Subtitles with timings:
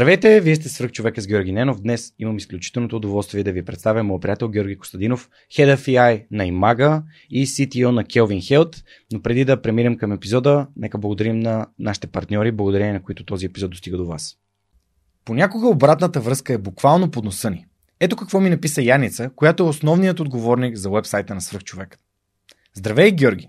[0.00, 1.80] Здравейте, вие сте свръх човека с Георги Ненов.
[1.80, 6.44] Днес имам изключителното удоволствие да ви представя моят приятел Георги Костадинов, Head of AI на
[6.44, 8.84] Imaga и CTO на Kelvin Health.
[9.12, 13.46] Но преди да преминем към епизода, нека благодарим на нашите партньори, благодарение на които този
[13.46, 14.36] епизод достига до вас.
[15.24, 17.66] Понякога обратната връзка е буквално под носа ни.
[18.00, 21.98] Ето какво ми написа Яница, която е основният отговорник за вебсайта на свръхчовека.
[22.74, 23.48] Здравей, Георги!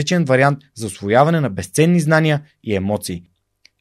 [0.00, 3.22] различен вариант за освояване на безценни знания и емоции.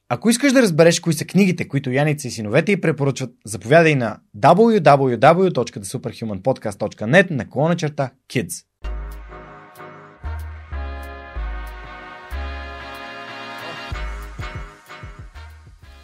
[0.09, 4.17] Ако искаш да разбереш кои са книгите, които Яница и синовете й препоръчват, заповядай на
[4.38, 8.66] www.thesuperhumanpodcast.net на колона черта Kids.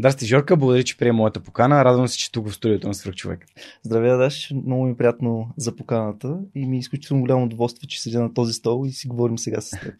[0.00, 0.56] Здрасти, Жорка.
[0.56, 1.84] Благодаря, че приема моята покана.
[1.84, 3.46] Радвам се, че тук в студиото на Свърхчовек.
[3.82, 4.52] Здравей, Даш.
[4.66, 8.34] Много ми е приятно за поканата и ми е изключително голямо удоволствие, че седя на
[8.34, 9.94] този стол и си говорим сега с теб.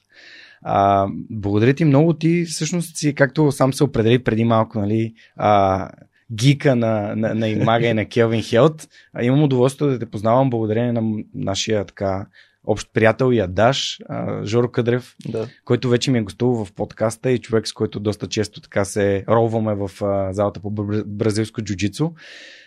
[0.63, 2.15] А, благодаря ти много.
[2.15, 5.89] Ти всъщност си, както сам се определи преди малко, нали, а,
[6.33, 8.89] гика на, на, на Имага и на Келвин Хелт.
[9.23, 12.27] Имам удоволствие да те познавам благодарение на нашия така
[12.67, 13.99] общ приятел и Адаш,
[14.45, 15.49] Жоро Къдрев, да.
[15.65, 19.25] който вече ми е гостувал в подкаста и човек, с който доста често така се
[19.29, 19.91] ролваме в
[20.33, 20.71] залата по
[21.07, 22.11] бразилско джуджицу.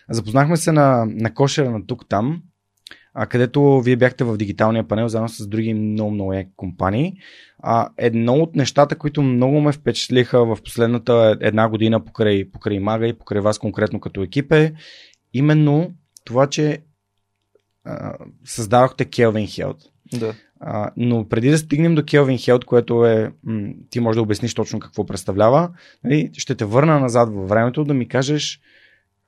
[0.10, 2.42] Запознахме се на, на кошера на тук-там,
[3.14, 7.14] а, където вие бяхте в дигиталния панел заедно с други много, много компании.
[7.60, 13.08] А, едно от нещата, които много ме впечатлиха в последната една година покрай, покрай Мага
[13.08, 14.74] и покрай вас конкретно като екип е
[15.34, 15.92] именно
[16.26, 16.80] това, че
[18.46, 19.86] създавахте Kelvin Health.
[20.20, 20.36] Да.
[20.60, 24.54] А, но преди да стигнем до Kelvin Health, което е, м- ти може да обясниш
[24.54, 25.70] точно какво представлява,
[26.04, 28.60] нали, ще те върна назад във времето да ми кажеш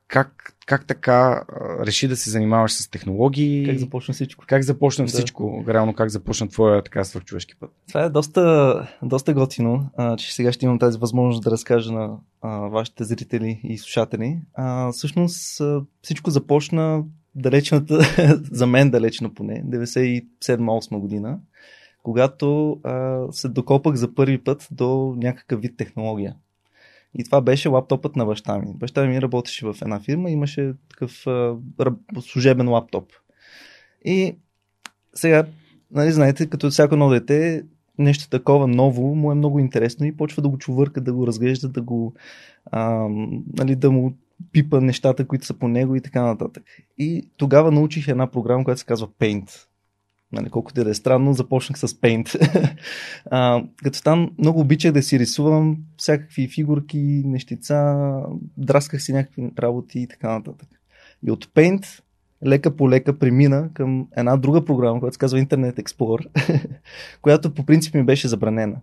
[0.08, 3.66] как, как така а, реши да се занимаваш с технологии.
[3.66, 4.46] Как започна всичко.
[4.48, 5.12] Как започна да.
[5.12, 7.72] всичко, реално как започна твоя така свърхчовешки път.
[7.88, 12.18] Това е доста, доста готино, а, че сега ще имам тази възможност да разкажа на
[12.42, 14.40] а, вашите зрители и слушатели.
[14.54, 17.04] А, всъщност а, всичко започна
[17.35, 18.00] далечната,
[18.51, 21.40] за мен далечна поне, 97-8 година,
[22.03, 26.35] когато а, се докопах за първи път до някакъв вид технология.
[27.18, 28.73] И това беше лаптопът на баща ми.
[28.75, 31.56] Баща ми работеше в една фирма, имаше такъв а,
[32.22, 33.12] служебен лаптоп.
[34.06, 34.35] И
[35.13, 35.46] сега,
[35.91, 37.63] нали, знаете, като всяко ново дете,
[37.97, 41.69] нещо такова ново му е много интересно и почва да го чувърка, да го разглежда,
[41.69, 42.13] да го
[42.72, 43.07] а,
[43.57, 44.13] нали, да му
[44.51, 46.63] пипа нещата, които са по него и така нататък.
[46.97, 49.50] И тогава научих една програма, която се казва Paint.
[50.31, 52.50] Нали, колкото да е странно, започнах с Paint.
[53.31, 58.06] а, като там много обичах да си рисувам всякакви фигурки, нещица,
[58.57, 60.69] драсках си някакви работи и така нататък.
[61.28, 62.02] И от Paint
[62.46, 66.28] лека по лека премина към една друга програма, която се казва Internet Explorer,
[67.22, 68.78] която по принцип ми беше забранена.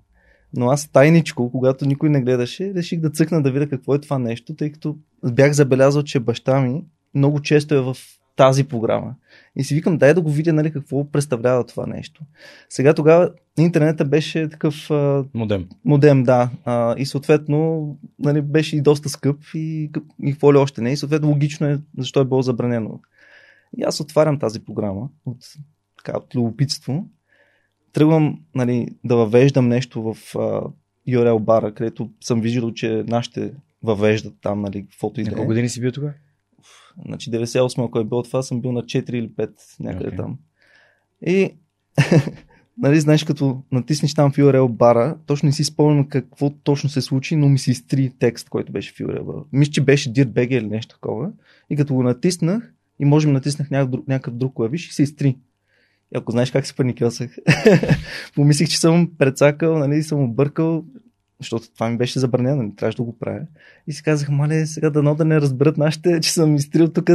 [0.54, 4.18] Но аз тайничко, когато никой не гледаше, реших да цъкна да видя какво е това
[4.18, 4.96] нещо, тъй като
[5.32, 6.84] бях забелязал, че баща ми
[7.14, 7.96] много често е в
[8.36, 9.14] тази програма.
[9.56, 12.22] И си викам, дай да го видя, нали, какво представлява това нещо.
[12.68, 14.90] Сега тогава интернета беше такъв...
[14.90, 15.68] А, модем.
[15.84, 16.50] Модем, да.
[16.64, 19.90] А, и съответно нали, беше и доста скъп и,
[20.22, 20.92] и какво ли още не.
[20.92, 23.00] И съответно логично е защо е било забранено.
[23.78, 25.38] И аз отварям тази програма от,
[25.96, 27.08] така, от любопитство
[27.92, 30.72] тръгвам нали, да въвеждам нещо в uh,
[31.08, 33.52] URL бара, където съм виждал, че нашите
[33.82, 35.34] въвеждат там, нали, каквото и да е.
[35.34, 36.12] Колко години си бил тогава?
[37.06, 39.50] Значи 98, ако е било това, съм бил на 4 или 5
[39.80, 40.16] някъде okay.
[40.16, 40.38] там.
[41.26, 41.50] И
[42.78, 47.00] нали, знаеш, като натиснеш там в URL бара, точно не си спомням какво точно се
[47.00, 49.44] случи, но ми се изтри текст, който беше в URL бара.
[49.52, 51.32] Мисля, че беше DIRBG или нещо такова.
[51.70, 55.02] И като го натиснах, и може би натиснах някакъв друг, някакъв друг клавиш и се
[55.02, 55.36] изтри.
[56.14, 57.36] Ако знаеш как се паникосах,
[58.34, 60.84] помислих, че съм прецакал, нали, съм объркал,
[61.40, 63.46] защото това ми беше забранено, не трябваше да го правя.
[63.86, 67.10] И си казах, мале, сега дано да не разберат нашите, че съм изтрил тук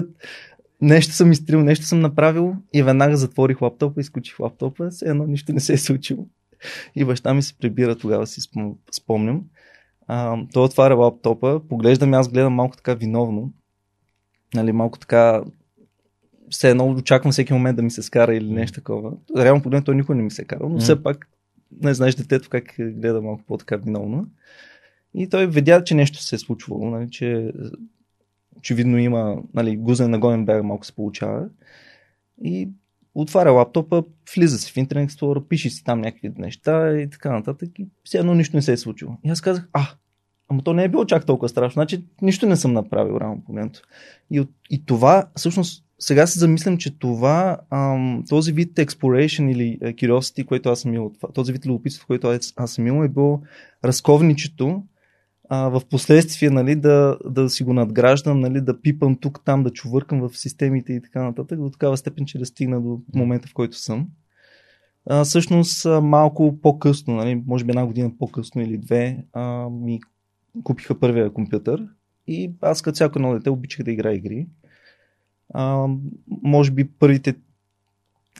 [0.81, 5.53] нещо съм изтрил, нещо съм направил и веднага затворих лаптопа, изключих лаптопа, все едно нищо
[5.53, 6.27] не се е случило.
[6.95, 8.41] И баща ми се прибира тогава, си
[8.91, 9.43] спомням.
[10.07, 13.53] А, той отваря лаптопа, поглеждам аз гледам малко така виновно.
[14.55, 15.43] Нали, малко така
[16.49, 19.11] все едно очаквам всеки момент да ми се скара или нещо такова.
[19.37, 21.29] Реално погледно той никой не ми се е карал, но все пак
[21.81, 24.27] не знаеш детето как гледа малко по-така виновно.
[25.13, 27.51] И той видя, че нещо се е случвало, нали, че
[28.57, 31.49] очевидно има нали, гузен нагонен бяга малко се получава.
[32.43, 32.69] И
[33.15, 34.03] отваря лаптопа,
[34.35, 37.69] влиза си в Internet Explorer, пише си там някакви неща и така нататък.
[37.79, 39.17] И все едно нищо не се е случило.
[39.23, 39.87] И аз казах, а,
[40.47, 41.73] ама то не е било чак толкова страшно.
[41.73, 43.81] Значи нищо не съм направил рано погледнато.
[44.31, 49.95] И, и това, всъщност, сега се замислям, че това, ам, този вид exploration или uh,
[49.95, 53.41] curiosity, който аз съм имал, този вид любопитство, който аз, аз съм имал, е било
[53.85, 54.83] разковничето,
[55.49, 60.21] в последствие нали, да, да си го надграждам, нали, да пипам тук, там, да чувъркам
[60.21, 63.77] в системите и така нататък, до такава степен, че да стигна до момента, в който
[63.77, 64.07] съм.
[65.05, 69.99] А, всъщност малко по-късно, нали, може би една година по-късно или две, а, ми
[70.63, 71.87] купиха първия компютър
[72.27, 74.47] и аз като всяко едно дете обичах да играя игри.
[75.53, 75.87] А,
[76.43, 77.35] може би първите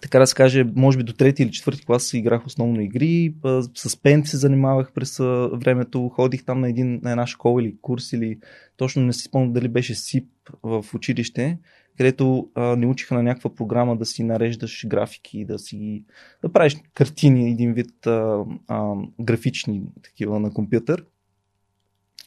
[0.02, 3.34] така да се каже, може би до трети или четвърти клас играх основно игри,
[3.76, 5.18] с пент се занимавах през
[5.54, 8.40] времето, ходих там на, един, на една школа или курс или
[8.78, 10.28] точно не си спомням дали беше СИП
[10.64, 11.58] в училище,
[11.98, 16.04] където а, не учиха на някаква програма да си нареждаш графики, да си
[16.42, 21.06] да правиш картини, един вид а, а, графични такива на компютър.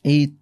[0.04, 0.34] И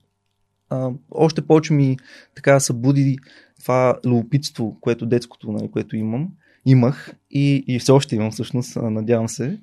[0.71, 1.97] а, още повече ми
[2.35, 3.19] така събуди
[3.61, 6.29] това любопитство, което детското, нали, което имам
[6.67, 9.59] имах и, и все още имам всъщност, надявам се.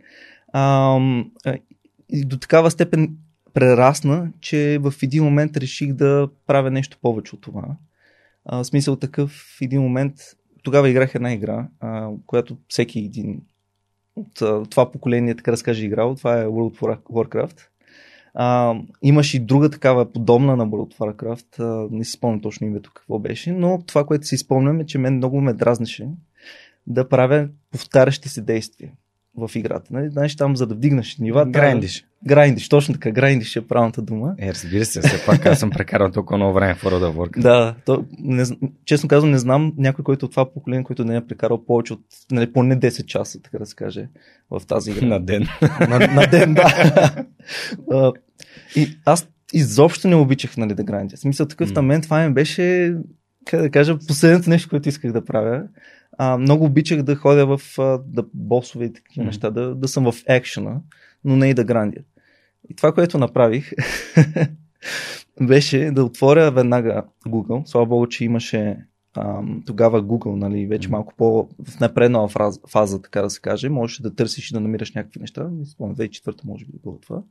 [0.53, 1.00] А,
[2.09, 3.18] и до такава степен
[3.53, 7.75] прерасна, че в един момент реших да правя нещо повече от това.
[8.45, 10.15] А, в смисъл такъв, в един момент,
[10.63, 13.42] тогава играх една игра, а, която всеки един
[14.15, 16.15] от а, това поколение, така да скаже, играл.
[16.15, 17.59] Това е World of Warcraft.
[18.37, 21.59] А, имаш и друга такава подобна на World of Warcraft.
[21.59, 24.97] А, не си спомням точно името какво беше, но това, което си спомням е, че
[24.97, 26.07] мен много ме дразнеше
[26.87, 28.91] да правя повтарящи се действия
[29.37, 29.93] в играта.
[29.93, 30.09] Нали?
[30.09, 31.45] Знаеш, там за да вдигнеш нива.
[31.45, 32.01] Грайндиш.
[32.01, 33.11] Да, грайндиш, точно така.
[33.11, 34.35] Грайндиш е правилната дума.
[34.37, 37.41] Е, разбира се, все пак аз съм прекарал толкова много време в World of Warcraft.
[37.41, 38.43] Да, то, не,
[38.85, 42.01] честно казвам, не знам някой, който от това поколение, който не е прекарал повече от
[42.31, 44.07] нали, поне 10 часа, така да се каже,
[44.51, 45.05] в тази игра.
[45.05, 45.47] на ден.
[45.79, 47.25] на, на ден, да.
[48.75, 51.18] и аз изобщо не обичах нали, да грандя.
[51.18, 51.75] Смисъл такъв mm.
[51.75, 52.95] на мен това ми беше,
[53.45, 55.63] как да кажа, последното нещо, което исках да правя
[56.18, 59.27] а, много обичах да ходя в а, да, босове и такива mm-hmm.
[59.27, 60.81] неща, да, да съм в екшена,
[61.24, 62.00] но не и да грандя.
[62.69, 63.72] И това, което направих,
[65.42, 67.66] беше да отворя веднага Google.
[67.66, 68.78] Слава Богу, че имаше
[69.13, 73.69] а, тогава Google, нали, вече малко по в напреднала фаза, фаза, така да се каже.
[73.69, 75.50] Можеш да търсиш и да намираш някакви неща.
[75.51, 77.21] Не спомням, 2004 може би било това.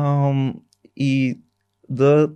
[0.00, 0.32] А,
[0.96, 1.38] и
[1.88, 2.30] да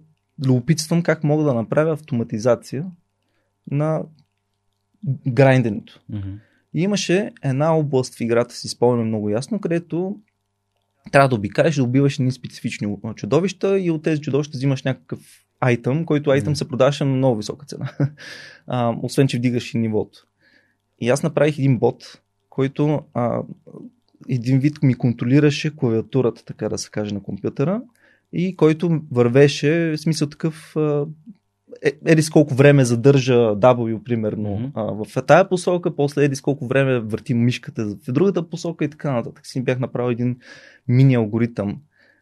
[0.47, 2.87] любопитствам как мога да направя автоматизация
[3.71, 4.03] на
[5.29, 6.01] грайнденето.
[6.13, 6.39] Mm-hmm.
[6.75, 10.19] И имаше една област в играта, си спомням много ясно, където
[11.13, 16.05] трябва да обикаеш, да убиваш едни специфични чудовища и от тези чудовища взимаш някакъв айтъм,
[16.05, 16.59] който айтъм mm-hmm.
[16.59, 17.91] се продаваше на много висока цена.
[18.67, 20.27] а, освен, че вдигаш и нивото.
[21.01, 22.21] И аз направих един бот,
[22.51, 23.43] който а,
[24.29, 27.83] един вид ми контролираше клавиатурата, така да се каже, на компютъра
[28.33, 30.77] и който вървеше, в смисъл такъв,
[31.85, 34.71] е, еди колко време задържа W, примерно, mm-hmm.
[34.75, 39.13] а, в тая посока, после еди колко време върти мишката в другата посока и така
[39.13, 39.47] нататък.
[39.47, 40.37] Си бях направил един
[40.89, 41.81] мини алгоритъм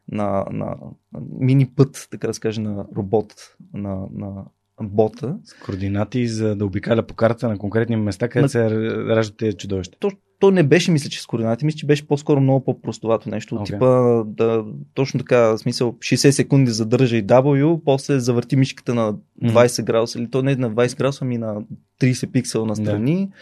[0.08, 0.76] на, на,
[1.12, 3.34] на мини път, така да се каже, на робот,
[3.74, 4.44] на, на
[4.82, 5.36] бота.
[5.44, 8.48] С координати за да обикаля по карта на конкретни места, където на...
[8.48, 8.70] се
[9.16, 9.98] раждат тези чудовища.
[10.00, 10.10] То,
[10.40, 11.64] то не беше, мисля, че с координати.
[11.64, 13.54] Мисля, че беше по-скоро много по-простовато нещо.
[13.54, 13.64] Okay.
[13.64, 19.18] Типа, да, точно така, смисъл, 60 секунди задържа и W, после завърти мишката на 20
[19.42, 19.84] mm.
[19.84, 21.62] градуса, или то не на 20 градуса, ами на
[22.00, 23.28] 30 пиксела на страни.
[23.28, 23.32] Yeah.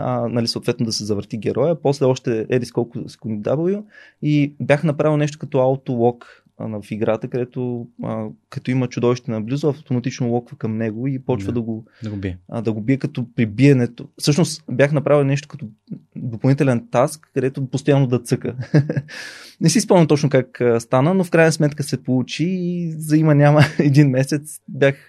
[0.00, 3.82] А, нали, съответно да се завърти героя, после още еди с колко секунди W
[4.22, 6.24] и бях направил нещо като auto-lock
[6.58, 11.52] в играта, където а, като има чудовище наблизо, автоматично локва към него и почва да,
[11.52, 12.38] да го, да го, бие.
[12.48, 14.08] А, да го бие като при биенето.
[14.18, 15.68] Всъщност бях направил нещо като
[16.16, 18.56] допълнителен таск, където постоянно да цъка.
[19.60, 23.16] Не си спомням точно как а, стана, но в крайна сметка се получи и за
[23.16, 25.08] има няма един месец бях,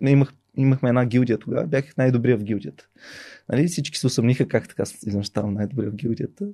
[0.00, 2.86] имах, имахме една гилдия тогава, бях най-добрия в гилдията.
[3.48, 3.66] Нали?
[3.66, 4.84] Всички се усъмниха как така
[5.22, 6.46] ставам най-добрия в гилдията.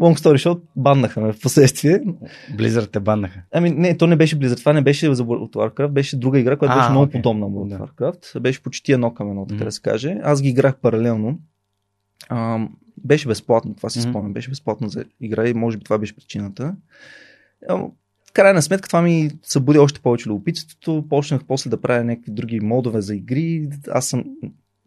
[0.00, 2.00] Long story short, баннаха ме в последствие.
[2.52, 3.40] Blizzard те баннаха.
[3.52, 6.38] Ами не, то не беше Blizzard, това не беше за World of Warcraft, беше друга
[6.38, 7.22] игра, която А, беше много окей.
[7.22, 7.90] подобна на World of.
[7.90, 8.40] Warcraft.
[8.40, 10.16] Беше почти едно към едно, така да се каже.
[10.22, 11.38] Аз ги играх паралелно.
[12.28, 12.66] А,
[13.04, 14.08] беше безплатно, това си Мгм.
[14.10, 14.32] спомням.
[14.32, 16.76] Беше безплатно за игра и може би това беше причината.
[17.68, 17.74] А,
[18.28, 21.04] В крайна сметка това ми събуди още повече любопитството.
[21.08, 23.68] Почнах после да правя някакви други модове за игри.
[23.90, 24.24] Аз съм,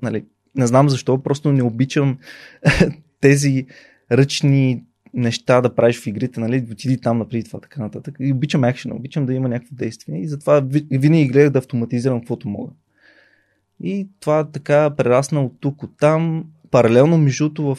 [0.02, 0.26] нали,
[0.56, 2.18] не знам защо, просто не обичам
[3.22, 3.66] тези
[4.12, 8.16] ръчни неща да правиш в игрите, нали, отиди там, направи това, така нататък.
[8.20, 12.20] И обичам екшена, обичам да има някакво действие и затова ви- винаги гледах да автоматизирам
[12.20, 12.72] каквото мога.
[13.80, 16.46] И това така прерасна от тук, от там.
[16.72, 17.78] Паралелно, между в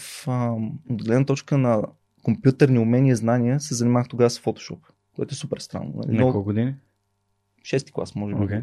[0.91, 1.83] гледна точка на
[2.23, 4.79] компютърни умения, знания, се занимавах тогава с Photoshop,
[5.17, 5.93] което е супер странно.
[5.95, 6.17] Нали?
[6.17, 6.75] На колко години?
[7.65, 8.41] шести клас, може би.
[8.41, 8.63] Okay.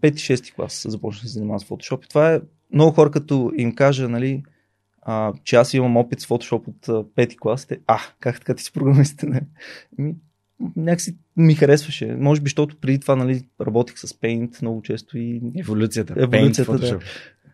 [0.00, 2.04] Пети, шести клас започнах да се занимавам с Photoshop.
[2.04, 2.40] И това е
[2.72, 4.42] много хора, като им кажа, нали,
[5.12, 8.62] а, че аз имам опит с Photoshop от пети клас, те, а, как така ти
[8.62, 9.22] си програмист?
[9.22, 9.40] Не?
[9.98, 10.14] Ми,
[10.76, 12.06] някакси ми харесваше.
[12.06, 16.14] Може би, защото преди това нали, работих с Paint много често и Еволюцията.
[16.16, 16.78] Еволюцията, Paint, да.
[16.78, 17.02] Photoshop.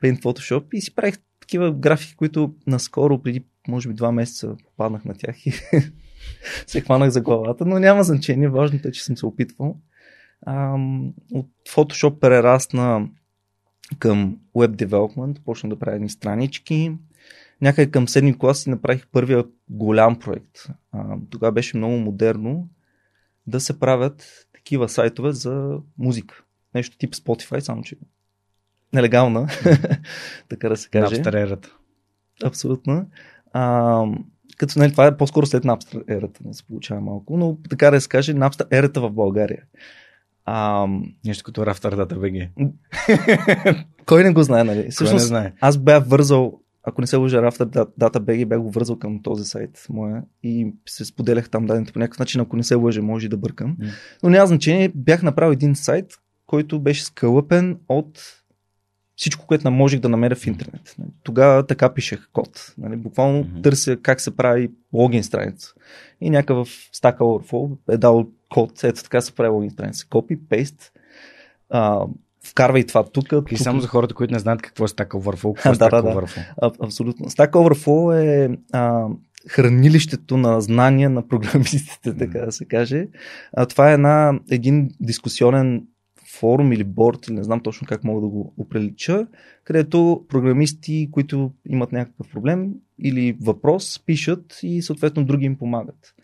[0.02, 5.04] Paint Photoshop и си правих такива графики, които наскоро, преди може би два месеца, попаднах
[5.04, 5.52] на тях и
[6.66, 9.76] се хванах за главата, но няма значение, важното е, че съм се опитвал.
[10.46, 13.08] Ам, от Photoshop прерасна
[13.98, 16.92] към Web Development, почнах да правя едни странички.
[17.62, 20.66] Някъде към 7 клас си направих първия голям проект.
[20.92, 22.68] А, тогава беше много модерно
[23.46, 26.42] да се правят такива сайтове за музика.
[26.75, 27.96] Нещо тип Spotify, само че
[28.92, 29.48] нелегална,
[30.48, 31.22] така да се каже.
[31.22, 31.68] Napster.
[32.44, 33.06] Абсолютно.
[33.52, 34.02] А,
[34.56, 38.00] като нали, това е по-скоро след Napster ерата, не се получава малко, но така да
[38.00, 39.62] се каже, Napster ерата в България.
[40.44, 40.86] А,
[41.25, 42.50] Нещо като Rafter Data BG.
[44.06, 44.76] кой не го знае, нали?
[44.76, 45.52] Кой не Всъщност, знае?
[45.60, 49.87] аз бях вързал, ако не се лъжа, Rafter DataBG бях го вързал към този сайт
[49.90, 53.28] моя и се споделях там данните по някакъв начин, ако не се лъжа, може и
[53.28, 53.76] да бъркам.
[54.23, 56.14] Но няма значение, бях направил един сайт,
[56.47, 58.21] който беше скълъпен от
[59.16, 60.95] всичко, което можех да намеря в интернет.
[60.99, 61.11] Нали.
[61.23, 62.75] Тогава така пишех код.
[62.78, 62.97] Нали.
[62.97, 63.62] Буквално Мгм.
[63.62, 65.75] търся как се прави логин страница.
[66.21, 70.07] И някакъв Stack Overflow е дал код, ето така се прави логин страница.
[70.07, 70.90] Copy, paste,
[71.71, 72.07] а,
[72.50, 73.25] вкарвай това тук.
[73.25, 73.59] И тук.
[73.59, 76.03] само за хората, които не знаят какво е Stack Overflow, какво е Да, Stack да,
[76.03, 76.09] да.
[76.09, 76.45] Overflow?
[76.62, 77.26] А, абсолютно.
[77.26, 79.09] Stack Overflow е а,
[79.49, 83.09] хранилището на знания на програмистите, така да се каже.
[83.53, 85.87] А, това е една, един дискусионен
[86.38, 89.26] форум или борд, не знам точно как мога да го оприлича,
[89.65, 92.73] където програмисти, които имат някакъв проблем
[93.03, 96.15] или въпрос, пишат и съответно други им помагат.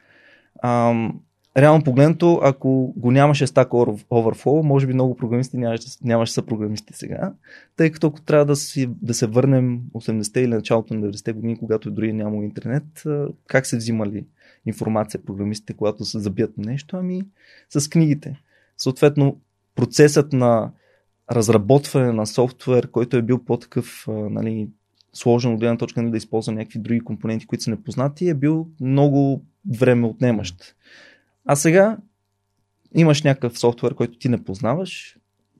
[0.62, 1.20] Ам,
[1.56, 3.68] реално погледнато, ако го нямаше Stack
[4.10, 7.32] Overflow, може би много програмисти нямаше, нямаше са програмисти сега,
[7.76, 11.58] тъй като ако трябва да, си, да се върнем 80-те или началото на 90-те години,
[11.58, 13.02] когато дори няма интернет,
[13.46, 14.26] как се взимали
[14.66, 16.96] информация програмистите, когато се забият на нещо?
[16.96, 17.22] Ами
[17.70, 18.40] с книгите.
[18.78, 19.40] Съответно,
[19.76, 20.72] процесът на
[21.32, 24.68] разработване на софтуер, който е бил по-такъв нали,
[25.12, 28.68] сложен от гледна точка нали, да използва някакви други компоненти, които са непознати, е бил
[28.80, 29.44] много
[29.78, 30.76] време отнемащ.
[31.44, 31.98] А сега
[32.94, 35.18] имаш някакъв софтуер, който ти не познаваш,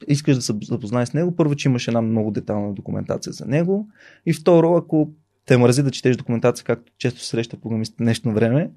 [0.08, 3.88] искаш да се запознаеш с него, първо, че имаш една много детална документация за него.
[4.26, 5.12] И второ, ако
[5.46, 8.70] те мрази да четеш документация, както често се среща програмистите в днешно време,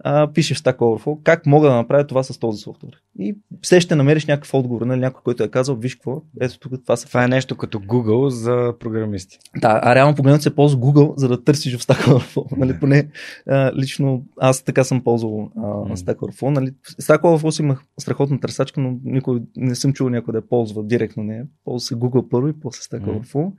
[0.00, 2.92] а, пишеш в Stack Overflow, как мога да направя това с този софтуер.
[3.18, 6.72] И все ще намериш някакъв отговор, нали, някой, който е казал, виж какво, ето тук
[6.82, 9.38] това са Това е нещо като Google за програмисти.
[9.56, 12.56] да, а реално погледнато се ползва Google, за да търсиш в Stack Overflow.
[12.58, 13.08] Нали, поне
[13.46, 15.60] а, лично аз така съм ползвал а.
[15.96, 16.50] Stack Overflow.
[16.50, 16.70] Нали.
[17.02, 20.84] Stack Overflow си имах страхотна търсачка, но никой не съм чул някой да я ползва
[20.84, 21.46] директно нея.
[21.64, 23.02] Ползва се Google първо и после Stack.
[23.02, 23.52] Overflow.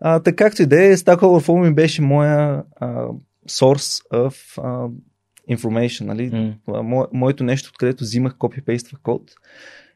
[0.00, 3.06] А, така както и да е, Stack Overflow ми беше моя а,
[3.48, 4.88] source of а,
[5.56, 6.04] information.
[6.04, 6.56] Нали.
[6.66, 9.34] Мо, моето нещо, откъдето взимах копипейства код.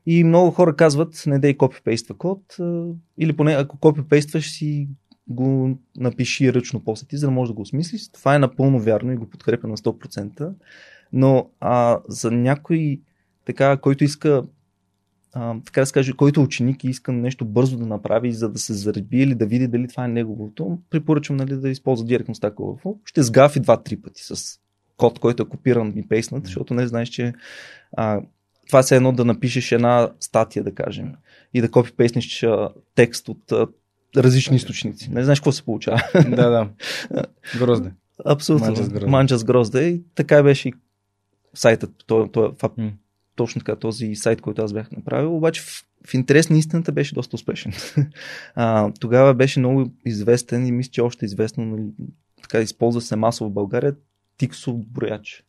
[0.06, 2.87] И много хора казват, не дей копипейства код, а,
[3.18, 4.88] или поне ако копипействаш си
[5.28, 8.08] го напиши ръчно после ти, за да можеш да го осмислиш.
[8.08, 10.52] Това е напълно вярно и го подкрепя на 100%.
[11.12, 13.00] Но а, за някой,
[13.44, 14.44] така, който иска,
[15.34, 18.48] а, така да се каже, който е ученик и иска нещо бързо да направи, за
[18.48, 22.34] да се зареби или да види дали това е неговото, препоръчвам нали, да използва директно
[22.34, 22.96] Stack Overflow.
[23.04, 24.58] Ще сгафи два-три пъти с
[24.96, 27.32] код, който е копиран и пейснат, защото не знаеш, че
[27.96, 28.20] а,
[28.66, 31.12] това е едно да напишеш една статия, да кажем,
[31.54, 33.66] и да копипейснеш а, текст от а,
[34.16, 35.10] различни източници.
[35.10, 36.02] Не знаеш какво се получава.
[36.14, 36.68] Да, да.
[37.58, 37.92] Грозде.
[38.24, 39.08] Абсолютно.
[39.08, 39.88] Манджа с грозде.
[39.88, 40.72] И така беше и
[41.54, 41.90] сайтът.
[42.06, 42.92] То, то, това, М.
[43.36, 45.36] точно така този сайт, който аз бях направил.
[45.36, 47.72] Обаче в, в интерес на истината беше доста успешен.
[48.54, 51.64] а, тогава беше много известен и мисля, че още е известно.
[51.64, 51.82] Нали,
[52.42, 53.94] така използва се масово в България.
[54.40, 55.44] Tixo брояч.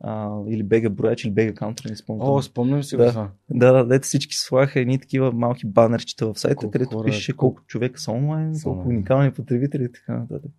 [0.00, 2.28] А, или BG брояч, или BG Counter, не спомням.
[2.28, 3.08] О, спомням си Да.
[3.08, 3.30] това.
[3.50, 7.32] Да, да, дете всички слагаха едни такива малки банерчета в сайта, Колко където хора- пише
[7.32, 10.50] колко човека са онлайн, Са колко уникални потребители и така нататък.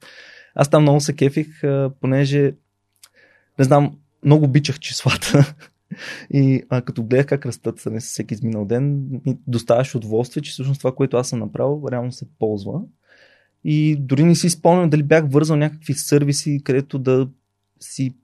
[0.55, 1.61] Аз там много се кефих,
[2.01, 2.53] понеже
[3.59, 5.55] не знам, много обичах числата.
[6.33, 10.79] И а, като гледах как растат с всеки изминал ден, ми доставаше удоволствие, че всъщност
[10.79, 12.81] това, което аз съм направил, реално се ползва.
[13.63, 17.27] И дори не си спомням дали бях вързал някакви сервиси, където да
[17.79, 18.15] си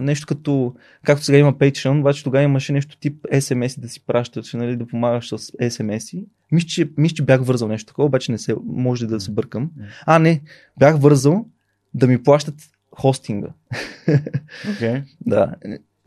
[0.00, 4.52] нещо като, както сега има Patreon, обаче тогава имаше нещо тип SMS да си пращаш,
[4.52, 6.26] нали, да помагаш с SMS-и.
[6.52, 9.70] Мисля, че, мисля, че бях вързал нещо такова, обаче не се, може да се бъркам.
[10.06, 10.40] А, не,
[10.78, 11.46] бях вързал
[11.94, 12.54] да ми плащат
[12.90, 13.48] хостинга.
[14.74, 15.02] Окей.
[15.26, 15.54] Да,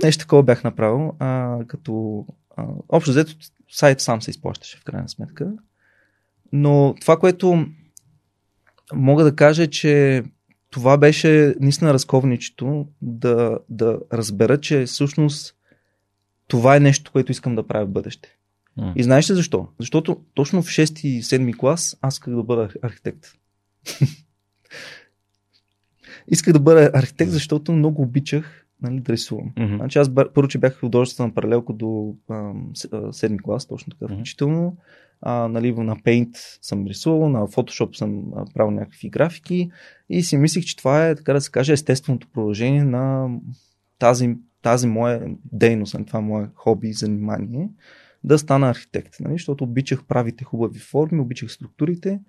[0.04, 2.26] нещо такова бях направил, а, като
[2.58, 3.34] а, общо взето
[3.72, 5.52] сайт сам се изплащаше в крайна сметка.
[6.52, 7.66] Но това, което
[8.94, 10.24] мога да кажа е, че
[10.72, 15.56] това беше наистина разковничето да, да разбера, че всъщност
[16.48, 18.38] това е нещо, което искам да правя в бъдеще.
[18.96, 19.68] И знаеш ли защо?
[19.80, 23.28] Защото точно в 6 и 7 клас аз исках да бъда арх- архитект.
[26.28, 29.52] исках да бъда архитект, защото много обичах нали, да рисувам.
[29.60, 29.76] Мгм.
[29.76, 32.72] Значи аз първо, че бях художествена паралелка до ам,
[33.12, 34.78] седми клас, точно така включително.
[35.22, 39.72] А, нали, на Paint съм рисувал, на Photoshop съм правил някакви графики
[40.10, 43.30] и си мислих, че това е, така да се каже, естественото продължение на
[44.00, 47.70] тази, тази моя дейност, на това мое хоби и занимание,
[48.24, 52.20] да стана архитект, нали, защото обичах правите хубави форми, обичах структурите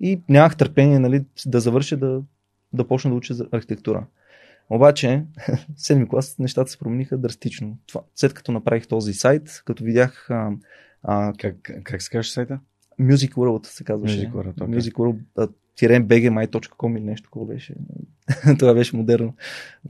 [0.00, 2.22] и нямах търпение нали, да завърша да,
[2.72, 4.06] да почна да уча за архитектура.
[4.70, 7.78] Обаче, в седми клас нещата се промениха драстично.
[7.86, 10.50] Това, след като направих този сайт, като видях а,
[11.02, 12.60] а, Как, как се казваш сайта?
[13.00, 14.18] Music World се казваше.
[14.18, 14.74] Music World, окей.
[14.74, 17.74] Music World bgmy.com или нещо такова беше.
[18.58, 19.34] Това беше модерно,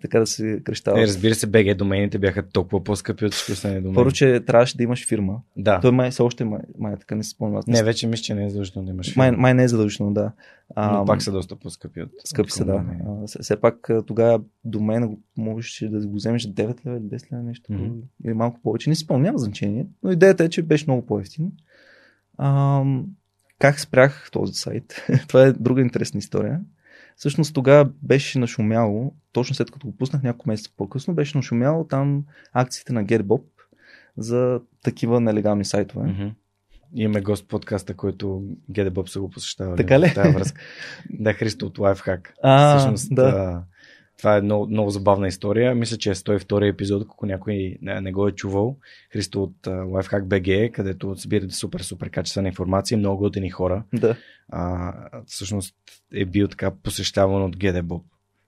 [0.01, 1.01] така да се крещава.
[1.01, 3.94] Е, разбира се, BG домените бяха толкова по-скъпи от всички останали домени.
[3.94, 5.40] Първо, че трябваше да имаш фирма.
[5.57, 5.81] Да.
[5.81, 7.59] Той май все още май, май така не се спомням.
[7.59, 9.16] Аз Не, вече мисля, че не е задължително да имаш.
[9.16, 9.40] май, фирма.
[9.42, 10.33] май не е задължително, да.
[10.75, 12.11] А, Но пак са доста по-скъпи от.
[12.25, 12.85] Скъпи от са, да.
[13.07, 17.33] А, все- пак тогава домена го- можеше да го вземеш за 9 лева или 10
[17.33, 18.01] лева, нещо mm-hmm.
[18.25, 18.90] или малко повече.
[18.90, 19.87] Не си спомням, няма значение.
[20.03, 21.53] Но идеята е, че беше много по-ефтин.
[22.38, 23.07] Ам,
[23.59, 25.07] как спрях този сайт?
[25.29, 26.61] Това е друга интересна история.
[27.16, 32.25] Всъщност тогава беше нашумяло, точно след като го пуснах няколко месеца по-късно, беше нашумяло там
[32.53, 33.42] акциите на GetBob
[34.16, 36.07] за такива нелегални сайтове.
[36.09, 36.29] Мгм.
[36.95, 39.77] Имаме гост в подкаста, който Гедебъб са го посещавали.
[39.77, 40.09] Така ли?
[40.09, 40.61] в Тази връзка.
[41.11, 42.29] да, Христо от Lifehack.
[42.42, 43.62] А, Всъщност, да.
[44.18, 45.74] Това е много, много забавна история.
[45.74, 48.76] Мисля, че е 102 епизод, ако някой не, не го е чувал.
[49.12, 53.83] Христо от а, Lifehack BG, където събирате супер, супер качествена информация, много готини хора.
[53.94, 54.16] Да.
[54.48, 54.92] А,
[55.26, 55.74] всъщност
[56.14, 58.02] е бил така посещаван от Гедебоб.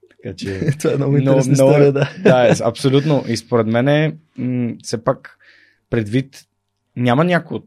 [0.09, 2.09] Така че Това е много Но- интересна много- история, да.
[2.19, 3.23] да, е, абсолютно.
[3.27, 5.37] И според мен е, м- все пак
[5.89, 6.45] предвид,
[6.95, 7.59] няма някой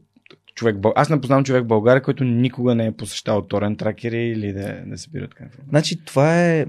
[0.55, 4.53] човек, аз не познавам човек в България, който никога не е посещавал торен тракери или
[4.53, 5.69] да, да събира така информация.
[5.69, 6.65] Значи това е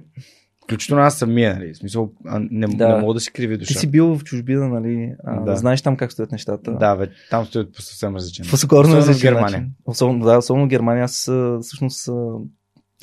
[0.64, 1.74] Включително аз самия, нали?
[1.74, 2.88] В смисъл, а, не, Да.
[2.88, 3.68] не мога да си криви душа.
[3.68, 5.14] Ти си бил в чужбина, нали?
[5.24, 5.56] А, Да.
[5.56, 6.72] Знаеш там как стоят нещата.
[6.72, 8.46] Да, бе, там стоят по съвсем различен.
[8.46, 9.58] По Особено в Германия.
[9.60, 9.70] начин.
[9.84, 11.04] Особено, да, особено в Германия.
[11.04, 11.30] Аз
[11.62, 12.08] всъщност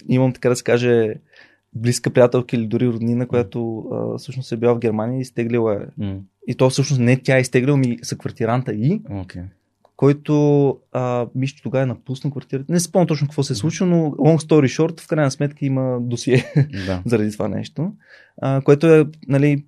[0.09, 1.13] имам, така да се каже,
[1.73, 6.03] близка приятелка или дори роднина, която а, всъщност е била в Германия и изтеглила е.
[6.03, 9.41] М, И то всъщност не тя е изтеглила, ми са квартиранта и, Окей.
[10.01, 12.73] Който а, мисля, че тогава е напусна квартирата.
[12.73, 15.97] Не спомням точно какво се е случило, но long story short, в крайна сметка има
[16.01, 16.53] досие
[16.85, 17.01] Да.
[17.05, 17.91] заради това нещо,
[18.41, 19.65] а, което е, нали,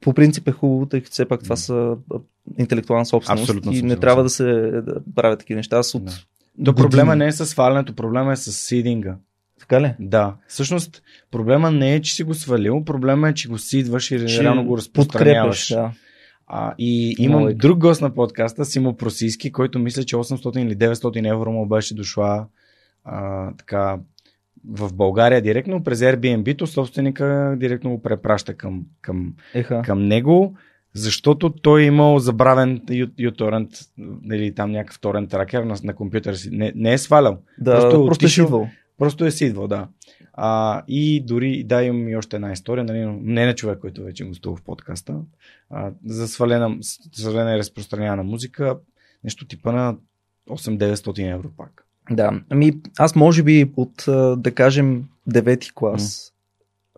[0.00, 1.96] по принцип е хубаво, тъй като все пак това са
[2.58, 4.00] интелектуална собственост Абсолютно и не съгласен.
[4.00, 4.44] трябва да се
[4.86, 5.78] да правят такива неща.
[5.78, 6.12] Аз от Да.
[6.64, 9.16] То проблема не е с свалянето, проблема е с сидинга.
[9.60, 9.94] Така ли?
[10.00, 10.34] Да.
[10.48, 14.42] Всъщност, проблема не е, че си го свалил, проблема е, че го сидваш и Че
[14.42, 15.68] реално го разпространяваш.
[15.68, 15.92] Да.
[16.48, 17.54] А, и имам Много е.
[17.54, 21.94] друг гост на подкаста, Симо Просийски, който мисля, че 800 или 900 евро му беше
[21.94, 22.46] дошла
[23.04, 23.98] а, така
[24.66, 29.82] в България директно през Airbnb-то, собственика директно го препраща към, към, Еха.
[29.82, 30.54] към него,
[30.94, 33.86] защото той е имал забравен uTorrent
[34.26, 36.48] или там някакъв торент тракер на, на компютъра си.
[36.52, 38.68] Не, не е свалял, Да, просто просто, просто е отишъл- идвал.
[38.98, 39.88] просто е си идвал, да.
[40.36, 44.24] А, и дори, да, имам и още една история, нали, не на човек, който вече
[44.24, 45.16] гостува в подкаста,
[45.70, 46.76] а, за свалена,
[47.12, 48.78] свалена и разпространявана музика,
[49.24, 49.96] нещо типа на
[50.50, 51.86] 8-900 евро пак.
[52.10, 52.40] Да.
[52.50, 54.04] Ами, аз може би от,
[54.42, 56.32] да кажем, девети клас.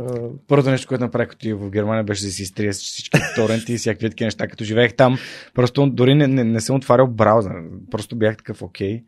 [0.01, 3.79] а, Първото нещо, което направих като в Германия, беше да си изтрия всички торенти и
[3.79, 4.49] всякакви такива неща.
[4.49, 5.19] Като живеех там,
[5.55, 7.53] просто дори не, не, не съм отварял браузър.
[7.91, 9.05] Просто бях такъв окей.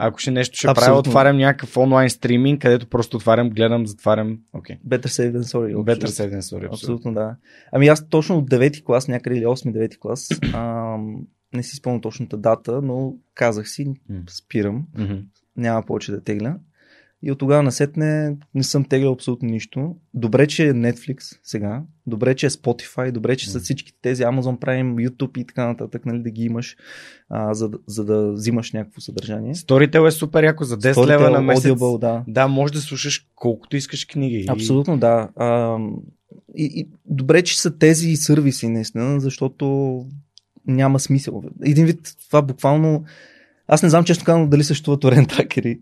[0.00, 0.86] Ако ще нещо ще Абсолютно.
[0.86, 4.38] правя, отварям някакъв онлайн стриминг, където просто отварям, гледам, затварям.
[4.54, 4.80] Okay.
[4.88, 5.74] Better safe than sorry.
[5.74, 6.66] Better safe than sorry.
[6.66, 7.36] Абсолютно, да.
[7.72, 11.16] Ами аз точно от 9 клас, някъде или 8-9 клас, ам,
[11.54, 13.94] не си спомням точната дата, но казах си,
[14.28, 15.24] спирам, mm-hmm.
[15.56, 16.56] няма повече да тегля.
[17.22, 19.96] И от тогава насетне не съм теглял абсолютно нищо.
[20.14, 24.58] Добре, че е Netflix сега, добре, че е Spotify, добре, че са всички тези Amazon
[24.58, 26.76] Prime, YouTube и така нататък, нали, да ги имаш,
[27.28, 29.54] а, за, за да взимаш някакво съдържание.
[29.54, 31.64] Storytel е супер яко за 10 Storytel, лева на месец.
[31.64, 32.24] Audible, да.
[32.28, 34.46] да, може да слушаш колкото искаш книги.
[34.48, 35.28] Абсолютно, да.
[35.36, 35.78] А,
[36.56, 40.06] и, и, добре, че са тези сервиси, наистина, защото
[40.66, 41.42] няма смисъл.
[41.64, 43.04] Един вид, това буквално
[43.68, 45.80] аз не знам често казвам дали съществуват торент тракери,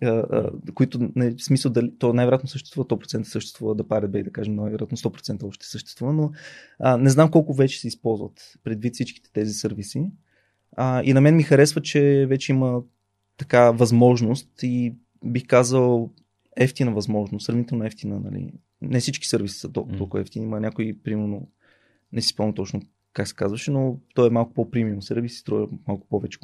[0.74, 4.54] които не, в смисъл дали, то най-вероятно съществува, 100% съществува да парят бей, да кажем,
[4.54, 6.30] най-вероятно 100% още съществува, но
[6.78, 10.10] а, не знам колко вече се използват предвид всичките тези сервиси.
[10.76, 12.82] А, и на мен ми харесва, че вече има
[13.36, 14.94] така възможност и
[15.24, 16.10] бих казал
[16.56, 18.20] ефтина възможност, сравнително ефтина.
[18.20, 18.52] Нали.
[18.82, 21.48] Не всички сервиси са толкова, толкова ефтини, има някои, примерно,
[22.12, 22.80] не си спомням точно
[23.16, 26.38] как се казваше, но той е малко по-премиум сервис и струва малко повече.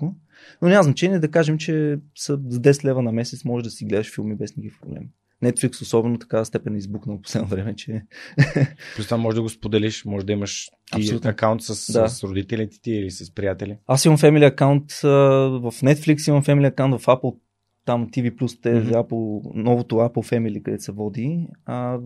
[0.63, 4.15] Но няма значение да кажем, че с 10 лева на месец може да си гледаш
[4.15, 5.09] филми без никакви проблеми.
[5.43, 8.03] Netflix особено така степен е избухнал последно време, че...
[8.97, 12.09] Плюс това може да го споделиш, може да имаш и акаунт с, да.
[12.09, 13.77] с родителите ти или с приятели.
[13.87, 17.37] Аз имам family акаунт в Netflix, имам family акаунт в Apple
[17.85, 18.93] там TV те mm-hmm.
[18.93, 21.47] Apple, новото Apple Family, където се води.
[21.67, 21.99] А,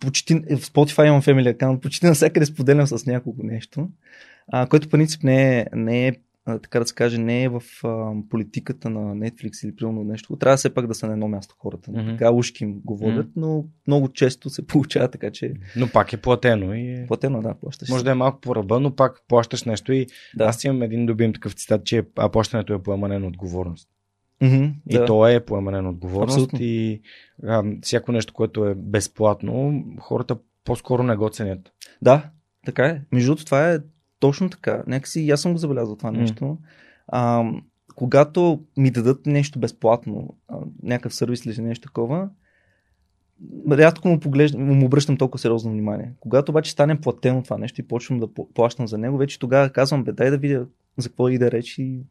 [0.00, 3.88] почти, в Spotify имам Family аккаунт, почти навсякъде споделям с няколко нещо,
[4.48, 6.12] а, което по принцип не е, не е
[6.46, 10.36] така да се каже, не е в а, политиката на Netflix или примерно нещо.
[10.36, 11.90] Трябва все пак да са на едно място хората.
[11.90, 12.10] Mm-hmm.
[12.10, 13.36] Така ушки им го водят, mm-hmm.
[13.36, 15.54] но много често се получава така, че...
[15.76, 16.74] Но пак е платено.
[16.74, 17.04] И...
[17.08, 17.88] Платено, да, плащаш.
[17.88, 20.44] Може да е малко по ръба, но пак плащаш нещо и да.
[20.44, 23.88] аз имам един любим такъв цитат, че а плащането е поемане на отговорност.
[24.42, 25.04] Mm-hmm, и да.
[25.04, 26.58] то е поемане отговорност Абсолютно.
[26.60, 27.00] и
[27.44, 31.72] а, всяко нещо, което е безплатно, хората по-скоро не го ценят.
[32.02, 32.30] Да,
[32.66, 33.02] така е.
[33.12, 33.78] Между другото, това е
[34.20, 34.82] точно така.
[34.86, 36.16] Някакси аз съм го забелязал това mm.
[36.16, 36.58] нещо.
[37.08, 37.44] А,
[37.94, 42.28] когато ми дадат нещо безплатно, а, някакъв сервис или нещо такова,
[43.70, 46.12] рядко му, поглеждам, му обръщам толкова сериозно внимание.
[46.20, 50.04] Когато обаче стане платено това нещо и почвам да плащам за него, вече тогава казвам,
[50.04, 52.04] бе, дай да видя за какво и да речи и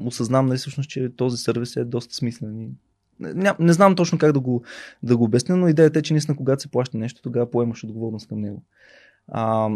[0.00, 2.76] осъзнам нали, всъщност, че този сервис е доста смислен.
[3.20, 4.62] Не, не знам точно как да го,
[5.02, 8.28] да го обясня, но идеята е, че наистина когато се плаща нещо, тогава поемаш отговорност
[8.28, 8.62] към него.
[9.28, 9.70] А,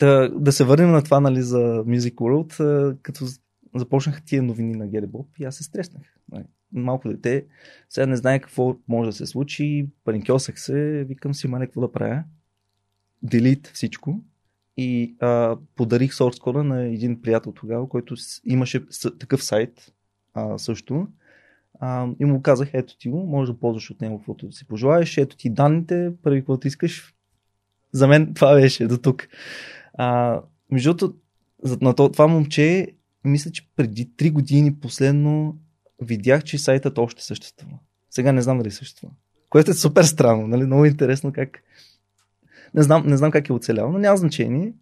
[0.00, 3.24] да, да се върнем на това нали, за Music World, като
[3.74, 6.02] започнаха тия новини на Геребоп и аз се стреснах.
[6.32, 6.44] Нали.
[6.72, 7.46] Малко дете,
[7.88, 11.92] сега не знае какво може да се случи, паникьосах се, викам си, ма какво да
[11.92, 12.24] правя.
[13.22, 14.20] Делит всичко
[14.76, 18.84] и а, подарих source кода на един приятел тогава, който имаше
[19.18, 19.92] такъв сайт
[20.34, 21.08] а, също.
[21.80, 24.66] А, и му казах, ето ти го, може да ползваш от него каквото да си
[24.66, 27.14] пожелаеш, ето ти данните, първи каквото искаш.
[27.92, 29.28] За мен това беше до тук.
[29.94, 31.18] А, между другото,
[31.80, 32.88] на това момче,
[33.24, 35.56] мисля, че преди 3 години последно
[36.00, 37.78] видях, че сайтът още съществува.
[38.10, 39.12] Сега не знам дали съществува.
[39.50, 40.66] Което е супер странно, нали?
[40.66, 41.62] Много интересно как
[42.74, 44.74] не знам, не знам как е оцелял, но няма значение.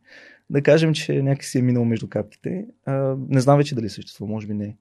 [0.51, 2.67] Да кажем, че някак си е минал между капките.
[2.87, 4.77] А, не знам вече дали съществува, може би не.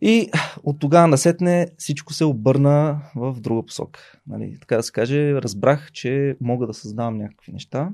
[0.00, 0.30] И
[0.62, 4.00] от тогава насетне всичко се обърна в друга посока.
[4.26, 7.90] Нали, така да се каже, разбрах, че мога да създавам някакви неща.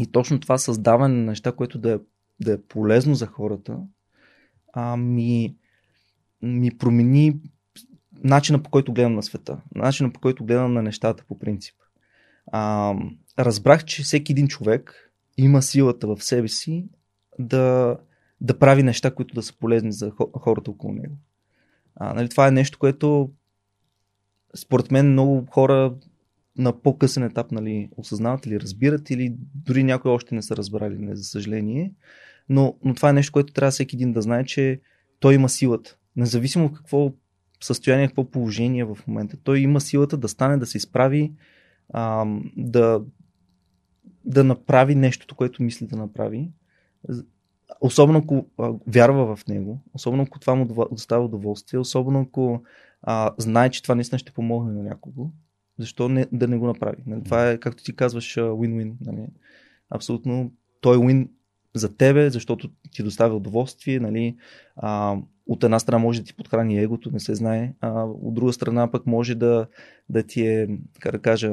[0.00, 1.98] И точно това създаване на неща, което да е,
[2.40, 3.78] да е полезно за хората,
[4.72, 5.56] а, ми,
[6.42, 7.40] ми промени
[8.24, 11.74] начина по който гледам на света, начина по който гледам на нещата по принцип
[12.52, 12.94] а,
[13.38, 16.88] разбрах, че всеки един човек има силата в себе си
[17.38, 17.96] да,
[18.40, 21.16] да прави неща, които да са полезни за хората около него.
[21.96, 23.30] А, нали, това е нещо, което
[24.56, 25.94] според мен много хора
[26.58, 31.16] на по-късен етап нали, осъзнават или разбират, или дори някои още не са разбрали, не,
[31.16, 31.92] за съжаление.
[32.48, 34.80] Но, но това е нещо, което трябва всеки един да знае, че
[35.20, 35.96] той има силата.
[36.16, 37.12] Независимо в какво
[37.60, 39.36] състояние, какво положение в момента.
[39.44, 41.32] Той има силата да стане, да се изправи
[41.92, 43.02] а, да,
[44.24, 46.50] да направи нещото, което мисли да направи.
[47.80, 52.62] Особено ако а, вярва в него, особено ако това му доставя удоволствие, особено ако
[53.02, 55.30] а, знае, че това наистина ще помогне на някого,
[55.78, 57.02] защо не, да не го направи?
[57.06, 57.22] Нали?
[57.24, 58.92] Това е, както ти казваш, win-win.
[59.00, 59.26] Нали?
[59.90, 61.28] Абсолютно той е win
[61.74, 64.00] за тебе, защото ти доставя удоволствие.
[64.00, 64.36] Нали?
[64.76, 68.52] А, от една страна може да ти подхрани егото, не се знае, а от друга
[68.52, 69.66] страна пък може да,
[70.08, 70.68] да ти е,
[71.00, 71.52] как да кажа,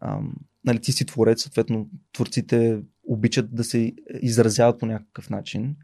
[0.00, 5.76] ам, нали, ти си творец, съответно творците обичат да се изразяват по някакъв начин.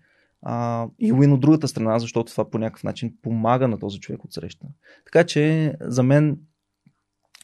[0.42, 4.25] а, и win от другата страна, защото това по някакъв начин помага на този човек
[4.25, 4.66] от среща.
[5.05, 6.38] Така че за мен,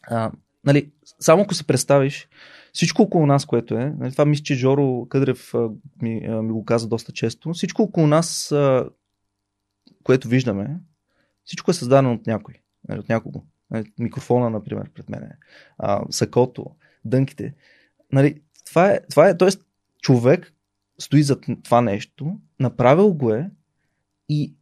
[0.02, 0.32] а,
[0.64, 2.28] нали, само ако се представиш,
[2.72, 5.68] всичко около нас, което е, нали, това мисля, че Жоро Къдрев а,
[6.02, 8.88] ми, а, ми го каза доста често, всичко около нас, а,
[10.02, 10.80] което виждаме,
[11.44, 12.54] всичко е създадено от някой,
[12.88, 13.44] нали, от някого.
[13.70, 15.30] Нали, микрофона, например, пред мен,
[15.78, 16.66] а, сакото,
[17.04, 17.54] дънките.
[18.12, 19.48] Нали, това е, това е, т.е.
[20.02, 20.54] човек
[20.98, 23.50] стои за това нещо, направил го е
[24.28, 24.54] и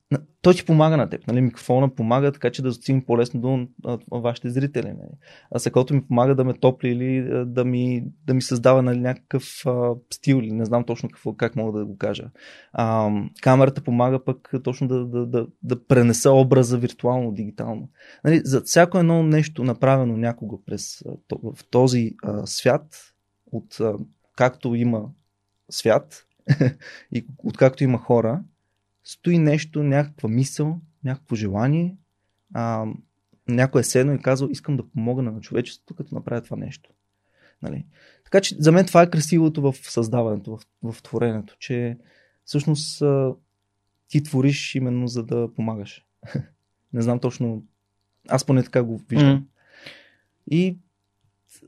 [0.47, 1.27] той ти помага на теб.
[1.27, 1.41] Нали?
[1.41, 3.69] Микрофона помага така, че да стигне по-лесно до
[4.11, 4.87] вашите зрители.
[4.87, 5.11] Нали?
[5.51, 9.67] А сакото ми помага да ме топли или да ми, да ми създава нали, някакъв
[9.67, 12.31] а, стил или не знам точно какво, как мога да го кажа.
[12.73, 13.11] А,
[13.43, 17.89] камерата помага пък точно да, да, да, да пренеса образа виртуално, дигитално.
[18.25, 18.41] Нали?
[18.45, 21.03] За всяко едно нещо направено някога през
[21.43, 23.15] в този а, свят,
[23.53, 23.95] от а,
[24.37, 25.05] както има
[25.71, 26.27] свят
[27.13, 28.41] и откакто има хора,
[29.07, 31.97] стои нещо, някаква мисъл, някакво желание,
[32.55, 32.87] а,
[33.49, 36.91] някой е седно и казал, искам да помогна на човечеството, като направя това нещо.
[37.63, 37.87] Нали?
[38.25, 41.99] Така че за мен това е красивото в създаването, в, в творението, че
[42.45, 43.03] всъщност
[44.09, 46.05] ти твориш именно за да помагаш.
[46.93, 47.65] Не знам точно,
[48.29, 49.41] аз поне така го виждам.
[49.41, 49.45] Mm.
[50.51, 50.79] И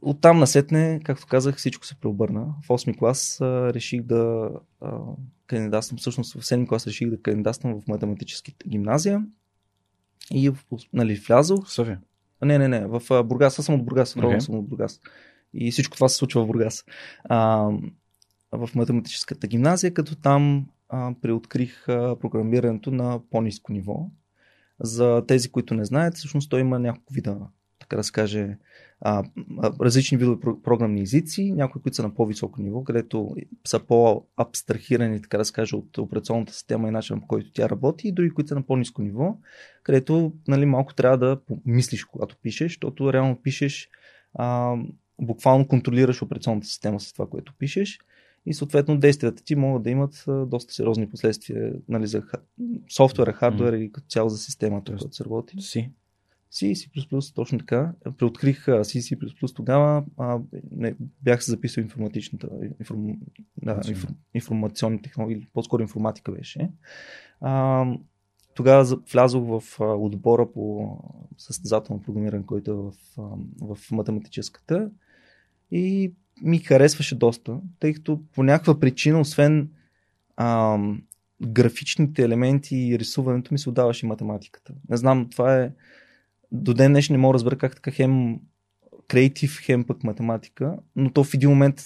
[0.03, 2.55] оттам насетне, както казах, всичко се преобърна.
[2.65, 4.99] В 8 клас а, реших да а,
[5.47, 9.25] кандидатствам, всъщност в 7 клас реших да кандидатствам в математическата гимназия
[10.31, 10.53] и
[10.93, 11.67] нали, влязох.
[11.67, 12.01] В София?
[12.43, 14.39] Не, не, не, в Бургас, аз съм от Бургас, okay.
[14.39, 15.01] съм от Бургас.
[15.55, 16.85] И всичко това се случва в Бургас.
[17.25, 17.71] А,
[18.53, 24.11] в математическата гимназия, като там а, преоткрих а, програмирането на по-низко ниво.
[24.81, 27.39] За тези, които не знаят, всъщност той има няколко вида
[27.89, 28.57] така да се каже,
[29.01, 29.25] а,
[29.81, 35.45] различни видове програмни езици, някои, които са на по-високо ниво, където са по-абстрахирани, така да
[35.45, 38.55] се каже, от операционната система и начинът по който тя работи, и други, които са
[38.55, 39.37] на по-низко ниво,
[39.83, 43.89] където нали, малко трябва да мислиш, когато пишеш, защото реално пишеш,
[44.35, 44.77] а,
[45.21, 47.99] буквално контролираш операционната система с това, което пишеш
[48.47, 52.23] и съответно действията ти могат да имат доста сериозни последствия нали, за
[52.97, 53.81] софтуера, хардуера mm.
[53.81, 55.57] и като цяло за системата, която се работи.
[55.61, 55.91] Си.
[56.53, 57.93] C, C++, точно така.
[58.19, 60.05] Преоткрих C, C++ тогава.
[60.17, 62.49] А, не, бях се записал информатичната,
[62.81, 63.17] информ,
[63.63, 66.71] да, информ, информационни технологии, по-скоро информатика беше.
[67.41, 67.85] А,
[68.55, 70.97] тогава влязох в отбора по
[71.37, 72.93] състезателно програмиране, който е в,
[73.61, 74.91] в математическата
[75.71, 79.71] и ми харесваше доста, тъй като по някаква причина, освен
[80.37, 80.79] а,
[81.43, 84.73] графичните елементи и рисуването ми се отдаваше математиката.
[84.89, 85.73] Не знам, това е
[86.53, 88.41] до ден днешен не мога да разбера как така хем
[89.09, 91.81] креатив, хем пък математика, но то в един момент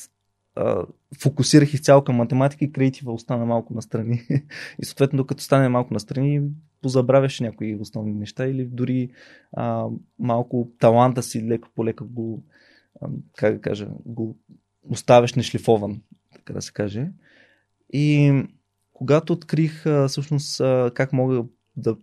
[1.20, 4.22] фокусирах изцяло към математика и креатива остана малко настрани.
[4.78, 6.42] и съответно, докато стане малко настрани,
[6.82, 9.10] позабравяш някои основни неща или дори
[9.52, 9.86] а,
[10.18, 12.44] малко таланта си леко по лека го,
[13.00, 14.36] а, как да кажа, го
[14.82, 17.10] оставяш нешлифован, така да се каже.
[17.92, 18.32] И
[18.92, 21.44] когато открих а, всъщност а, как мога
[21.76, 21.96] да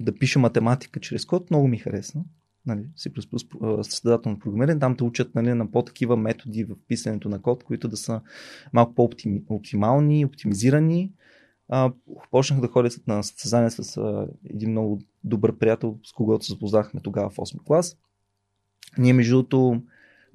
[0.00, 2.24] да пиша математика чрез код, много ми харесва.
[2.66, 4.80] Нали, C++ състезателно програмиране.
[4.80, 8.20] Там те учат нали, на по-такива методи в писането на код, които да са
[8.72, 11.12] малко по-оптимални, оптимизирани.
[11.68, 11.92] А,
[12.30, 17.00] почнах да ходя на състезания с а, един много добър приятел, с когото се запознахме
[17.00, 17.96] тогава в 8 клас.
[18.98, 19.82] Ние, между другото,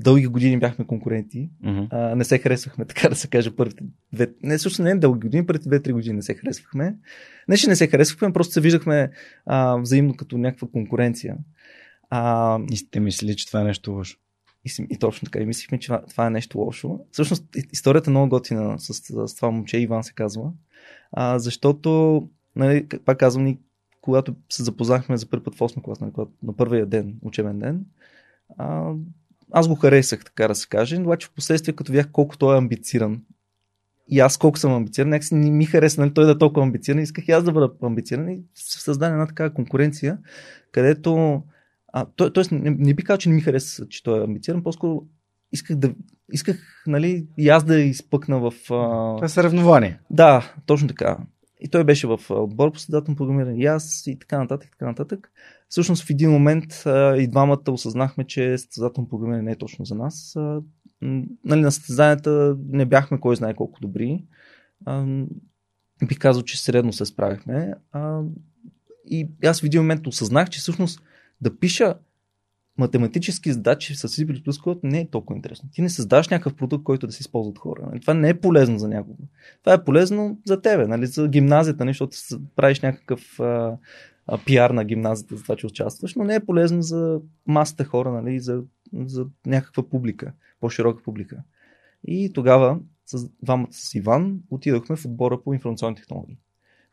[0.02, 1.50] дълги години бяхме конкуренти.
[1.66, 1.88] Mm-hmm.
[1.92, 3.84] А, не се харесвахме, така да се каже, първите
[4.14, 4.28] две.
[4.44, 6.96] Не, всъщност не дълги години, преди две-три години не се харесвахме.
[7.48, 9.12] Не, че не се харесвахме, просто се виждахме
[9.46, 11.38] а, взаимно като някаква конкуренция.
[12.10, 14.18] А, и сте мислили, че това е нещо лошо.
[14.66, 15.40] И, и точно така.
[15.40, 17.00] И мислихме, че това е нещо лошо.
[17.12, 20.52] Всъщност, историята е много готина с, с, с това момче, Иван се казва.
[21.12, 22.22] А, защото,
[22.56, 23.60] нали, пак казвам, ни,
[24.02, 26.12] когато се запознахме за първи път в 8 клас, нали,
[26.44, 27.86] на първия ден, учебен ден,
[28.58, 28.94] а,
[29.52, 32.58] аз го харесах, така да се каже, обаче в последствие, като видях колко той е
[32.58, 33.22] амбициран
[34.08, 37.00] и аз колко съм амбициран, някакси не ми хареса нали, той да е толкова амбициран,
[37.00, 40.18] исках и аз да бъда амбициран и се създаде една такава конкуренция,
[40.72, 41.42] където
[41.94, 44.64] а, той, тоест, не, не би казал, че не ми хареса, че той е амбициран,
[44.64, 45.04] по-скоро
[45.52, 45.94] исках да
[46.32, 48.48] исках, нали, и аз да изпъкна в...
[48.48, 49.16] А...
[49.16, 50.00] Това е съревнование.
[50.10, 51.18] Да, точно така.
[51.62, 54.86] И той беше в отбор по създателно програмиране, и аз, и така нататък, и така
[54.86, 55.32] нататък.
[55.69, 56.84] Всъщност в един момент
[57.17, 60.36] и двамата осъзнахме, че състезателно програмиране не е точно за нас.
[61.45, 64.26] Нали, на състезанията не бяхме кой знае колко добри.
[64.86, 65.06] А,
[66.08, 67.74] бих казал, че средно се справихме.
[69.06, 71.02] И аз в един момент осъзнах, че всъщност
[71.41, 71.95] да пиша
[72.82, 75.70] математически задачи с C++ код не е толкова интересно.
[75.74, 77.82] Ти не създаваш някакъв продукт, който да се използва от хора.
[77.89, 78.00] Нали?
[78.00, 79.17] Това не е полезно за някого.
[79.63, 81.06] Това е полезно за тебе, нали?
[81.06, 81.94] за гимназията, нали?
[81.94, 82.17] защото
[82.56, 83.78] правиш някакъв а,
[84.28, 88.12] а, пиар на гимназията за това, че участваш, но не е полезно за масата хора,
[88.12, 88.39] нали?
[88.39, 88.63] за,
[88.94, 91.44] за някаква публика, по-широка публика.
[92.08, 96.38] И тогава с двамата с Иван отидохме в отбора по информационни технологии.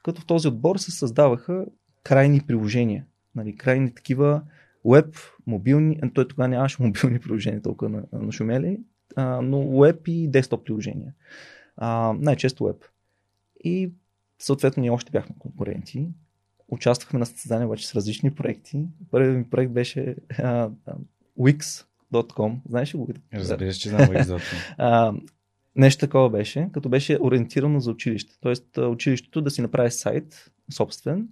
[0.04, 1.66] Като в този отбор се създаваха
[2.02, 3.04] крайни приложения.
[3.34, 4.42] Нали, крайни такива
[4.84, 8.80] веб, мобилни, той тогава нямаше мобилни приложения толкова на, на шумели,
[9.16, 11.14] а, но веб и десктоп приложения.
[11.76, 12.84] А, най-често веб.
[13.64, 13.92] И
[14.38, 16.08] съответно ние още бяхме конкуренти.
[16.68, 18.84] Участвахме на състезания обаче с различни проекти.
[19.10, 20.70] Първият ми проект беше а,
[21.38, 22.56] Wix.com.
[22.68, 23.08] Знаеш ли го?
[23.34, 25.20] Разбира се, че знам Wix.com.
[25.76, 28.36] нещо такова беше, като беше ориентирано за училище.
[28.40, 31.28] Тоест училището да си направи сайт собствен,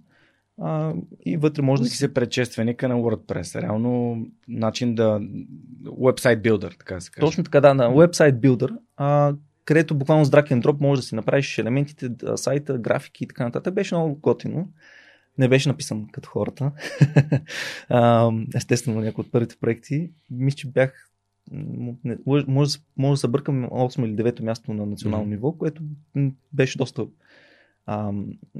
[0.61, 0.93] а,
[1.25, 3.61] и вътре може да си се предшественика на WordPress.
[3.61, 5.19] Реално начин да...
[5.83, 7.25] Website builder, така се каже.
[7.25, 11.07] Точно така, да, на Website builder, а, където буквално с drag and drop може да
[11.07, 13.73] си направиш елементите, сайта, графики и така нататък.
[13.73, 14.69] Беше много готино.
[15.37, 16.71] Не беше написан като хората.
[18.55, 20.11] Естествено, някои от първите проекти.
[20.31, 21.09] Мисля, че бях
[22.47, 25.29] може, може да се бъркам 8 или 9 място на национално mm-hmm.
[25.29, 25.81] ниво, което
[26.53, 27.05] беше доста.
[27.85, 28.11] А,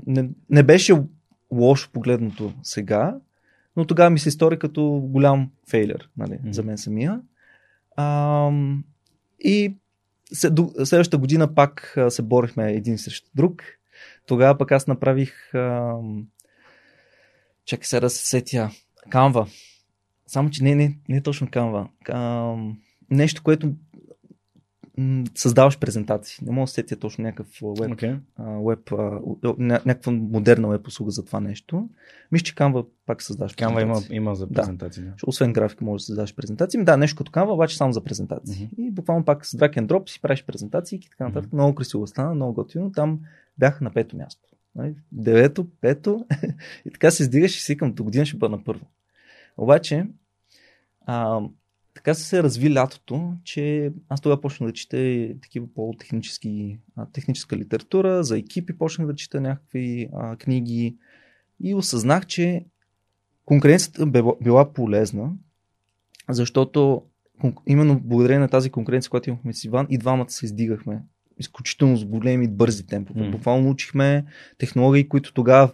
[0.06, 0.94] не, не беше
[1.52, 3.16] лошо погледното сега,
[3.76, 6.52] но тогава ми се стори като голям фейлер нали, mm-hmm.
[6.52, 7.22] за мен самия.
[7.96, 8.52] А,
[9.40, 9.76] и
[10.34, 13.64] следващата година пак се борихме един срещу друг.
[14.26, 15.54] Тогава пък аз направих.
[15.56, 15.96] А,
[17.66, 18.70] чакай сега да се сетя.
[19.10, 19.48] Канва.
[20.28, 21.90] Само, че не, не, не е точно Канва.
[22.10, 22.54] А,
[23.10, 23.74] нещо, което
[25.36, 26.46] създаваш презентации.
[26.46, 28.20] Не мога да сетя точно някакъв веб, okay.
[28.68, 31.90] веб някаква модерна веб услуга за това нещо.
[32.32, 35.04] Мисля, че Canva пак създаваш Canva има, има за презентации.
[35.04, 35.10] Да.
[35.10, 35.16] да.
[35.28, 36.84] Освен графика може да създаваш презентации.
[36.84, 38.70] Да, нещо като Canva, обаче само за презентации.
[38.70, 38.88] Mm-hmm.
[38.88, 41.50] И буквално пак с drag and drop си правиш презентации и така нататък.
[41.50, 41.54] Mm-hmm.
[41.54, 42.92] Много красиво стана, много готино.
[42.92, 43.20] Там
[43.58, 44.50] бях на пето място.
[44.76, 44.96] Нали?
[45.12, 46.26] Девето, пето.
[46.86, 48.86] и така се издигаш и си към до година ще бъда на първо.
[49.58, 50.08] Обаче,
[51.06, 51.42] а,
[51.98, 56.80] така се разви лятото, че аз тогава почнах да чета такива по-технически,
[57.14, 60.98] техническа литература, за екипи почнах да чета някакви а, книги
[61.64, 62.66] и осъзнах, че
[63.46, 64.06] конкуренцията
[64.42, 65.32] била полезна,
[66.30, 67.04] защото
[67.68, 71.02] именно благодарение на тази конкуренция, която имахме с Иван, и двамата се издигахме
[71.40, 73.22] изключително с големи бързи темпове.
[73.22, 73.32] Mm.
[73.32, 74.26] Буквално учихме
[74.58, 75.74] технологии, които тогава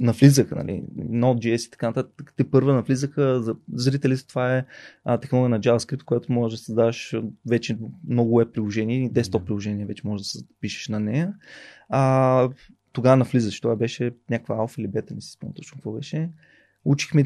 [0.00, 4.64] навлизаха, нали, Node.js и така нататък, те първа навлизаха за зрителите, това е
[5.04, 7.16] а, технология на JavaScript, която може да създаваш
[7.46, 11.34] вече много веб приложения и десктоп приложения вече може да пишеш на нея.
[11.88, 12.50] А,
[12.92, 16.30] тогава навлизаш, това беше някаква алфа или бета, не си спомням точно какво беше.
[16.84, 17.24] Учихме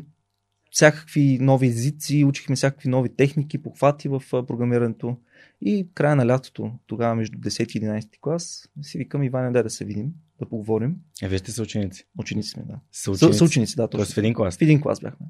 [0.70, 5.16] всякакви нови езици, учихме всякакви нови техники, похвати в програмирането.
[5.60, 9.70] И края на лятото, тогава между 10 и 11 клас, си викам Иване, дай да
[9.70, 10.96] се видим, да поговорим.
[11.22, 12.04] А вие сте са ученици?
[12.42, 12.80] Сме, да.
[12.92, 13.88] Съученици, съученици да.
[13.88, 14.56] Тоест в един клас?
[14.56, 15.26] В един клас бяхме.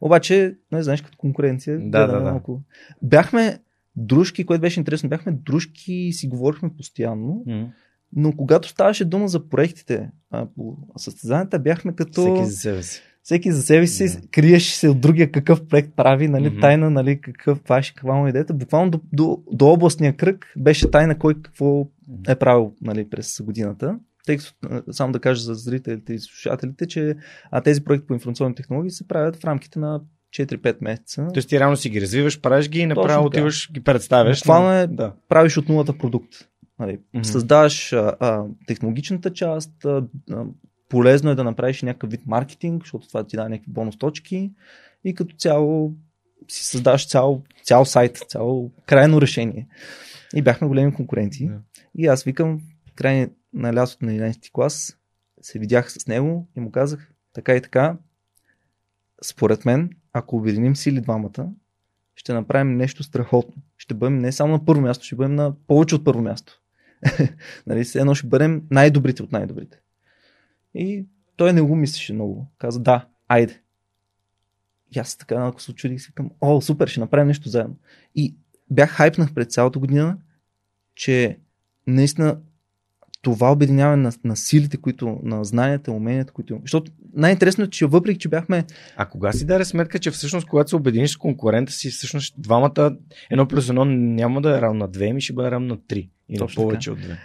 [0.00, 1.78] Обаче, не знаеш, като конкуренция.
[1.78, 2.30] Да, да, да.
[2.30, 2.62] Малко.
[3.02, 3.58] Бяхме
[3.96, 7.44] дружки, което беше интересно, бяхме дружки и си говорихме постоянно.
[7.48, 7.66] Mm.
[8.16, 12.22] Но когато ставаше дума за проектите а, по състезанията, бяхме като...
[12.22, 14.30] Всеки за себе си всеки за себе си yeah.
[14.30, 16.60] криеш се от другия какъв проект прави, нали, mm-hmm.
[16.60, 18.54] тайна, нали, какъв, ще каква му идеята.
[18.54, 21.88] Буквално до, до, до областния кръг беше тайна кой какво
[22.28, 23.98] е правил нали, през годината.
[24.26, 24.52] Тъй като,
[24.92, 27.16] само да кажа за зрителите и слушателите, че
[27.50, 30.00] а, тези проекти по информационни технологии се правят в рамките на
[30.34, 31.28] 4-5 месеца.
[31.34, 34.40] Тоест ти реално си ги развиваш, правиш ги и направо отиваш, ги представяш.
[34.40, 35.12] Буквално е, да.
[35.28, 36.34] правиш от нулата продукт.
[36.78, 37.22] Нали, mm-hmm.
[37.22, 40.44] Създаваш а, а, технологичната част, а, а,
[40.88, 44.52] полезно е да направиш някакъв вид маркетинг, защото това ти дава някакви бонус точки
[45.04, 45.92] и като цяло
[46.48, 49.66] си създаваш цял, цял сайт, цяло крайно решение.
[50.34, 51.48] И бяхме големи конкуренти.
[51.48, 51.58] Yeah.
[51.98, 52.60] И аз викам,
[52.94, 54.98] край на лятото на 11 клас,
[55.40, 57.96] се видях с него и му казах, така и така,
[59.24, 61.52] според мен, ако обединим сили двамата,
[62.16, 63.62] ще направим нещо страхотно.
[63.76, 66.62] Ще бъдем не само на първо място, ще бъдем на повече от първо място.
[67.66, 69.80] нали, едно ще бъдем най-добрите от най-добрите.
[70.74, 72.46] И той не го мислеше много.
[72.58, 73.60] Каза, да, айде.
[74.96, 77.76] И аз така малко се очудих си към, о, супер, ще направим нещо заедно.
[78.14, 78.36] И
[78.70, 80.18] бях хайпнах пред цялата година,
[80.94, 81.38] че
[81.86, 82.40] наистина
[83.24, 88.18] това обединяване на, на силите, които, на знанията, уменията, които Защото най-интересно е, че въпреки,
[88.18, 88.64] че бяхме...
[88.96, 92.96] А кога си даде сметка, че всъщност, когато се обединиш с конкурента си, всъщност двамата,
[93.30, 96.10] едно плюс едно няма да е равно на две, ми ще бъде равно на три.
[96.28, 97.00] Или Точно повече така.
[97.00, 97.18] от две.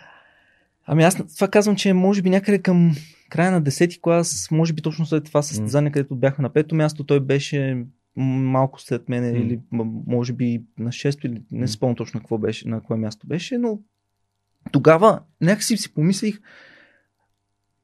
[0.85, 2.95] Ами аз това казвам, че може би някъде към
[3.29, 5.93] края на 10 клас, може би точно след това състезание, mm.
[5.93, 7.85] където бяхме на пето място, той беше
[8.15, 9.37] малко след мене, М.
[9.37, 9.59] или
[10.07, 13.79] може би на 6 или не спомням точно какво беше, на кое място беше, но
[14.71, 16.39] тогава някакси си помислих,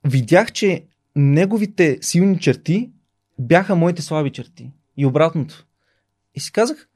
[0.03, 2.91] видях, че неговите силни черти
[3.39, 4.71] бяха моите слаби черти.
[4.97, 5.65] И обратното.
[6.35, 6.89] И си казах,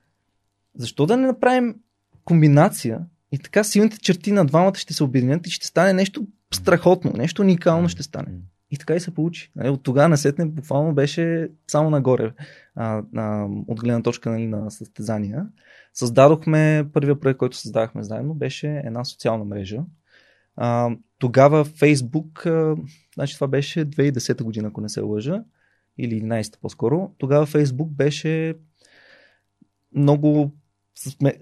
[0.75, 1.75] защо да не направим
[2.23, 7.13] комбинация и така силните черти на двамата ще се обединят и ще стане нещо страхотно,
[7.15, 8.31] нещо уникално ще стане.
[8.71, 9.51] И така и се получи.
[9.55, 12.33] Нали, От тогава насетне буквално беше само нагоре
[12.75, 15.47] а, а, от гледна точка нали, на състезания.
[15.93, 19.81] Създадохме, първия проект, който създадахме заедно, беше една социална мрежа.
[20.55, 20.89] А,
[21.19, 22.81] тогава Facebook, а,
[23.13, 25.43] значи това беше 2010 година, ако не се лъжа,
[25.97, 27.11] или 11 по-скоро.
[27.17, 28.55] Тогава Facebook беше
[29.95, 30.51] много
[31.21, 31.33] Не,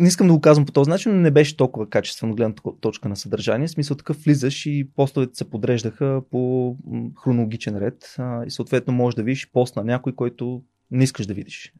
[0.00, 3.08] не искам да го казвам по този начин, но не беше толкова качествено гледна точка
[3.08, 3.66] на съдържание.
[3.66, 6.76] В смисъл такъв влизаш и постовете се подреждаха по
[7.22, 11.34] хронологичен ред а, и съответно можеш да видиш пост на някой, който не искаш да
[11.34, 11.72] видиш.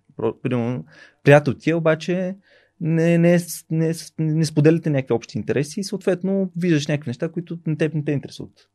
[0.42, 0.84] Примерно,
[1.22, 2.36] приятел ти е, обаче
[2.80, 3.38] не, не,
[3.70, 8.04] не, не споделяте някакви общи интереси и съответно виждаш някакви неща, които не те, не
[8.04, 8.68] те интересуват.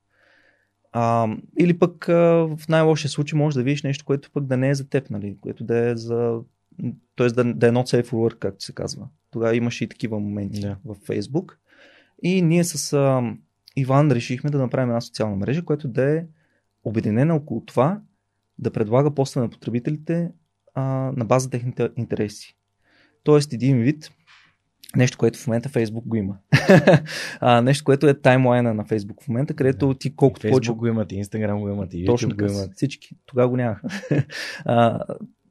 [0.92, 1.28] А,
[1.60, 2.14] или пък а,
[2.58, 5.38] в най-лошия случай можеш да видиш нещо, което пък да не е за теб, нали?
[5.42, 6.40] което да е за
[7.16, 7.28] т.е.
[7.28, 9.08] Да, да е not safe for work, както се казва.
[9.32, 10.78] Тогава имаше и такива моменти Да.
[10.86, 11.54] в Facebook.
[12.24, 13.34] И ние с а,
[13.76, 16.26] Иван решихме да направим една социална мрежа, която да е
[16.84, 18.02] обединена около това
[18.60, 20.32] да предлага поста на потребителите
[20.74, 20.84] а,
[21.16, 22.56] на база техните интереси.
[23.24, 24.12] Тоест един вид
[24.96, 26.38] нещо, което в момента Facebook го има.
[27.40, 30.88] а, нещо, което е таймлайна на Facebook в момента, където ти колкото Facebook повече го
[30.88, 32.74] имат, Instagram го имат, и точно YouTube го така, имат.
[32.76, 33.16] всички.
[33.26, 33.88] Тогава го нямаха.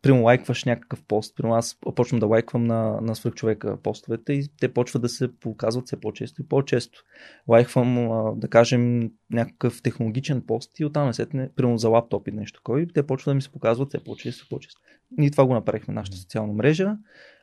[0.04, 4.74] Примерно лайкваш някакъв пост, примерно аз почвам да лайквам на, на свръхчовека постовете и те
[4.74, 7.04] почват да се показват все по-често и по-често.
[7.48, 7.94] Лайквам,
[8.40, 12.86] да кажем, някакъв технологичен пост и оттам сетне, примерно за лаптоп и нещо такова, и
[12.86, 14.80] те почват да ми се показват все по-често и по-често.
[15.18, 16.96] Ние това го направихме нашата социална мрежа.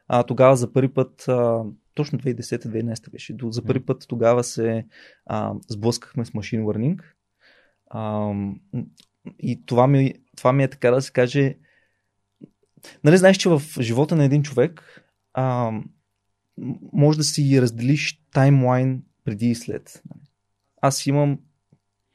[0.07, 1.64] А, тогава за първи път, а,
[1.95, 4.86] точно 2010-2011 беше, за първи път тогава се
[5.26, 6.99] а, сблъскахме с машин learning.
[7.89, 8.32] А,
[9.39, 11.55] и това ми, това ми е така да се каже.
[13.04, 15.02] Нали знаеш, че в живота на един човек
[15.34, 15.72] а,
[16.94, 20.04] може да си разделиш таймлайн преди и след.
[20.82, 21.40] Аз имам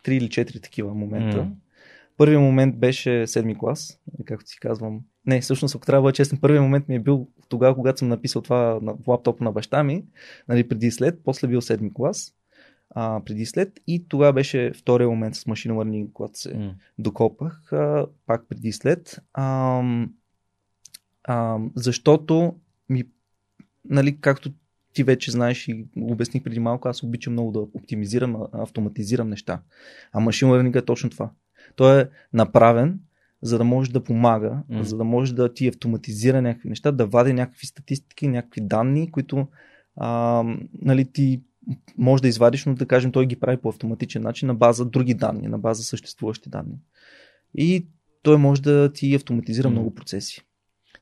[0.04, 1.36] 3 или 4 такива момента.
[1.36, 1.50] М.
[2.16, 5.00] Първият момент беше седми клас, както си казвам.
[5.26, 8.08] Не, всъщност, ако трябва да бъда честен, първият момент ми е бил тогава, когато съм
[8.08, 10.04] написал това на в лаптопа на баща ми,
[10.48, 12.34] нали, преди и след, после бил седми клас,
[12.90, 16.74] а, преди и след, и тогава беше втория момент с машин learning, когато се М.
[16.98, 19.20] докопах, а, пак преди и след.
[19.32, 19.82] А,
[21.26, 22.54] а, защото
[22.88, 23.04] ми,
[23.84, 24.52] нали, както
[24.92, 29.62] ти вече знаеш и го обясних преди малко, аз обичам много да оптимизирам, автоматизирам неща.
[30.12, 31.30] А машин learning е точно това.
[31.76, 33.00] Той е направен,
[33.42, 34.84] за да може да помага, М.
[34.84, 39.46] за да може да ти автоматизира някакви неща, да вади някакви статистики, някакви данни, които
[39.96, 40.42] а,
[40.82, 41.42] нали, ти
[41.98, 45.14] може да извадиш, но да кажем, той ги прави по автоматичен начин на база други
[45.14, 46.78] данни, на база съществуващи данни.
[47.54, 47.86] И
[48.22, 49.72] той може да ти автоматизира М.
[49.72, 50.46] много процеси.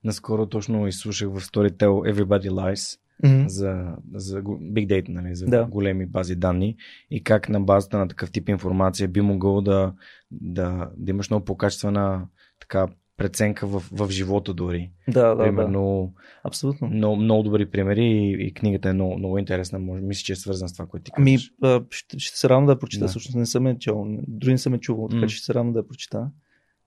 [0.05, 3.47] Наскоро точно изслушах в Storytel Everybody Lies Mm-hmm.
[3.47, 5.65] за, за Big Data, нали, за Да.
[5.65, 6.77] големи бази данни
[7.11, 9.93] и как на базата на такъв тип информация би могъл да,
[10.31, 12.27] да, да имаш много по-качествена
[12.61, 12.87] така,
[13.17, 14.91] преценка в, в живота дори.
[15.09, 15.43] Да, да, да.
[15.43, 16.13] Примерно,
[16.45, 16.89] Абсолютно.
[16.89, 19.79] много, много добри примери и, и книгата е много, много интересна.
[19.79, 21.53] Може, мисля, че е свързана с това, което ти Ами, казваш.
[21.63, 23.09] а, ще, ще се радвам да я прочита, Да.
[23.09, 25.27] всъщност не съм я чел, дори не съм я чувал, така М.
[25.27, 26.31] че ще се радвам да я прочита.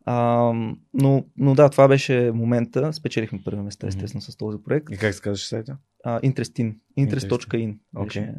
[0.09, 0.51] А,
[0.93, 2.93] но, но да, това беше момента.
[2.93, 4.87] Спечелихме първи места, естествено, с този проект.
[4.91, 5.77] И как се казваш сайта?
[6.03, 6.75] А, Interestin.
[6.99, 8.23] Interest.in беше Окей.
[8.23, 8.35] а,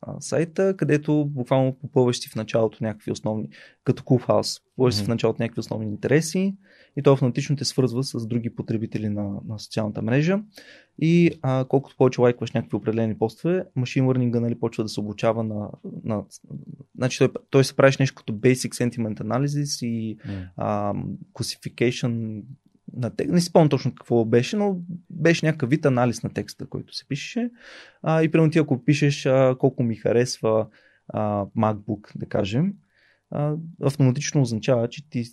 [0.00, 3.48] а, сайта, където буквално попълваш си в началото някакви основни,
[3.84, 6.56] като Clubhouse, попълваш си в началото някакви основни интереси
[6.98, 10.40] и то автоматично те свързва с други потребители на, на социалната мрежа.
[10.98, 15.44] И а, колкото повече лайкваш някакви определени постове, машин learning нали, почва да се обучава
[15.44, 15.70] на...
[16.04, 16.24] на
[16.96, 20.32] значи той, той се правиш нещо като Basic Sentiment Analysis и М.
[20.56, 20.94] а,
[21.34, 22.42] classification
[22.96, 23.32] на текст.
[23.32, 24.76] Не си спомням точно какво беше, но
[25.10, 27.50] беше някакъв вид анализ на текста, който се пишеше.
[28.02, 30.66] А, и примерно ти ако пишеш а, колко ми харесва
[31.08, 32.72] а, MacBook, да кажем,
[33.30, 35.24] а, автоматично означава, че ти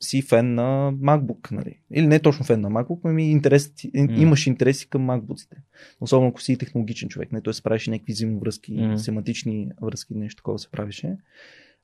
[0.00, 1.80] си фен на MacBook, нали?
[1.94, 4.06] Или не точно фен на MacBook, ами интерес, М.
[4.16, 5.56] имаш интереси към MacBookите.
[6.00, 7.40] Особено ако си технологичен човек, не?
[7.40, 8.98] Той се правеше някакви взаимовръзки, М.
[8.98, 11.16] семантични връзки, нещо такова се правеше.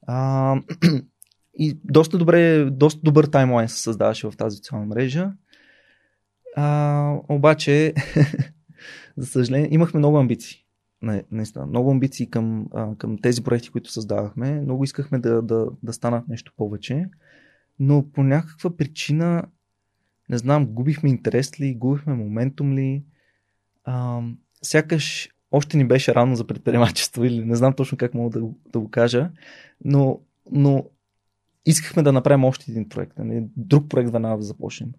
[0.07, 0.57] А,
[1.59, 5.33] и доста, добре, доста добър таймлайн се създаваше в тази социална мрежа.
[6.57, 7.95] А, обаче,
[9.17, 10.65] за съжаление, имахме много амбиции.
[11.03, 14.61] Не, наистина, много амбиции към, а, към тези проекти, които създавахме.
[14.61, 17.07] Много искахме да, да, да станат нещо повече,
[17.79, 19.45] но по някаква причина
[20.29, 23.05] не знам, губихме интерес ли, губихме моментум ли.
[23.85, 24.23] А,
[24.63, 28.81] сякаш още ни беше рано за предприемачество или не знам точно как мога да, да
[28.81, 29.31] го кажа,
[29.85, 30.21] но,
[30.51, 30.85] но
[31.67, 33.47] искахме да направим още един проект, нали?
[33.57, 34.93] друг проект веднага да започнем.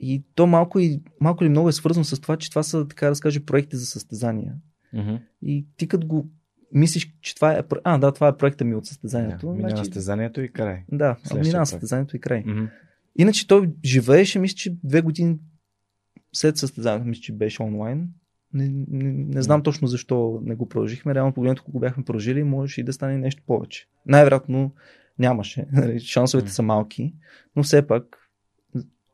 [0.00, 3.08] И то малко, и, малко или много е свързано с това, че това са, така
[3.08, 4.54] да скажа, проекти за състезания.
[4.94, 5.20] Mm-hmm.
[5.42, 6.28] И ти като го
[6.74, 7.62] мислиш, че това е...
[7.84, 9.46] А, да, това е проекта ми от състезанието.
[9.46, 9.84] Да, минава значи...
[9.84, 10.84] състезанието и край.
[10.92, 12.44] Да, минава състезанието и край.
[12.44, 12.70] Mm-hmm.
[13.16, 15.38] Иначе той живееше, мисля, че две години
[16.32, 18.08] след състезанието, мисля, че беше онлайн.
[18.54, 21.14] Не, не, не знам точно защо не го продължихме.
[21.14, 23.86] Реално погледнато, ако бяхме прожили, можеше и да стане нещо повече.
[24.06, 24.72] Най-вероятно
[25.18, 25.66] нямаше.
[25.72, 26.52] Нали, шансовете mm.
[26.52, 27.14] са малки,
[27.56, 28.30] но все пак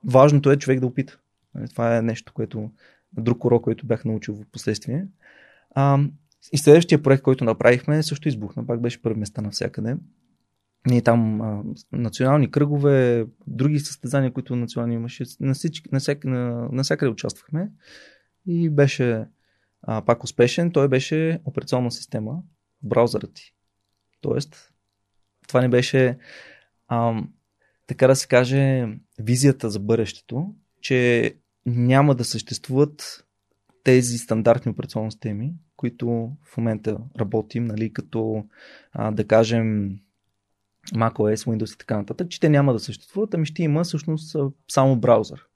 [0.04, 1.18] важното е човек да опита.
[1.54, 2.70] Нали, това е нещо, което
[3.12, 5.06] друг урок, който бях научил в последствие.
[5.74, 5.98] А,
[6.52, 8.66] и следващия проект, който направихме, също избухна.
[8.66, 9.96] Пак беше първи места навсякъде.
[10.86, 11.62] Ние там а,
[11.92, 17.70] национални кръгове, други състезания, които национални имаше, на, всички, на, всяк, на, на всякъде участвахме.
[18.46, 19.24] И беше
[19.82, 20.72] а, пак успешен.
[20.72, 22.32] Той беше операционна система
[22.82, 23.54] в браузъра ти.
[24.20, 24.72] Тоест,
[25.48, 26.18] това не беше,
[26.88, 27.22] а,
[27.86, 28.88] така да се каже,
[29.18, 31.34] визията за бъдещето, че
[31.66, 33.26] няма да съществуват
[33.90, 38.44] тези стандартни операционни системи, които в момента работим, нали, като
[38.92, 39.98] а, да кажем
[40.94, 44.36] macOS, Windows и така нататък, че те няма да съществуват, ами ще има всъщност
[44.68, 45.46] само браузър.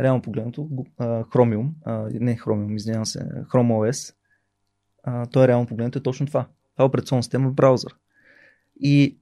[0.00, 0.68] Реално погледнато,
[1.00, 1.70] Chromium,
[2.20, 4.14] не Chromium, извинявам се, Chrome OS,
[5.30, 6.48] той е реално погледнато е точно това.
[6.72, 7.96] Това е операционна система в браузър.
[8.80, 9.18] И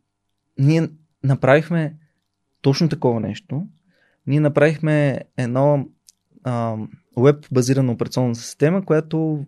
[0.59, 0.89] ние
[1.25, 1.97] направихме
[2.61, 3.67] точно такова нещо.
[4.27, 5.89] Ние направихме едно
[7.23, 9.45] веб базирана операционна система, която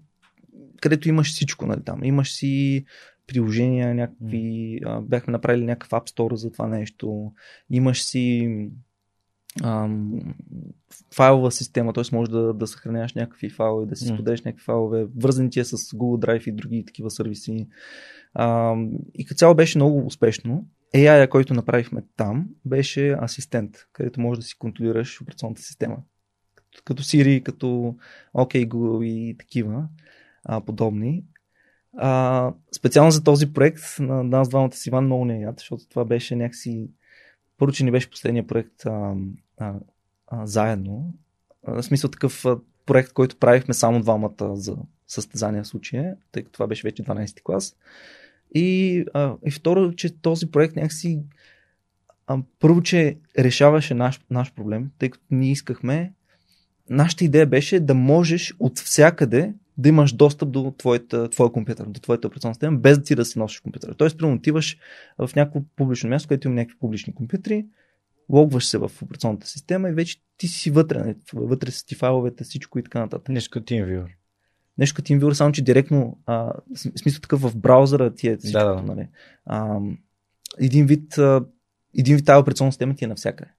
[0.80, 2.04] където имаш всичко, нали, там.
[2.04, 2.84] Имаш си
[3.26, 7.32] приложения, някакви, а, бяхме направили някакъв App Store за това нещо,
[7.70, 8.48] имаш си
[9.62, 10.20] ам,
[11.14, 12.04] файлова система, т.е.
[12.12, 15.76] можеш да, да съхраняваш някакви файлове, да си споделяш някакви файлове, вързани ти е с
[15.76, 17.68] Google Drive и други такива сервиси.
[18.34, 20.66] Ам, и като цяло беше много успешно.
[20.94, 25.96] AI, който направихме там, беше асистент, където можеш да си контролираш операционната система.
[26.84, 27.66] Като, Siri, като
[28.34, 29.88] OK Google и такива
[30.44, 31.24] а, подобни.
[31.96, 36.04] А, специално за този проект на нас двамата си Иван много не яд, защото това
[36.04, 36.90] беше някакси
[37.58, 39.14] първо, че не беше последния проект а,
[39.58, 39.74] а,
[40.26, 41.14] а, заедно.
[41.66, 46.42] А, в смисъл такъв а, проект, който правихме само двамата за състезания в случая, тъй
[46.42, 47.76] като това беше вече 12 клас.
[48.54, 51.22] И, а, и второ, че този проект някакси
[52.26, 56.12] а, първо, че решаваше наш, наш проблем, тъй като ние искахме
[56.90, 62.00] нашата идея беше да можеш от всякъде да имаш достъп до твоята, твоя компютър, до
[62.00, 63.94] твоята операционна система, без да ти да си носиш компютъра.
[63.94, 64.78] Тоест, примерно, отиваш
[65.18, 67.66] в някакво публично място, където има някакви публични компютри,
[68.28, 71.14] логваш се в операционната система и вече ти си вътре, нали?
[71.32, 73.28] вътре с ти файловете, всичко и така нататък.
[73.28, 74.06] Нещо като TeamViewer.
[74.78, 78.74] Нещо като TeamViewer, само че директно, а, смисъл такъв в браузъра ти е всичко, да,
[78.74, 78.82] да.
[78.82, 79.08] Нали?
[79.46, 79.78] А,
[80.58, 81.44] един вид, а,
[81.98, 83.50] един вид тази операционна система ти е навсякъде.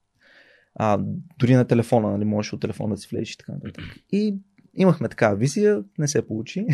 [0.81, 0.99] А,
[1.39, 3.83] дори на телефона, нали, можеш от телефона да си влезеш и така нататък.
[4.11, 4.35] И
[4.73, 6.67] имахме такава визия, не се получи.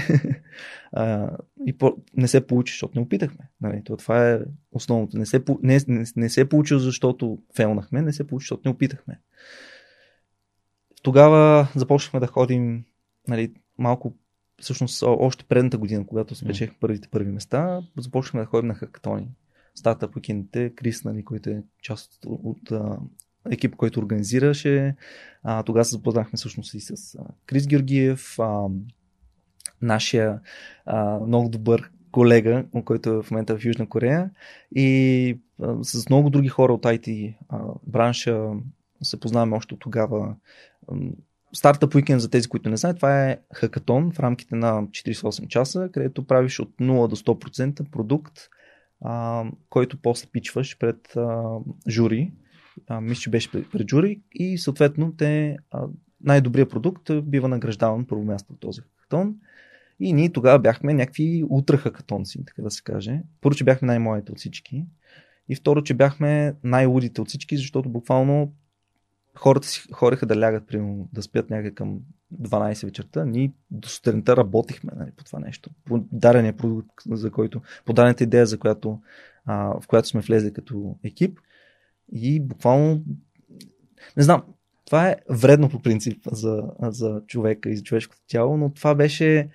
[0.92, 3.50] а, и по, не се получи, защото не опитахме.
[3.62, 4.40] Нали, то, това е
[4.72, 5.18] основното.
[5.18, 9.20] Не се, не, не, не се получи, защото фелнахме, не се получи, защото не опитахме.
[11.04, 12.86] Тогава започнахме да ходим
[13.28, 14.16] нали, малко
[14.62, 19.28] всъщност още предната година, когато спечех първите първи места, започнахме да ходим на хакатони.
[19.76, 22.72] Стартъп уикендите, Крис, нали, който е част от, от
[23.52, 24.96] екип, който организираше.
[25.44, 28.68] А, тогава се запознахме всъщност и с а, Крис Георгиев, а,
[29.82, 30.40] нашия
[30.86, 34.30] а, много добър колега, който е в момента в Южна Корея
[34.76, 38.50] и а, с много други хора от IT а, бранша
[39.04, 40.36] се познаваме още от тогава.
[41.54, 45.90] Стартъп уикенд за тези, които не знаят, това е хакатон в рамките на 48 часа,
[45.94, 48.40] където правиш от 0 до 100% продукт,
[49.02, 51.58] а, който после пичваш пред а,
[51.90, 52.34] жури
[52.88, 55.58] а, мисля, че беше пред жури и съответно те,
[56.22, 59.36] най-добрият продукт бива награждаван първо място в този хакатон.
[60.00, 63.22] И ние тогава бяхме някакви утра хакатонци, така да се каже.
[63.42, 64.86] Първо, че бяхме най-младите от всички.
[65.50, 68.54] И второ, че бяхме най-лудите от всички, защото буквално
[69.36, 72.00] хората си хореха да лягат, примерно, да спят някъде към
[72.42, 73.26] 12 вечерта.
[73.26, 75.70] Ние до сутринта работихме нали, по това нещо.
[75.86, 79.02] По дарения продукт, за който, по идея, за която,
[79.46, 81.40] а, в която сме влезли като екип.
[82.12, 83.04] И буквално,
[84.18, 84.44] не знам,
[84.86, 89.50] това е вредно по принцип за, за човека и за човешкото тяло, но това беше,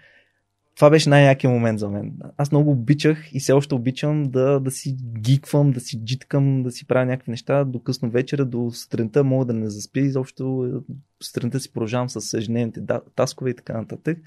[0.76, 2.18] това беше най-якият момент за мен.
[2.36, 6.70] Аз много обичах и все още обичам да, да си гиквам, да си джиткам, да
[6.70, 10.72] си правя някакви неща до късно вечера, до сутринта мога да не заспя, изобщо
[11.22, 12.80] сутринта си продължавам с ежедневните
[13.14, 14.18] таскове и така нататък.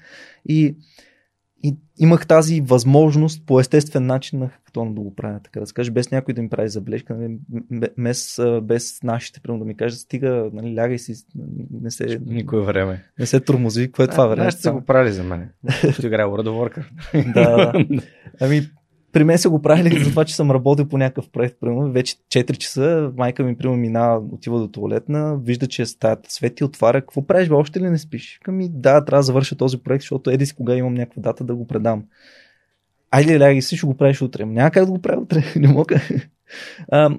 [0.48, 0.76] И
[1.64, 5.90] и имах тази възможност по естествен начин на да го правя, така да се каже,
[5.90, 7.38] без някой да ми прави забележка, нали,
[7.98, 11.14] без, без нашите, примерно да ми кажат, стига, нали, лягай си,
[11.70, 12.20] не се...
[12.26, 13.04] Никое време.
[13.18, 14.46] Не се тормози, кое е това време?
[14.46, 15.50] Аз сте го правили за мен.
[15.92, 17.32] Ще играя World of Warcraft.
[17.34, 18.02] да, да.
[18.40, 18.62] Ами,
[19.14, 21.60] при мен са го правили за това, че съм работил по някакъв проект.
[21.60, 26.64] Примерно, вече 4 часа, майка ми примерно минава, отива до туалетна, вижда, че стаята свети,
[26.64, 27.00] отваря.
[27.00, 28.40] Какво правиш, бе, още ли не спиш?
[28.42, 31.54] Ками, да, трябва да завърша този проект, защото еди си кога имам някаква дата да
[31.54, 32.04] го предам.
[33.10, 34.44] Айде, ляги си, ще го правиш утре.
[34.44, 36.00] Няма как да го правя утре, не мога.
[36.88, 37.18] А,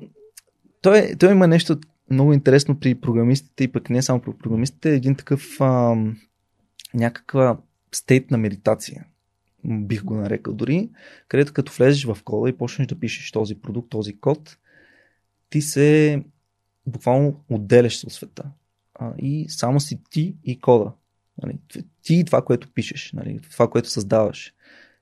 [0.82, 1.78] той, той има нещо
[2.10, 5.96] много интересно при програмистите и пък не само при програмистите, един такъв а,
[6.94, 7.58] някаква
[7.92, 9.06] стейт на медитация
[9.68, 10.90] бих го нарекал дори,
[11.28, 14.58] където като влезеш в кода и почнеш да пишеш този продукт, този код,
[15.50, 16.24] ти се
[16.88, 18.44] буквално отделяш се от света.
[18.94, 20.92] А, и само си ти и кода.
[21.44, 21.58] Нали?
[22.02, 23.40] Ти и това, което пишеш, нали?
[23.52, 24.54] това, което създаваш.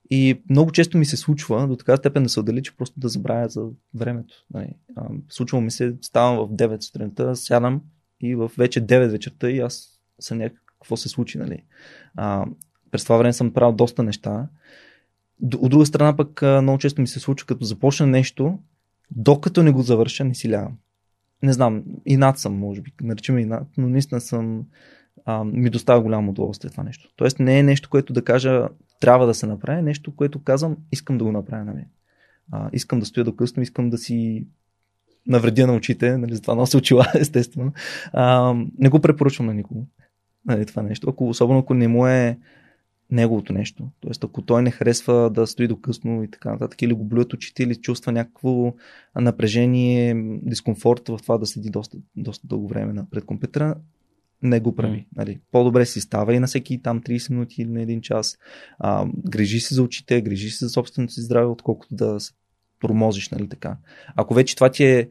[0.10, 3.10] И много често ми се случва до така степен да се отдели, че просто да
[3.10, 4.46] забравя за времето.
[4.54, 4.70] Нали?
[4.96, 7.82] А, случва ми се, ставам в 9 сутринта, сядам
[8.22, 11.38] и в вече 9 вечерта и аз съм някакво какво се случи.
[11.38, 11.64] Нали?
[12.16, 12.46] А,
[12.94, 14.48] през това време съм правил доста неща.
[15.56, 18.60] От друга страна пък много често ми се случва, като започна нещо,
[19.12, 20.78] докато не го завърша, не си лягам.
[21.44, 24.66] Не знам, и над съм, може би, наричаме над, но наистина съм,
[25.26, 27.10] а, ми доставя голямо удоволствие това нещо.
[27.16, 28.68] Тоест не е нещо, което да кажа
[29.00, 31.64] трябва да се направи, нещо, което казвам искам да го направя.
[31.64, 31.86] Нали.
[32.52, 34.48] А, искам да стоя до късно, искам да си
[35.28, 37.74] навредя на очите, нали, затова нося очила, естествено.
[38.14, 39.88] А, не го препоръчвам на никого.
[40.46, 41.10] Нали, това нещо.
[41.10, 42.38] Ако, особено ако не му е
[43.14, 43.90] неговото нещо.
[44.00, 47.34] Тоест, ако той не харесва да стои до късно и така нататък, или го блюят
[47.34, 48.74] очите, или чувства някакво
[49.16, 53.76] напрежение, дискомфорт в това да седи доста, доста дълго време пред компютъра,
[54.42, 54.98] не го прави.
[54.98, 55.06] Mm.
[55.16, 55.40] Нали.
[55.52, 58.38] По-добре си става и на всеки там 30 минути или на един час.
[58.80, 62.34] А, грижи се за очите, грижи се за собственото си здраве, отколкото да се
[62.80, 63.78] промозиш, нали така.
[64.16, 65.10] Ако вече това ти е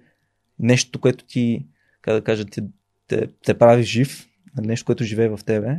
[0.59, 1.67] нещо, което ти,
[2.03, 2.65] как да кажа, те,
[3.07, 5.77] те, те прави жив, нали, нещо, което живее в тебе,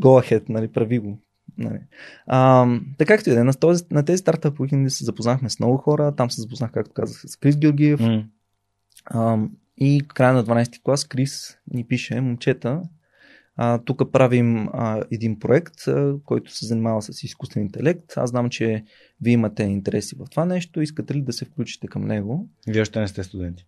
[0.00, 1.18] go ahead, нали, прави го.
[1.58, 1.78] Нали.
[2.26, 2.66] А,
[2.98, 5.76] така както и да е, на, този, на тези стартъп уикенди се запознахме с много
[5.76, 8.00] хора, там се запознах, както казах, с Крис Георгиев.
[8.00, 8.24] Mm.
[9.04, 9.38] А,
[9.76, 12.82] и края на 12 ти клас Крис ни пише, момчета,
[13.56, 18.12] а, тук правим а, един проект, а, който се занимава с изкуствен интелект.
[18.16, 18.84] Аз знам, че
[19.22, 20.80] вие имате интереси в това нещо.
[20.80, 22.48] Искате ли да се включите към него?
[22.66, 23.66] Вие още не сте студенти.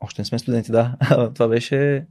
[0.00, 0.96] Още не сме студенти, да.
[1.34, 2.06] това беше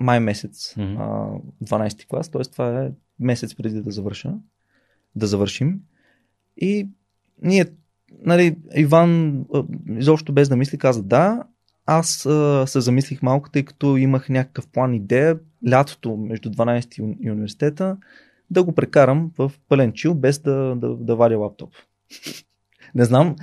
[0.00, 1.40] май месец, mm-hmm.
[1.64, 2.42] 12 клас, т.е.
[2.42, 2.90] това е
[3.20, 4.34] месец преди да завърша,
[5.16, 5.80] да завършим.
[6.56, 6.88] И
[7.42, 7.64] ние,
[8.24, 9.44] нали, Иван,
[9.88, 11.42] изобщо без да мисли, каза да.
[11.86, 15.38] Аз а, се замислих малко, тъй като имах някакъв план идея,
[15.70, 17.96] лятото между 12 и университета,
[18.50, 21.74] да го прекарам в пълен чил, без да, да, да вадя лаптоп.
[22.94, 23.36] Не знам,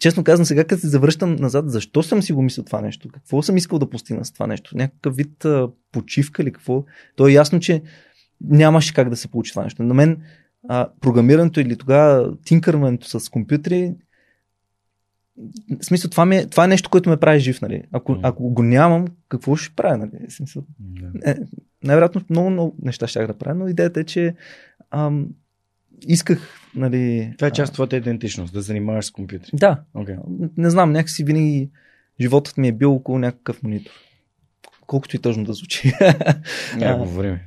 [0.00, 3.08] честно казвам, сега като се завръщам назад, защо съм си го мислил това нещо?
[3.08, 4.76] Какво съм искал да постигна с това нещо?
[4.76, 6.84] Някакъв вид а, почивка или какво?
[7.16, 7.82] То е ясно, че
[8.40, 9.82] нямаше как да се получи това нещо.
[9.82, 10.22] На мен
[10.68, 13.94] а, програмирането или тогава тинкърването с компютри,
[15.80, 17.82] в смисъл, това, ми е, това е нещо, което ме прави жив, нали?
[17.92, 18.20] Ако, mm.
[18.22, 20.26] ако го нямам, какво ще правя, нали?
[20.28, 21.26] В смисъл, mm.
[21.26, 21.36] е,
[21.84, 24.34] най-вероятно много, много неща ще да правя, но идеята е, че
[24.90, 25.28] ам,
[26.06, 27.32] исках, нали...
[27.36, 29.50] Това е част от твоята идентичност, да занимаваш с компютри.
[29.52, 29.80] Да.
[29.96, 30.18] Okay.
[30.56, 31.70] Не знам, някакси винаги
[32.20, 33.92] животът ми е бил около някакъв монитор.
[34.86, 35.92] Колкото и тъжно да звучи.
[36.76, 37.38] Няма говорим.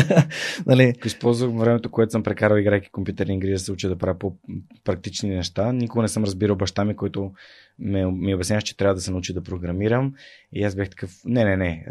[0.66, 0.94] нали...
[1.04, 5.72] Използвах времето, което съм прекарал играйки компютърни игри, да се уча да правя по-практични неща.
[5.72, 7.32] Никога не съм разбирал баща ми, който
[7.78, 10.14] ме, ми обясняваше, че трябва да се научи да програмирам.
[10.52, 11.84] И аз бях такъв, не, не, не,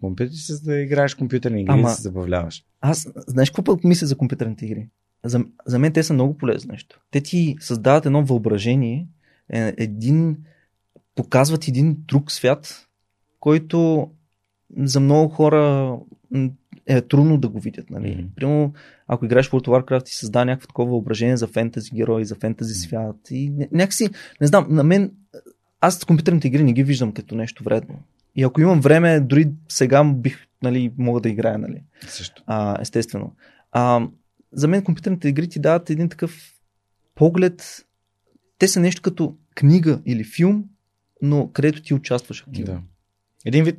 [0.00, 2.64] компютър си да играеш компютърни игри Ама, да се забавляваш.
[2.80, 4.88] Аз, знаеш какво мисля за компютърните игри?
[5.24, 7.00] За, за мен те са много полезно нещо.
[7.10, 9.06] Те ти създават едно въображение,
[9.52, 10.36] е, един,
[11.14, 12.88] показват един друг свят,
[13.40, 14.10] който
[14.76, 15.96] за много хора
[16.86, 17.90] е трудно да го видят.
[17.90, 18.06] Нали?
[18.06, 18.34] Mm-hmm.
[18.34, 18.72] Примерно,
[19.06, 22.34] ако играеш в World of Warcraft и създава някакво такова въображение за фентази герои, за
[22.34, 22.86] фентази mm-hmm.
[22.86, 24.08] свят и някакси,
[24.40, 25.12] не знам, на мен,
[25.80, 27.94] аз компютърните игри не ги виждам като нещо вредно.
[28.36, 31.82] И ако имам време, дори сега бих, нали, мога да играя, нали?
[32.08, 32.42] Също.
[32.46, 33.32] А, естествено.
[33.72, 34.06] А,
[34.52, 36.54] за мен компютърните игри ти дават един такъв
[37.14, 37.84] поглед.
[38.58, 40.64] Те са нещо като книга или филм,
[41.22, 42.72] но където ти участваш активно.
[42.74, 42.80] Да.
[43.44, 43.78] Един вид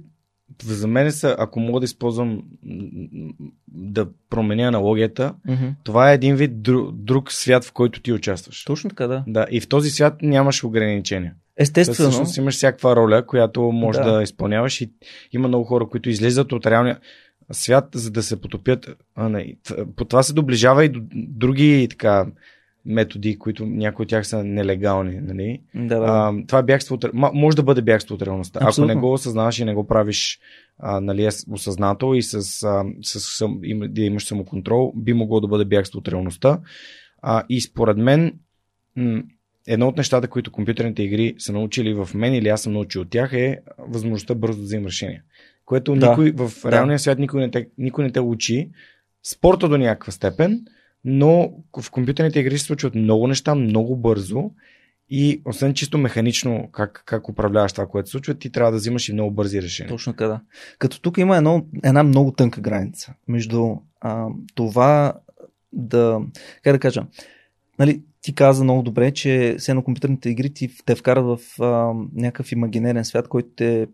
[0.63, 2.43] за мен са, ако мога да използвам
[3.67, 5.74] да променя аналогията, Mm-hmm.
[5.84, 8.63] това е един вид друг, друг свят, в който ти участваш.
[8.65, 9.24] Точно така, да.
[9.28, 11.36] Да, и в този свят нямаш ограничения.
[11.57, 12.09] Естествено.
[12.09, 14.11] Всъщност имаш всякаква роля, която можеш Да.
[14.11, 14.24] да.
[14.24, 14.91] изпълняваш и
[15.32, 16.99] има много хора, които излизат от реалния
[17.52, 18.89] свят, за да се потопят.
[19.16, 19.56] А, не,
[19.95, 22.28] по това се доближава и до други така
[22.86, 25.20] методи, които някои от тях са нелегални.
[25.22, 25.62] Нали?
[25.76, 26.06] Да, да.
[26.08, 28.60] А, това е бягство от, може да бъде бягство от реалността.
[28.64, 28.91] Абсолютно.
[28.91, 30.39] Ако не го осъзнаваш и не го правиш
[30.80, 32.34] а, нали, ес- осъзнато и с,
[32.64, 36.60] а, с сам, им, да имаш самоконтрол, би могло да бъде бягство от реалността.
[37.22, 38.39] А, и според мен,
[38.95, 39.24] м-
[39.68, 43.10] едно от нещата, които компютърните игри са научили в мен или аз съм научил от
[43.10, 45.24] тях е възможността бързо да вземем решение.
[45.70, 46.09] Което Да.
[46.09, 46.72] никой в Да.
[46.72, 48.70] реалния свят никой не, те, никой не те учи.
[49.24, 50.65] Спорта до някаква степен,
[51.05, 54.51] но в компютърните игри се случват много неща, много бързо
[55.09, 59.09] и освен чисто механично как, как управляваш това, което се случва, ти трябва да взимаш
[59.09, 59.89] и много бързи решения.
[59.89, 60.41] Точно така, да.
[60.80, 65.13] Като тук има едно, една много тънка граница между а, това
[65.74, 66.20] да,
[66.63, 67.05] как да кажа,
[67.80, 71.93] нали, ти каза много добре, че все едно компютърните игри ти, те вкарат в а,
[72.13, 73.88] някакъв имагинерен свят, който те,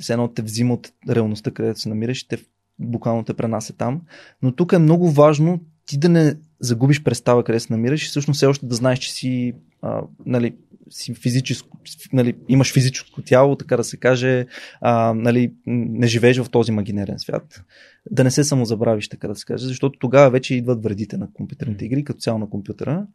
[0.00, 2.38] все едно те взима от реалността, където се намираш и те
[2.78, 4.00] буквално те пренася там.
[4.42, 8.36] Но тук е много важно ти да не загубиш представа къде се намираш и всъщност
[8.36, 10.54] все още да знаеш, че си, а, нали,
[10.90, 11.78] си физическо,
[12.12, 14.46] нали, имаш физическо тяло, така да се каже,
[14.80, 17.64] а, нали, не живееш в този имагинерен свят.
[18.10, 21.84] Да не се самозабравиш, така да се каже, защото тогава вече идват вредите на компютърните
[21.84, 23.06] игри, като цяло на компютъра.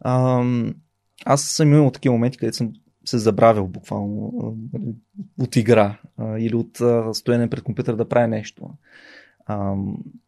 [0.00, 0.44] А,
[1.24, 2.72] аз съм имал такива моменти, където съм
[3.06, 4.32] се забравил буквално
[4.72, 4.94] нали,
[5.40, 5.98] от игра
[6.38, 6.80] или от
[7.16, 8.70] стоене пред компютъра да правя нещо.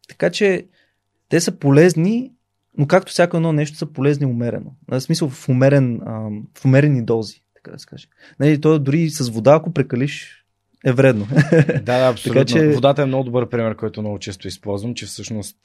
[0.09, 0.67] Така че
[1.29, 2.31] те са полезни,
[2.77, 4.71] но както всяко едно нещо са полезни умерено.
[4.87, 5.99] В смисъл в, умерен,
[6.57, 8.07] в умерени дози, така да се каже.
[8.39, 10.45] Нали, то дори с вода, ако прекалиш,
[10.85, 11.27] е вредно.
[11.67, 12.41] Да, да, абсолютно.
[12.41, 15.57] Така че- Водата е много добър пример, който много често използвам, че всъщност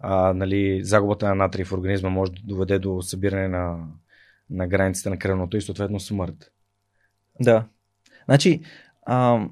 [0.00, 3.76] а, нали, загубата на натрий в организма може да доведе до събиране на,
[4.50, 6.52] на границите на кръвното и съответно смърт.
[7.40, 7.64] Да.
[8.24, 8.60] Значи,
[9.06, 9.46] а,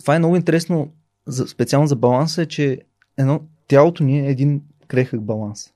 [0.00, 0.92] това е много интересно,
[1.26, 2.80] за, специално за баланса, е, че
[3.16, 5.72] едно, тялото ни е един крехък баланс.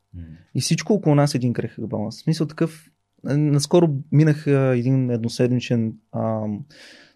[0.55, 2.16] И всичко около нас е един крехък баланс.
[2.16, 2.91] В смисъл такъв,
[3.31, 6.43] е, наскоро минах а, един едноседмичен а,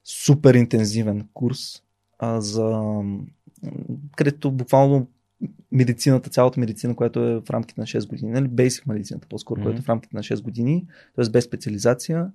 [0.05, 1.83] супер интензивен курс
[2.19, 2.83] а, за
[4.17, 5.09] където буквално
[5.73, 9.65] медицината, цялата медицина, която е в рамките на 6 години, нали, basic медицината по-скоро, Мгм.
[9.65, 10.87] която е в рамките на 6 години,
[11.17, 11.31] т.е.
[11.31, 12.27] без специализация,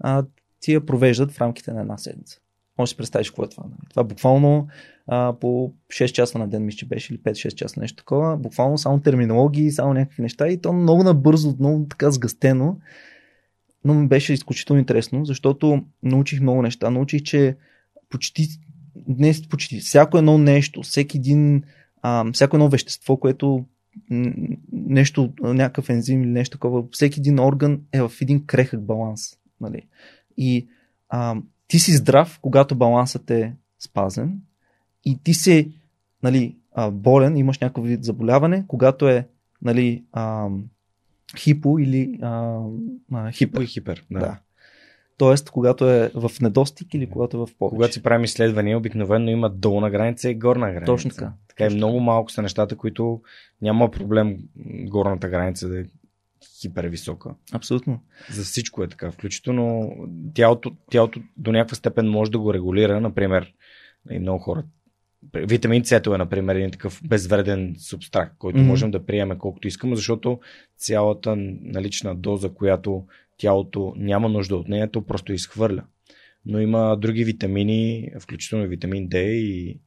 [0.00, 0.24] а,
[0.60, 2.40] ти я провеждат в рамките на една седмица.
[2.78, 3.64] Може да си представиш какво е това.
[3.64, 3.88] Нали?
[3.90, 4.68] Това буквално
[5.06, 8.36] а, по 6 часа на ден, мисля, че беше, или 5-6 часа, нещо такова.
[8.36, 12.78] Буквално само терминологии, само някакви неща и то много набързо, много така сгъстено.
[13.84, 16.90] Но ми беше изключително интересно, защото научих много неща.
[16.90, 17.56] Научих, че
[18.10, 18.48] почти,
[19.08, 21.62] не почти, всяко едно нещо, всеки един,
[22.02, 23.64] а, всяко едно вещество, което
[24.72, 29.20] нещо, някакъв ензим или нещо такова, всеки един орган е в един крехък баланс.
[29.60, 29.86] Нали?
[30.36, 30.68] И
[31.08, 31.36] а,
[31.68, 34.40] ти си здрав, когато балансът е спазен
[35.04, 35.72] и ти си
[36.22, 39.28] нали, а, болен, имаш някакъв вид заболяване, когато е
[39.62, 40.48] нали, а,
[41.36, 42.60] хипо или а,
[43.12, 43.60] а, хипер.
[43.60, 44.04] И хипер.
[44.10, 44.20] Да.
[44.20, 44.38] Да.
[45.16, 47.76] Тоест, когато е в недостиг или когато е в повече.
[47.76, 50.86] Когато си правим изследвания, обикновено има долна граница и горна граница.
[50.86, 51.32] Точно така.
[51.60, 53.20] Така и много малко са нещата, които
[53.62, 55.84] няма проблем горната граница да е
[56.60, 57.34] хипервисока.
[57.52, 58.00] Абсолютно.
[58.30, 59.10] За всичко е така.
[59.10, 59.92] Включително
[60.34, 63.00] тялото, тялото до някаква степен може да го регулира.
[63.00, 63.52] Например,
[64.10, 64.64] и много хора.
[65.34, 68.66] Витамин С е, например, един такъв безвреден субстракт, който mm-hmm.
[68.66, 70.40] можем да приемем колкото искаме, защото
[70.76, 73.04] цялата налична доза, която
[73.36, 75.84] тялото няма нужда от нея, то просто изхвърля.
[76.46, 79.80] Но има други витамини, включително витамин D, и,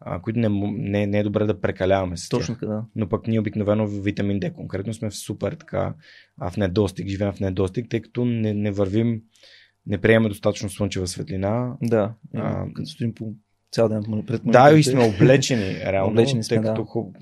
[0.00, 2.28] а, които не, не, не е добре да прекаляваме с.
[2.28, 2.84] Точно така, да.
[2.96, 5.94] Но пък ние обикновено в витамин D конкретно сме в супер така,
[6.40, 9.22] а в недостиг, живеем в недостиг, тъй като не, не вървим,
[9.86, 11.76] не приемаме достатъчно слънчева светлина.
[11.82, 12.14] Да.
[12.34, 13.34] А, като стоим по
[13.72, 16.68] цял ден пред Да, и сме облечени, реално, Облечени сме, тъй да.
[16.68, 17.16] като хуб...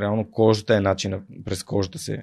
[0.00, 2.22] реално кожата е начина, през кожата се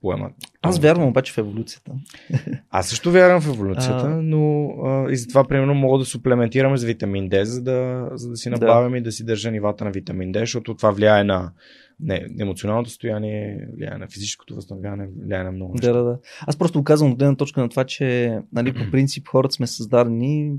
[0.00, 0.30] поема.
[0.62, 1.92] Аз вярвам обаче в еволюцията.
[2.70, 4.22] Аз също вярвам в еволюцията, А.
[4.22, 8.36] но а, и затова, примерно, мога да суплементираме с витамин D, за да, за да
[8.36, 8.56] си Да.
[8.56, 11.52] набавям и да си държа нивата на витамин D, защото това влияе на
[12.00, 15.92] не, емоционалното състояние, влияе на физическото възстановяване, влияе на много неща.
[15.92, 16.18] Да, да, да.
[16.46, 19.66] Аз просто го казвам от гледна точка на това, че нали, по принцип хората сме
[19.66, 20.52] създадени,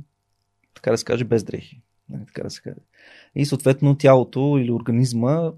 [0.75, 1.81] така да се каже, без дрехи.
[2.09, 2.75] Нали, така да се каже.
[3.35, 5.51] И съответно тялото или организма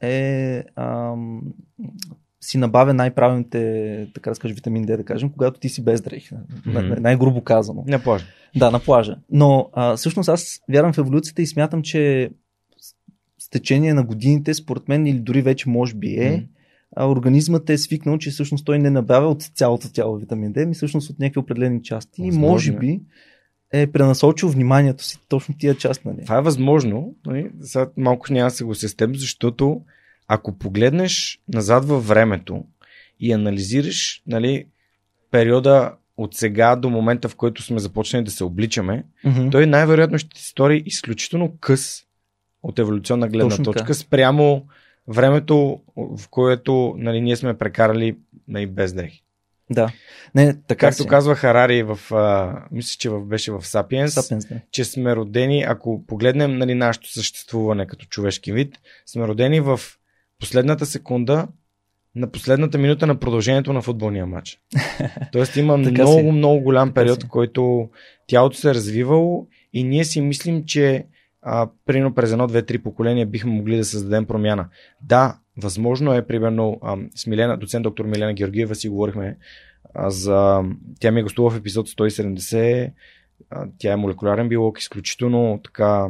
[0.00, 1.42] е ам,
[2.40, 6.34] си набавя най-правилните, така да скажа, витамин D, да кажем, когато ти си без дрехи.
[6.66, 6.78] Мгм.
[6.98, 7.84] Най-грубо казано.
[7.86, 8.26] Не плажа.
[8.56, 9.16] Да, на плажа.
[9.30, 12.30] Но а, всъщност аз вярвам в еволюцията и смятам, че
[13.38, 16.46] с- течение на годините, според мен, или дори вече може би е,
[16.96, 20.74] а, организмът е свикнал, че всъщност той не набавя от цялото тяло витамин D, ми
[20.74, 22.22] всъщност от някакви определени части.
[22.22, 22.76] И Възможно може е.
[22.76, 23.00] би
[23.72, 26.24] е пренасочил вниманието си точно тия част, нали?
[26.24, 27.14] Това е възможно.
[27.26, 27.50] Нали?
[27.60, 29.80] Сега малко няма да се го с теб, защото
[30.32, 32.64] ако погледнеш назад във времето
[33.20, 34.66] и анализираш нали,
[35.30, 39.50] периода от сега до момента, в който сме започнали да се обличаме, Мгм.
[39.50, 42.02] той най-вероятно ще ти стори изключително къс
[42.62, 43.78] от еволюционна гледна Точно така.
[43.78, 44.66] точка спрямо
[45.08, 48.16] времето, в което нали, ние сме прекарали
[48.48, 49.22] нали, без дрехи.
[49.70, 49.92] Да.
[50.34, 51.08] Не, така Както си.
[51.08, 54.60] казва Харари в, а, мисля, че в, беше в Сапиенс, Сапиенс, да.
[54.70, 59.80] че сме родени, ако погледнем нали, нашето съществуване като човешки вид, сме родени в
[60.40, 61.48] последната секунда
[62.14, 64.58] на последната минута на продължението на футболния матч.
[65.32, 66.22] Тоест има много, си.
[66.22, 67.88] много голям период, в който
[68.26, 71.06] тялото се е развивало и ние си мислим, че
[71.42, 74.68] а, примерно през едно, две, три поколения бихме могли да създадем промяна.
[75.02, 79.36] Да, възможно е, примерно, а, с Милена, доцент доктор Милена Георгиева си говорихме
[79.94, 80.62] а, за...
[81.00, 82.92] Тя ми е гостува в епизод 170.
[83.50, 86.08] А, тя е молекулярен биолог, изключително така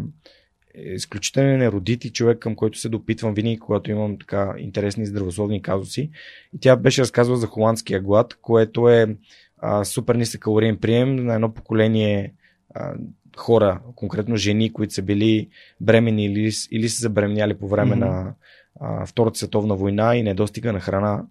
[0.75, 6.11] изключителен еродит и човек, към който се допитвам винаги, когато имам така интересни здравословни казуси.
[6.57, 9.17] И тя беше разказвала за холандския глад, което е
[9.59, 12.35] а, супер нисък калориен прием на едно поколение
[12.75, 12.95] а,
[13.37, 15.49] хора, конкретно жени, които са били
[15.81, 18.05] бремени или, или са забременяли по време Мгм.
[18.05, 18.35] на
[18.81, 21.25] а, Втората световна война и недостига на храна.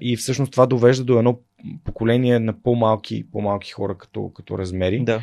[0.00, 1.38] И всъщност това довежда до едно
[1.84, 5.00] поколение на по-малки, по-малки хора като, като размери.
[5.04, 5.22] Да.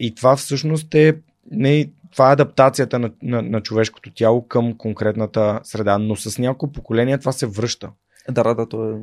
[0.00, 1.14] И това всъщност е
[1.50, 6.72] не, това е адаптацията на, на, на човешкото тяло към конкретната среда, но с няколко
[6.72, 7.90] поколения това се връща.
[8.30, 8.94] Да, да, то е...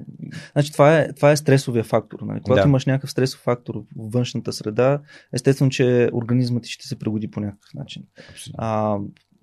[0.51, 2.19] Значи това е, това е стресовия фактор.
[2.21, 2.41] Нали?
[2.41, 2.69] Когато Да.
[2.69, 4.99] имаш някакъв стресов фактор в външната среда,
[5.33, 8.03] естествено, че организмът ти ще се пригоди по някакъв начин.
[8.57, 8.97] А,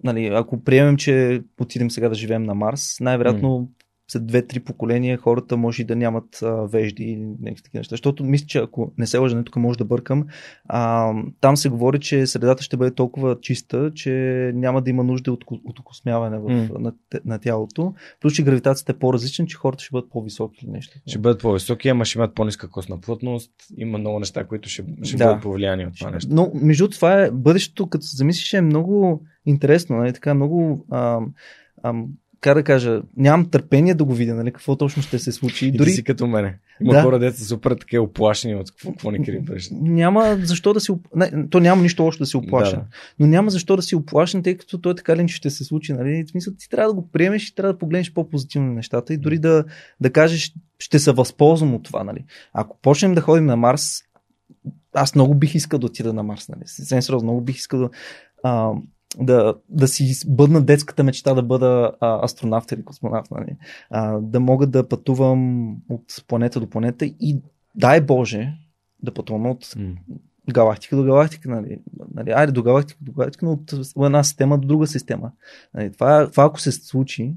[0.04, 3.68] нали, ако приемем, че отидем сега да живеем на Марс, най-вероятно
[4.12, 7.92] след две-три поколения хората може и да нямат а, вежди или някакви неща.
[7.92, 10.26] Защото мисля, че ако не се лъжа, не тук може да бъркам,
[10.64, 14.10] а, там се говори, че средата ще бъде толкова чиста, че
[14.54, 16.68] няма да има нужда от, от окосмяване в, М.
[16.78, 16.92] на,
[17.24, 17.94] на тялото.
[18.20, 20.98] Плюс, че гравитацията е по-различна, че хората ще бъдат по-високи или нещо.
[21.06, 23.50] Ще бъдат по-високи, ама ще имат по-ниска костна плътност.
[23.76, 25.26] Има много неща, които ще, ще Да.
[25.26, 26.28] бъдат повлияни от това нещо.
[26.34, 30.12] Но, между това е бъдещето, като се замислиш, е много интересно, нали?
[30.12, 30.86] така много.
[30.90, 31.32] Ам,
[31.82, 32.06] ам,
[32.42, 35.66] как да кажа, нямам търпение да го видя, нали, какво точно ще се случи.
[35.66, 36.58] И Дори си като мене.
[36.80, 37.02] Има Да.
[37.02, 39.80] хора, деца са супер такива оплашени от какво, какво ни крие бъдещето.
[39.82, 40.92] няма защо да си.
[41.16, 42.78] Не, то няма нищо лошо да си оплашен.
[42.78, 42.86] Да.
[43.18, 45.92] Но няма защо да си оплашен, тъй като той така ли ще се случи.
[45.92, 46.24] Нали?
[46.26, 49.38] В смисъл, ти трябва да го приемеш и трябва да погледнеш по-позитивно нещата и дори
[49.38, 49.64] да,
[50.00, 52.04] да кажеш, ще се възползвам от това.
[52.04, 52.24] Нали?
[52.52, 54.02] Ако почнем да ходим на Марс,
[54.94, 56.48] аз много бих искал да отида на Марс.
[56.48, 56.62] Нали?
[56.66, 57.90] Сериозно, много бих искал да,
[58.42, 58.72] а,
[59.18, 63.30] да, да си бъдна детската мечта да бъда а, астронавт или космонавт.
[63.30, 63.56] Нали?
[63.90, 67.42] А, да мога да пътувам от планета до планета и
[67.74, 68.52] дай Боже
[69.02, 69.74] да пътувам от
[70.50, 71.78] галактика до галактика, нали?
[72.14, 72.30] нали?
[72.30, 75.32] Айде до галактика до галактика, но от една система до друга система.
[75.74, 75.92] Нали?
[75.92, 77.34] Това, това ако се случи,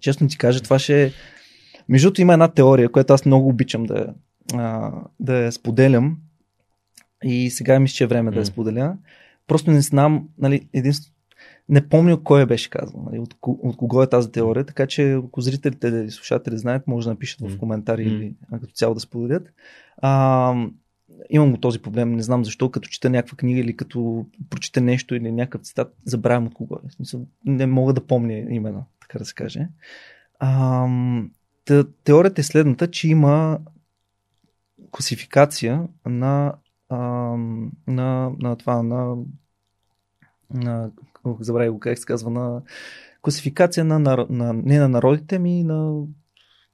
[0.00, 1.12] честно ти кажа, това ще е...
[1.88, 4.14] Между има една теория, която аз много обичам да,
[4.54, 6.18] а, да я споделям
[7.24, 8.96] и сега мисля, че е време да я споделя.
[9.48, 11.18] Просто не знам, нали, единствено
[11.68, 15.40] не помня кой беше казал, нали, от, от кого е тази теория, така че ако
[15.40, 17.58] зрителите и слушатели знаят, може да напишат в М.
[17.58, 19.52] коментари или като цяло да споделят.
[19.96, 20.54] А,
[21.30, 25.14] имам го този проблем, не знам защо, като чета някаква книга или като прочита нещо
[25.14, 26.88] или някакъв цитат, забравям от кого е.
[26.88, 29.68] В смисъл, не мога да помня именно, така да се каже.
[30.38, 30.86] А,
[31.64, 33.58] те, теорията е следната, че има
[34.90, 36.54] класификация на,
[36.88, 36.96] а,
[37.86, 39.16] на, на това, на,
[40.50, 40.90] на
[41.40, 42.62] забравя го как се казва, на
[43.22, 46.04] класификация на, на, на не на народите ми, на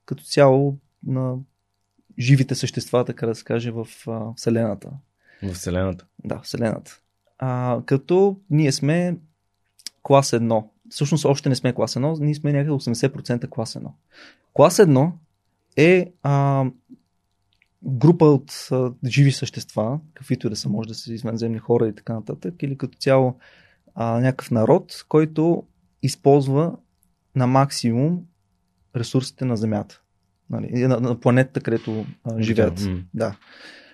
[0.07, 1.37] като цяло на
[2.19, 4.91] живите същества, така да се каже, в а, Вселената.
[5.43, 6.07] В Вселената.
[6.25, 7.01] Да, Вселената.
[7.39, 9.17] А, като ние сме
[10.03, 10.65] клас 1.
[10.91, 13.89] Всъщност още не сме клас 1, ние сме някъде 80% клас 1.
[14.53, 15.13] Клас 1
[15.77, 16.65] е а,
[17.87, 21.95] група от а, живи същества, каквито и да са, може да са извънземни хора и
[21.95, 23.37] така нататък, или като цяло
[23.95, 25.63] а, някакъв народ, който
[26.03, 26.77] използва
[27.37, 28.23] на максимум
[28.97, 30.01] ресурсите на Земята.
[30.51, 32.89] Нали, на, на планетата, където а, живеят.
[33.15, 33.37] Да.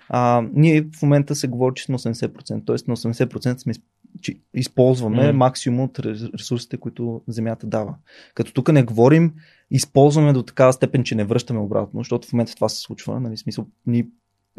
[0.09, 2.91] А, ние в момента се говори, че сме 80%, т.е.
[2.91, 3.73] на 80% сме
[4.55, 5.39] използваме Мгм.
[5.39, 7.95] максимум от рес- ресурсите, които Земята дава.
[8.35, 9.35] Като тук не говорим,
[9.71, 13.21] използваме до такава степен, че не връщаме обратно, защото в момента това се случва.
[13.21, 13.67] Нали, смисъл,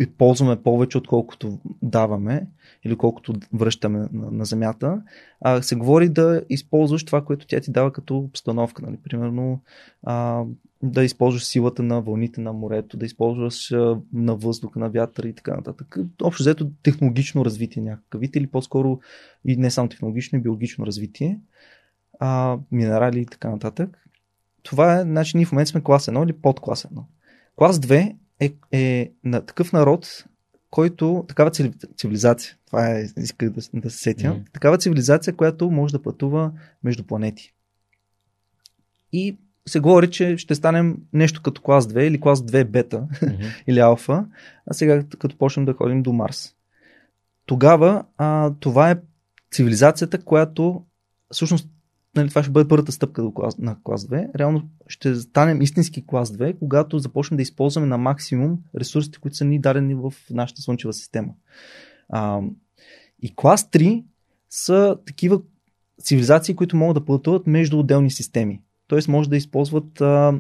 [0.02, 2.48] ние ползваме повече, отколкото даваме
[2.84, 5.02] или колкото връщаме на, на Земята.
[5.42, 8.82] А се говори да използваш това, което тя ти дава като обстановка.
[8.86, 8.98] Нали.
[9.04, 9.62] Примерно
[10.04, 10.44] а,
[10.84, 15.34] да използваш силата на вълните на морето, да използваш а, на въздуха, на вятъра и
[15.34, 15.98] така нататък.
[16.24, 19.00] Общо взето технологично развитие някакъв вид или по-скоро
[19.46, 21.40] и не само технологично, и биологично развитие,
[22.20, 23.98] а, минерали и така нататък.
[24.64, 27.04] Това е, значи ние в момента сме клас 1 или под клас 1.
[27.56, 30.26] Клас 2 е, е на такъв народ,
[30.70, 34.44] който, такава цивили- цивилизация, това е, исках да, да се сетя, Мгм.
[34.54, 36.52] такава цивилизация, която може да пътува
[36.84, 37.54] между планети.
[39.14, 39.38] И
[39.68, 43.44] се говори, че ще станем нещо като клас 2 или клас 2 бета Мгм.
[43.68, 44.26] или алфа,
[44.66, 46.56] а сега като почнем да ходим до Марс.
[47.46, 49.00] Тогава а, това е
[49.52, 50.84] цивилизацията, която
[51.34, 51.70] всъщност
[52.16, 54.36] нали, това ще бъде първата стъпка до клас, на клас 2.
[54.36, 59.46] Реално ще станем истински клас 2, когато започнем да използваме на максимум ресурсите, които са
[59.46, 61.34] ни дадени в нашата Слънчева система.
[62.10, 62.42] А,
[63.22, 64.04] и клас 3
[64.50, 65.42] са такива
[66.04, 68.62] цивилизации, които могат да пътуват между отделни системи.
[68.88, 70.40] Тоест може да използват а,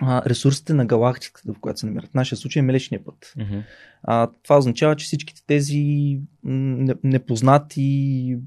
[0.00, 2.10] а, ресурсите на галактиката, в която се намират.
[2.10, 3.32] В нашия случай е Млечния път.
[3.36, 3.58] Мгм.
[4.02, 8.38] А, това означава, че всичките тези м, непознати,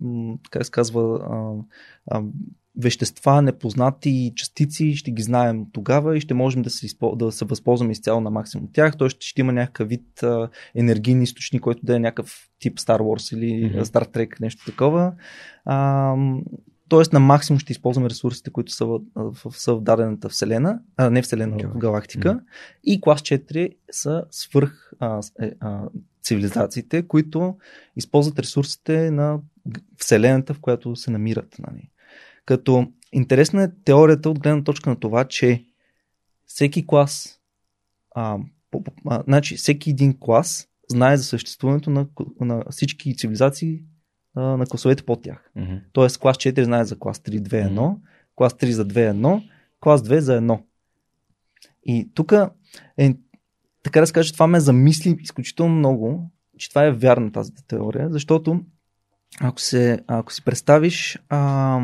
[0.00, 1.52] м, как се казва, а,
[2.10, 2.22] а,
[2.76, 7.16] вещества, непознати частици, ще ги знаем тогава и ще можем да се, изпо...
[7.16, 8.96] да се възползваме изцяло на максимум от тях.
[8.96, 13.36] Тоест ще има някакъв вид а, енергийни източник, който да е някакъв тип Star Wars
[13.36, 13.82] или mm-hmm.
[13.82, 15.14] Star Trek, нещо такова.
[15.64, 16.14] А,
[16.88, 21.10] Тоест на максимум ще използваме ресурсите, които са в, в, са в дадената вселена, а
[21.10, 22.32] не вселена, в Галактика.
[22.32, 22.42] Мгм.
[22.84, 25.82] И клас 4 са свърх а, е, а,
[26.22, 27.56] цивилизациите, които
[27.96, 29.40] използват ресурсите на
[29.98, 31.56] вселената, в която се намират.
[31.58, 31.90] Нали.
[32.46, 35.64] Като интересна е теорията от гледна точка на това, че
[36.46, 37.40] всеки клас,
[38.14, 38.38] а,
[38.70, 42.06] по- а, значи всеки един клас знае за съществуването на,
[42.40, 43.82] на всички цивилизации
[44.34, 45.50] а, на класовете под тях.
[45.56, 45.74] Мгм.
[45.92, 47.96] Тоест клас 4 знае за клас 3 2-1,
[48.34, 49.48] клас 3 за 2-1,
[49.80, 50.60] клас 2 за 1.
[51.86, 52.32] И тук
[52.98, 53.14] е,
[53.82, 58.10] така да се каже, това ме замисли изключително много, че това е вярна тази теория,
[58.10, 58.60] защото
[59.40, 61.80] ако, се, ако си представиш а,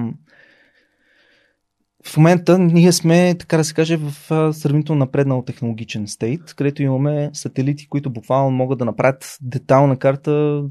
[2.06, 4.12] в момента ние сме, така да се каже, в
[4.52, 10.62] сравнително напреднал технологичен стейт, където имаме сателити, които буквално могат да направят детална карта,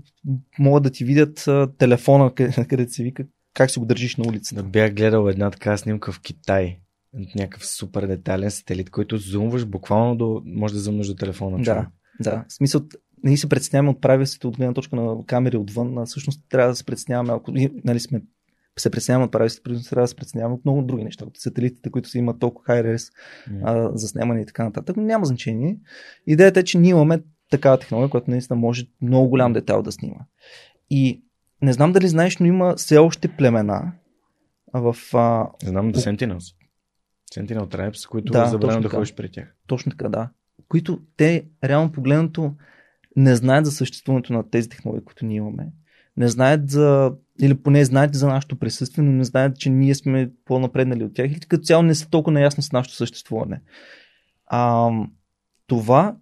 [0.59, 3.23] могат да ти видят телефона, къде, където се вика,
[3.53, 4.63] как си го държиш на улицата.
[4.63, 6.79] Да бях гледал една така снимка в Китай.
[7.35, 11.57] Някакъв супер детален сателит, който зумваш буквално до, може да зумнеш до телефона.
[11.57, 11.87] Да, човек.
[12.19, 12.45] да.
[12.47, 12.81] В смисъл,
[13.23, 16.75] ние се преценяваме от правилството от гледна точка на камери отвън, а всъщност трябва да
[16.75, 17.51] се преценяваме, ако
[17.83, 18.21] нали, сме
[18.81, 22.09] се преценяваме от правилството, трябва да се преценяваме от много други неща, от сателитите, които
[22.09, 23.11] си имат толкова high res
[23.95, 25.77] за снимане и така нататък, но няма значение.
[26.27, 30.19] Идеята е, че ние имаме такава технология, която наистина може много голям детайл да снима.
[30.89, 31.23] И
[31.61, 33.91] не знам дали знаеш, но има все още племена
[34.73, 36.55] в а, Знам да Sentinels.
[37.35, 39.55] Sentinel Tribes, които Да, точно да ходиш при тях.
[39.67, 40.29] Точно така, да.
[40.67, 42.53] Които те, реално погледнато,
[43.15, 45.67] не знаят за съществуването на тези технологии, които ние имаме.
[46.17, 50.31] Не знаят за, или поне знаят за нашето присъствие, но не знаят, че ние сме
[50.45, 51.31] по-напреднали от тях.
[51.31, 53.61] Или като цяло не са толкова наясно с нашето съществуване.
[54.45, 54.89] А,
[55.67, 56.15] това,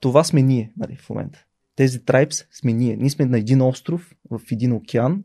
[0.00, 1.44] това сме ние нали, в момента.
[1.76, 2.96] Тези трайбс сме ние.
[2.96, 5.22] Ние сме на един остров, в един океан,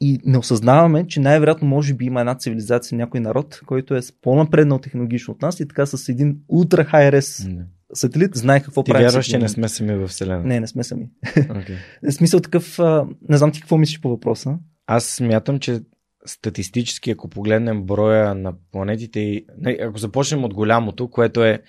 [0.00, 4.78] и не осъзнаваме, че най-вероятно може би има една цивилизация, някой народ, който е по-напреднал
[4.78, 7.64] технологично от нас и така с един ултра хай рес Да.
[7.94, 9.04] Сателит знае какво Ти прави.
[9.04, 10.44] вярваш, че не сме сами в Вселена?
[10.44, 11.08] Не, не сме сами.
[11.26, 11.76] Okay.
[12.10, 14.58] Смисъл такъв, а, не знам ти какво мислиш по въпроса.
[14.86, 15.80] Аз смятам, че
[16.26, 19.46] статистически, ако погледнем броя на планетите и
[19.82, 21.62] ако започнем от голямото, което е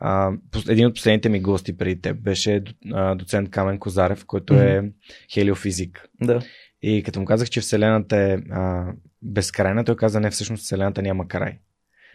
[0.00, 0.32] а,
[0.68, 2.62] един от последните ми гости преди теб, беше
[3.16, 4.92] доцент Камен Козарев, който е
[5.34, 6.08] хелиофизик.
[6.22, 6.40] Да.
[6.82, 8.92] И като му казах, че Вселената е а,
[9.22, 11.58] безкрайна, той каза, не, всъщност Вселената няма край.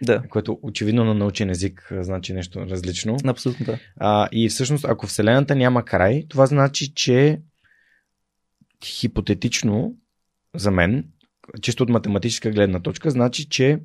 [0.01, 0.23] Да.
[0.29, 3.17] Което очевидно на научен език значи нещо различно.
[3.25, 3.79] Абсолютно да.
[3.97, 7.41] А, и всъщност, ако Вселената няма край, това значи, че
[8.85, 9.95] хипотетично
[10.55, 11.05] за мен,
[11.61, 13.79] чисто от математическа гледна точка, значи, че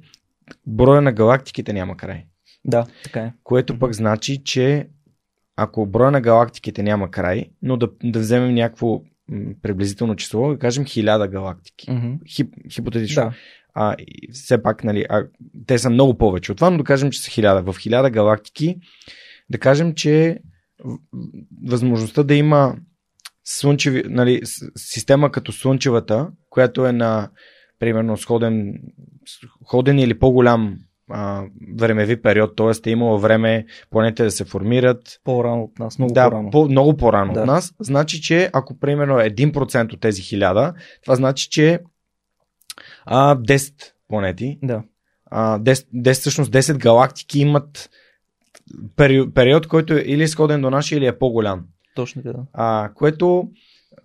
[0.67, 2.25] броя на галактиките няма край.
[2.65, 3.33] Да, така е.
[3.43, 4.89] Което пък значи, че
[5.57, 9.03] ако броя на галактиките няма край, но да, да вземем някакво
[9.63, 11.91] приблизително число, да кажем хиляда галактики.
[12.29, 13.23] Хип, хипотетично.
[13.23, 13.35] Да.
[13.75, 13.97] А,
[14.33, 15.25] все пак, нали, а,
[15.67, 17.73] те са много повече от това, но да кажем, че са хиляда.
[17.73, 18.77] В хиляда галактики,
[19.51, 20.39] да кажем, че
[21.65, 22.77] възможността да има
[23.45, 24.41] слънчеви, нали,
[24.77, 27.31] система като Слънчевата, която е на
[27.79, 28.75] примерно сходен,
[29.65, 30.77] ходен или по-голям
[31.11, 31.45] а,
[31.79, 32.91] времеви период, т.е.
[32.91, 35.21] е имало време планетите да се формират.
[35.25, 36.51] По-рано от нас, много да, по-рано.
[36.51, 37.41] По, много по-рано Да.
[37.41, 37.75] от нас.
[37.81, 41.79] Значи, че ако примерно е 1% от тези 1000, това значи, че
[43.05, 44.83] а, 10 планети, Да.
[45.27, 47.91] а, 10, 10, всъщност 10 галактики имат
[48.97, 51.65] период, период, който е или сходен до нашия, или е по-голям.
[51.95, 52.39] Точно така.
[52.39, 52.45] да.
[52.53, 53.49] А, което,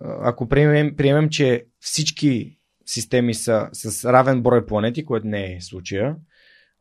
[0.00, 6.16] ако приемем, приемем, че всички системи са с равен брой планети, което не е случая,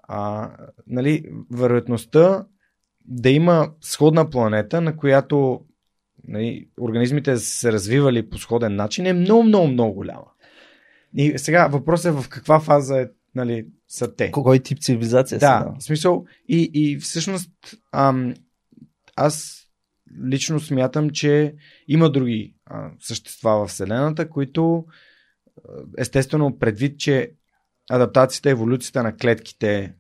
[0.04, 0.52] а,
[0.88, 2.46] нали, вероятността
[3.06, 5.62] да има сходна планета, на която
[6.28, 10.26] нали, организмите са се развивали по сходен начин, е много, много, много голяма.
[11.18, 14.32] И сега въпросът е в каква фаза е, нали, са те.
[14.32, 15.80] Кой тип цивилизация Да, са?
[15.80, 17.52] в смисъл и, и всъщност
[17.92, 18.34] ам,
[19.16, 19.64] аз
[20.26, 21.56] лично смятам, че
[21.88, 24.86] има други а, същества в Вселената, които
[25.98, 27.32] естествено предвид, че
[27.90, 29.96] адаптацията, еволюцията на клетките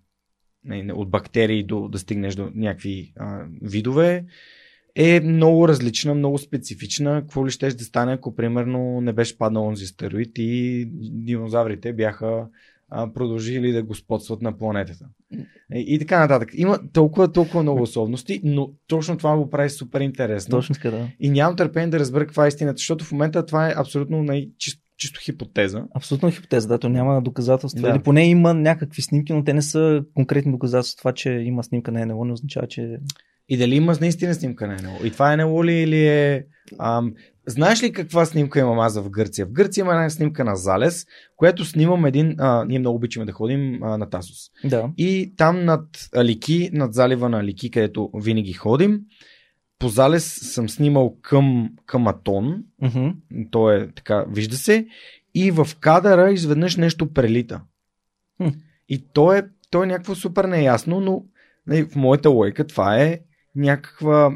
[0.63, 4.25] не, от бактерии до да стигнеш до някакви а, видове
[4.97, 7.21] е много различна, много специфична.
[7.21, 12.47] Какво ли щеш да стане, ако примерно не беше паднал онзи стероид и динозаврите бяха
[13.13, 15.05] продължили да господстват на планетата.
[15.75, 16.49] И, и така нататък.
[16.53, 20.51] Има толкова, толкова много особености, но точно това го прави супер интересно.
[20.51, 21.07] Точно така, да.
[21.19, 24.81] И нямам търпение да разбера каква е истината, защото в момента това е абсолютно най-чисто
[24.97, 25.83] чисто хипотеза.
[25.95, 27.81] Абсолютно хипотеза, да, то няма доказателства.
[27.81, 27.89] Да.
[27.89, 30.97] Или поне има някакви снимки, но те не са конкретни доказателства.
[30.97, 32.97] Това, че има снимка на НЛО, не означава, че...
[33.49, 35.05] И дали има наистина снимка на НЛО?
[35.05, 36.45] И това е НЛО ли или е...
[36.79, 37.13] Ам,
[37.47, 39.45] знаеш ли каква снимка имам аз в Гърция?
[39.45, 42.35] В Гърция има една снимка на залез, която снимам един...
[42.39, 44.51] А, ние много обичаме да ходим а, на Тасос.
[44.63, 44.89] Да.
[44.97, 48.99] И там над Алики, над залива на Алики, където винаги ходим,
[49.79, 53.07] по залез съм снимал към, към Атон, Мгм.
[53.51, 54.87] то е така, вижда се,
[55.35, 57.61] и в кадъра изведнъж нещо прелита.
[58.37, 58.47] Хм.
[58.89, 61.23] И то е, то е някакво супер неясно, но
[61.67, 63.19] нали, в моята лойка това е
[63.57, 64.31] някаква,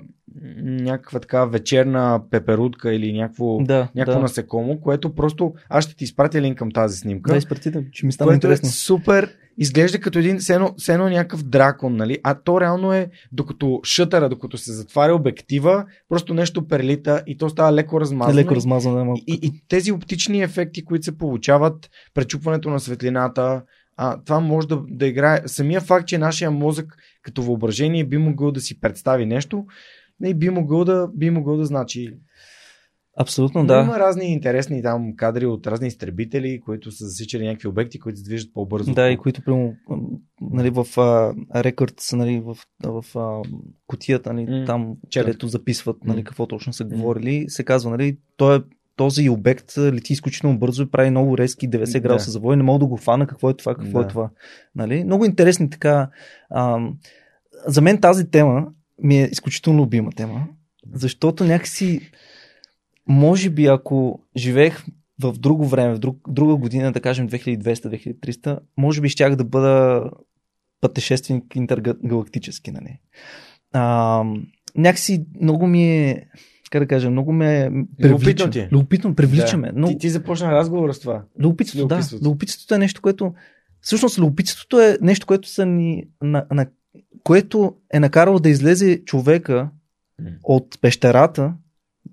[0.61, 4.23] някаква така вечерна пеперутка или някакво, Да, някакво да.
[4.23, 8.11] насекомо, което просто аз ще ти изпратя линк към тази снимка Да, изпратите, че ми
[8.11, 8.67] стана което интересно.
[8.67, 12.17] е супер, изглежда като един, все едно някакъв дракон, нали?
[12.23, 17.49] А то реално е, докато шътъра, докато се затваря обектива, просто нещо прелита и то
[17.49, 18.39] става леко размазано.
[18.39, 19.21] Леко размазано, да, малко.
[19.27, 23.61] И, и тези оптични ефекти, които се получават, пречупването на светлината,
[24.03, 25.41] а, това може да, да играе.
[25.45, 29.65] Самия факт, че нашия мозък като въображение би могъл да си представи нещо,
[30.25, 32.13] и би могъл да, би могъл да значи.
[33.19, 33.81] Абсолютно, Но да.
[33.81, 38.23] Има разни интересни там кадри от разни изтребители, които са засичали някакви обекти, които се
[38.23, 38.93] движат по-бързо.
[38.93, 39.73] Да, и които прямо,
[40.41, 41.33] нали, в а,
[41.63, 43.41] рекордс, нали, в, в а,
[43.87, 45.25] кутията, нали, М, там, четат.
[45.25, 48.61] където записват, нали, какво точно са говорили, се казва, нали, той е
[49.01, 51.99] този обект лети изключително бързо и прави много резки 90 Да.
[51.99, 54.05] градуса завой, не мога да го фана какво е това, какво Да.
[54.05, 54.29] е това.
[54.75, 55.03] Нали?
[55.03, 56.09] Много интересни така.
[56.55, 56.97] Ам,
[57.67, 58.67] за мен тази тема
[59.03, 60.47] ми е изключително любима тема,
[60.93, 62.11] защото някакси,
[63.07, 64.85] може би ако живеех
[65.21, 70.03] в друго време, в друг, друга година, да кажем 2200-2300, може би щях да бъда
[70.81, 72.99] пътешественик интергалактически, нали.
[73.73, 74.23] А,
[74.75, 76.25] някакси много ми е,
[76.71, 77.71] как да кажа, много ме
[78.03, 78.69] Любопитно ти е.
[78.71, 79.67] Любопитно, привличаме.
[79.67, 79.79] Да.
[79.79, 81.23] Но, Ти, ти започна разговора с това.
[81.39, 82.01] Любопитството, да.
[82.21, 82.75] Любопитството.
[82.75, 83.33] Е нещо, което...
[83.81, 86.03] Всъщност, любопитството е нещо, което са ни...
[86.21, 86.65] На, на,
[87.23, 89.69] което е накарало да излезе човека
[90.43, 91.53] от пещерата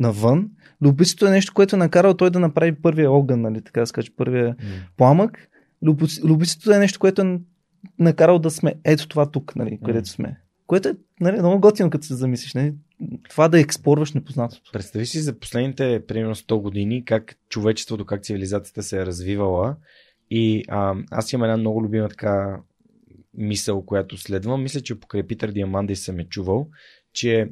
[0.00, 0.48] навън.
[0.82, 3.92] Любопитството е нещо, което е накарало той да направи първия огън, нали, така да се
[3.92, 4.56] каже, първия
[4.96, 5.48] пламък.
[5.82, 7.40] Любопит- Любопитството е нещо, което е
[7.98, 10.36] накарало да сме ето това тук, нали, където сме.
[10.66, 12.54] Което е нали, много готино, като се замислиш.
[12.54, 12.74] Нали?
[13.30, 14.72] Това да експлорваш непознатото.
[14.72, 19.76] Представи си за последните примерно 100 години как човечеството, как цивилизацията се е развивала
[20.30, 22.60] и а, аз имам една много любима така
[23.34, 24.62] мисъл, която следвам.
[24.62, 26.68] Мисля, че покрай Питър Диамандей съм е чувал,
[27.12, 27.50] че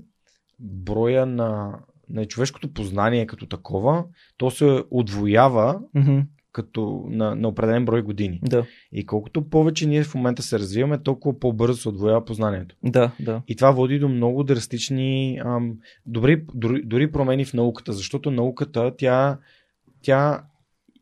[0.58, 1.78] броя на,
[2.08, 4.04] на човешкото познание като такова,
[4.36, 6.20] то се отвоява Мгм,
[6.56, 8.40] като на, на определен брой години.
[8.42, 12.76] Да, И колкото повече ние в момента се развиваме, толкова по-бързо се отвоява познанието.
[12.84, 13.42] да, да.
[13.48, 15.76] И това води до много драстични, ам,
[16.06, 19.38] добри, дори, дори промени в науката, защото науката, тя,
[20.02, 20.44] тя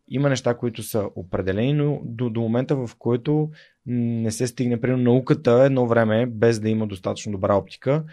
[0.08, 3.50] има неща, които са определени, но до, до момента, в който
[3.86, 8.04] не се стигне, примерно науката едно време, без да има достатъчно добра оптика,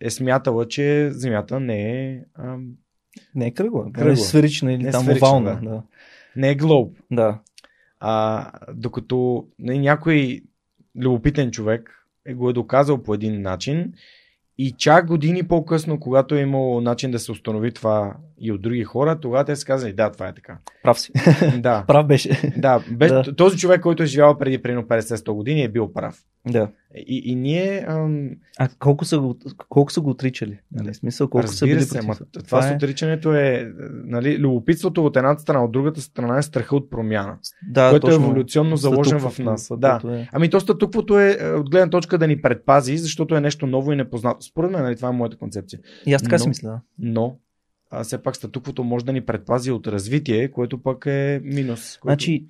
[0.00, 2.66] е смятала, че Земята не е, ам,
[3.34, 3.92] Не е кръгла, кръгла.
[3.92, 4.12] Кръгла.
[4.12, 5.60] е сферична или Не е там сферична, овална.
[5.62, 5.70] да.
[5.70, 5.82] Да.
[6.36, 6.96] Не е глоб.
[7.10, 7.38] да.
[8.00, 10.40] А, докато не, някой
[10.96, 11.90] любопитен човек
[12.26, 13.92] е го е доказал по един начин
[14.58, 18.84] И чак години по-късно, когато е имало начин да се установи това и от други
[18.84, 20.58] хора, тогава те са казали, да, това е така.
[20.82, 21.12] Прав си.
[21.58, 21.84] Да.
[21.86, 22.52] Прав беше.
[22.56, 23.36] Да, без, Да.
[23.36, 26.18] този човек, който е живял преди примерно 50-100 години е бил прав.
[26.46, 26.68] Да.
[26.96, 29.38] И, и ние, ам, А колко са го,
[29.68, 30.58] колко са го отричали?
[30.72, 30.94] Нали?
[30.94, 33.72] Смисъл, колко са разбира били се, ма, това, Това с е- отричането е,
[34.04, 37.38] нали, любопитството от едната страна, от другата страна е страха от промяна.
[37.70, 38.24] да, което е точно.
[38.24, 39.70] еволюционно заложен в нас.
[39.78, 40.00] Да.
[40.04, 43.66] е- Ами то статуквото е е, от гледна точка да ни предпази, защото е нещо
[43.66, 44.42] ново и непознато.
[44.42, 45.80] Според мен, нали, това е моята концепция.
[46.06, 46.80] И аз така си мисля.
[46.98, 47.36] Но
[47.90, 51.98] а, все пак статуквото може да ни предпази от развитие, което пък е минус.
[51.98, 52.12] Което...
[52.12, 52.46] Значи,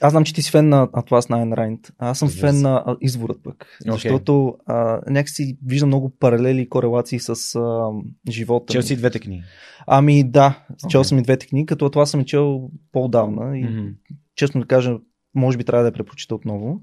[0.00, 1.90] аз знам, че ти си фен на Atlas на Rand.
[1.98, 3.66] Аз съм фен на изворът пък.
[3.82, 3.92] Окей.
[3.92, 7.88] Защото а, някакси виждам много паралели и корелации с а,
[8.30, 8.72] живота.
[8.72, 9.42] Чел си двете книги.
[9.86, 11.08] Ами да, чел Окей.
[11.08, 13.88] съм и двете книги, като Atlas съм чел по-давна и Мгм.
[14.36, 14.96] честно да кажа,
[15.34, 16.80] може би трябва да я препрочита отново.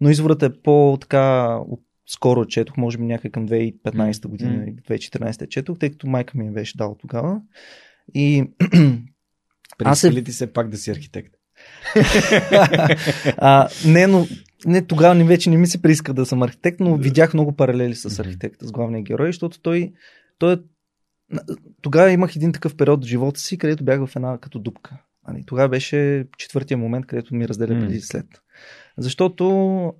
[0.00, 4.62] Но изворът е по-така от скоро четох, може би някъде към 2015 година Мгм.
[4.62, 7.40] или 2014 четох, тъй като майка ми беше дала тогава.
[8.14, 8.44] И
[9.84, 11.34] Аз се- Прииска ли ти се пак да си архитект?
[13.36, 14.26] а, не, но
[14.66, 17.94] не, тогава не, вече не ми се прииска да съм архитект, но видях много паралели
[17.94, 19.92] с архитекта, с главния герой, защото той,
[20.38, 20.56] той е...
[21.82, 24.98] Тогава имах един такъв период в живота си, където бях в една като дупка.
[25.46, 28.26] Тогава беше четвъртия момент, където ми разделя преди и след.
[28.98, 29.46] Защото,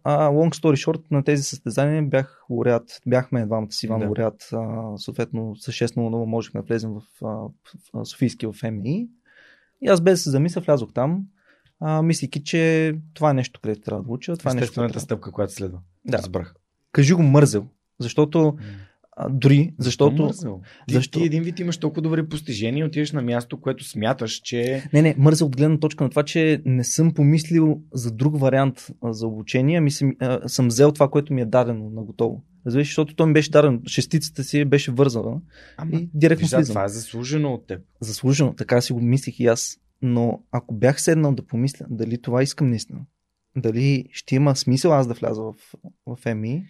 [0.05, 3.01] а, long story short, на тези състезания бях лауреат.
[3.07, 4.05] Бяхме двамата си Иван Да.
[4.05, 4.49] лауреат.
[4.53, 7.53] А, съответно, с 6 на 0 можехме да влезем в, а, в,
[7.95, 9.09] в Софийски в МИ.
[9.83, 11.25] И аз без да се замисля, влязох там,
[11.81, 14.37] а, мислики, че това е нещо, където трябва да уча.
[14.37, 15.01] Това е нещо, което...
[15.01, 15.79] стъпка, която следва.
[16.05, 16.19] Да.
[16.19, 16.55] Разбрах.
[16.93, 17.67] Кажи го мързел.
[17.99, 18.57] Защото,
[19.13, 20.23] а, дори, защото...
[20.23, 20.61] Мързел?
[20.89, 21.19] Ти, Защо?
[21.19, 24.89] ти един вид имаш толкова добри постижения и отиваш на място, което смяташ, че...
[24.93, 28.87] Не, не, мързел от гледна точка на това, че не съм помислил за друг вариант
[29.03, 32.43] а, за обучение, ами съм, а, съм взел това, което ми е дадено на готово.
[32.67, 35.41] Разбираш, защото то ми беше дадено, шестицата си беше вързана
[35.77, 36.75] Ама, и директно вижда, влизам.
[36.75, 37.81] това е заслужено от теб.
[38.01, 39.79] Заслужено, така си го мислих и аз.
[40.03, 42.99] Но ако бях седнал да помисля дали това искам наистина,
[43.57, 45.55] дали ще има смисъл аз да вляза в,
[46.09, 46.65] в МИ,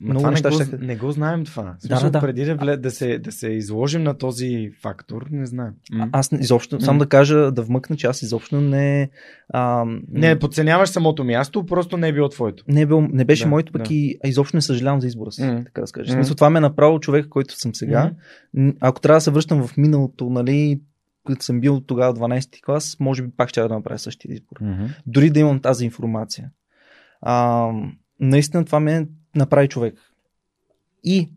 [0.00, 1.76] Ма Много това не неща го, щяха- не го знаем това.
[1.84, 2.20] В Да, да, да.
[2.20, 5.72] преди да, вле, да, се, да се изложим на този фактор, не знаем.
[5.92, 6.08] М.
[6.12, 9.10] аз изобщо, само да кажа, да вмъкна, че аз изобщо не...
[9.48, 12.64] А, Не подценяваш самото място, просто не е било твоето.
[12.68, 13.94] не, е бил, не беше Да, моето, пък да.
[13.94, 15.62] и а изобщо не съжалявам за избора си, Мгм.
[15.64, 16.12] така да Мгм.
[16.12, 18.12] смисъл, това ме е направил човек, който съм сега.
[18.54, 20.80] М, Ако трябва да се връщам в миналото, нали,
[21.26, 24.56] като съм бил тогава 12 клас, може би пак ще да направя същия избор.
[24.60, 24.84] Мгм.
[25.06, 26.50] Дори да имам тази информация.
[27.20, 27.70] А,
[28.20, 29.98] наистина това ме направи човек.
[31.04, 31.30] И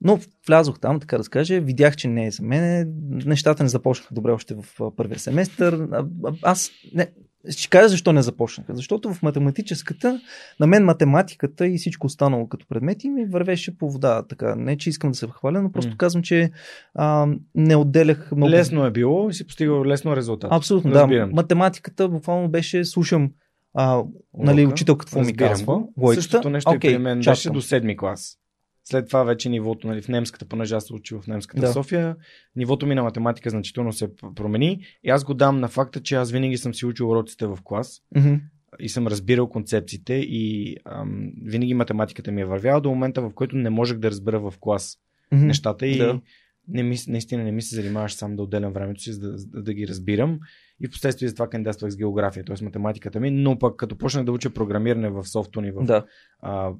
[0.00, 2.94] но влязох там, така да се каже, видях, че не е за мен.
[3.26, 5.88] Нещата не започнаха добре още в първия семестър.
[5.92, 6.06] А,
[6.42, 7.12] Аз не,
[7.50, 8.74] ще кажа защо не започнаха.
[8.74, 10.20] Защото в математическата,
[10.60, 14.22] на мен математиката и всичко останало като предмети ми вървеше по вода.
[14.28, 15.96] Така, не, че искам да се хваля, но просто М.
[15.96, 16.50] казвам, че
[16.94, 18.50] а, не отделях много.
[18.50, 20.52] Лесно е било и си постигал лесно резултат.
[20.52, 21.28] Абсолютно, Разбирам.
[21.28, 21.34] да.
[21.34, 23.30] Математиката буквално беше, слушам
[23.74, 24.02] а,
[24.38, 24.72] нали, Урока.
[24.72, 25.82] учителката какво ми казва.
[25.98, 26.22] Логиката.
[26.22, 27.54] Същото нещо okay, и при мен беше чакам.
[27.54, 28.38] до седми клас.
[28.84, 31.66] След това вече нивото, нали, в немската, понеже аз се учил в немската Да.
[31.68, 32.16] в София,
[32.56, 36.32] нивото ми на математика значително се промени и аз го дам на факта, че аз
[36.32, 38.34] винаги съм си учил уроците в клас Мгм.
[38.80, 43.56] и съм разбирал концепциите и ам, винаги математиката ми е вървяла до момента, в който
[43.56, 44.98] не можех да разбера в клас
[45.32, 45.46] Мгм.
[45.46, 46.20] нещата и Да.
[46.68, 49.62] не ми, наистина не ми се занимаваш сам да отделям времето си, за да, за
[49.62, 50.38] да ги разбирам.
[50.80, 52.64] И в последствие за това кандидатствах с география, т.е.
[52.64, 56.04] математиката ми, но пък като почнах да уча програмиране в софтуни, в Да.
[56.40, 56.72] а, а,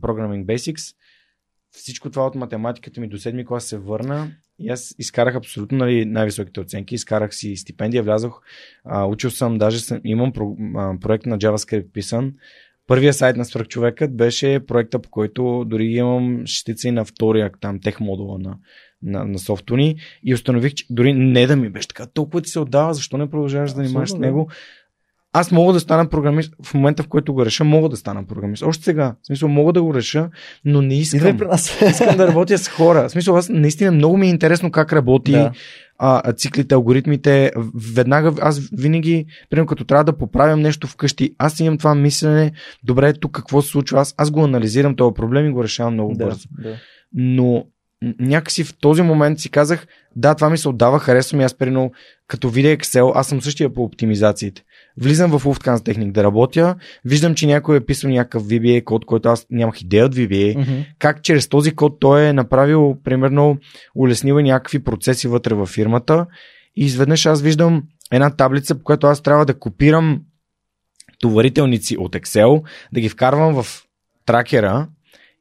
[0.00, 0.94] Programming Basics,
[1.70, 6.04] всичко това от математиката ми до седми клас се върна и аз изкарах абсолютно нали,
[6.04, 8.42] най-високите оценки, изкарах си стипендия, влязох,
[8.84, 12.34] а, учил съм, даже съм, имам про, а, проект на JavaScript писан.
[12.86, 17.80] Първия сайт на свръхчовекът беше проекта, по който дори имам шестица и на втория там
[17.80, 18.56] тех модула на,
[19.02, 22.60] на, на софтуни и установих, че дори не да ми беше така, толкова ти се
[22.60, 24.50] отдава, защо не продължаваш да занимаваш с него?
[25.32, 28.62] Аз мога да стана програмист в момента, в който го реша, мога да стана програмист.
[28.62, 29.14] Още сега.
[29.22, 30.28] В смисъл, мога да го реша,
[30.64, 31.20] но не искам.
[31.90, 33.08] Искам да работя с хора.
[33.08, 35.52] В смисъл, аз наистина много ми е интересно как работи Да.
[35.98, 37.52] а, циклите, алгоритмите.
[37.94, 42.52] Веднага, аз винаги, примерно като трябва да поправям нещо вкъщи, аз имам това мислене,
[42.84, 46.14] добре, тук какво се случва, аз, аз го анализирам този проблем и го решавам много
[46.14, 46.48] Да, бързо.
[46.62, 46.76] да.
[47.12, 47.64] Но
[48.20, 49.86] някакси в този момент си казах,
[50.16, 51.92] да, това ми се отдава, харесва ми аз, примерно,
[52.28, 54.62] като видя Excel, аз съм същия по оптимизациите.
[55.00, 59.28] Влизам в Lufthansa Technic да работя, виждам, че някой е писал някакъв VBA код, който
[59.28, 60.80] аз нямах идея от VBA, Мгм.
[60.98, 63.56] как чрез този код той е направил, примерно,
[63.94, 66.26] улеснил е някакви процеси вътре във фирмата.
[66.76, 70.20] И изведнъж аз виждам една таблица, по която аз трябва да копирам
[71.20, 72.62] товарителници от Excel,
[72.92, 73.82] да ги вкарвам в
[74.26, 74.88] тракера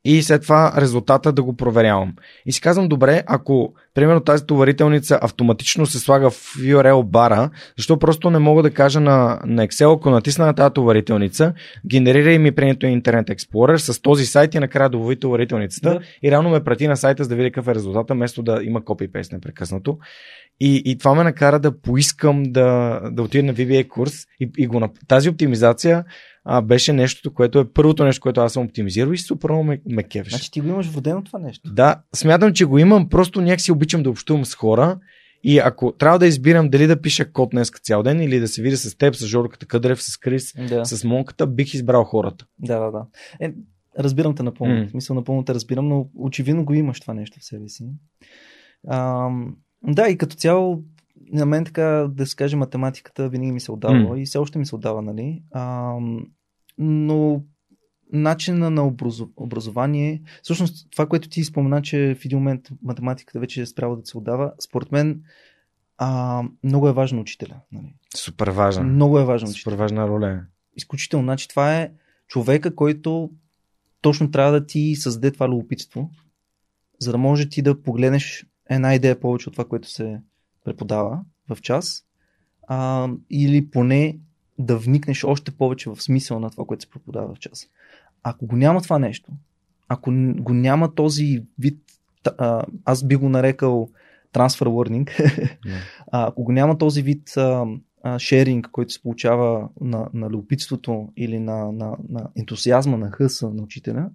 [0.09, 2.13] и след това резултата да го проверявам.
[2.45, 7.99] И си казвам, добре, ако примерно тази товарителница автоматично се слага в URL бара, защо
[7.99, 11.53] просто не мога да кажа на, на Excel, ако натисна на тази товарителница,
[11.85, 15.99] генерирай ми пренето Internet Explorer с този сайт и накрая добави товарителницата да.
[16.23, 18.85] и реално ме прати на сайта за да видя какъв е резултата, вместо да има
[18.85, 19.97] копипейст непрекъснато.
[20.59, 24.67] И, и това ме накара да поискам да, да отида на VBA курс и, и
[24.67, 26.03] го, тази оптимизация
[26.49, 29.81] а, беше нещото, което е първото нещо, което аз съм оптимизирал и супер много ме,
[29.85, 30.35] ме кефеше.
[30.35, 31.73] Значи ти го имаш водено това нещо?
[31.73, 34.99] Да, смятам, че го имам, просто някакси обичам да общувам с хора
[35.43, 38.61] и ако трябва да избирам дали да пиша код днес цял ден или да се
[38.61, 40.85] видя с теб, с Жорката Къдрев, с Крис, да.
[40.85, 42.45] с Монката, бих избрал хората.
[42.59, 43.05] Да, да, да.
[43.39, 43.53] Е,
[43.99, 44.73] разбирам те напълно.
[44.73, 44.93] Mm.
[44.93, 47.85] Мисля, напълно те разбирам, но очевидно го имаш това нещо в себе си.
[48.87, 49.29] А,
[49.83, 50.83] да, и като цяло
[51.31, 54.15] на мен така, да се каже, математиката винаги ми се отдава mm.
[54.15, 55.43] и все още ми се отдава, нали?
[55.51, 55.93] А,
[56.77, 57.43] но
[58.13, 58.93] начина на
[59.35, 64.05] образование, всъщност това, което ти спомена, че в един момент математиката вече е справа да
[64.05, 65.21] се отдава, според мен
[65.97, 67.55] а, много е важно учителя.
[67.71, 67.95] Нали?
[68.15, 68.83] Супер важна.
[68.83, 69.47] Много е важно.
[69.47, 70.29] Супер важна роля.
[70.29, 70.39] Е.
[70.75, 71.25] Изключително.
[71.25, 71.91] Значи това е
[72.27, 73.31] човека, който
[74.01, 76.11] точно трябва да ти създаде това любопитство,
[76.99, 80.21] за да може ти да погледнеш една идея повече от това, което се
[80.65, 82.03] преподава в час,
[82.67, 84.19] а, или поне
[84.57, 87.67] да вникнеш още повече в смисъл на това, което се преподава в час.
[88.23, 89.31] Ако го няма това нещо,
[89.87, 91.81] ако го няма този вид,
[92.37, 93.89] а, аз би го нарекал
[94.33, 95.05] transfer learning,
[95.65, 95.81] yeah.
[96.11, 97.65] ако го няма този вид а,
[98.03, 103.49] а, шеринг, който се получава на, на любопитството или на, на, на ентусиазма, на хъса
[103.49, 104.09] на учителя,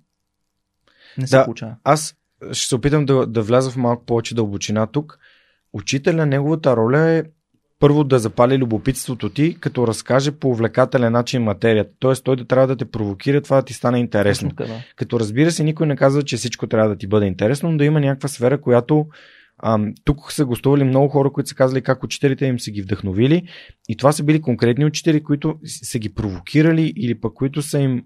[1.19, 1.77] не се да, получава.
[1.85, 2.17] Аз
[2.53, 5.19] ще се опитам да, да вляза в малко повече дълбочина тук.
[5.73, 7.25] Учителя, неговата роля е
[7.83, 11.91] първо да запали любопитството ти, като разкаже по увлекателен начин материята.
[11.99, 14.51] Тоест той да трябва да те провокира това да ти стане интересно.
[14.51, 14.83] Точно, да.
[14.97, 17.85] Като разбира се, никой не казва, че всичко трябва да ти бъде интересно, но да
[17.85, 19.07] има някаква сфера, която
[19.65, 23.49] Ам, тук са гостували много хора, които са казали как учителите им са ги вдъхновили
[23.89, 28.03] и това са били конкретни учители, които са ги провокирали или пък които са им,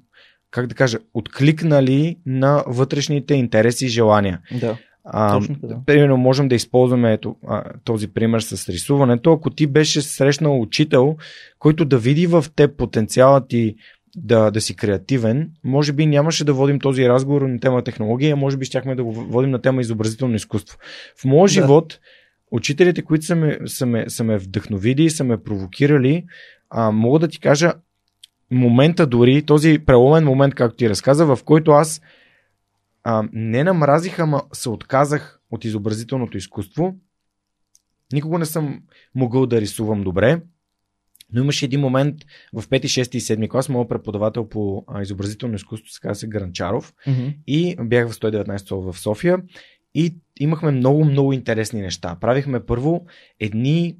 [0.51, 4.41] как да кажа, откликнали на вътрешните интереси и желания.
[4.61, 4.77] Да.
[5.09, 5.79] А, да.
[5.87, 9.33] Примерно можем да използваме ето, а, този пример с рисуването.
[9.33, 11.17] Ако ти беше срещнал учител,
[11.59, 13.77] който да види в теб потенциала ти
[14.17, 18.57] да, да си креативен, може би нямаше да водим този разговор на тема технология, може
[18.57, 20.79] би щяхме да го водим на тема изобразително изкуство.
[21.21, 21.49] В моя да.
[21.49, 21.99] живот,
[22.51, 26.25] учителите, които са ме, са ме, са ме вдъхновили, са ме провокирали,
[26.71, 27.73] а, мога да ти кажа
[28.51, 32.01] момента дори, този преломен момент, както ти разказа, в който аз
[33.09, 36.95] а, не намразих, ама се отказах от изобразителното изкуство.
[38.13, 38.83] Никога не съм
[39.15, 40.43] могъл да рисувам добре,
[41.33, 42.17] но имаше един момент
[42.53, 46.95] в 5, 6 и 7 клас, моят преподавател по а, изобразително изкуство, се казва Гранчаров,
[47.07, 47.37] mm-hmm.
[47.47, 49.39] и бях в 119 в София
[49.95, 52.17] и имахме много, много интересни неща.
[52.21, 53.07] Правихме първо
[53.41, 53.97] едни,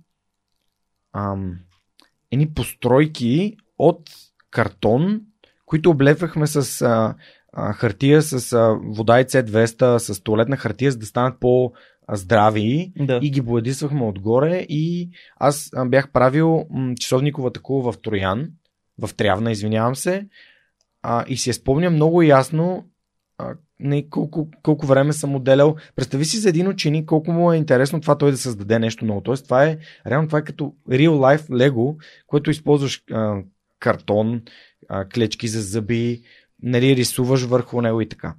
[1.13, 1.59] ам,
[2.31, 4.11] едни постройки от
[4.51, 5.21] картон,
[5.67, 7.15] които облепвахме с а,
[7.59, 11.73] а, хартия с а, вода и C200, с туалетна хартия, за да станат по
[12.13, 13.21] здрави да.
[13.23, 18.49] и ги боядисвахме отгоре и аз бях правил м- часовниковата кула в Троян,
[18.99, 20.27] в Трявна, извинявам се,
[21.03, 22.85] а, и си я спомня много ясно
[23.39, 25.77] а, не, колко, колко време съм отделял.
[25.97, 29.21] Представи си за един ученик колко му е интересно това той да създаде нещо ново.
[29.21, 31.97] Тоест, това е, реално това е като real life Lego,
[32.27, 33.43] което използваш а,
[33.79, 34.43] картон,
[34.89, 36.23] а, клечки за зъби,
[36.63, 38.35] нали, рисуваш върху него и така.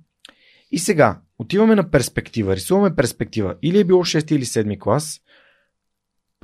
[0.71, 3.55] И сега, отиваме на перспектива, рисуваме перспектива.
[3.61, 5.19] Или е било 6 или 7 клас,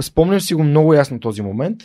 [0.01, 1.81] спомням си го много ясно този момент,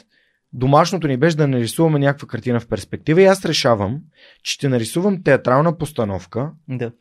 [0.52, 4.00] домашното ни беше да нарисуваме някаква картина в перспектива и аз решавам,
[4.42, 6.92] че ще нарисувам театрална постановка, да.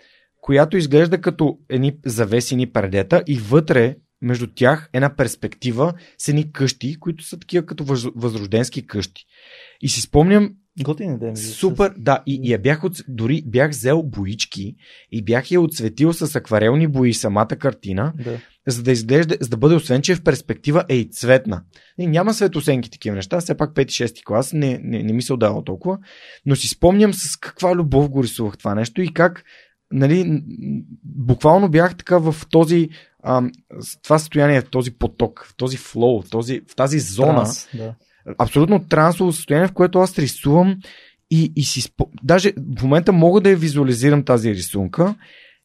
[0.42, 7.00] която изглежда като едни завесени предета и вътре между тях една перспектива с едни къщи,
[7.00, 7.84] които са такива като
[8.16, 9.26] възрожденски къщи.
[9.82, 10.52] И си спомням,
[10.84, 12.24] Готин е Супер, да.
[12.26, 14.76] И, и я бях от, дори бях взел боички
[15.12, 18.40] и бях я отсветил с акварелни бои самата картина, да.
[18.68, 21.64] за да изглежда, за да бъде освен, че в перспектива е и цветна.
[21.99, 25.64] И няма светосенки такива неща, все пак 5-6 клас не, не, не ми се отдава
[25.64, 25.98] толкова,
[26.45, 29.44] но си спомням с каква любов го рисувах това нещо и как
[29.91, 30.44] нали,
[31.04, 32.90] буквално бях така в този
[33.24, 33.44] а,
[34.04, 37.95] това състояние, в този поток, в този флоу, в, този, в тази зона, Транс, да
[38.38, 40.78] абсолютно трансово състояние, в което аз рисувам
[41.32, 42.10] и, и си спо...
[42.24, 45.16] даже в момента мога да я визуализирам тази рисунка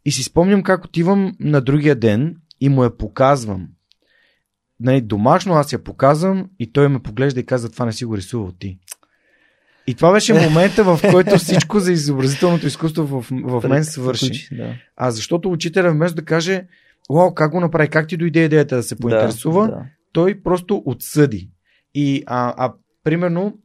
[0.04, 3.68] и си спомням как отивам на другия ден и му я показвам.
[4.80, 8.16] Нали, домашно аз я показвам и той ме поглежда и казва, това не си го
[8.16, 8.78] рисувал ти.
[9.86, 14.48] И това беше момента, в който всичко за изобразителното изкуство в, в мен свърши.
[14.52, 14.74] Да.
[14.96, 16.64] А защото учителя вместо да каже,
[17.10, 19.84] Уау, как го направи, как ти дойде идеята да се поинтересува, Да, да.
[20.12, 21.50] той просто отсъди.
[21.94, 22.74] И а, а
[23.04, 23.58] примерно,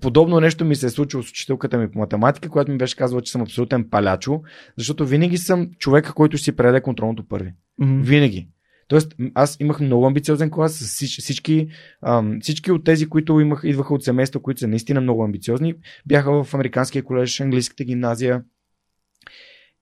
[0.00, 3.22] подобно нещо ми се е случило с учителката ми по математика, която ми беше казала,
[3.22, 4.42] че съм абсолютен палячо,
[4.78, 7.54] защото винаги съм човека, който си предаде контролното първи.
[7.78, 8.00] Мгм.
[8.02, 8.48] Винаги.
[8.88, 11.68] Тоест, аз имах много амбициозен клас всички,
[12.02, 15.74] ам, всички от тези, които имах, идваха от семейства, които са наистина много амбициозни,
[16.06, 18.42] бяха в Американския колеж, английската гимназия.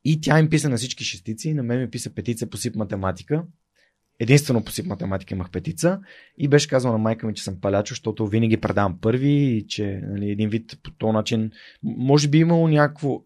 [0.04, 3.44] И тя им писа на всички шестици, на мен ми писа петица по СИП математика.
[4.22, 6.00] Единствено по СИП математика имах петица
[6.38, 10.00] и беше казал на майка ми, че съм палячо, защото винаги предавам първи и че
[10.02, 11.50] нали, един вид по този начин,
[11.82, 13.22] може би имало някакво,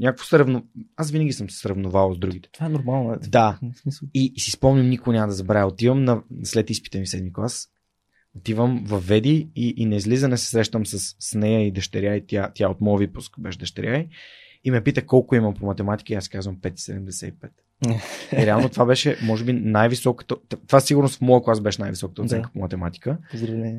[0.00, 0.66] някакво сравно...
[0.96, 2.48] Аз винаги съм се сравновал с другите.
[2.52, 3.16] Това е нормално.
[3.28, 3.58] Да.
[4.14, 5.66] И, и си спомням, никога няма да забравя.
[5.66, 7.68] Отивам на, след изпита ми в седми клас.
[8.36, 12.26] Отивам в Веди и, и на излизане се срещам с, с нея и дъщеря и
[12.26, 14.06] тя, тя от моя випуск беше дъщеря.
[14.64, 17.32] И ме пита колко имам по математика и аз казвам 5,75.
[18.32, 20.36] И реално това беше, може би, най-високата.
[20.66, 22.52] Това сигурно в моя клас беше най-високата оценка Да.
[22.52, 23.18] по математика.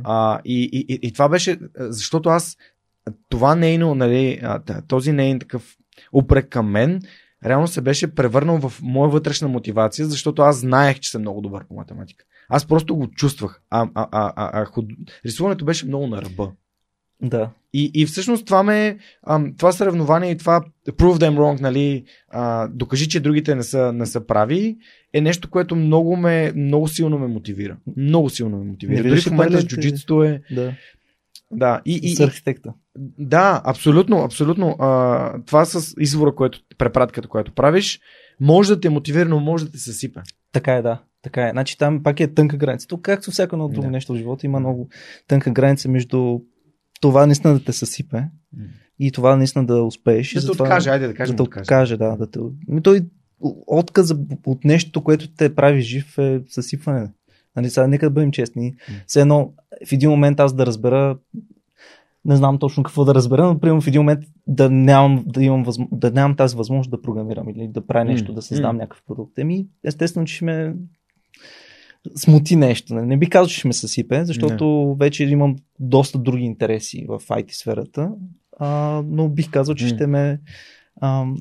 [0.04, 2.58] А, и, и, и, и това беше, защото аз,
[3.30, 4.42] това нейно, нали,
[4.88, 5.78] този нейн такъв
[6.14, 7.02] упрек към мен,
[7.46, 11.68] реално се беше превърнал в моя вътрешна мотивация, защото аз знаех, че съм много добър
[11.68, 12.26] по математика.
[12.50, 13.62] Аз просто го чувствах.
[13.70, 14.86] А, а, а, а, а худ...
[15.26, 16.52] рисуването беше много на ръба.
[17.22, 17.50] Да.
[17.74, 22.68] И, и всъщност това ме, ам, това съревнование и това prove them wrong, нали, а,
[22.68, 24.78] докажи, че другите не са, не са прави,
[25.14, 27.78] е нещо, което много, ме, много силно ме мотивира.
[27.98, 29.04] Много силно ме мотивира.
[29.04, 30.42] Не Дори в момента с джуджитото е...
[30.52, 30.74] Да.
[31.54, 32.74] Да, и, и, С архитекта.
[33.20, 34.76] да, абсолютно, абсолютно.
[34.80, 38.00] А, това с извора, което, препратката, която правиш,
[38.40, 40.20] може да те мотивира, но може да те съсипе.
[40.52, 41.02] Така е, да.
[41.22, 41.52] Така е.
[41.52, 42.88] Значи там пак е тънка граница.
[42.88, 43.92] Тук, както всяко едно друго Да.
[43.92, 44.90] нещо в живота, има много
[45.28, 46.40] тънка граница между
[47.02, 48.24] това наистина да те съсипе
[49.00, 50.32] и това наистина да успееш.
[50.32, 51.98] и Да се затова- откаже, айде да кажем да те откаже.
[51.98, 52.16] да.
[52.16, 52.40] да те...
[52.84, 53.02] Той
[53.68, 57.12] отказа от нещо, което те прави жив е съсипване.
[57.56, 58.76] Нали, сега нека да бъдем честни.
[59.08, 59.54] Все едно,
[59.88, 61.18] в един момент аз да разбера
[62.26, 65.64] не знам точно какво да разбера, но примерно в един момент да нямам, да имам,
[65.64, 65.84] възм...
[65.92, 69.40] да нямам тази възможност да програмирам или да правя нещо, да създам някакъв продукт.
[69.40, 70.76] Еми, естествено, че ще ме
[72.16, 72.94] смути нещо.
[72.94, 77.20] Не, не би казал, че ще ме съсипе, защото вече имам доста други интереси в
[77.20, 78.12] IT сферата,
[78.60, 78.68] а,
[79.06, 79.90] но бих казал, че М.
[79.90, 80.40] ще ме
[81.02, 81.38] ам,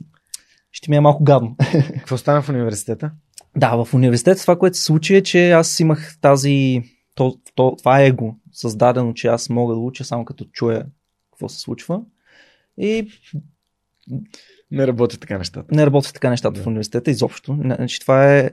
[0.72, 1.56] ще ми е малко гадно.
[1.94, 3.10] Какво стана в университета?
[3.56, 6.82] Да, в университета това, което се случи е, че аз имах тази,
[7.14, 10.86] то, то, това его създадено, че аз мога да уча само като чуя
[11.32, 12.00] какво се случва.
[12.78, 13.08] И
[14.70, 15.74] Не работят така нещата.
[15.74, 16.62] не работят така нещата Да.
[16.62, 17.54] в университета изобщо.
[17.54, 18.50] Не, Значи това е,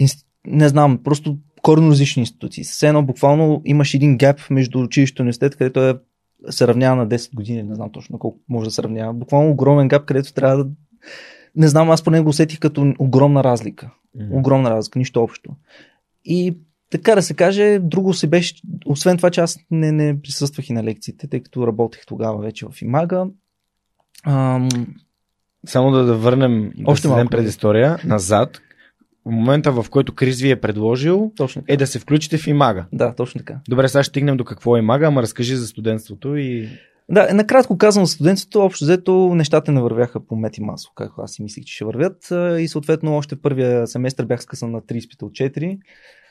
[0.00, 2.64] инст- не знам, просто коренно различни институции.
[2.64, 5.98] Все едно буквално имаш един гап между училище и университет, където е,
[6.50, 9.14] се равнява на 10 години, не знам точно колко може да се равнява.
[9.14, 10.70] Буквално огромен гап, където трябва да...
[11.56, 13.90] Не знам, аз поне го усетих като огромна разлика.
[14.30, 15.50] Огромна разлика, нищо общо.
[16.24, 16.56] И
[16.90, 18.54] така да се каже, друго се беше,
[18.86, 22.66] освен това, че аз не, не присъствах и на лекциите, тъй като работех тогава вече
[22.66, 23.26] в Имага.
[24.26, 24.68] Ам,
[25.66, 27.36] Само да, да върнем, да Още дадем малко, да.
[27.36, 28.60] предистория назад.
[29.26, 31.72] В момента, в който Крис ви е предложил, точно така.
[31.72, 32.86] е да се включите в Имага.
[32.92, 33.56] Да, точно така.
[33.68, 36.68] Добре, сега ще стигнем до какво е Имага, ама разкажи за студентството и...
[37.08, 41.32] Да, накратко казвам, студентството, общо взето, нещата не вървяха по мет и масло, както аз
[41.32, 42.16] си мислих, че ще вървят.
[42.60, 45.78] И съответно, още първия семестър бях скъсан на 3 изпита от 4.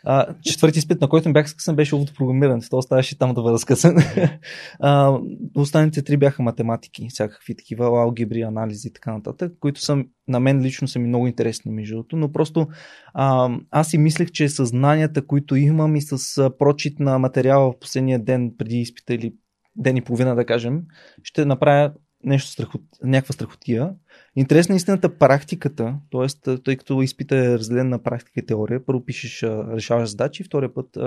[0.05, 2.61] А, четвърти изпит, на който ми бях скъсан, беше програмиране.
[2.69, 3.95] То оставаше там да бъда скъсан.
[4.79, 5.19] а,
[5.55, 10.61] останалите три бяха математики, всякакви такива алгебри, анализи и така нататък, които са, на мен
[10.61, 12.67] лично са ми много интересни, между другото, но просто
[13.13, 17.79] а, аз си мислех, че с знанията, които имам и с прочит на материала в
[17.79, 19.33] последния ден преди изпита или
[19.75, 20.81] ден и половина, да кажем,
[21.23, 21.91] ще направя
[22.23, 23.93] нещо страхот, някаква страхотия.
[24.35, 26.57] Интересна е истината практиката, т.е.
[26.57, 30.97] тъй като изпита е разделен на практика и теория, първо пишеш, решаваш задачи, втория път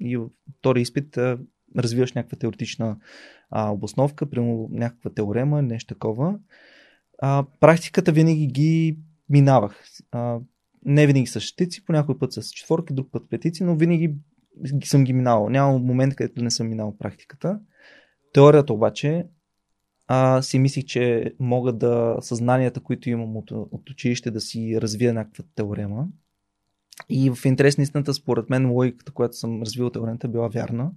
[0.00, 0.18] и
[0.58, 1.18] втория изпит
[1.76, 2.96] развиваш някаква теоретична
[3.50, 6.38] а, обосновка, примерно някаква теорема, нещо такова.
[7.18, 9.82] А, практиката винаги ги минавах.
[10.12, 10.38] А,
[10.84, 14.14] не винаги с шестици, по някой път с четворки, друг път петици, но винаги
[14.74, 15.48] ги- съм ги минавал.
[15.48, 17.60] Няма момент, където не съм минал практиката.
[18.32, 19.26] Теорията обаче
[20.08, 25.14] а, си мислих, че мога да съзнанията, които имам от, от училище, да си развия
[25.14, 26.06] някаква теорема.
[27.08, 30.90] И в интерес на истината, според мен, логиката, която съм развил теоремата, е била вярна,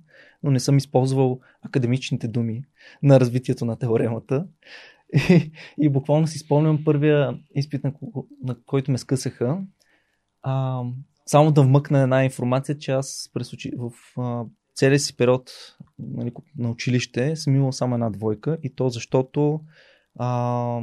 [0.44, 2.64] но не съм използвал академичните думи
[3.04, 4.48] на развитието на теоремата.
[5.30, 5.52] И,
[5.82, 7.94] и буквално си спомням първия изпит, на,
[8.44, 9.62] на който ме скъсаха.
[10.42, 10.84] А,
[11.26, 13.72] само да вмъкна една информация, че аз през учи...
[13.78, 15.52] в, а, целият си период
[15.99, 19.61] нали, на училище съм имал само една двойка и то защото
[20.19, 20.80] а,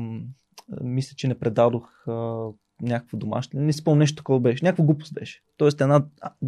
[0.80, 2.46] мисля, че не предадох а,
[2.82, 3.60] някаква домашна.
[3.60, 4.64] Не си спомня нещо такова беше.
[4.64, 5.42] Някаква глупост беше.
[5.56, 6.04] Тоест една,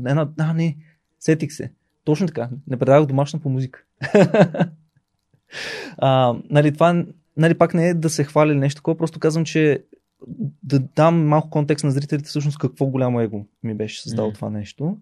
[0.07, 0.77] една, а не,
[1.21, 1.73] сетих се.
[2.05, 2.51] Точно така.
[2.69, 3.85] Не предавах домашна по музика.
[5.99, 7.05] а, нали, това
[7.37, 9.85] нали, пак не е да се хвали нещо такова, просто казвам, че
[10.63, 14.35] да дам малко контекст на зрителите всъщност какво голямо его ми беше създало mm.
[14.35, 14.97] това нещо.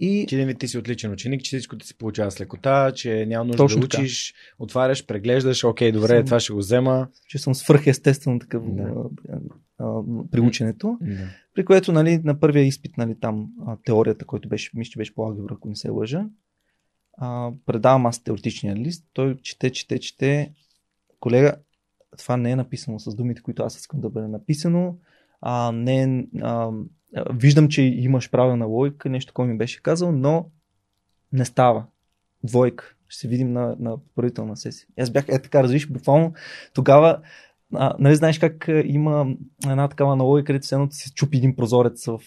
[0.00, 0.26] И...
[0.28, 3.44] Че не ти си отличен ученик, че всичко ти се получава с лекота, че няма
[3.44, 4.54] нужда Точно да учиш, така.
[4.58, 7.08] отваряш, преглеждаш, окей, добре, съм, това ще го взема.
[7.28, 8.94] Че съм свръхестествено такъв да.
[9.78, 10.98] а, при ученето.
[11.00, 11.28] Да.
[11.54, 15.14] При което нали, на първия изпит нали, там а, теорията, който беше, мисля, че беше
[15.14, 16.24] по алгебра, ако не се лъжа,
[17.18, 20.52] а, предавам аз теоретичния лист, той чете, чете, чете.
[21.20, 21.54] Колега,
[22.18, 24.96] това не е написано с думите, които аз искам да бъде написано.
[25.40, 26.70] А, не е, а,
[27.30, 30.50] виждам, че имаш правилна логика, нещо, което ми беше казал, но
[31.32, 31.84] не става.
[32.44, 32.94] Двойка.
[33.08, 34.86] Ще се видим на, на правителна сесия.
[35.00, 36.32] Аз бях е така, развиш, буквално
[36.74, 37.20] тогава
[37.74, 39.26] а, нали знаеш как има
[39.64, 42.20] една такава аналогия, където се се чупи един прозорец в,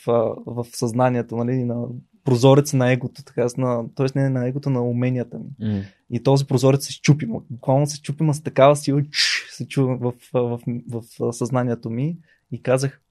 [0.46, 1.86] в съзнанието, нали, на
[2.24, 4.20] прозорец на егото, така, на, т.е.
[4.20, 5.68] не на егото, на уменията ми.
[5.68, 5.84] Mm.
[6.10, 10.14] И този прозорец се щупи, буквално се щупи, с такава сила, чш, се чува в,
[10.34, 10.60] в,
[10.90, 12.18] в, в, съзнанието ми
[12.52, 13.02] и казах,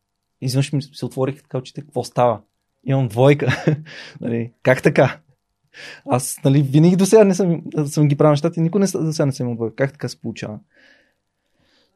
[0.40, 2.40] изведнъж ми се отворих така очите, какво става?
[2.84, 3.64] Имам двойка.
[4.20, 5.20] нали, как така?
[6.06, 9.12] Аз нали, винаги до сега не съм, съм ги правил нещата и никой не, до
[9.12, 9.76] сега не съм имал двойка.
[9.76, 10.58] Как така се получава?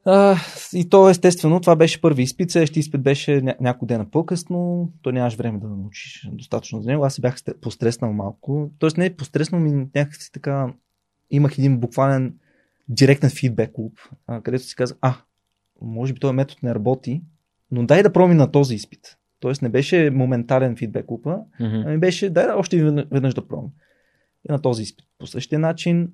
[0.05, 0.37] А,
[0.73, 5.13] и то естествено, това беше първи изпит, следващия изпит беше ня- няколко дена по-късно, то
[5.13, 9.17] нямаш време да научиш достатъчно за него, аз се бях постреснал малко, тоест не е
[9.17, 10.73] постреснал ми някакси така,
[11.31, 12.35] имах един буквален
[12.89, 13.99] директен фидбек клуб,
[14.43, 15.15] където си казах, а,
[15.83, 17.23] може би този метод не работи,
[17.75, 19.17] но дай да пробвам на този изпит.
[19.41, 21.83] Тоест не беше моментален фидбек клупа, mm-hmm.
[21.87, 23.71] ами беше дай да още веднъж да пробвам.
[24.49, 25.07] И на този изпит.
[25.19, 26.09] По същия начин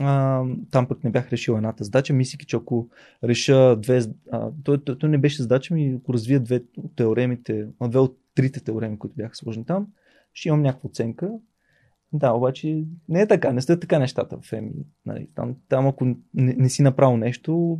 [0.00, 2.88] а, там пък не бях решил едната задача, мислики, че ако
[3.24, 4.02] реша две,
[4.32, 8.18] а, то, то, то не беше задача ми, ако развия две от теоремите, две от
[8.34, 9.86] трите теореми, които бяха сложени там,
[10.32, 11.30] ще имам някаква оценка.
[12.12, 14.72] Да, обаче не е така, не стоят така нещата в ЕМИ.
[15.06, 17.78] Нали, там, там ако не, не си направил нещо,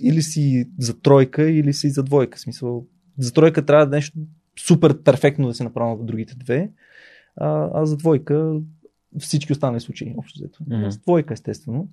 [0.00, 2.38] или си за тройка, или си за двойка.
[2.38, 2.86] Смисъл,
[3.18, 4.18] за тройка трябва да нещо
[4.58, 6.70] супер перфектно да се направи в другите две,
[7.36, 8.60] а, а за двойка
[9.18, 10.64] всички останали случаи, общо взето.
[10.64, 11.02] Mm-hmm.
[11.02, 11.88] Двойка, естествено.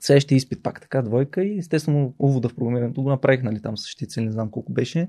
[0.00, 4.06] Следващия изпит пак така, двойка и естествено увода в програмирането го направих, нали, там същите
[4.06, 5.08] цели, не знам колко беше.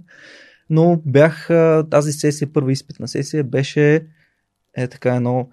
[0.69, 1.49] Но бях,
[1.89, 4.07] тази сесия, първа изпитна сесия беше
[4.77, 5.49] е така едно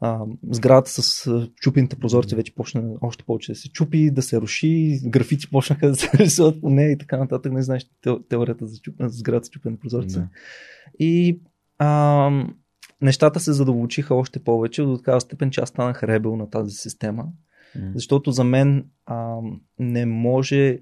[0.00, 1.30] а, сградата с
[1.60, 5.96] чупените прозорци вече почна още повече да се чупи, да се руши, графити почнаха да
[5.96, 7.52] се рисуват по нея и така нататък.
[7.52, 7.86] Не знаеш
[8.28, 8.94] теорията за, чуп...
[9.00, 10.18] за сградата с чупени прозорци.
[10.18, 10.28] Да.
[10.98, 11.40] И
[11.78, 12.30] а,
[13.00, 17.24] нещата се задълбочиха още повече до такава степен, че аз станах ребел на тази система.
[17.78, 17.92] Mm.
[17.94, 19.36] Защото за мен а,
[19.78, 20.78] не може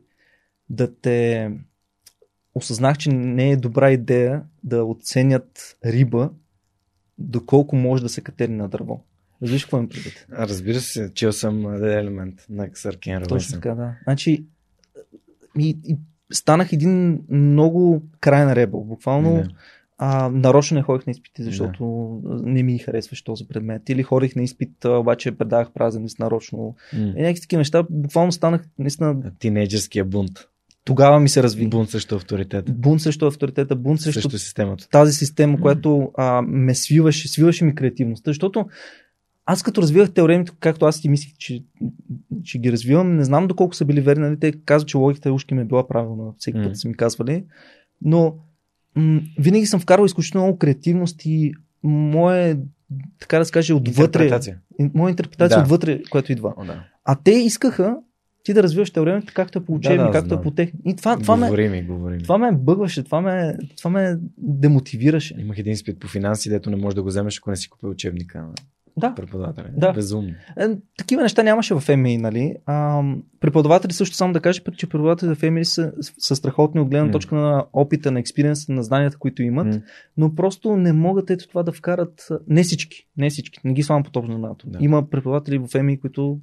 [0.70, 1.50] да те
[2.54, 6.30] осъзнах, че не е добра идея да оценят риба,
[7.18, 9.04] доколко може да се катери на дърво.
[9.42, 10.26] Разбираш какво им предвид?
[10.32, 13.94] Разбира се, чел съм елемент на Ксъркен Точно така, да.
[14.04, 14.44] Значи,
[15.58, 15.96] и, и
[16.32, 18.80] станах един много крайен ребел.
[18.80, 19.44] Буквално.
[19.98, 22.42] А, нарочно не ходих на изпити, защото yeah.
[22.44, 23.88] не ми харесваше този предмет.
[23.88, 26.74] Или ходих на изпит, обаче предавах празен лист нарочно.
[26.94, 27.16] Mm.
[27.16, 27.84] И някакви такива неща.
[27.90, 29.32] Буквално станах наистина...
[29.38, 30.48] Тинейджерския бунт.
[30.86, 31.68] Тогава ми се разви.
[31.68, 32.72] Бунт срещу авторитета.
[32.72, 34.88] Бунт срещу авторитета, бунт срещу, срещу системата.
[34.88, 38.30] Тази система, която а, ме свиваше, свиваше ми креативността.
[38.30, 38.66] Защото
[39.46, 41.64] аз като развивах теоремите, както аз си мислих, че,
[42.44, 44.22] че ги развивам, не знам доколко са били верни.
[44.22, 44.38] Нали?
[44.38, 47.44] Те казват, че логиката ушки ми е била правилна, всеки път са ми казвали.
[48.02, 48.36] Но
[48.94, 52.58] м- винаги съм вкарал изключително много креативност и мое,
[53.20, 54.22] така да се каже, отвътре.
[54.24, 54.58] Интерпретация.
[54.94, 55.62] Моя интерпретация да.
[55.62, 56.54] отвътре, която идва.
[56.56, 56.84] О, да.
[57.04, 57.96] А те искаха
[58.46, 60.80] ти да развиваш теоремите както е по учебни, да, да, както е по техни.
[60.84, 65.34] И това, това, говори ме, говори това ме бъгваше, това ме, това ме демотивираше.
[65.38, 67.90] Имах един спит по финанси, дето не можеш да го вземеш, ако не си купил
[67.90, 68.46] учебника.
[68.96, 69.14] Да.
[69.14, 69.66] Преподавателя.
[69.76, 69.92] Да.
[69.92, 70.34] Безумно.
[70.58, 70.68] Е,
[70.98, 72.54] такива неща нямаше в МИ, нали?
[72.66, 73.02] А,
[73.40, 77.12] преподаватели също само да кажа, че преподаватели в МИ са, са страхотни от гледна mm.
[77.12, 79.82] точка на опита, на експириенса, на знанията, които имат, mm.
[80.16, 82.28] но просто не могат ето това да вкарат.
[82.48, 84.78] Не всички, не всички, не ги славам по топ на Да.
[84.80, 86.40] Има преподаватели в МИ, които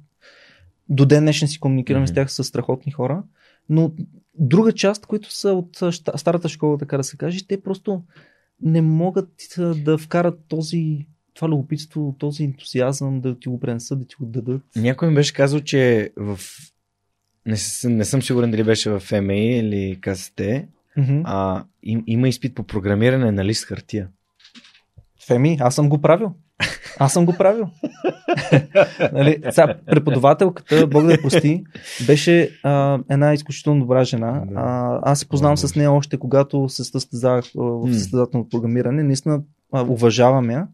[0.88, 2.10] до ден днешен си комуникираме mm-hmm.
[2.10, 3.22] с тях с страхотни хора,
[3.68, 3.92] но
[4.34, 5.76] друга част, които са от
[6.16, 8.02] старата школа, така да се каже, те просто
[8.62, 9.30] не могат
[9.76, 14.62] да вкарат този това любопитство, този ентусиазъм да ти го пренесат, да ти го дадат.
[14.76, 16.38] Някой ми беше казал, че в...
[17.46, 21.22] Не, съм, не съм сигурен дали беше в МА или КСТ, mm-hmm.
[21.24, 24.08] а, им, има изпит по програмиране на лист хартия.
[25.30, 26.34] МА, аз съм го правил.
[26.98, 27.68] Аз съм го правил.
[29.12, 31.64] нали, сега, преподавателката, Бог да я прости,
[32.06, 34.44] беше а, една изключително добра жена.
[34.54, 39.02] А, аз се познавам с нея още когато се състезавах а, в състезателно програмиране.
[39.02, 39.42] Наистина
[39.74, 40.66] уважавам я,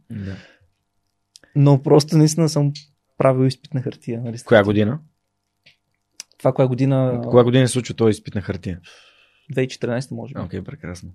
[1.56, 2.72] но просто наистина съм
[3.18, 4.20] правил изпит на хартия.
[4.20, 4.38] Нали?
[4.44, 4.98] Коя година?
[6.38, 7.22] Това коя година?
[7.30, 8.80] Коя година се случва този изпит на хартия?
[9.54, 10.40] 2014 може би.
[10.40, 11.10] Окей, прекрасно.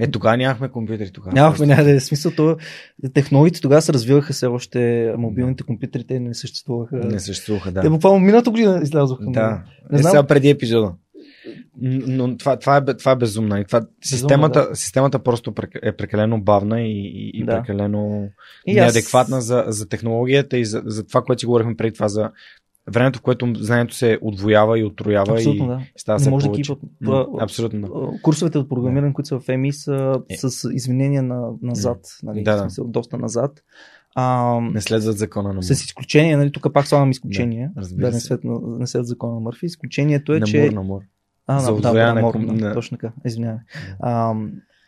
[0.00, 1.10] Е, тогава нямахме компютри.
[1.10, 1.34] Тогава.
[1.34, 2.32] Нямахме, няма да е смисъл.
[2.32, 2.56] То,
[3.14, 6.96] технологиите тогава се развиваха все още, мобилните компютри, те не съществуваха.
[6.96, 7.80] Не съществуваха, да.
[7.80, 9.24] Те буквално миналата година излязоха.
[9.28, 9.62] Да.
[9.90, 10.10] Не е, знам.
[10.10, 10.92] сега преди епизода.
[11.82, 13.56] Но това, това, е, това е безумно.
[13.58, 17.56] И това, системата, системата просто е прекалено бавна и, и, и Да.
[17.58, 18.28] прекалено
[18.66, 22.08] И аз- неадекватна за, за технологията и за, за това, което си говорихме преди това,
[22.08, 22.30] за
[22.88, 25.80] времето, в което знанието се отвоява и отроява Абсолютно, и да.
[25.96, 26.72] става Не може да повече.
[26.72, 27.80] М, Това- Абсолютно.
[27.80, 28.22] Да.
[28.22, 30.36] Курсовете от програмиране, които са в ЕМИ, са Е.
[30.38, 31.98] с извинения на, назад.
[32.22, 32.60] Нали, Да, в да.
[32.60, 33.62] смисъл, доста назад.
[34.14, 38.20] А, Не следват закона на с изключение, нали, тук пак слагам изключение, Да, да, не,
[38.20, 38.40] след,
[38.78, 39.66] не след закона на Мърфи.
[39.66, 40.62] Изключението е, на че...
[40.62, 41.00] мур, на мур.
[41.46, 43.58] А, За да, да, на мор, ком- да, на- точно така, извинявай.
[44.00, 44.34] А,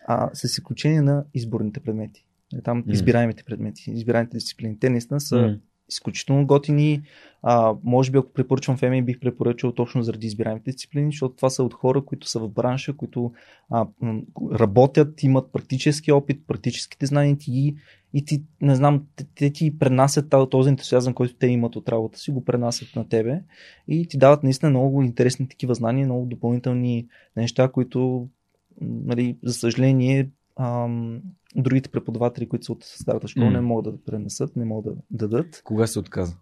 [0.06, 2.24] а, с изключение на изборните предмети.
[2.55, 4.78] Е, Там избираемите предмети, избираемите дисциплини.
[4.78, 5.56] Те наистина са М.
[5.89, 7.02] изключително готини.
[7.43, 11.51] А, може би ако препоръчвам в ЕМИ, бих препоръчал точно заради избираемите дисциплини, защото това
[11.51, 13.32] са от хора, които са в бранша, които
[13.70, 13.86] а,
[14.52, 17.77] работят, имат практически опит, практическите знания ти ги
[18.14, 22.19] и ти, не знам, те, те ти пренасят този ентусиазъм, който те имат от работа
[22.19, 23.43] си, го пренасят на тебе
[23.89, 27.06] и ти дават наистина много интересни такива знания, много допълнителни
[27.36, 28.28] неща, които,
[28.81, 31.20] нали, за съжаление, ам,
[31.56, 33.52] другите преподаватели, които са от старата школа, М.
[33.52, 35.62] не могат да пренесат, не могат да дадат.
[35.64, 36.36] Кога се отказа?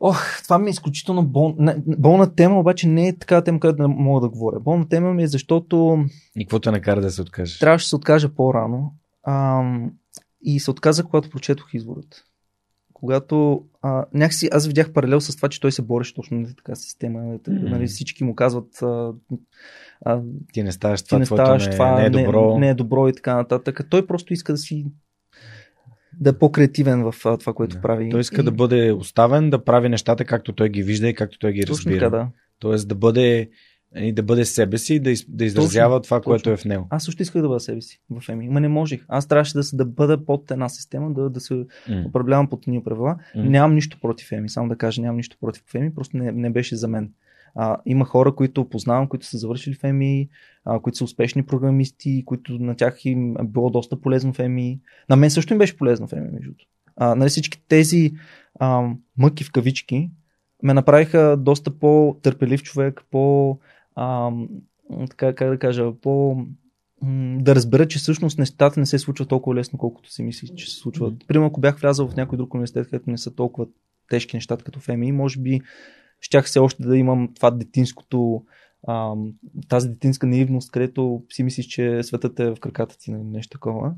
[0.00, 1.54] Ох, това ми е изключително бол...
[1.58, 4.60] не, болна тема, обаче не е такава тема, която да мога да говоря.
[4.60, 6.04] Болна тема ми е защото
[6.36, 7.58] И какво те накара да се откажеш?
[7.58, 8.94] трябваше да се откажа по-рано
[9.26, 9.92] ам,
[10.42, 12.24] и се отказах, когато прочетох изворът.
[12.92, 16.74] Когато а, някакси аз видях паралел с това, че той се бореше точно на така
[16.74, 17.20] система.
[17.20, 17.38] М.
[17.46, 19.12] Нали, всички му казват а,
[20.04, 20.20] а,
[20.52, 22.54] Ти не ставаш ти това, не твоето ставаш не, това, не е добро.
[22.54, 23.80] Не, не е добро и така нататък.
[23.90, 24.86] Той просто иска да си
[26.20, 27.82] да е по-креативен в това, което Да.
[27.82, 28.10] прави.
[28.10, 31.38] Той иска И- да бъде оставен, да прави нещата както той ги вижда и както
[31.38, 31.98] той ги Точно разбира.
[32.00, 32.28] така, да.
[32.58, 33.50] Тоест да бъде,
[33.96, 36.52] и да бъде себе си и да, из, да изразява това, което точно.
[36.52, 36.86] е в него.
[36.90, 38.48] Аз също исках да бъда себе си в ЕМИ.
[38.48, 39.04] Ма не можех.
[39.08, 41.64] Аз трябваше да, да бъда под една система, да, да се М.
[42.06, 43.16] управлявам под ние правила.
[43.36, 43.44] М.
[43.44, 44.48] Нямам нищо против ЕМИ.
[44.48, 45.94] Само да кажа, нямам нищо против ЕМИ.
[45.94, 47.10] Просто не, не беше за мен.
[47.54, 50.28] А, има хора, които познавам, които са завършили в ЕМИ,
[50.64, 54.80] а, които са успешни програмисти, които на тях им е било доста полезно в ЕМИ.
[55.08, 56.52] На мен също им беше полезно в ЕМИ, между.
[56.96, 58.12] А, нали, всички тези
[58.60, 60.10] а, мъки в кавички
[60.62, 63.58] ме направиха доста по-търпелив човек, по
[63.96, 64.30] а,
[65.10, 66.44] така, как да кажа, по
[67.38, 70.76] да разбера, че всъщност нещата не се случват толкова лесно, колкото си мисли, че се
[70.76, 71.14] случват.
[71.28, 73.66] Примерно, ако бях влязъл в някой друг университет, където не са толкова
[74.10, 75.60] тежки нещата като в ЕМИ, може би
[76.20, 78.44] щях все още да имам това детинското,
[78.88, 79.32] ам,
[79.68, 83.94] тази детинска наивност, където си мислиш, че светът е в краката ти, нали, нещо такова.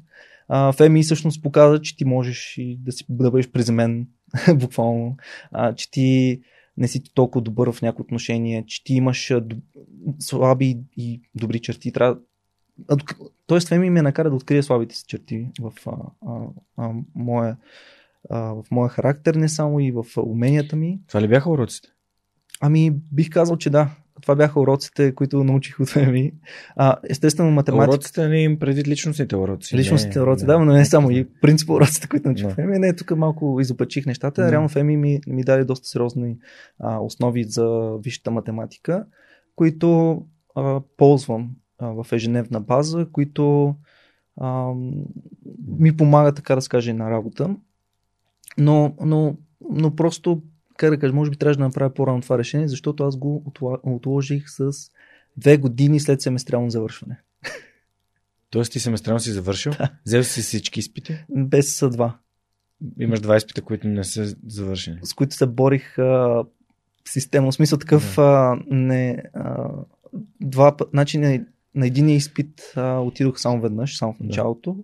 [0.49, 4.09] А, в ЕМИ всъщност показва, че ти можеш и да, си, да бъдеш приземен,
[4.55, 5.17] буквално,
[5.53, 6.41] а, че ти
[6.77, 9.45] не си толкова добър в някои отношения, че ти имаш а,
[10.19, 11.93] слаби и добри черти.
[11.93, 12.21] Трябва...
[12.89, 12.97] а,
[13.47, 15.93] Тоест, това ми ме накара да открия слабите си черти в, а,
[16.27, 16.47] а,
[16.77, 17.57] а, моя,
[18.31, 21.01] а, в моя характер, не само и в а, уменията ми.
[21.09, 21.89] Това ли бяха уроците?
[22.65, 23.91] Ами, бих казал, че да.
[24.23, 26.33] Това бяха уроците, които научих от ми.
[26.77, 27.91] А, естествено, математика.
[27.91, 29.77] Уроците не им предвид личностните уроци.
[29.77, 32.79] Личностите не, уроци, да, но не само и принцип уроците, които научих в ЕМИ.
[32.79, 34.51] Не, тук малко изопачих нещата.
[34.51, 36.39] Реално в ЕМИ ми, ми даде доста сериозни
[36.79, 39.05] а, основи за висшата математика,
[39.57, 40.21] които
[40.55, 43.75] а, ползвам а, в ежедневна база, които
[44.41, 44.73] а,
[45.79, 47.57] ми помагат, така да се каже, на работа.
[48.59, 49.37] Но, но,
[49.71, 50.43] но просто,
[50.77, 53.45] как да кажа, може би трябваше да направя по-рано това решение, защото аз го
[53.83, 54.71] отложих с
[55.37, 57.21] две години след семестриално завършване.
[58.51, 59.73] Тоест ти семестрално си завършил,
[60.07, 62.19] взел си всички изпити, Без са два.
[63.01, 64.99] имаш два изпита, които не са завършени.
[65.03, 66.45] с които се борих а,
[67.05, 67.51] системно.
[67.51, 69.69] В смисъл такъв а, не, а,
[70.41, 71.45] два пъти, значи на,
[71.75, 74.75] на един изпит а, отидох само веднъж, само в Да.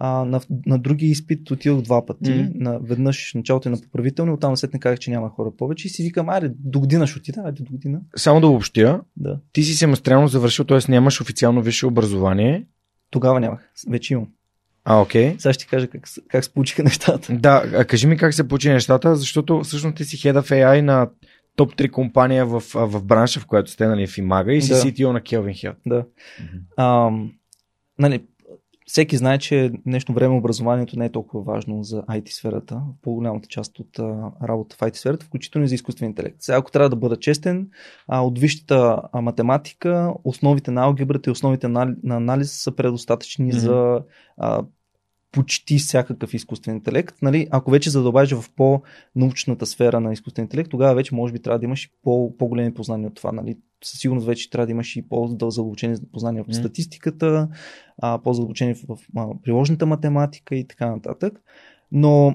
[0.00, 2.30] А, на, на други изпит отидох два пъти.
[2.30, 2.50] Мгм.
[2.54, 5.90] На, веднъж началото и на поправителни, оттам след не казах, че няма хора повече и
[5.90, 8.00] си викам, айде, до година ще отида, айде до година.
[8.16, 9.38] Само да обобщя, Да.
[9.52, 10.90] ти си семестрално завършил, т.е.
[10.90, 12.66] нямаш официално висше образование.
[13.10, 13.72] Тогава нямах.
[13.88, 14.28] Вече имам.
[14.84, 15.34] А, окей.
[15.38, 17.32] Сега ще ти кажа как, как се получиха нещата.
[17.36, 20.80] Да, а кажи ми как се получи нещата, защото всъщност ти си Head of AI
[20.80, 21.08] на
[21.56, 24.76] топ 3 компания в, в бранша, в която сте, нали, в Имага и си Да.
[24.76, 25.74] CTO на Kelvin Hill.
[25.86, 26.04] Да.
[26.76, 27.10] А,
[27.98, 28.22] нали,
[28.90, 33.78] всеки знае, че днешно време образованието не е толкова важно за IT сферата, по-голямата част
[33.78, 36.36] от а, работа в IT сферата, включително и за изкуствен интелект.
[36.40, 37.68] Сега, ако трябва да бъда честен,
[38.08, 43.56] а, от висшата математика, основите на алгебрата и основите на, на анализ са предостатъчни mm-hmm.
[43.56, 44.00] за
[44.36, 44.62] а,
[45.32, 47.16] почти всякакъв изкуствен интелект.
[47.22, 51.58] Нали, ако вече задълбаеш в по-научната сфера на изкуствен интелект, тогава вече може би трябва
[51.58, 53.32] да имаш по- по-големи познания от това.
[53.32, 53.58] Нали.
[53.84, 57.48] Със сигурност вече трябва да имаш и по-задълбочени познания в статистиката,
[57.98, 61.40] а, по-задълбочени в, в, в приложната математика и така нататък.
[61.92, 62.34] Но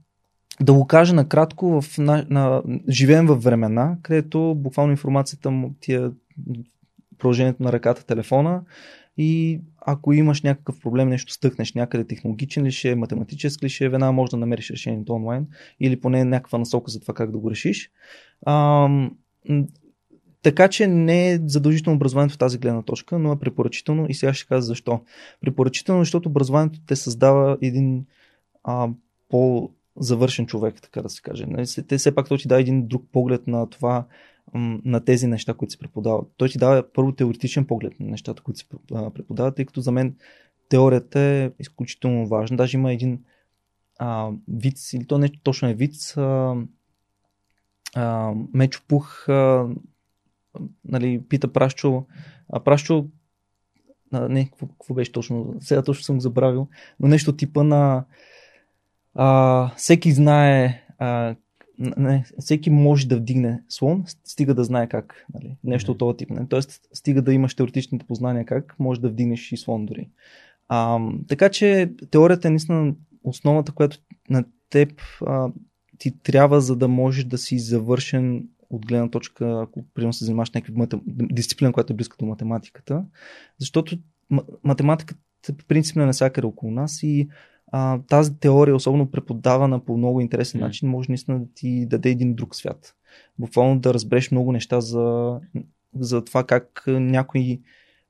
[0.60, 5.94] да го кажа накратко, в, на, на, живеем в времена, където буквално информацията му ти
[5.94, 6.10] е
[7.18, 8.62] продължението на ръката, телефона
[9.16, 13.84] и ако имаш някакъв проблем, нещо стъкнеш някъде технологичен ли ще е, математически ли ще
[13.84, 15.46] е, веднага можеш да намериш решението онлайн
[15.80, 17.90] или поне някаква насока за това как да го решиш.
[18.46, 18.88] А,
[20.42, 24.34] така че не е задължително образованието в тази гледна точка, но е препоръчително и сега
[24.34, 25.00] ще кажа защо.
[25.40, 28.06] Препоръчително, защото образованието те създава един
[28.64, 28.88] а,
[29.28, 31.46] по завършен човек, така да се каже.
[31.46, 34.06] Нали, те все пак той ти дава един друг поглед на това,
[34.54, 36.28] на тези неща, които се преподават.
[36.36, 38.68] Той ти дава първо теоретичен поглед на нещата, които се
[39.14, 40.16] преподават, тъй като за мен
[40.68, 42.56] теорията е изключително важна.
[42.56, 43.24] Даже има един
[43.98, 46.54] а, вид, или то не точно е вид, а,
[47.94, 49.68] а, Мечо Пух а,
[50.84, 52.06] нали, пита Прашчо,
[52.48, 53.06] а Прашчо
[54.12, 56.68] а, не, какво, какво беше точно, сега точно съм го забравил,
[57.00, 58.04] но нещо типа на
[59.14, 61.34] а, всеки знае а,
[61.80, 65.26] не, всеки може да вдигне слон, стига да знае как.
[65.34, 65.56] Нали?
[65.64, 65.94] Нещо mm-hmm.
[65.94, 66.30] от този тип.
[66.30, 66.48] Не?
[66.48, 70.08] Тоест, стига да имаш теоретичните познания как, може да вдигнеш и слон дори.
[70.68, 72.94] А, така че теорията е наистина
[73.24, 73.98] основата, която
[74.30, 74.92] на теб
[75.26, 75.48] а,
[75.98, 80.50] ти трябва, за да можеш да си завършен от гледна точка, ако примерно се занимаваш
[80.50, 81.00] някакви матем...
[81.06, 83.04] дисциплина, която е близка до математиката,
[83.58, 83.98] защото
[84.64, 87.28] математиката е принципно е навсякъде около нас и
[87.72, 90.64] а, тази теория, особено преподавана по много интересен mm.
[90.64, 92.94] начин, може наистина да ти даде един друг свят.
[93.38, 95.38] Буквално да разбереш много неща за,
[95.94, 97.60] за това как някои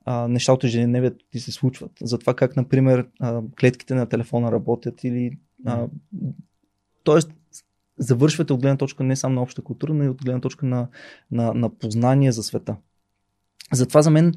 [0.05, 1.93] а, неща от ежедневието ти се случват.
[2.03, 5.39] За това как, например, а, клетките на телефона работят или.
[5.67, 5.87] А,
[7.05, 7.33] тоест,
[7.99, 10.89] завършвате от гледна точка не само на обща култура, но и от гледна точка на,
[11.31, 12.77] на, на познание за света.
[13.73, 14.35] Затова за мен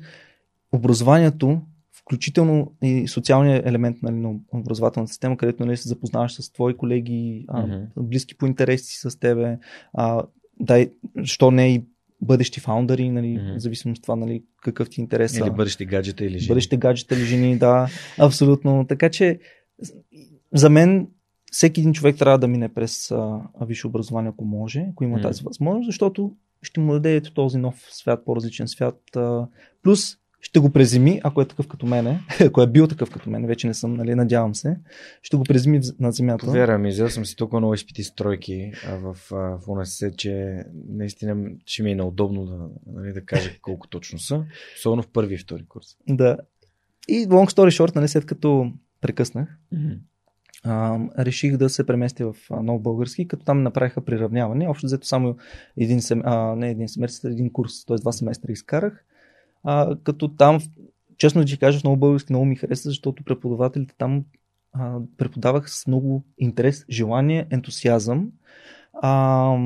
[0.72, 1.62] образованието
[2.06, 7.46] включително и социалния елемент нали, на образователната система, където нали, се запознаваш с твои колеги,
[7.50, 7.88] mm-hmm.
[7.98, 9.58] близки по интереси с тебе,
[9.94, 10.24] а,
[10.60, 10.92] дай,
[11.24, 11.84] що не и
[12.22, 13.58] бъдещи фаундъри, нали, mm-hmm.
[13.58, 15.38] в зависимост от това нали, какъв ти интерес.
[15.38, 16.48] Или бъдещи гаджета или жени.
[16.48, 17.88] Бъдещи гаджета или жени, да,
[18.20, 18.86] абсолютно.
[18.88, 19.40] Така че
[20.54, 21.08] за мен
[21.52, 25.22] всеки един човек трябва да мине през а, висше образование, ако може, ако има mm-hmm.
[25.22, 29.02] тази възможност, защото ще му даде ето този нов свят, по-различен свят.
[29.16, 29.48] А,
[29.84, 33.48] плюс ще го преземи, ако е такъв като мене, ако е бил такъв като мене,
[33.48, 34.78] вече не съм, нали, надявам се,
[35.22, 36.46] ще го преземи на земята.
[36.46, 41.84] Повярвам ми, взел съм си толкова много изпити стройки в, в университет, че наистина ще
[41.84, 44.46] ми е неудобно да, нали, да кажа колко точно са,
[44.78, 45.88] особено в първи и втори курс.
[46.10, 46.38] Да.
[47.08, 48.72] И long story short, нали, след като
[49.02, 50.00] прекъснах, mm-hmm.
[50.64, 54.70] а, реших да се преместя в нов български, като там направиха приравняване.
[54.70, 55.38] Общо взето само
[55.78, 56.22] един, сем...
[56.26, 57.98] а, не един семестър, един курс, т.е.
[57.98, 59.06] два семестра изкарах
[59.64, 60.60] а, като там,
[61.18, 64.26] честно да ти кажа, в много български много ми хареса, защото преподавателите там
[64.74, 68.32] а, преподавах с много интерес, желание, ентусиазъм.
[69.02, 69.58] А,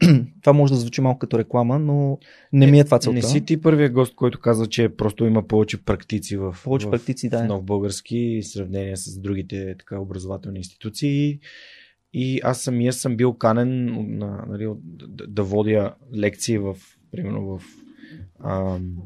[0.42, 2.18] това може да звучи малко като реклама, но
[2.52, 3.14] не ми е това целта.
[3.14, 6.90] Не си ти първият гост, който каза, че просто има повече практици в, повече в,
[6.90, 7.38] практици, да.
[7.38, 11.38] в нов български в сравнение с другите така, образователни институции.
[12.12, 13.84] И аз самия съм бил канен
[14.18, 16.76] на, нали, да, да водя лекции в,
[17.10, 17.62] примерно в
[18.44, 18.96] ам,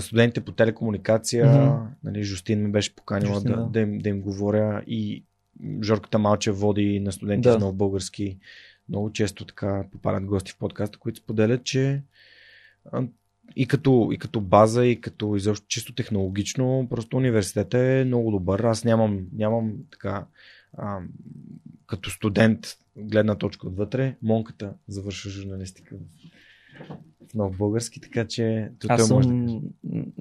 [0.00, 1.86] студентите по телекомуникация, mm-hmm.
[2.04, 3.66] нали, Жустин ме беше поканила да, да.
[3.66, 5.24] Да, им, да им говоря и
[5.82, 7.58] Жорката Малче води на студенти да.
[7.58, 8.38] нов български.
[8.88, 12.02] Много често така попадат гости в подкаста, които споделят, че
[13.56, 18.60] и като, и като база, и като изобщо чисто технологично, просто университетът е много добър.
[18.60, 20.26] Аз нямам, нямам така
[20.72, 21.00] а,
[21.86, 24.16] като студент гледна точка отвътре.
[24.22, 25.96] Монката завърша журналистика
[27.34, 29.60] нов български, така че тук Аз съм да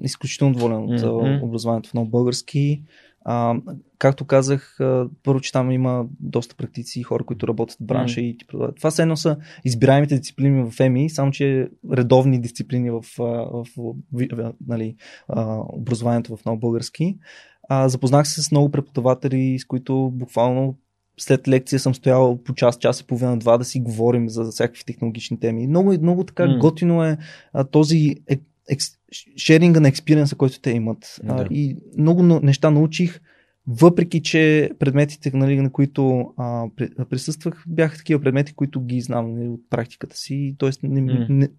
[0.02, 1.44] изключително доволен от mm-hmm.
[1.44, 2.84] образованието в нов български.
[3.26, 3.56] А,
[3.98, 4.78] както казах,
[5.24, 8.24] първо, че там има доста практици и хора, които работят в бранша mm.
[8.24, 8.76] и ти продават.
[8.76, 13.96] Това все едно са избираемите дисциплини в ЕМИ, само че редовни дисциплини в, в, в,
[14.32, 14.96] в нали,
[15.74, 17.18] образованието в нов български.
[17.70, 20.78] А, запознах се с много преподаватели, с които буквално
[21.18, 24.84] след лекция съм стоял по час, час и половина, два да си говорим за всякакви
[24.84, 25.68] технологични теми.
[25.68, 26.60] Много, много така mm.
[26.60, 27.18] готино е
[27.54, 28.88] а, този е, екс,
[29.38, 31.20] шеринга на експириенса, който те имат.
[31.24, 31.34] Да.
[31.34, 33.20] А, и много неща научих,
[33.68, 36.66] въпреки че предметите, нали, на които а,
[37.10, 40.56] присъствах, бяха такива предмети, които ги знам нали, от практиката си.
[40.58, 41.26] Тоест, не, М.
[41.30, 41.50] не,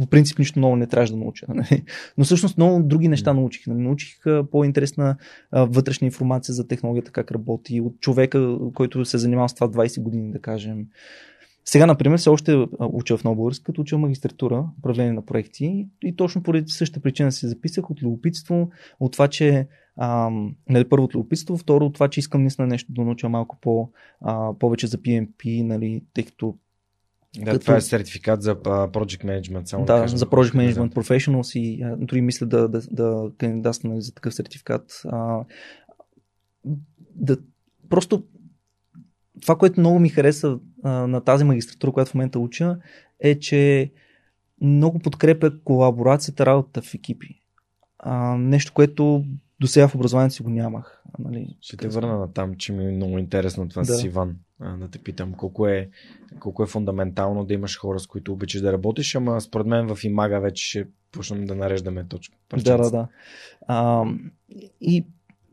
[0.00, 1.46] по принцип нищо ново не трябваше да науча.
[1.48, 1.84] Нали?
[2.18, 3.66] Но всъщност много други неща научих.
[3.66, 3.80] Нали?
[3.80, 4.16] Научих
[4.50, 5.16] по-интересна
[5.50, 10.02] а, вътрешна информация за технологията, как работи, от човека, който се занимава с това 20
[10.02, 10.86] години, да кажем.
[11.64, 16.16] Сега, например, все още уча в Нова Българска, като уча магистратура, управление на проекти и
[16.16, 18.70] точно поради същата причина се записах от любопитство,
[19.00, 19.68] от това, че
[20.00, 23.58] ам, нали, първо от любопитство, второ от това, че искам наистина нещо да науча малко
[23.60, 23.90] по,
[24.20, 26.54] а, повече за PMP, нали, тъй като
[27.38, 29.64] Да, Като- това е сертификат за Project Management.
[29.64, 30.58] Само да, кажем, за Project да.
[30.58, 35.02] Management Professionals и дори мисля да, да, да кандидатствам нали, за такъв сертификат.
[35.04, 35.44] А,
[37.14, 37.36] да,
[37.88, 38.24] просто
[39.42, 42.76] това, което много ми хареса а, на тази магистратура, която в момента уча,
[43.20, 43.92] е, че
[44.60, 47.40] много подкрепя колаборацията, работата в екипи.
[47.98, 49.24] А, нещо, което
[49.60, 51.02] до сега в образованието си го нямах.
[51.18, 51.56] Нали.
[51.60, 53.94] Ще те върна на там, че ми е много интересно това Да.
[53.94, 54.36] с Иван.
[54.60, 55.88] А, да те питам колко е,
[56.40, 60.04] колко е фундаментално да имаш хора, с които обичаш да работиш, ама според мен в
[60.04, 62.36] Имага вече ще почнем да нареждаме точка.
[62.56, 63.08] Да, да, да.
[63.66, 64.04] А,
[64.80, 65.06] и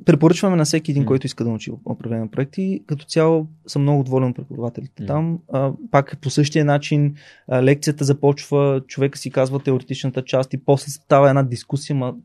[0.05, 2.83] препоръчваме на всеки един, който иска да научи управление на проекти.
[2.87, 5.39] Като цяло съм много доволен от преподавателите там.
[5.53, 7.15] А, пак по същия начин
[7.47, 12.15] а, лекцията започва, човека си казва теоретичната част и после става една дискусия, ма,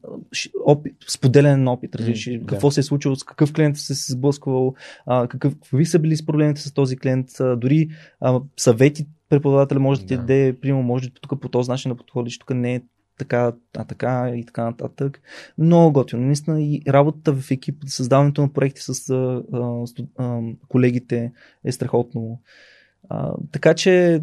[0.65, 2.47] опит, споделяне на опит, да.
[2.47, 4.75] какво се е случило, с какъв клиент се се сблъсквал,
[5.07, 7.89] а, какъв, какви са били с проблемите с този клиент, а, дори
[8.21, 10.21] а, съвети преподавателя може да ти Да.
[10.21, 12.81] даде, примерно, може тук по този начин да подходиш, тук не е
[13.19, 15.21] така, а така и така нататък.
[15.59, 16.23] Много готино.
[16.23, 18.93] Наистина и работата в екип, създаването на проекти с а,
[19.87, 21.33] студ- а, колегите
[21.65, 22.41] е страхотно.
[23.09, 24.23] А, така че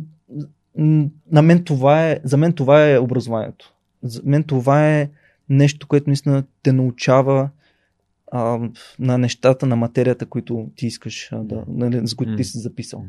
[1.31, 3.73] на мен това е, за мен това е образованието.
[4.03, 5.09] За мен това е
[5.49, 7.49] нещо, което наистина те научава
[8.31, 13.05] а, на нещата, на материята, които ти искаш, да, нали, за които ти си записал.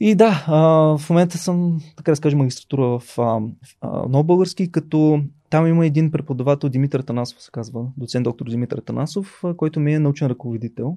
[0.00, 0.58] И да, а,
[0.98, 3.40] в момента съм, така да се каже, магистратура в а,
[3.80, 8.78] а, Нов български, като там има един преподавател, Димитър Танасов се казва, доцент доктор Димитър
[8.78, 10.96] Танасов, който ми е научен ръководител.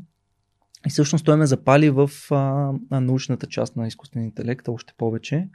[0.87, 2.71] И всъщност той ме запали в а,
[3.01, 5.47] научната част на изкуствения интелект, още повече.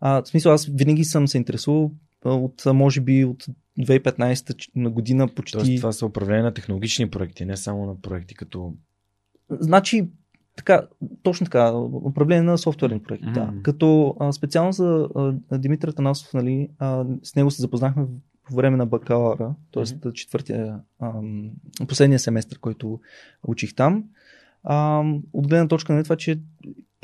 [0.00, 1.90] А, в смисъл, аз винаги съм се интересувал
[2.24, 3.46] от, може би, от
[3.80, 5.58] 2015 ч- на година почти.
[5.58, 8.74] Тоест, това са управление на технологични проекти, не само на проекти като...
[9.50, 10.08] Значи,
[10.58, 10.86] така,
[11.22, 13.26] точно така, управление на софтуерни проекти.
[13.26, 13.34] Мгм.
[13.34, 13.52] Да.
[13.62, 15.08] Като а, специално за
[15.50, 18.06] а, Димитър Танасов, нали, а, с него се запознахме
[18.44, 20.12] по време на бакалавра, т.е.
[20.12, 21.12] четвъртия, а,
[21.88, 23.00] последния семестър, който
[23.48, 24.04] учих там.
[24.64, 26.40] А, от гледна точка на това, че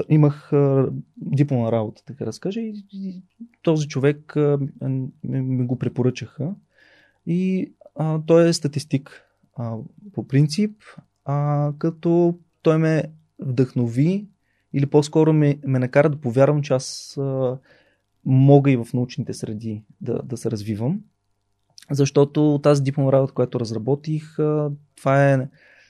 [0.08, 3.22] имах а, дипломна работа, така да се каже, и, и
[3.62, 6.54] този човек а, ми, ми го препоръчаха.
[7.26, 9.22] И а, той е статистик
[9.56, 9.76] а,
[10.12, 10.82] по принцип,
[11.24, 13.04] а, като той ме
[13.44, 14.26] вдъхнови
[14.72, 17.58] или по-скоро ме, ме накара да повярвам, че аз а,
[18.24, 21.00] мога и в научните среди да, да се развивам.
[21.90, 25.48] Защото тази дипломна работа, която разработих, а, това е.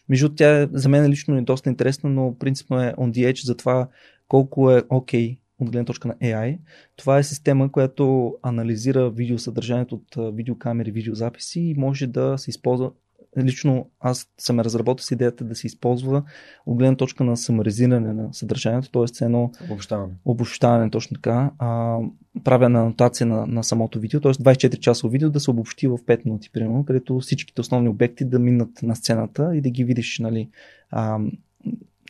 [0.08, 3.44] Между тя е, за мен лично е доста интересна, но принципно е on the edge
[3.44, 3.88] за това
[4.28, 6.58] колко е окей okay от гледна точка на AI.
[6.96, 12.90] Това е система, която анализира видеосъдържанието от видеокамери, видеозаписи и може да се използва.
[13.38, 16.22] Лично аз съм разработил с идеята да се използва
[16.66, 19.24] от гледна точка на самаризиране на съдържанието, т.е.
[19.24, 20.12] едно Обобщаване.
[20.24, 21.98] обобщаване точно така, а,
[22.44, 24.32] правя на анотация на, на самото видео, т.е.
[24.32, 28.38] 24 часово видео да се обобщи в 5 минути, примерно, където всичките основни обекти да
[28.38, 30.48] минат на сцената и да ги видиш, нали,
[30.90, 31.18] а,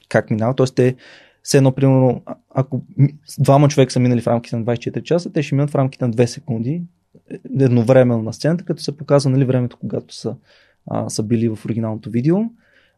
[0.08, 0.54] как минава.
[0.54, 0.66] Т.е.
[0.66, 0.96] те,
[1.42, 2.82] все едно, примерно, ако
[3.38, 6.12] двама човека са минали в рамките на 24 часа, те ще минат в рамките на
[6.12, 6.82] 2 секунди
[7.30, 10.36] е, едновременно на сцената, като се показва нали, времето, когато са,
[10.86, 12.36] а, са били в оригиналното видео.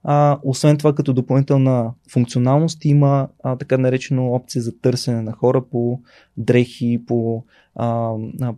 [0.04, 5.62] А, освен това, като допълнителна функционалност има а, така наречено опция за търсене на хора
[5.70, 6.00] по
[6.36, 7.44] дрехи, по,
[7.74, 8.12] а,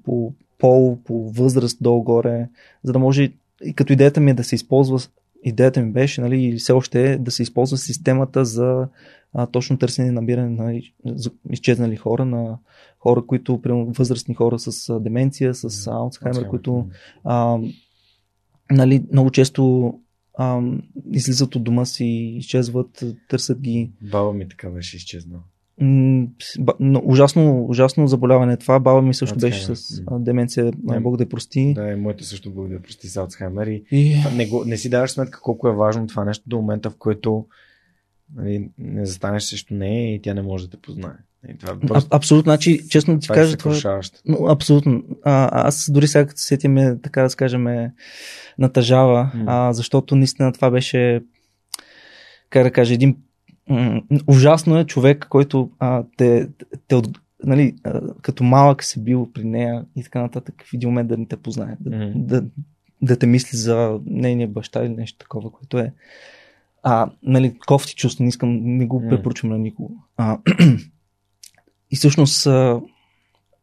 [0.05, 2.49] по пол, по възраст долу-горе,
[2.83, 3.33] за да може,
[3.65, 4.99] и като идеята ми е да се използва,
[5.45, 8.89] идеята ми беше, нали, и все още е да се използва системата за
[9.35, 10.81] а, точно търсене и набиране на
[11.51, 12.59] изчезнали хора, на
[12.99, 15.87] хора, които, примерно, възрастни хора с деменция, с.
[15.87, 16.87] Алцхаймер, които
[17.25, 17.59] а,
[18.71, 19.95] нали, много често
[20.35, 20.61] а,
[21.07, 22.05] излизат от дома си,
[22.37, 23.91] изчезват, търсят ги.
[24.03, 25.43] Баба ми така беше изчезнала.
[26.41, 28.81] С- но ужасно, ужасно заболяване е това.
[28.81, 29.77] Баба ми също беше Алцхаймер.
[29.77, 30.07] с М.
[30.11, 31.01] а, деменция, Да.
[31.01, 31.73] Бог да я прости.
[31.75, 33.67] Да, и моите също благодаря, прости с Алцхаймер.
[33.67, 36.91] И И, не, го, не си даваш сметка колко е важно това нещо до момента,
[36.91, 37.47] в който
[38.35, 41.13] нали, не застанеш срещу нея и тя не може да те познае.
[41.49, 44.19] И това е А, просто, абсолютно, значи, честно да ти това е това, съкрушаващо.
[44.27, 45.03] но, абсолютно.
[45.25, 47.95] А, аз дори сега като се сетя ме, така да скажем, ме
[48.59, 51.23] натъжава, а, защото наистина това беше,
[52.51, 53.17] как да кажа, един
[53.69, 56.49] м- ужасно е човек, който а, те,
[56.89, 60.89] те от, нали, а, като малък се бил при нея и така нататък, в един
[60.89, 62.45] момент да не те познае, да, да,
[63.03, 65.93] да те мисли за нейния баща или нещо такова, което е
[66.83, 69.91] а, нали, кофти чувство, не искам, не го препоръчвам на никого.
[70.17, 70.39] А,
[71.91, 72.81] и всъщност а,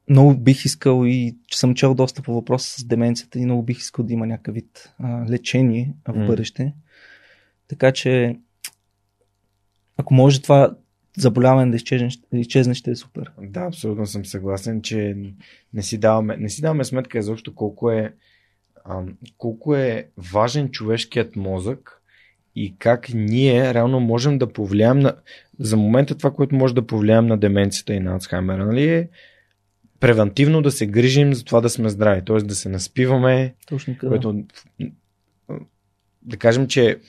[0.09, 3.77] много бих искал и че съм чел доста по въпроса с деменцията и много бих
[3.77, 6.25] искал да има някакъв вид а, лечение в М.
[6.25, 6.73] бъдеще.
[7.67, 8.39] Така че
[9.97, 10.75] ако може това
[11.17, 13.31] заболяване да изчезне, да изчезне ще е супер.
[13.41, 15.17] Да, абсолютно съм съгласен, че
[15.73, 18.13] не си даваме, не си даваме сметка изобщо колко е,
[18.85, 21.94] ам, колко е важен човешкият мозък
[22.55, 25.13] и как ние реално можем да повлияем на...
[25.59, 29.09] За момента това, което може да повлияем на деменцията и на Алцхаймера, нали е
[29.99, 32.37] превентивно да се грижим за това да сме здрави, т.е.
[32.37, 34.07] да се наспиваме, Точно така.
[34.07, 34.43] което
[36.21, 36.99] да кажем, че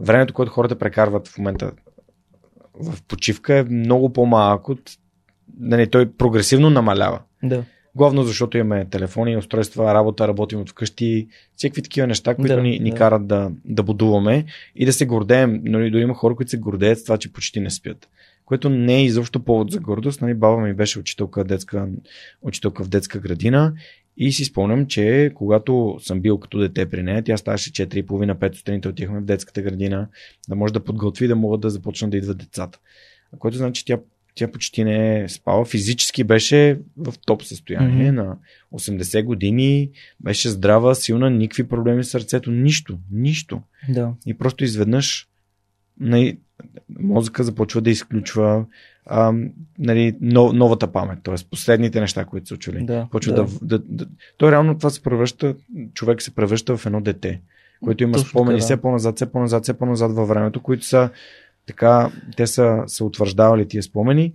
[0.00, 1.72] времето, което хората прекарват в момента
[2.74, 4.90] в почивка е много по-малък от
[5.58, 7.20] нали, той прогресивно намалява.
[7.42, 7.64] Да.
[7.96, 12.78] Главно защото имаме телефони, устройства, работа, работим от вкъщи, всякакви такива неща, които Да, ни,
[12.78, 12.96] ни да.
[12.96, 14.44] карат да, да будуваме
[14.76, 15.60] и да се гордеем.
[15.64, 18.08] Нали, дори има хора, които се гордеят с това, че почти не спят.
[18.44, 20.20] Което не е изобщо повод за гордост.
[20.20, 21.88] Нали, баба ми беше учителка, детска,
[22.42, 23.72] учителка в детска градина
[24.16, 28.88] и си спомням, че когато съм бил като дете при нея, тя ставаше 4.30-5 сутринта,
[28.88, 30.08] отихме в детската градина,
[30.48, 32.78] да може да подготви да могат да започнат да идват децата.
[33.38, 33.98] Което значи, че тя,
[34.34, 35.64] тя почти не е спала.
[35.64, 38.22] Физически беше в топ състояние Мгм.
[38.22, 38.36] на
[38.72, 39.90] 80 години,
[40.20, 43.62] беше здрава, силна, никакви проблеми с сърцето, нищо, нищо.
[43.88, 44.12] Да.
[44.26, 45.28] И просто изведнъж
[46.00, 46.38] нали,
[47.00, 48.64] мозъка започва да изключва
[49.06, 49.32] а,
[49.78, 51.34] нали, но, новата памет, т.е.
[51.50, 52.84] последните неща, които са чули.
[52.84, 53.44] Да, Почва да.
[53.44, 53.48] да.
[53.62, 54.06] Да, да,
[54.36, 55.54] То реално това се превръща,
[55.94, 57.40] човек се превръща в едно дете,
[57.84, 58.64] което има Точно спомени така, да.
[58.64, 61.10] все по-назад, все по-назад, все по-назад във времето, които са
[61.66, 64.32] така, те са, са утвърждавали тия спомени.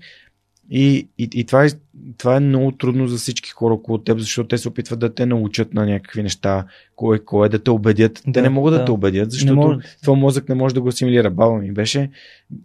[0.71, 1.69] И, и, и това, е,
[2.17, 5.25] това е много трудно за всички хора около теб, защото те се опитват да те
[5.25, 6.65] научат на някакви неща,
[6.95, 8.21] кое, кое да те убедят.
[8.25, 8.85] Да, те не могат да, да.
[8.85, 9.79] те убедят, защото може.
[10.01, 11.29] твой мозък не може да го асимилира.
[11.29, 12.09] Баба ми беше,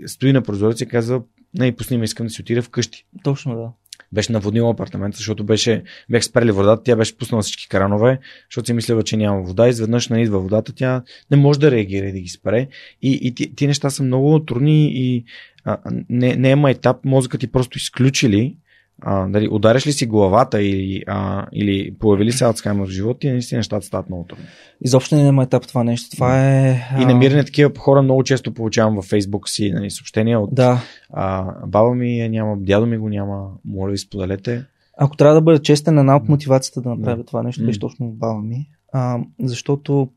[0.07, 1.23] стои на прозорец и казва,
[1.55, 3.71] не, пусни ме, искам да си отида вкъщи Точно да.
[4.15, 8.19] Беше наводнила апартамента, защото беше, бях спрели водата, тя беше пуснала всички кранове,
[8.51, 9.69] защото си мислела, че няма вода.
[9.69, 12.69] Изведнъж не идва водата, тя не може да реагира и да ги спре.
[13.03, 15.25] И, и ти, ти неща са много трудни и
[15.65, 15.79] а,
[16.09, 18.57] не, не е майтап, мозъкът ти просто изключили.
[19.03, 23.27] А, дали, удариш ли си главата или, а, или появи ли се Алцхаймер в живота
[23.27, 24.45] и наистина нещата стават много трудни.
[24.85, 26.17] Изобщо не има етап това нещо.
[26.17, 26.71] Това е...
[26.99, 30.83] И а, намиране такива хора много често получавам във Фейсбук си нали, съобщения от Да.
[31.13, 34.65] а, баба ми я няма, дядо ми го няма, моля ви споделете.
[34.99, 37.25] Ако трябва да бъда честен, една от мотивацията да направя Да.
[37.25, 38.69] това нещо беше точно баба ми.
[38.93, 40.09] А, защото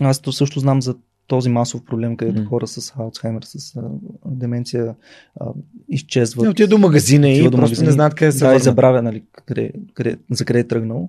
[0.00, 0.94] аз то също знам за
[1.26, 2.46] този масов проблем, където М.
[2.48, 3.82] хора с Алцхаймер, с а,
[4.26, 4.94] деменция
[5.40, 5.46] а,
[5.88, 6.44] изчезват.
[6.44, 7.86] Не, отива до магазина и до магазина.
[7.86, 8.62] не знаят къде се да, и върнат.
[8.62, 11.08] забравя нали, къде, къде, за къде е тръгнал.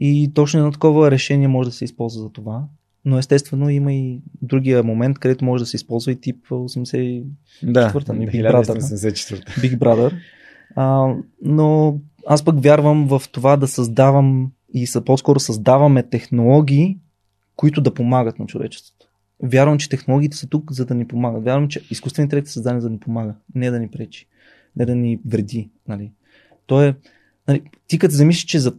[0.00, 2.64] И точно едно такова решение може да се използва за това.
[3.04, 7.24] Но естествено има и другия момент, където може да се използва и тип 80
[7.62, 8.80] Да, не, Big Brother, да.
[8.80, 9.46] 1974.
[9.60, 10.12] Big Brother.
[10.76, 16.98] А, но аз пък вярвам в това да създавам и по-скоро създаваме технологии,
[17.56, 19.07] които да помагат на човечеството.
[19.42, 21.44] Вярвам, че технологиите са тук, за да ни помагат.
[21.44, 24.26] Вярвам, че изкуственият интелект е създаден за да ни помага, не да ни пречи,
[24.76, 25.70] не да ни вреди.
[25.88, 26.12] Нали.
[26.66, 26.96] То е,
[27.48, 28.72] нали, ти като замислиш, че за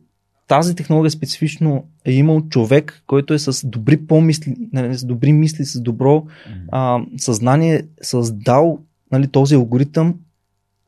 [0.47, 5.65] тази технология специфично е имал човек, който е с добри помисли, нали, с добри мисли,
[5.65, 6.27] с добро
[6.71, 8.79] а, съзнание създал
[9.11, 10.15] нали, този алгоритъм,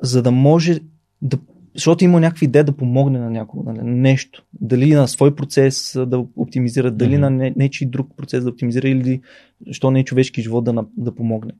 [0.02, 0.80] за да може
[1.22, 1.38] да.
[1.76, 4.44] Защото има някаква идея да помогне на някого, нали, нещо.
[4.62, 7.22] Дали на свой процес да оптимизира, дали Мгм.
[7.22, 9.22] на не, нечи друг процес да оптимизира, или
[9.72, 11.52] що не е човешки живот да, на- да помогне.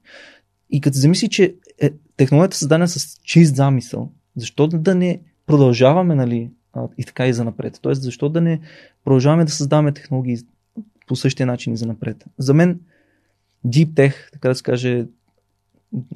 [0.70, 6.16] И като замисли, че е, технологията е създадена с чист замисъл, защо да не продължаваме
[6.16, 6.50] нали,
[6.98, 7.80] и така и за напред?
[7.82, 8.60] Тоест, защо да не
[9.06, 10.38] продължаваме да създаваме технологии
[11.08, 12.26] по същия начин и за напред?
[12.38, 12.80] За мен
[13.68, 15.06] Deep Tech, така да се каже,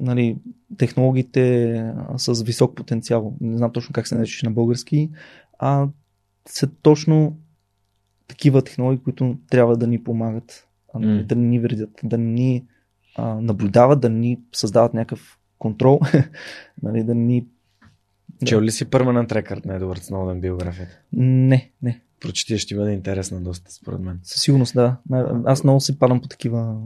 [0.00, 0.38] нали,
[0.78, 5.10] технологиите с висок потенциал, не знам точно как се нарича на български,
[5.58, 5.88] а
[6.48, 7.38] са точно
[8.28, 11.24] такива технологии, които трябва да ни помагат, а, нали, М.
[11.24, 12.64] да ни вредят, да ни
[13.16, 16.00] а, наблюдават, да ни създават някакъв контрол,
[16.82, 17.46] нали, да ни...
[18.40, 18.46] Да.
[18.46, 20.98] Чел ли си Permanent Record на Едуард Сноуден биографията?
[21.12, 22.00] Не, не.
[22.20, 24.20] Прочети, ще бъде интересна доста, според мен.
[24.22, 24.96] Със сигурност, да.
[25.44, 26.76] Аз много се падам по такива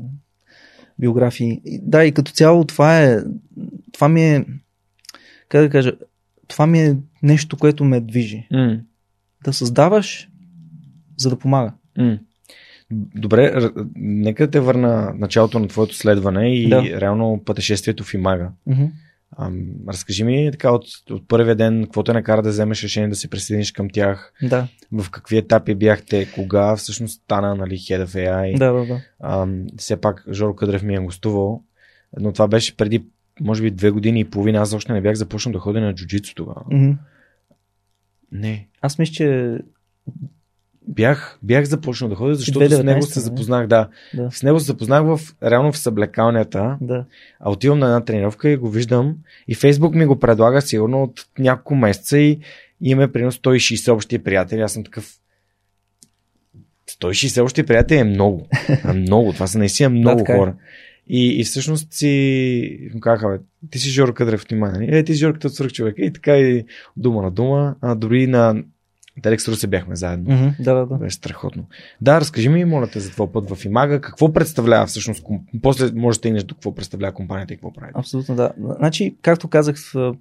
[1.00, 1.60] биографии.
[1.64, 3.18] И, Да, и като цяло това е.
[3.92, 4.44] Това ми е.
[5.48, 5.92] Как да кажа.
[6.48, 8.46] това ми е нещо, което ме движи.
[8.52, 8.80] М.
[9.44, 10.28] Да създаваш,
[11.16, 11.72] за да помага.
[11.98, 12.18] М.
[13.14, 17.00] Добре, р- нека те върна началото на твоето следване и Да.
[17.00, 18.50] реално пътешествието в Имага.
[18.66, 18.84] Мгм.
[19.38, 23.16] Ам, разкажи ми така от, от първия ден, какво те накара да вземеш решение да
[23.16, 28.30] се присъединиш към тях, Да, в какви етапи бяхте, кога всъщност стана нали, Head of
[28.30, 28.58] AI.
[28.58, 29.00] да, да, да.
[29.22, 31.62] Ам, все пак Жоро Къдрев ми е гостувал,
[32.20, 33.04] но това беше преди
[33.40, 36.34] може би две години и половина, аз още не бях започнал да ходя на джуджицу
[36.34, 36.62] тогава.
[36.70, 36.92] Мгм.
[38.32, 39.58] Не, Аз мисля, че
[40.88, 43.88] бях, бях започнал да ходя, защото с 2019, него се запознах, да.
[44.14, 44.30] Да.
[44.30, 47.04] С него се запознах в, реално в съблекалнята, да.
[47.40, 49.16] а отивам на една тренировка и го виждам
[49.48, 52.38] и Фейсбук ми го предлага сигурно от няколко месеца и
[52.82, 54.60] имаме примерно 160 общи приятели.
[54.60, 55.20] Аз съм такъв
[56.90, 58.48] 160 общи приятели е много.
[58.84, 59.32] А много.
[59.32, 60.36] Това са наистина много е.
[60.36, 60.54] хора.
[61.08, 64.80] И, и всъщност си му казаха, бе, ти си Жоро Къдрев, внимание.
[64.80, 64.98] нали?
[64.98, 65.94] Е, ти си Жорката от свърх човек.
[65.98, 66.64] И така и
[66.96, 67.76] дума на дума.
[67.80, 68.62] А дори на
[69.22, 70.34] Телекс се бяхме заедно.
[70.34, 70.48] Мгм.
[70.60, 70.94] Да, да, да.
[70.94, 71.64] Беше страхотно.
[72.00, 74.00] Да, разкажи ми, моля те, за твой път в Имага.
[74.00, 75.24] Какво представлява всъщност?
[75.62, 77.92] После може да стигнеш до какво представлява компанията и какво прави.
[77.94, 78.52] Абсолютно да.
[78.78, 79.76] Значи, както казах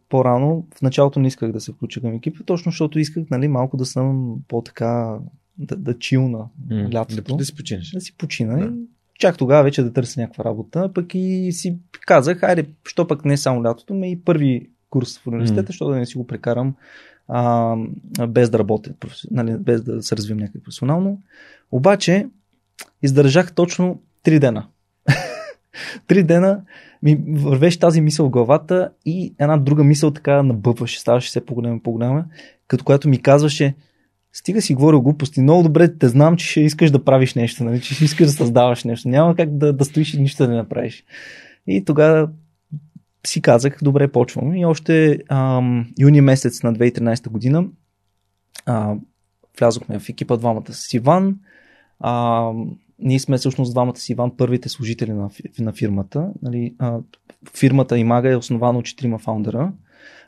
[0.10, 3.78] по-рано, в началото не исках да се включа към екипа, точно защото исках нали, малко
[3.78, 5.18] да съм по-така,
[5.58, 7.22] да, да чилна М, лятото.
[7.22, 7.92] Да, да си починеш.
[7.92, 8.74] да си почина Да.
[9.20, 10.92] чак тогава вече да търся някаква работа.
[10.94, 15.28] Пък и си казах, айде, що пък не само лятото, но и първи курс в
[15.28, 15.68] университета, М.
[15.68, 16.76] защото да не си го прекарам
[17.30, 17.76] а,
[18.28, 18.94] без да работя,
[19.32, 21.22] нали, без да се развивам някак професионално.
[21.72, 22.28] Обаче,
[23.02, 24.68] издържах точно 3 дена.
[26.08, 26.62] Три дена
[27.04, 31.76] ми вървеше тази мисъл в главата и една друга мисъл така набъбваше, ставаше все по-голяма
[31.76, 32.26] и по-голяма,
[32.68, 33.76] като която ми казваше,
[34.34, 37.82] стига си говорил глупости, много добре те знам, че ще искаш да правиш нещо, нали?
[37.82, 39.10] че ще искаш да създаваш нещо.
[39.10, 41.04] Няма как да, да стоиш и нищо да не направиш.
[41.68, 42.30] И тогава
[43.28, 44.56] си казах, добре, почвам.
[44.56, 47.66] И още ам, юни месец на 2013 година
[48.66, 48.96] а,
[49.60, 51.40] влязохме в екипа двамата с Иван.
[52.00, 52.52] А,
[53.00, 55.30] ние сме всъщност двамата с Иван първите служители на,
[55.60, 56.30] на фирмата.
[56.42, 57.00] Нали, а,
[57.58, 59.72] фирмата Имага е основана от четирима фаундъра.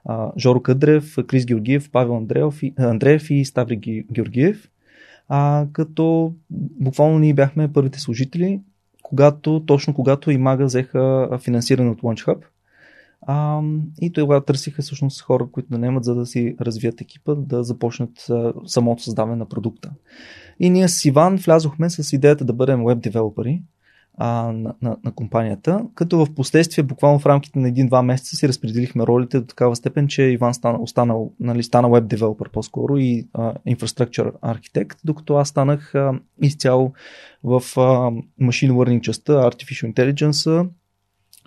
[0.06, 4.70] А, Жоро Къдрев, Крис Георгиев, Павел Андреев и, Андреев и Ставри Ги- Георгиев.
[5.30, 6.34] А, като
[6.80, 8.62] буквално ние бяхме първите служители,
[9.04, 12.44] когато, точно когато Имага взеха финансиране от Launch Hub.
[13.28, 13.62] А,
[14.02, 18.30] и тогава търсиха всъщност хора, които да наемат, за да си развият екипа, да започнат
[18.30, 19.92] а, самото създаване на продукта.
[20.60, 23.62] И ние с Иван влязохме с идеята да бъдем веб девелопери
[24.18, 28.48] а, на, на, на компанията, като в последствие, буквално в рамките на един-два месеца си
[28.48, 33.28] разпределихме ролите до такава степен, че Иван стана, останал, нали, стана веб девелопер по-скоро и
[33.66, 36.94] инфраструктур архитект, докато аз станах а, изцяло
[37.44, 37.60] в а,
[38.42, 40.70] machine learning частта, artificial intelligence,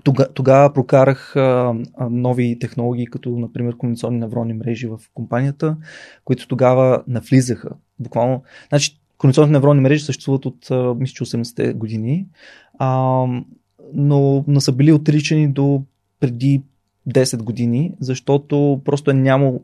[0.02, 1.74] тога, тогава прокарах а,
[2.10, 5.76] нови технологии, като например комуникационни невронни мрежи в компанията,
[6.24, 7.70] които тогава навлизаха.
[7.98, 12.26] Буквално, значи, комуникационни невронни мрежи съществуват от, мисля, че 80-те години,
[12.78, 13.26] а,
[13.94, 15.82] но, но са били отричани до
[16.20, 16.62] преди
[17.08, 19.62] 10 години, защото просто е нямало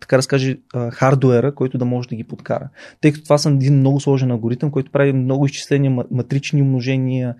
[0.00, 2.68] така да се каже, а, хардуера, който да може да ги подкара.
[3.00, 7.34] Тъй като това са един много сложен алгоритъм, който прави много изчисления, ма- матрични умножения,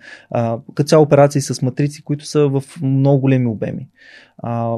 [0.75, 3.87] като цяло операции с матрици, които са в много големи обеми.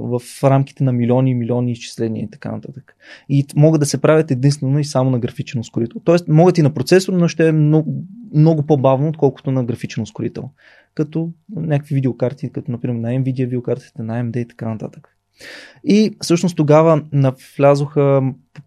[0.01, 2.95] В рамките на милиони и милиони изчисления и така нататък.
[3.29, 6.01] И могат да се правят единствено и само на графичен ускорител.
[6.03, 10.49] Тоест, могат и на процесор, но ще е много, много по-бавно, отколкото на графичен ускорител.
[10.95, 15.17] Като някакви видеокарти, като например на Nvidia видеокартите, на AMD и така нататък.
[15.83, 18.21] И всъщност тогава навлязоха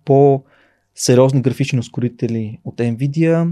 [0.05, 3.51] по-сериозни графични ускорители от Nvidia.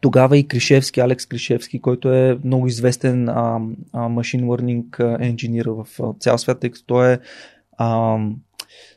[0.00, 3.60] Тогава и Кришевски, Алекс Кришевски, който е много известен а,
[3.92, 5.86] а, machine learning енжинир в
[6.20, 7.18] цял свят, тъй като е
[7.78, 8.18] а,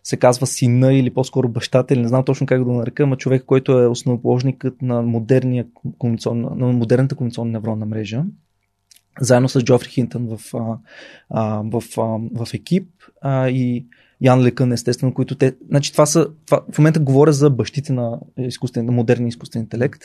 [0.04, 3.18] се казва сина или по-скоро бащата, или не знам точно как да го нарека, ама
[3.18, 5.66] човек, който е основоположникът на, модерния
[6.24, 8.24] на модерната комуникационна невронна мрежа
[9.20, 10.78] заедно с Джофри Хинтън в, а,
[11.30, 12.02] а, в, а,
[12.46, 12.90] в екип
[13.22, 13.86] а, и
[14.22, 15.56] Ян Лекън, естествено, които те.
[15.70, 16.28] Значи, това са.
[16.46, 20.02] Това, в момента говоря за бащите на, изкуствен, на модерния изкуствен интелект.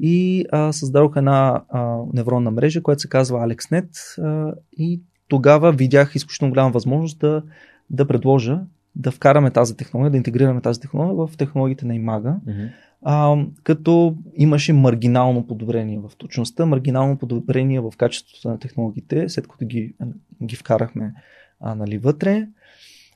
[0.00, 4.18] И а, създадох една а, невронна мрежа, която се казва AlexNet.
[4.22, 7.42] А, и тогава видях изключително голяма възможност да,
[7.90, 8.60] да предложа
[8.98, 12.36] да вкараме тази технология, да интегрираме тази технология в технологиите на Имага
[13.02, 19.66] а, като имаше маргинално подобрение в точността, маргинално подобрение в качеството на технологиите, след като
[19.66, 19.94] ги,
[20.42, 21.14] ги вкарахме
[21.60, 22.48] а, нали, вътре.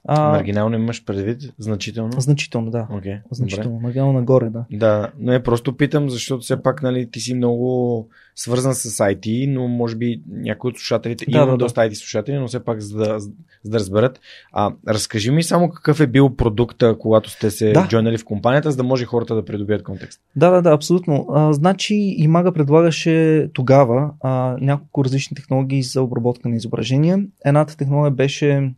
[0.05, 1.55] А, Маргинално имаш предвид?
[1.59, 2.21] Значително?
[2.21, 2.89] Значително, да.
[2.91, 3.71] Okay, значително.
[3.71, 3.83] Добре.
[3.83, 4.65] Маргинално нагоре, да.
[4.73, 9.53] Да, но е просто питам, защото все пак нали, ти си много свързан с IT,
[9.55, 12.81] но може би някои от слушателите, да, имам да, доста IT слушатели, но все пак
[12.81, 13.31] за да, за
[13.65, 14.21] да разберат.
[14.53, 17.87] А, разкажи ми само какъв е бил продукта, когато сте се да.
[17.89, 20.21] джойнали в компанията, за да може хората да придобият контекст.
[20.37, 21.27] Да, да, да, абсолютно.
[21.31, 27.25] А, значи Имага предлагаше тогава а, няколко различни технологии за обработка на изображения.
[27.45, 28.73] Едната технология беше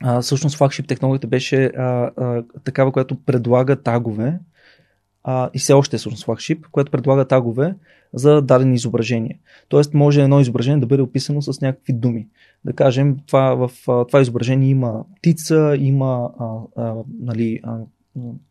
[0.00, 4.38] а, всъщност флагшип технологията беше а, а, такава, която предлага тагове
[5.24, 7.74] а, и все още е всъщност флагшип, което предлага тагове
[8.14, 9.36] за дадени изображения.
[9.68, 12.28] Тоест може едно изображение да бъде описано с някакви думи.
[12.64, 16.46] Да кажем, това, в това изображение има птица, има а,
[16.76, 17.76] а, нали, а,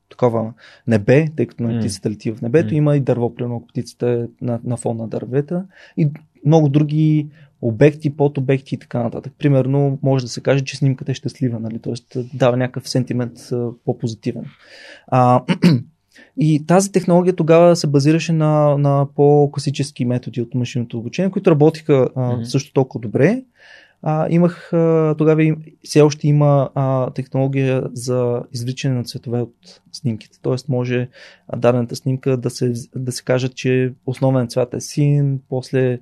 [0.10, 0.54] такова
[0.88, 1.80] небе, тъй като mm.
[1.80, 2.78] птицата лети в небето, mm.
[2.78, 5.66] има и дърво, примерно птицата е на, на фон на дървета
[5.98, 6.10] и
[6.46, 7.28] много други
[7.62, 9.34] обекти, подобекти и така нататък.
[9.38, 11.80] Примерно може да се каже, че снимката е щастлива, нали?
[11.80, 12.20] т.е.
[12.34, 13.34] дава някакъв сентимент
[13.86, 14.46] по-позитивен.
[15.08, 15.44] А,
[16.38, 22.10] и тази технология тогава се базираше на, на по-класически методи от машинното обучение, които работиха
[22.16, 22.44] а, mm-hmm.
[22.44, 23.44] също толкова добре,
[24.02, 29.82] а, имах, а, тогава им, все още има а, технология за извличане на цветове от
[29.92, 30.40] снимките.
[30.42, 31.10] Тоест може
[31.58, 36.00] дадената снимка да се, да се каже, че основен цвят е син, после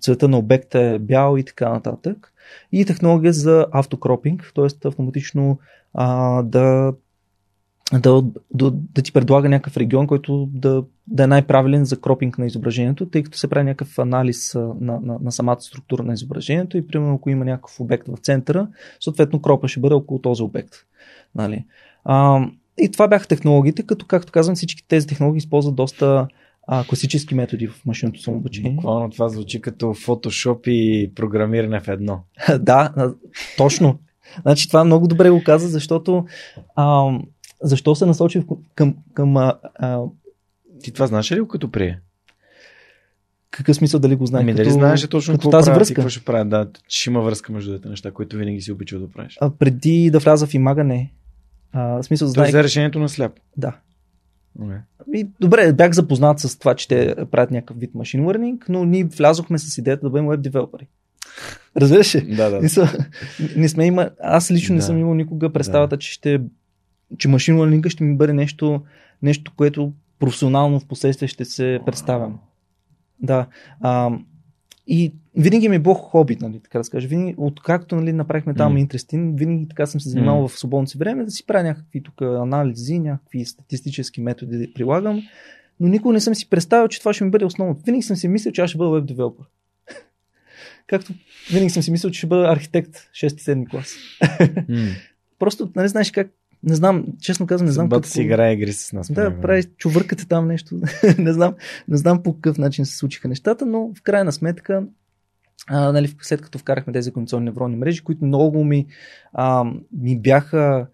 [0.00, 2.32] цвета на обекта е бял и така нататък.
[2.72, 4.88] И технология за автокропинг, т.е.
[4.88, 5.58] автоматично
[5.94, 6.92] а, да
[8.00, 8.22] да,
[8.54, 13.06] да, да ти предлага някакъв регион, който да, да е най-правилен за кропинг на изображението,
[13.06, 17.14] тъй като се прави някакъв анализ на, на, на самата структура на изображението и примерно
[17.14, 18.68] ако има някакъв обект в центъра,
[19.00, 20.74] съответно кропа ще бъде около този обект.
[21.34, 21.64] Нали?
[22.04, 22.46] А,
[22.80, 26.26] и това бяха технологиите, като както казвам всички тези технологии използват доста
[26.66, 28.70] а, класически методи в машинното самообучение.
[28.70, 32.20] Буквално това звучи като Photoshop и програмиране в едно.
[32.60, 32.94] да,
[33.56, 33.98] точно.
[34.42, 36.24] Значи това много добре го каза, защото
[36.76, 37.18] а,
[37.62, 38.42] защо се насочи
[38.74, 38.96] към...
[39.14, 40.00] към а, а...
[40.82, 42.00] Ти това знаеш ли го като прие?
[43.50, 44.42] Какъв смисъл дали го знаеш?
[44.42, 45.94] Ами дали знаеш точно какво тази правят връзка?
[45.94, 46.48] какво ще правят?
[46.48, 49.38] Да, ще има връзка между двете неща, които винаги си обичал да правиш.
[49.40, 51.12] А, преди да вляза в имага, не.
[51.72, 52.50] А, смисъл, знаех...
[52.50, 53.32] за решението на сляп.
[53.56, 53.76] Да.
[54.60, 54.78] Okay.
[55.14, 59.04] И, добре, бях запознат с това, че те правят някакъв вид машин learning, но ние
[59.04, 60.86] влязохме с идеята да бъдем веб девелопери.
[61.76, 62.36] Разбираш ли?
[62.36, 62.60] да, да.
[62.60, 62.88] Не, са,
[63.56, 64.76] не сме има, аз лично да.
[64.76, 66.00] не съм имал никога представата, да.
[66.00, 66.40] че ще
[67.18, 68.82] че машин learning ще ми бъде нещо,
[69.22, 72.38] нещо, което професионално в последствие ще се представям.
[73.20, 73.46] Да.
[73.80, 74.10] А,
[74.86, 77.08] и винаги ми е било хоби, нали, така да скажа.
[77.08, 78.86] Винаги, откакто нали, направихме там mm.
[78.86, 80.48] Interesting, винаги така съм се занимавал mm.
[80.48, 85.22] в свободното си време да си правя някакви тук анализи, някакви статистически методи да прилагам,
[85.80, 87.82] но никога не съм си представил, че това ще ми бъде основното.
[87.86, 89.46] Винаги съм си мислил, че аз ще бъда веб девелопер.
[90.86, 91.12] Както
[91.52, 93.94] винаги съм си мислил, че ще бъда архитект 6-7 клас.
[94.22, 94.92] mm.
[95.38, 96.30] Просто, нали знаеш как
[96.64, 97.88] не знам, честно казвам, не знам.
[97.88, 98.08] Какво...
[98.08, 99.12] си играе игри с нас.
[99.12, 100.80] Да, прави, чувъркате там нещо.
[101.18, 101.54] не, знам,
[101.88, 104.86] не знам по какъв начин се случиха нещата, но в крайна сметка,
[105.66, 108.86] а, нали, след като вкарахме тези кондиционни невронни мрежи, които много ми,
[109.32, 110.86] а, ми бяха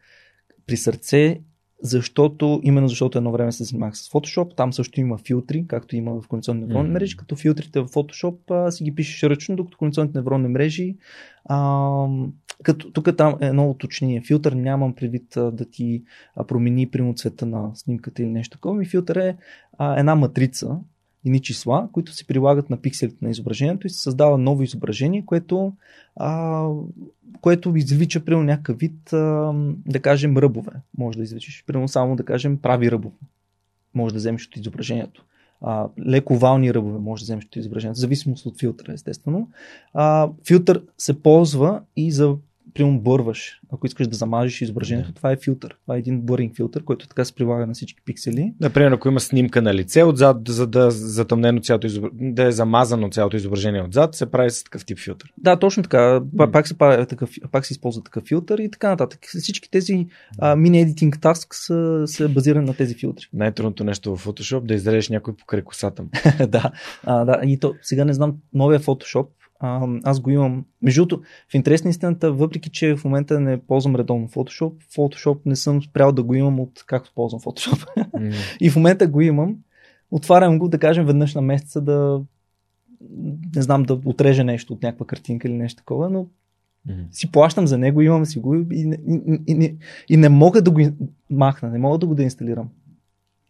[0.67, 1.41] при сърце
[1.83, 6.21] защото, именно защото едно време се занимавах с Photoshop, там също има филтри, както има
[6.21, 6.93] в кондиционни невронни mm-hmm.
[6.93, 10.97] мрежи, като филтрите в Photoshop а, си ги пишеш ръчно, докато кондиционните невронни мрежи
[11.45, 12.07] а,
[12.63, 14.23] като, тук там е едно уточнение.
[14.27, 16.03] Филтър нямам предвид а, да ти
[16.37, 18.75] а, промени прямо цвета на снимката или нещо такова.
[18.75, 19.37] Ми филтър е
[19.79, 20.79] а, една матрица,
[21.27, 25.73] едни числа, които се прилагат на пикселите на изображението и се създава ново изображение, което,
[26.17, 26.65] а,
[27.41, 29.53] което извлича примерно някакъв вид, а,
[29.87, 30.73] да кажем, ръбове.
[30.99, 33.17] Може да извличаш, примерно само да кажем прави ръбове.
[33.95, 35.25] Може да вземеш от изображението.
[35.61, 39.49] А, леко вални ръбове може да вземеш от изображението, в зависимост от филтъра, естествено.
[39.95, 42.37] А, филтър се ползва и за
[42.75, 45.17] примерно бърваш, ако искаш да замажеш изображението, yeah.
[45.17, 45.77] това е филтър.
[45.83, 48.55] Това е един бъринг филтър, който така се прилага на всички пиксели.
[48.61, 52.53] Например, ако има снимка на лице отзад, за да е затъмнено цялото изображение, да е
[52.53, 55.33] замазано цялото изображение отзад, се прави с такъв тип филтър.
[55.39, 56.21] Да, точно така.
[56.21, 56.53] Mm.
[56.53, 59.21] Пак, се прави такъв, пак се използва такъв филтър и така нататък.
[59.39, 60.07] Всички тези
[60.57, 63.27] мини editing tasks са, са базирани на тези филтри.
[63.33, 66.09] Най-трудното нещо в Photoshop да изрежеш някой покрай косата му.
[66.49, 66.71] да,
[67.05, 67.41] а, да.
[67.45, 69.27] И то, сега не знам, новия Photoshop
[69.61, 70.65] а, аз го имам.
[70.83, 75.39] Между другото, в интерес на истината, въпреки че в момента не ползвам редовно Photoshop, Photoshop
[75.47, 77.87] не съм спрял да го имам от както ползвам Photoshop.
[77.97, 78.35] Mm.
[78.61, 79.57] и в момента го имам.
[80.11, 82.23] Отварям го, да кажем, веднъж на месеца да
[83.57, 86.27] не знам, да отрежа нещо от някаква картинка или нещо такова, но
[86.89, 87.07] mm-hmm.
[87.11, 88.99] си плащам за него, имам си го и, и,
[89.47, 89.77] и, и,
[90.09, 90.81] и, не мога да го
[91.31, 92.69] махна, не мога да го да инсталирам.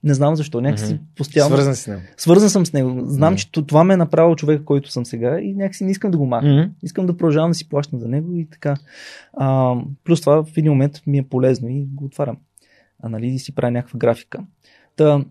[0.05, 0.61] Не знам защо.
[0.61, 1.17] Някакси mm-hmm.
[1.17, 1.49] постоянно.
[1.49, 2.03] Свързан с него.
[2.17, 3.03] Свързан съм с него.
[3.05, 3.53] Знам, mm-hmm.
[3.53, 6.27] че това ме е направил човека, който съм сега и някакси не искам да го
[6.27, 6.51] махна.
[6.51, 6.71] Mm-hmm.
[6.83, 8.77] Искам да продължавам да си плащам за него и така.
[9.33, 12.37] А, плюс това в един момент ми е полезно и го отварям.
[13.03, 14.45] А нали и си правя някаква графика.
[14.97, 15.25] Та,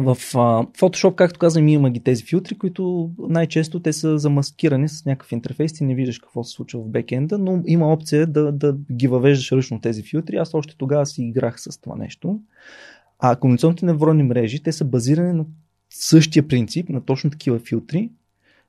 [0.00, 5.04] в uh, Photoshop, както казвам, има ги тези филтри, които най-често те са замаскирани с
[5.04, 8.76] някакъв интерфейс и не виждаш какво се случва в бекенда, но има опция да, да
[8.92, 10.36] ги въвеждаш ръчно тези филтри.
[10.36, 12.40] Аз още тогава си играх с това нещо.
[13.18, 15.44] А комуникационните невронни мрежи, те са базирани на
[15.90, 18.10] същия принцип, на точно такива филтри,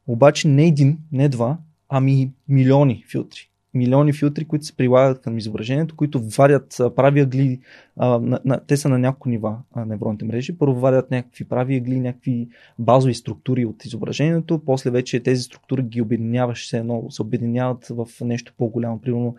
[0.08, 1.58] обаче не един, не два,
[1.90, 7.60] ами милиони филтри милиони филтри, които се прилагат към изображението, които варят прави ъгли.
[7.98, 10.58] А, на, на, те са на няколко нива а, невронните мрежи.
[10.58, 12.48] Първо варят някакви прави ъгли, някакви
[12.80, 18.08] базови структури от изображението, после вече тези структури ги обединяваш се едно, се обединяват в
[18.22, 19.02] нещо по-голямо.
[19.02, 19.36] Примерно,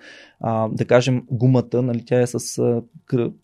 [0.72, 2.62] да кажем, гумата, нали, тя е с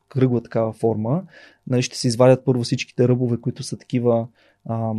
[0.08, 1.22] кръгла такава форма.
[1.66, 4.26] Нали, ще се извадят първо всичките ръбове, които са такива
[4.66, 4.92] а,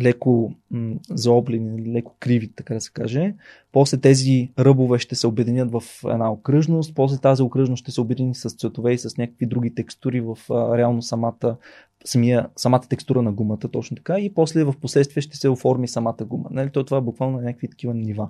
[0.00, 3.34] леко м, заоблени, леко криви, така да се каже.
[3.72, 8.34] После тези ръбове ще се обединят в една окръжност, после тази окръжност ще се обедини
[8.34, 11.56] с цветове и с някакви други текстури в а, реално самата,
[12.04, 16.24] самия, самата текстура на гумата, точно така, и после в последствие ще се оформи самата
[16.26, 16.48] гума.
[16.50, 16.70] Нали?
[16.70, 18.28] То това е буквално на някакви такива нива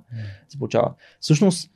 [0.58, 0.94] получава.
[1.20, 1.70] Всъщност,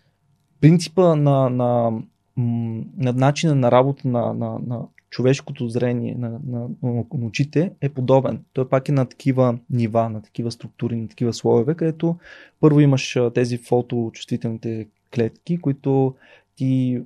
[0.61, 1.93] принципа на, на,
[2.37, 4.81] на начина на работа на, на, на
[5.11, 8.45] човешкото зрение на, на, на, очите е подобен.
[8.53, 12.17] Той пак е на такива нива, на такива структури, на такива слоеве, където
[12.61, 16.15] първо имаш тези фоточувствителните клетки, които
[16.57, 17.03] ти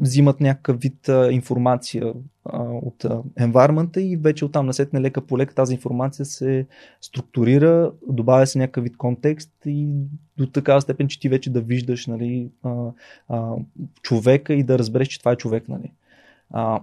[0.00, 2.12] взимат някакъв вид а, информация
[2.44, 3.02] а, от
[3.38, 6.66] environment и вече оттам насетне лека по лека тази информация се
[7.00, 9.88] структурира, добавя се някакъв вид контекст и
[10.36, 12.90] до такава степен, че ти вече да виждаш нали, а,
[13.28, 13.54] а,
[14.02, 15.68] човека и да разбереш, че това е човек.
[15.68, 15.92] Нали.
[16.50, 16.80] А,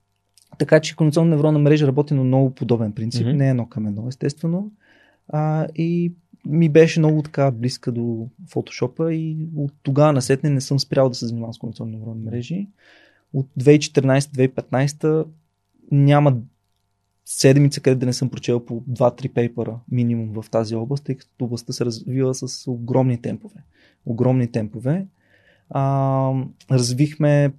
[0.58, 3.36] така че кондиционна невронна мрежа работи на много подобен принцип, mm-hmm.
[3.36, 4.70] не е едно към едно, естествено.
[5.28, 6.12] А, и
[6.48, 11.14] ми беше много така близка до фотошопа и от тогава насетне не съм спрял да
[11.14, 12.68] се занимавам с кондиционни невронни мрежи.
[13.32, 15.26] От 2014-2015
[15.92, 16.36] няма
[17.24, 21.44] седмица, къде да не съм прочел по 2-3 пейпера минимум в тази област, тъй като
[21.44, 23.64] областта се развива с огромни темпове.
[24.06, 25.06] Огромни темпове.
[25.70, 26.32] А,
[26.70, 27.52] развихме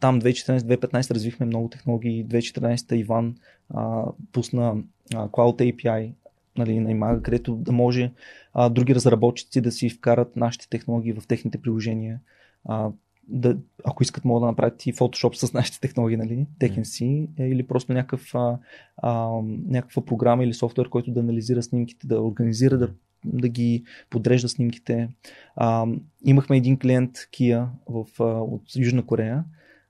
[0.00, 2.26] там 2014-2015 развихме много технологии.
[2.26, 3.34] 2014 Иван
[3.70, 4.76] а, пусна
[5.14, 6.12] а, Cloud API
[6.58, 8.12] нали, на Imaga, където да може
[8.54, 12.20] а, други разработчици да си вкарат нашите технологии в техните приложения.
[12.64, 12.90] А,
[13.28, 17.66] да, ако искат, могат да направят и Photoshop с нашите технологии, нали, техен си, или
[17.66, 18.58] просто някакъв, а,
[18.96, 19.28] а,
[19.68, 22.90] някаква програма или софтуер, който да анализира снимките, да организира, да,
[23.24, 25.08] да ги подрежда снимките.
[25.56, 25.86] А,
[26.24, 29.44] имахме един клиент Kia в, а, от Южна Корея,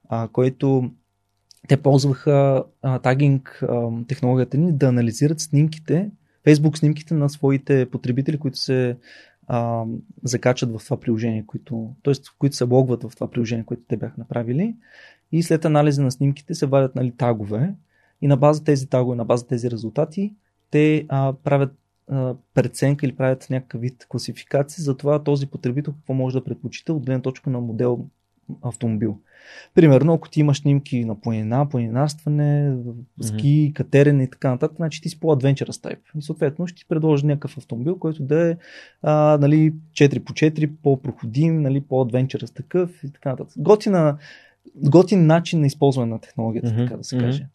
[0.09, 0.91] а, който
[1.69, 6.11] те ползваха а, тагинг а, технологията ни да анализират снимките,
[6.49, 8.97] Facebook снимките на своите потребители, които се
[9.47, 9.85] а,
[10.23, 12.15] закачат в това приложение, които, т.е.
[12.39, 14.77] които се логват в това приложение, което те бяха направили.
[15.33, 17.75] И след анализа на снимките се вадят нали, тагове
[18.23, 20.35] и на база тези тагове, на база тези резултати,
[20.71, 21.73] те а, правят
[22.55, 27.07] преценка или правят някакъв вид класификация за това този потребител какво може да предпочита от
[27.07, 28.07] гледна точка на модел
[28.63, 29.19] автомобил.
[29.75, 32.77] Примерно, ако ти имаш снимки на планина, планинарстване,
[33.21, 33.73] ски, mm-hmm.
[33.73, 35.99] катерене и така нататък, значи ти си по-адвенчеръс тайп.
[36.19, 38.57] И съответно ще ти предложи някакъв автомобил, който да е
[39.03, 43.55] а, нали, 4 по 4, по-проходим, нали, по-адвенчеръс такъв и така нататък.
[43.59, 44.19] Готина,
[44.77, 46.85] готин начин на използване на технологията, mm-hmm.
[46.85, 47.47] така да се каже.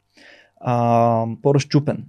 [0.57, 2.06] А, по-разчупен.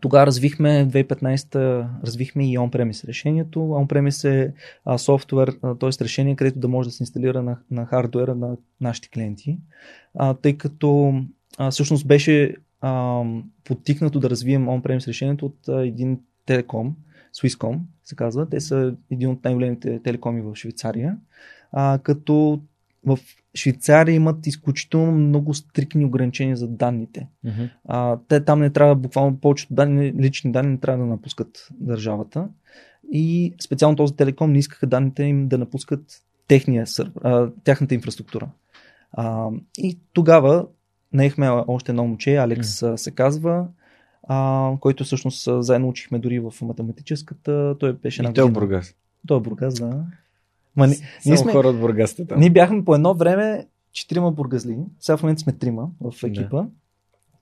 [0.00, 3.58] Тогава развихме, 2015 развихме и on-premise решението.
[3.58, 4.52] On-premise е
[4.84, 5.48] а, софтуер,
[5.80, 6.04] т.е.
[6.04, 9.58] решение, където да може да се инсталира на, на хардуера на нашите клиенти.
[10.14, 11.14] А, тъй като
[11.58, 13.22] а, всъщност беше а,
[13.64, 16.96] подтикнато да развием on-premise решението от а, един телеком,
[17.36, 18.48] Swisscom се казва.
[18.48, 21.16] Те са един от най-големите телекоми в Швейцария.
[21.72, 22.62] А, като
[23.08, 23.18] в
[23.56, 27.28] Швейцария имат изключително много стрикни ограничения за данните.
[27.46, 27.70] Uh-huh.
[27.84, 32.48] А, те там не трябва, буквално повечето данни, лични данни не трябва да напускат държавата.
[33.12, 38.48] И специално този телеком не искаха данните им да напускат техния сървър, а, тяхната инфраструктура.
[39.12, 39.48] А,
[39.78, 40.66] и тогава
[41.12, 42.96] наехме още едно момче, Алекс uh-huh.
[42.96, 43.66] се казва,
[44.28, 47.76] а, който всъщност заедно учихме дори в математическата.
[47.78, 48.32] Той беше на.
[48.32, 48.94] Той е Бургас.
[49.26, 50.04] Той е Бургас, да.
[50.78, 50.96] Ма, ни,
[51.26, 52.40] ние сме, хора от Бургаста там.
[52.40, 54.78] Ние бяхме по едно време четирима бургазли.
[55.00, 56.62] Сега в момента сме трима в екипа.
[56.62, 56.68] Да.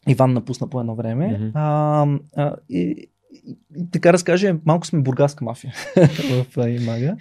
[0.08, 1.38] Иван напусна по едно време.
[1.38, 1.50] Mm-hmm.
[1.54, 3.08] А, а, и,
[3.46, 3.56] и,
[3.92, 5.74] така разкаже, малко сме бургаска мафия
[6.54, 7.16] в Имага.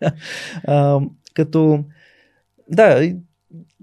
[0.66, 1.00] а,
[1.34, 1.84] като
[2.70, 3.14] да,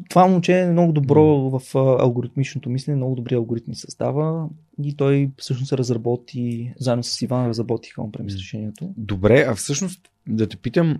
[0.09, 4.47] това момче е много добро в алгоритмичното мислене, много добри алгоритми създава
[4.83, 8.93] и той всъщност се разработи, заедно с Иван разработиха он решението.
[8.97, 10.99] Добре, а всъщност да те питам,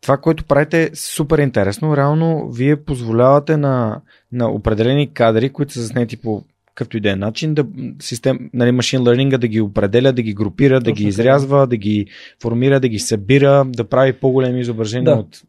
[0.00, 1.96] това, което правите е супер интересно.
[1.96, 4.00] Реално, вие позволявате на,
[4.32, 7.66] на определени кадри, които са заснети по какъвто и да е начин, да
[8.00, 11.66] систем, нали, машин learning да ги определя, да ги групира, Точно да ги изрязва, да.
[11.66, 12.06] да ги
[12.42, 15.20] формира, да ги събира, да прави по-големи изображения да.
[15.20, 15.42] от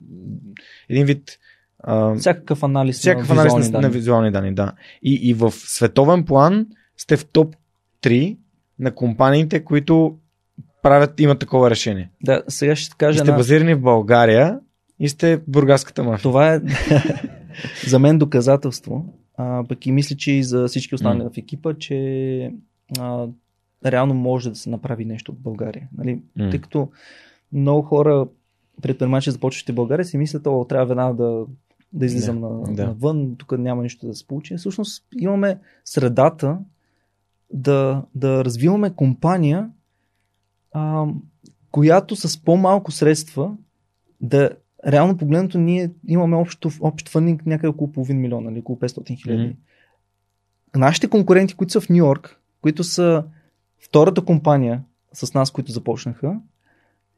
[0.90, 1.40] един вид
[1.84, 4.56] а, всякакъв анализ, всякакъв на, анализ на, на визуални данни.
[4.56, 4.72] Да.
[5.04, 7.56] И, и в световен план сте в топ
[8.02, 8.38] 3
[8.80, 10.18] на компаниите, които
[10.84, 12.10] правят, имат такова решение.
[12.24, 13.16] Да, сега ще кажа.
[13.16, 13.38] И сте на...
[13.38, 14.60] базирани в България
[15.00, 16.24] и сте бургаската мафия.
[16.24, 16.62] Това е
[17.88, 21.34] за мен доказателство, а, пък и мисля, че и за всички останали mm.
[21.34, 22.52] в екипа, че
[23.00, 23.28] а,
[23.86, 25.88] реално може да се направи нещо от България.
[25.98, 26.22] Нали?
[26.40, 26.52] Mm.
[26.52, 26.90] Тъй като
[27.54, 28.28] много хора,
[28.82, 31.46] предприемачи, започващи в България, си мислят, о, трябва веднага да,
[31.94, 32.86] да излизам да, на, да.
[32.86, 34.58] навън, тук няма нищо да се получи.
[34.58, 36.60] Всъщност имаме средата
[37.54, 39.70] да, да развиваме компания,
[40.72, 41.06] а,
[41.72, 43.58] която с по-малко средства
[44.22, 44.50] да
[44.88, 49.44] реално погледнато ние имаме общо, общ фъндинг някъде около половин милиона, или около 500 хиляди.
[49.44, 50.78] Mm-hmm.
[50.80, 53.26] Нашите конкуренти, които са в Нью Йорк, които са
[53.80, 54.84] втората компания
[55.14, 56.40] с нас, които започнаха,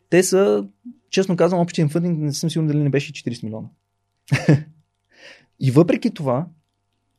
[0.09, 0.67] те са,
[1.09, 3.67] честно казвам, общия фъндинг, не съм сигурен дали не беше 40 милиона.
[5.59, 6.47] И въпреки това,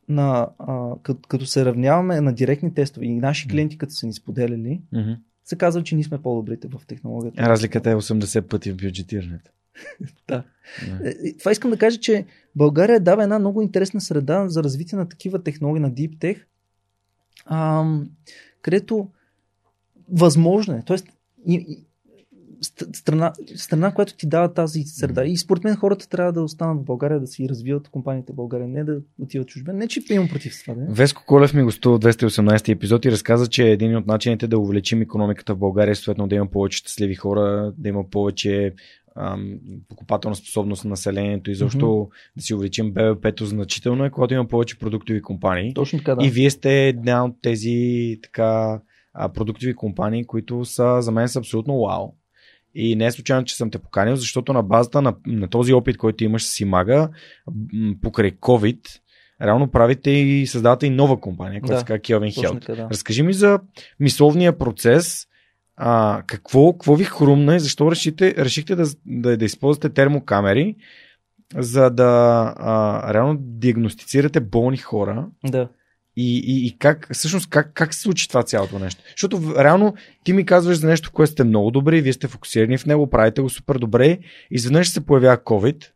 [0.09, 4.13] на, а, като, като се равняваме на директни тестове и наши клиенти, като са ни
[4.13, 5.17] споделяли, mm-hmm
[5.47, 7.43] се казва, че ние сме по-добрите в технологията.
[7.43, 9.51] Разликата е 80 пъти в бюджетирането.
[10.29, 10.43] да.
[10.89, 11.11] да.
[11.11, 12.27] Е, това искам да кажа, че
[12.57, 16.43] България дава една много интересна среда за развитие на такива технологии на Deep Tech,
[17.47, 18.11] ам,
[18.63, 19.09] където
[20.09, 20.83] възможно е.
[20.87, 21.09] Тоест,
[21.49, 21.85] и,
[22.93, 25.25] страна, страна, която ти дава тази среда.
[25.25, 28.69] И според мен хората трябва да останат в България, да си развиват компаниите в България,
[28.69, 29.77] не да отиват чужбен.
[29.77, 30.75] Не, че имам против това.
[30.75, 30.87] Не?
[30.89, 35.03] Веско Колев ми гостува в 218 епизод и разказа, че един от начините да увеличим
[35.03, 38.75] економиката в България е съответно да има повече щастливи хора, да има повече
[39.17, 39.59] ам,
[39.89, 42.37] покупателна способност на населението и защо mm-hmm.
[42.37, 45.75] да си увеличим БВП-то значително е, когато има повече продуктови компании.
[45.75, 46.27] Точно така, да.
[46.27, 48.81] И вие сте една от тези така
[49.35, 52.15] продуктови компании, които са за мен са абсолютно вау.
[52.79, 55.97] И не е случайно, че съм те поканил, защото на базата на, на този опит,
[55.97, 57.09] който имаш с Имага,
[58.03, 58.81] покрай COVID,
[59.43, 62.77] реално правите и създавате и нова компания, която да, се казва Kelvin Health.
[62.77, 62.89] Да.
[62.91, 63.61] Разкажи ми за
[64.01, 65.27] мисловния процес,
[65.77, 70.77] а, какво, какво ви хрумна и защо решите, решихте да, да, да използвате термокамери,
[71.57, 75.29] за да а, реално диагностицирате болни хора.
[75.45, 75.69] Да.
[76.17, 79.03] И, и, и как, всъщност, как, как се случи това цялото нещо?
[79.11, 79.95] Защото реално
[80.25, 83.41] ти ми казваш за нещо, което сте много добре, вие сте фокусирани в него, правите
[83.43, 84.19] го супер добре,
[84.51, 85.87] изведнъж се появява COVID,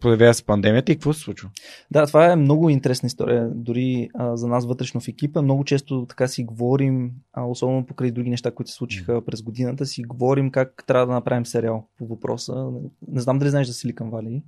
[0.00, 1.50] появява се пандемията и какво се случва?
[1.90, 5.42] Да, това е много интересна история, дори а, за нас вътрешно в екипа.
[5.42, 9.86] Много често така си говорим, а, особено покрай други неща, които се случиха през годината,
[9.86, 12.70] си говорим как трябва да направим сериал по въпроса.
[13.08, 14.42] Не знам дали знаеш за Силикан Вали,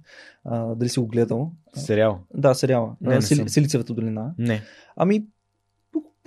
[0.45, 1.53] а, дали си го гледал.
[1.75, 2.21] Сериал?
[2.35, 2.97] Да, сериала.
[3.01, 4.35] Не, Сили, Силицевата долина.
[4.39, 4.63] Не.
[4.97, 5.25] Ами,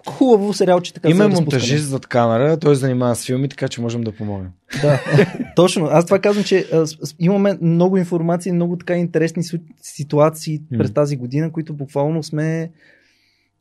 [0.08, 3.82] хубаво сериал, че така Има монтажист зад камера, той се занимава с филми, така че
[3.82, 4.52] можем да помогнем.
[4.82, 5.00] Да,
[5.56, 5.86] точно.
[5.86, 6.86] Аз това казвам, че а,
[7.20, 9.44] имаме много информация, много така интересни
[9.82, 10.78] ситуации mm.
[10.78, 12.72] през тази година, които буквално сме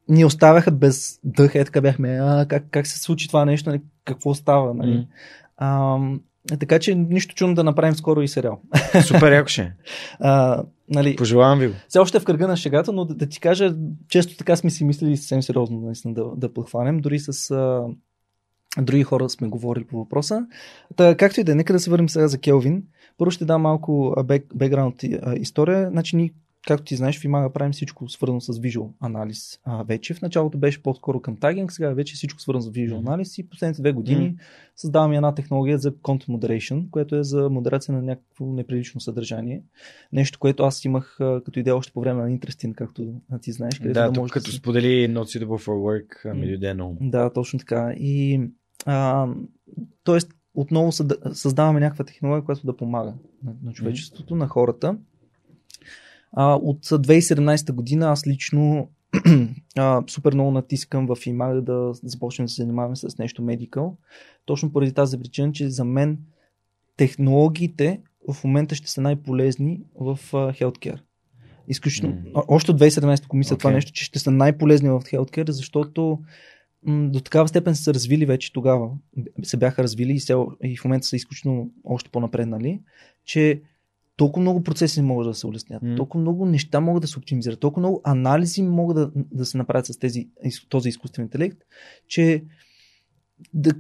[0.09, 3.81] ни оставяха без дъх, е така бяхме, а, как, как се случи това нещо, нали,
[4.05, 4.93] какво става, нали.
[4.93, 5.07] Mm.
[5.57, 5.99] А,
[6.59, 8.61] така че нищо чудно да направим скоро и сериал.
[9.03, 9.73] Супер, яко ще.
[10.21, 11.75] А, нали, Пожелавам ви го.
[11.89, 13.75] Все още е в кръга на шегата, но да, да ти кажа,
[14.09, 16.99] често така сме си мислили съвсем сериозно наистина да, да подхванем.
[16.99, 17.85] Дори с а,
[18.83, 20.47] други хора сме говорили по въпроса.
[20.97, 22.83] Та, както и да е, нека да се върнем сега за Келвин.
[23.19, 24.15] Първо ще дам малко
[24.55, 25.03] бекграунд
[25.37, 25.91] история.
[25.91, 26.31] Значи ние
[26.67, 29.61] както ти знаеш, в Imaga правим всичко свързано с Visual анализ.
[29.65, 33.39] А, вече в началото беше по-скоро към тагинг, сега вече всичко свързано с Visual анализ
[33.39, 34.39] и последните две години mm.
[34.77, 39.63] създаваме една технология за Content Moderation, което е за модерация на някакво неприлично съдържание.
[40.13, 43.79] Нещо, което аз имах като идея още по време на Interesting, както ти знаеш.
[43.79, 44.57] Да, да тук като да си...
[44.57, 46.97] сподели Not Suitable for Work, mm.
[47.01, 47.93] Да, точно така.
[47.97, 48.41] И
[48.87, 49.29] а,
[50.05, 50.93] тоест, отново
[51.33, 53.15] създаваме някаква технология, която да помага
[53.45, 54.39] на, на човечеството, mm.
[54.39, 54.97] на хората.
[56.33, 58.89] А, от 2017 година аз лично
[59.77, 63.97] а, супер много натискам в Имага да започнем да се занимаваме с нещо медикал.
[64.45, 66.19] Точно поради тази причина, че за мен
[66.97, 68.01] технологиите
[68.33, 71.01] в момента ще са най-полезни в healthcare.
[71.69, 72.17] Изключително.
[72.17, 72.45] Mm.
[72.49, 73.61] Още от 2017 комисия okay.
[73.61, 76.19] това нещо, че ще са най-полезни в healthcare, защото
[76.87, 78.91] м- до такава степен са се развили вече тогава.
[79.43, 80.35] Се бяха развили и, се,
[80.65, 82.81] и в момента са изключително още по-напреднали,
[83.25, 83.63] че
[84.19, 85.97] толкова много процеси могат да се улеснят, М.
[85.97, 89.87] толкова много неща могат да се оптимизират, толкова много анализи могат да, да се направят
[89.87, 90.29] с тези,
[90.69, 91.59] този изкуствен интелект,
[92.09, 92.45] че,
[93.55, 93.71] да,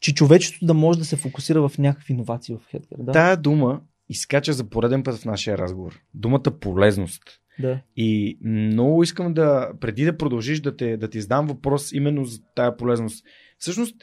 [0.00, 2.98] че човечеството да може да се фокусира в някакви иновации в Хедгар.
[2.98, 3.12] Да?
[3.12, 6.00] Тая дума изкача за пореден път в нашия разговор.
[6.14, 7.22] Думата полезност.
[7.58, 7.80] да.
[7.96, 12.38] И много искам да, преди да продължиш да, те, да ти задам въпрос именно за
[12.54, 13.24] тая полезност.
[13.58, 13.96] Всъщност,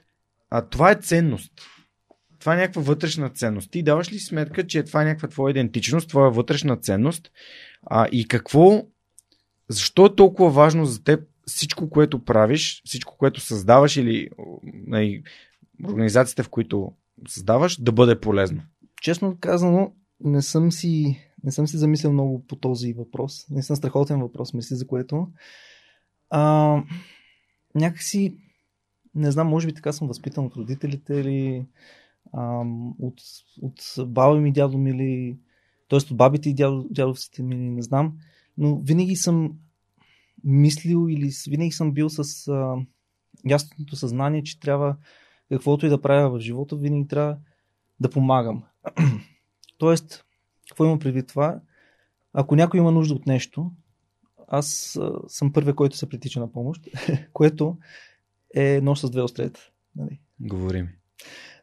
[0.49, 1.53] а, това е ценност.
[2.47, 3.71] Това е някаква вътрешна ценност.
[3.71, 7.31] Ти даваш ли сметка, че това е някаква твоя идентичност, твоя вътрешна ценност?
[7.85, 8.83] А, и какво,
[9.69, 14.29] защо е толкова важно за теб всичко, което правиш, всичко, което създаваш или
[14.63, 15.23] нали,
[15.89, 16.91] организациите, в които
[17.27, 18.61] създаваш, да бъде полезно?
[19.01, 23.49] Честно казано, не съм си, не съм си замислял много по този въпрос.
[23.49, 25.27] Не съм страхотен въпрос, мисля, за което.
[26.29, 26.75] А,
[27.75, 28.37] някакси,
[29.15, 31.65] не знам, може би така съм възпитан от родителите или
[32.33, 32.63] а,
[32.99, 33.21] от,
[33.61, 35.37] от баба ми, дядо ми или
[35.89, 35.97] т.е.
[35.97, 38.13] от бабите и дядо, дядовците ми, не знам.
[38.57, 39.53] Но винаги съм
[40.43, 42.75] мислил или винаги съм бил с а,
[43.49, 44.95] ясното съзнание, че трябва
[45.49, 47.37] каквото и да правя в живота, винаги трябва
[47.99, 48.63] да помагам.
[49.77, 50.25] Тоест,
[50.69, 51.59] какво има предвид това?
[52.33, 53.71] Ако някой има нужда от нещо,
[54.47, 56.87] аз а, съм първия, който се притича на помощ,
[57.33, 57.77] което
[58.55, 59.59] е нож с две острета.
[59.95, 60.19] Нали?
[60.39, 60.89] Говори ми.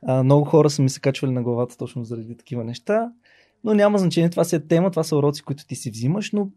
[0.09, 3.12] Много хора са ми се качвали на главата точно заради такива неща,
[3.64, 4.31] но няма значение.
[4.31, 6.48] Това си е тема, това са уроци, които ти си взимаш, но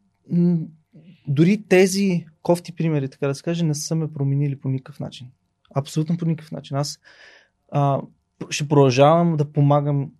[1.27, 5.27] дори тези кофти примери, така да се каже, не са ме променили по никакъв начин.
[5.75, 6.77] Абсолютно по никакъв начин.
[6.77, 6.99] Аз
[7.71, 8.01] а,
[8.49, 10.11] ще продължавам да помагам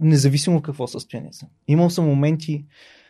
[0.00, 1.48] независимо в какво състояние съм.
[1.68, 2.64] Имал съм моменти,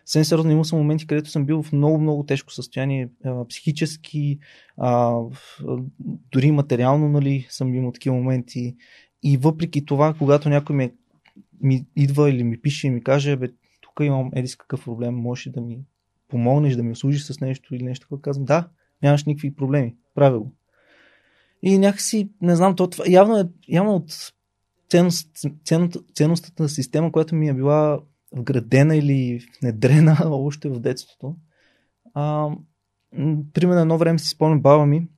[0.04, 4.38] съвсем сериозно, имал съм моменти, където съм бил в много, много тежко състояние, а, психически,
[4.76, 5.20] а,
[6.32, 8.76] дори материално, нали, съм имал такива моменти.
[9.22, 10.92] И въпреки това, когато някой ми,
[11.62, 13.48] ми идва или ми пише и ми каже, бе,
[13.80, 15.78] тук имам едис какъв проблем, можеш да ми
[16.28, 18.68] помогнеш, да ми услужиш с нещо или нещо, такова, казвам, да,
[19.02, 20.52] нямаш никакви проблеми, правя го.
[21.62, 24.32] И някакси, не знам, то, това, явно, е, явно от
[24.88, 25.30] ценност,
[25.64, 28.00] ценност, ценностната система, която ми е била
[28.32, 31.36] вградена или внедрена още в детството.
[32.14, 32.48] А,
[33.52, 35.08] примерно едно време си спомням баба ми,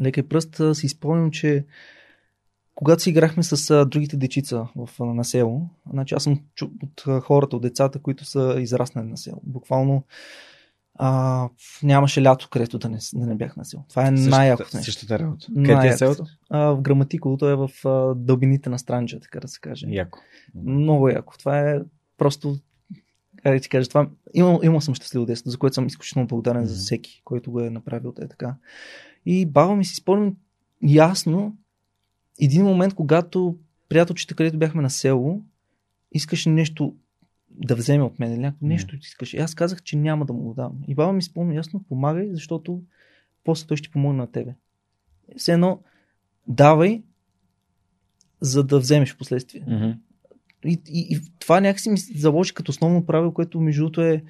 [0.00, 1.66] лека пръст, си спомням, че
[2.76, 6.66] когато си играхме с а, другите дечица в, а, на село, значи аз съм чу,
[6.82, 9.40] от а, хората, от децата, които са израснали на село.
[9.42, 10.04] Буквално
[10.94, 11.48] а,
[11.82, 13.84] нямаше лято, където да не, да не бях на село.
[13.88, 14.92] Това е най-якото нещо.
[14.92, 15.46] Същата работа.
[15.54, 16.24] Къде е селото?
[16.50, 19.86] А, в Граматиково, то е в а, дълбините на Странджа, така да се каже.
[19.90, 20.18] Яко.
[20.54, 21.34] Много яко.
[21.38, 21.80] Това е
[22.18, 22.58] просто,
[23.42, 26.62] как да ти кажа, това, имал, имал съм щастливо детство, за което съм изключително благодарен
[26.62, 26.70] Мгм.
[26.70, 28.54] за всеки, който го е направил те така.
[29.26, 30.36] И баба ми си спомням
[30.82, 31.56] ясно
[32.40, 33.58] един момент, когато
[33.88, 35.42] приятелчета, където бяхме на село,
[36.12, 36.96] искаше нещо
[37.50, 39.36] да вземе от мен, някакво нещо искаше.
[39.36, 40.72] И аз казах, че няма да му го дам.
[40.88, 42.82] И баба ми спомня ясно, помагай, защото
[43.44, 44.54] после той ще помогне на тебе.
[45.36, 45.80] Все едно,
[46.48, 47.02] давай,
[48.40, 49.64] за да вземеш последствие.
[49.66, 49.90] Мгм.
[50.64, 54.24] И, и, и това някакси ми заложи като основно правило, което между другото е.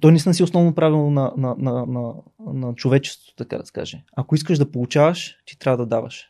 [0.00, 2.14] То наистина си основно правило на, на, на, на,
[2.54, 4.04] на човечеството, така да се каже.
[4.16, 6.28] Ако искаш да получаваш, ти трябва да даваш.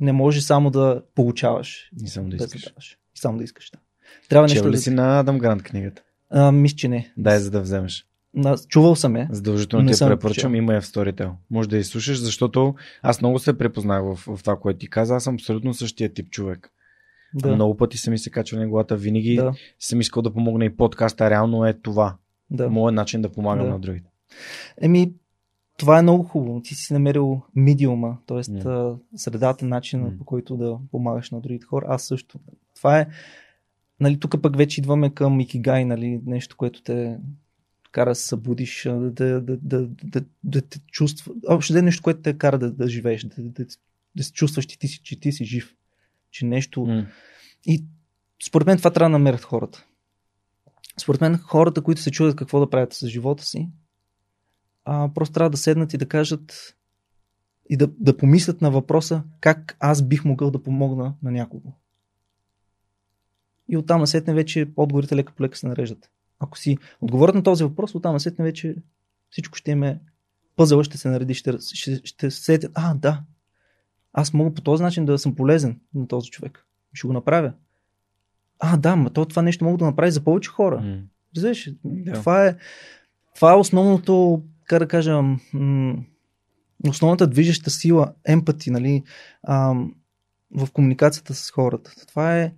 [0.00, 1.90] Не може само да получаваш.
[2.02, 2.62] Не само да искаш.
[2.62, 2.98] да даваш.
[3.16, 3.70] И само да искаш.
[3.70, 3.78] Да.
[4.28, 4.80] Трябва нещо Чел ли да.
[4.80, 6.02] си на Адам Грант книгата?
[6.30, 7.12] А, мисля, че не.
[7.16, 8.06] Дай, за да вземеш.
[8.68, 9.28] Чувал съм я.
[9.30, 9.96] Задължително ти я
[10.34, 10.54] съм.
[10.54, 11.30] Има я в Storytel.
[11.50, 15.14] Може да я слушаш, защото аз много се препознах в, в това, което ти каза.
[15.14, 16.70] Аз съм абсолютно същия тип човек.
[17.34, 17.54] Да.
[17.54, 18.96] Много пъти са ми се качвали на главата.
[18.96, 21.30] Винаги Да, съм искал да помогна и подкаста.
[21.30, 22.16] Реално е това.
[22.50, 22.70] да.
[22.70, 23.72] Моят начин да помагам Да.
[23.72, 24.10] на другите.
[24.80, 25.12] Еми,
[25.76, 26.60] това е много хубаво.
[26.60, 28.52] Ти си намерил медиума, т.е.
[28.52, 28.96] М.
[29.16, 30.18] средата, начина М.
[30.18, 31.86] по който да помагаш на другите хора.
[31.88, 32.38] Аз също.
[32.76, 33.06] Това е,
[34.00, 37.18] нали, тук пък вече идваме към Икигай, нали, нещо, което те
[37.92, 41.34] кара да се събудиш, да, да, да, да, да, да те чувства.
[41.48, 43.66] Общо да е нещо, което те кара да, да живееш, да, да,
[44.16, 45.74] да се чувстваш, че ти, си, че ти си жив.
[46.30, 46.86] Че нещо.
[46.86, 47.06] М.
[47.66, 47.84] И
[48.46, 49.84] според мен това трябва да намерят хората.
[51.00, 53.68] Според мен хората, които се чудят какво да правят с живота си,
[54.84, 56.76] а, просто трябва да седнат и да кажат
[57.70, 61.72] и да, да помислят на въпроса как аз бих могъл да помогна на някого.
[63.68, 66.10] И оттам насетне вече отговорите лека по лека се нареждат.
[66.38, 68.76] Ако си отговорят на този въпрос, оттам насетне вече
[69.30, 70.00] всичко ще име
[70.56, 73.22] пъзела ще се нареди, ще, ще, ще сетят, а, да,
[74.12, 76.66] аз мога по този начин да съм полезен на този човек.
[76.92, 77.52] Ще го направя.
[78.58, 80.80] А, да, ма то това нещо мога да направи за повече хора.
[80.80, 81.02] М.
[81.36, 81.70] Разбираш?
[81.84, 82.12] Да.
[82.12, 82.56] Това, е,
[83.34, 85.22] това е основното, как да кажа,
[85.52, 85.96] м-
[86.88, 89.02] основната движеща сила, емпати, нали,
[90.54, 91.92] в комуникацията с хората.
[92.08, 92.52] Това е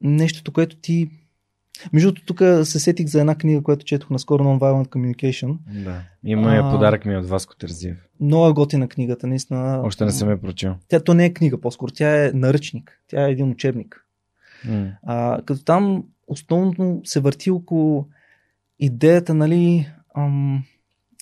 [0.00, 1.10] нещото, което ти
[1.92, 5.56] Между другото, тук се сетих за една книга, която четох наскоро, Non-Violent Communication.
[5.84, 6.02] Да.
[6.24, 6.70] Има а...
[6.72, 7.96] подарък ми от Васко Терзиев.
[8.20, 9.80] Много е готина книгата, наистина.
[9.84, 10.74] Още не съм я прочел.
[10.88, 11.92] Тя то не е книга, по-скоро.
[11.92, 13.00] Тя е наръчник.
[13.08, 14.06] Тя е един учебник.
[14.64, 14.90] М.
[15.02, 18.08] А, като там основно се върти около
[18.78, 20.64] идеята, нали, ам,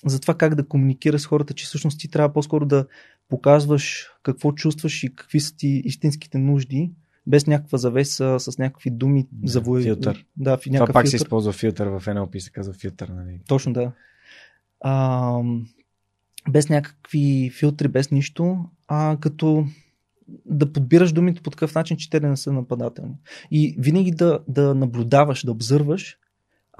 [0.05, 2.85] за това как да комуникираш с хората, че всъщност ти трябва по-скоро да
[3.29, 6.91] показваш какво чувстваш и какви са ти истинските нужди,
[7.27, 9.83] без някаква завеса, с някакви думи Да, за воя...
[9.83, 10.25] филтър.
[10.37, 11.25] Да, Това някакъв пак се филтър.
[11.25, 13.07] използва филтър в NLP, се казва филтър.
[13.07, 13.39] Нали?
[13.47, 13.91] Точно да.
[14.79, 15.41] А,
[16.49, 19.65] без някакви филтри, без нищо, а като
[20.45, 23.15] да подбираш думите по такъв начин, че те да не са нападателни.
[23.51, 26.17] И винаги да, да наблюдаваш, да обзърваш,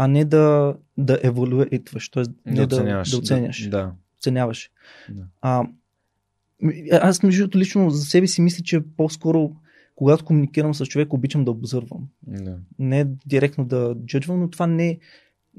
[0.04, 2.24] а не да, да еволюитваш, т.е.
[2.46, 3.92] не да, да, да оценяш, да.
[4.20, 4.72] Оценяваш.
[5.10, 5.24] Да.
[5.42, 5.68] А,
[6.92, 9.52] аз между другото лично за себе си мисля, че по-скоро
[9.96, 12.08] когато комуникирам с човек, обичам да обзървам.
[12.28, 12.58] да.
[12.80, 15.00] Не директно да джъджвам, но това не,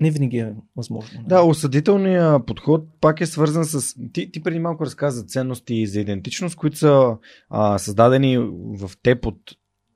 [0.01, 1.11] не винаги е възможно.
[1.15, 1.29] нали?
[1.29, 3.95] Да, осъдителният подход пак е свързан с...
[4.13, 7.17] Ти, ти преди малко разказа за ценности и за идентичност, които са
[7.51, 8.39] а, създадени
[8.79, 9.41] в теб от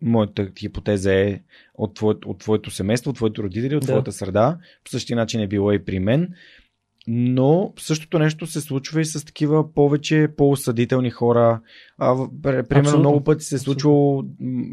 [0.02, 1.40] моята хипотеза е
[1.74, 3.86] от, твоето, от твоето семейство, от твоите родители, от Да.
[3.86, 4.59] твоята среда.
[4.85, 6.35] По същия начин е било и при мен.
[7.08, 11.60] Но същото нещо се случва и с такива повече по-осъдителни хора.
[11.98, 12.98] А, в- пр- примерно Абсолютно.
[13.00, 14.22] много пъти се е случвало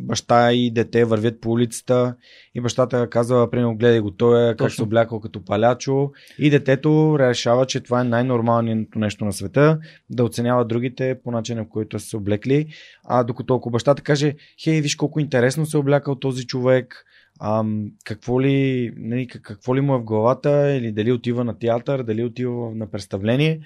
[0.08, 2.16] баща и дете вървят по улицата
[2.56, 7.20] и бащата казва, примерно, гледай го той е, как се облякал като палячо и детето
[7.20, 9.80] решава, че това е най-нормалното нещо на света,
[10.10, 12.68] да оценява другите по начина, по който са се облекли.
[13.04, 17.06] А докато ако бащата каже, хей, виж колко интересно се е облякал този човек,
[17.44, 21.60] ам, какво, ли, нали, как- какво ли му е в главата, или дали отива на
[21.60, 23.60] театър, дали отива на представление,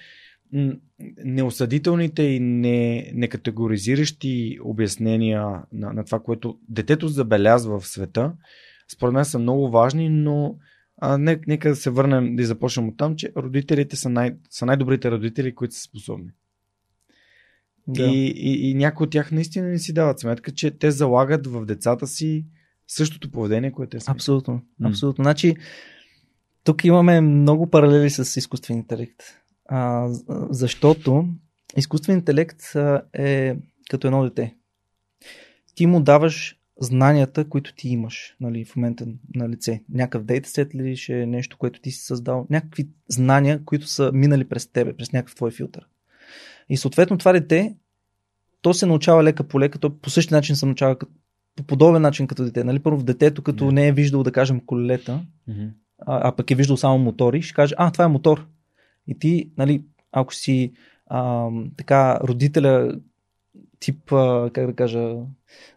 [1.25, 8.33] неосъдителните и не, некатегоризиращи обяснения на, на това, което детето забелязва в света,
[8.93, 10.57] според мен са много важни, но
[10.97, 14.65] а, не, нека да се върнем да започнем от там, че родителите са, най, са
[14.65, 16.29] най-добрите родители, които са способни.
[17.87, 18.03] Да.
[18.03, 21.65] И, и, и някои от тях наистина не си дават сметка, че те залагат в
[21.65, 22.45] децата си
[22.87, 24.11] същото поведение, което те са.
[24.11, 24.61] Абсолютно.
[24.83, 25.23] Абсолютно.
[25.23, 25.55] Значи,
[26.63, 29.23] тук имаме много паралели с изкуствен интелект.
[29.65, 30.09] А,
[30.49, 31.27] защото
[31.77, 32.61] изкуствен интелект
[33.13, 33.55] е
[33.89, 34.55] като едно дете.
[35.75, 39.83] Ти му даваш знанията, които ти имаш нали, в момента на лице.
[39.89, 42.47] Някакъв дейтасет ли ще е нещо, което ти си създал.
[42.49, 45.87] Някакви знания, които са минали през тебе, през някакъв твой филтър.
[46.69, 47.75] И съответно това дете,
[48.61, 50.97] то се научава лека по лека, то по същия начин се научава
[51.57, 52.63] по подобен начин като дете.
[52.63, 52.79] Нали?
[52.79, 53.71] Първо детето, като Да.
[53.71, 55.65] не е виждал, да кажем, колелета, Мгм.
[55.99, 58.47] а, а пък е виждал само мотори, ще каже, а, това е мотор.
[59.07, 60.71] И ти, нали, ако си
[61.07, 62.97] а, така родителя
[63.79, 65.15] тип, а, как да кажа,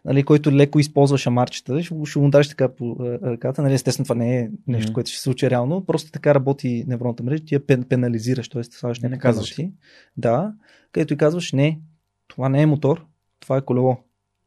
[0.05, 3.61] нали, който леко използва шамарчета, ще, му дадеш така по ръката.
[3.61, 4.93] Нали, естествено, това не е нещо, Мгм.
[4.93, 8.63] което ще се случи реално, просто така работи невронната мрежа, ти я пен, пенализираш, т.е.
[8.63, 9.55] слагаш Не някакви казваш.
[9.55, 9.75] пеналти.
[10.17, 10.53] Да,
[10.91, 11.79] където и казваш, не,
[12.27, 13.05] това не е мотор,
[13.39, 13.97] това е колело.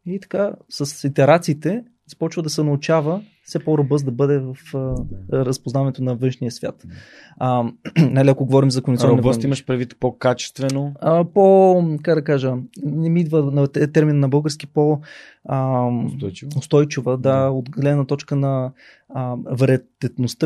[0.06, 4.94] И така, с итерациите започва да се научава все по-ръбъз да бъде в а,
[5.32, 6.82] разпознаването на външния свят.
[7.36, 7.64] А,
[8.10, 10.92] нали, ако говорим за кондиционни Робост имаш предвид по-качествено.
[11.00, 15.00] а, по, как да кажа, не ми идва на те- термин на български по
[15.44, 16.50] а, Устойчиво.
[16.58, 17.50] устойчива, да, Да.
[17.50, 18.72] от гледна точка на
[19.08, 19.36] а,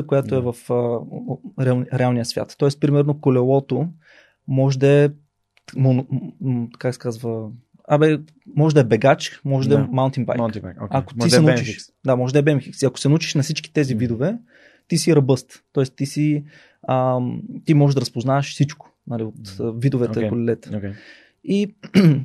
[0.07, 0.53] която е Да.
[0.53, 1.01] в а,
[1.65, 2.55] реал, реалния свят.
[2.59, 3.89] Тоест, примерно, колелото
[4.49, 5.11] може да е,
[6.79, 7.49] как се казва,
[7.89, 8.19] абе,
[8.57, 9.83] може да е бегач, може да, Да.
[9.83, 10.37] е mountain bike.
[10.39, 10.87] Mountain bike, okay.
[10.91, 11.91] Ако ти Може се да е научиш, BMX.
[12.05, 12.87] да, може да е BMX.
[12.87, 14.39] Ако се научиш на всички тези видове,
[14.89, 15.63] ти си ръбъст.
[15.73, 16.45] Тоест ти си,
[16.89, 20.29] ам, ти можеш да разпознаваш всичко нали, от а, видовете Окей.
[20.29, 20.71] колелета.
[20.71, 20.95] Okay.
[21.45, 21.75] И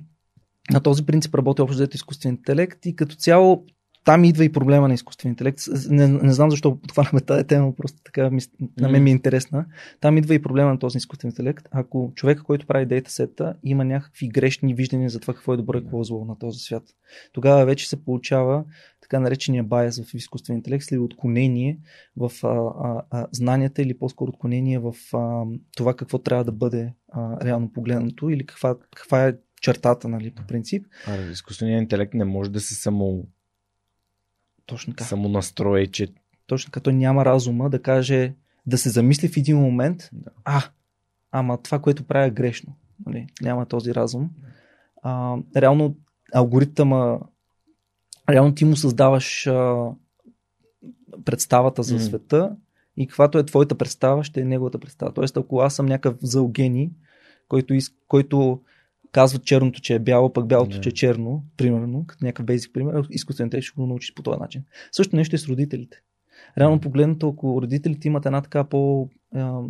[0.71, 3.65] на този принцип работи общо взето изкуствен интелект и като цяло
[4.03, 5.59] там идва и проблема на изкуствен интелект.
[5.89, 8.41] Не, не знам защо подхванахме тази тема, просто така ми,
[8.79, 9.65] на мен ми е интересна.
[10.01, 11.67] Там идва и проблема на този изкуствен интелект.
[11.71, 15.81] Ако човека, който прави дейтасета, има някакви грешни виждания за това какво е добро и
[15.81, 16.83] какво е зло на този свят,
[17.31, 18.63] тогава вече се получава
[19.01, 21.79] така наречения байс в изкуствен интелект или отклонение
[22.17, 25.43] в а, а, а, знанията или по-скоро отклонение в а,
[25.77, 30.43] това какво трябва да бъде а, реално погледнато или каква, каква е чертата, нали, по
[30.47, 30.85] принцип.
[31.07, 33.27] А, изкуственият интелект не може да се само,
[34.65, 35.03] Точно така.
[35.03, 36.07] само настрои, че
[36.47, 38.33] Точно като няма разума да каже,
[38.65, 40.31] да се замисли в един момент, Да.
[40.45, 40.63] а,
[41.31, 42.75] ама това, което правя е грешно.
[43.05, 43.27] Нали?
[43.41, 44.29] Няма този разум.
[45.03, 45.95] А, реално
[46.33, 47.19] алгоритъма,
[48.29, 49.89] реално ти му създаваш а,
[51.25, 52.03] представата за Мгм.
[52.03, 52.55] света
[52.97, 55.13] и каквато е твоята представа, ще е неговата представа.
[55.13, 56.91] Тоест, ако аз съм някакъв зъл гений,
[57.47, 58.61] който, из, който
[59.13, 60.81] казва черното, че е бяло, пък бялото, Да.
[60.81, 64.39] че е черно, примерно, като някакъв бейзик пример, изкуствен интелект ще го научиш по този
[64.39, 64.63] начин.
[64.91, 65.97] Също нещо е с родителите.
[66.57, 69.09] Реално погледнато, ако родителите имат една така по...
[69.35, 69.61] А,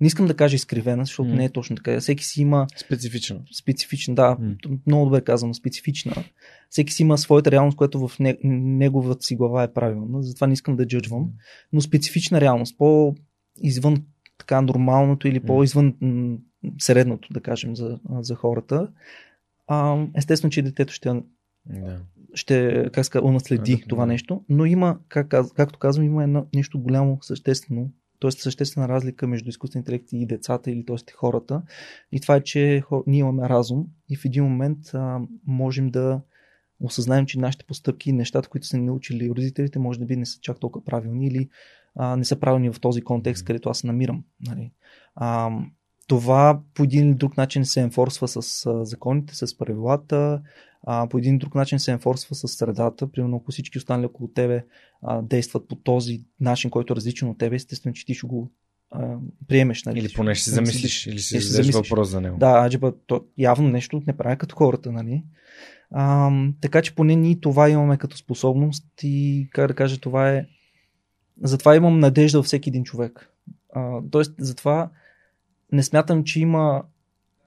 [0.00, 1.34] не искам да кажа изкривена, защото М.
[1.34, 2.00] не е точно така.
[2.00, 3.40] Всеки си има Специфично.
[3.58, 4.54] специфична, да, М.
[4.86, 6.14] много добре казано, специфична.
[6.70, 10.52] Всеки си има своята реалност, която в не, неговата си глава е правилна, затова не
[10.52, 11.30] искам да джъджвам,
[11.72, 13.14] но специфична реалност, по
[13.62, 14.04] извън
[14.38, 15.94] така нормалното или по-извън
[16.78, 18.88] средното, да кажем, за, за хората.
[19.66, 21.22] А, естествено, че детето ще,
[21.66, 22.00] Да.
[22.34, 24.12] ще как ска, унаследи Да, това да.
[24.12, 28.30] нещо, но има, как, както казвам, има едно нещо голямо съществено, т.е.
[28.30, 31.12] съществена разлика между изкуствен интелект и децата или т.е.
[31.14, 31.62] хората.
[32.12, 33.04] И това е, че хор...
[33.06, 36.20] ние имаме разум и в един момент а, можем да
[36.80, 40.26] осъзнаем, че нашите постъпки и нещата, които са ни научили родителите, може да би не
[40.26, 41.48] са чак толкова правилни или
[41.94, 44.24] а, не са правилни в този контекст, където аз се намирам.
[44.40, 44.72] Нали.
[45.14, 45.50] А,
[46.12, 50.42] това по един или друг начин се енфорсва с законите, с правилата,
[50.82, 53.12] а, по един друг начин се енфорсва с средата.
[53.12, 54.64] Примерно, ако всички останали около тебе
[55.02, 58.50] а, действат по този начин, който е различен от тебе, естествено, че ти ще го
[58.90, 59.16] а,
[59.48, 59.84] приемеш.
[59.84, 59.98] Нали?
[59.98, 62.38] Или поне ще се замислиш, или ще се зададеш въпрос за него.
[62.38, 65.22] Да, аджиба, то явно нещо не прави като хората, нали?
[65.90, 70.46] А, така че поне ние това имаме като способност и, как да кажа, това е...
[71.42, 73.28] Затова имам надежда във всеки един човек.
[73.74, 74.90] А, тоест, затова
[75.72, 76.82] не смятам, че има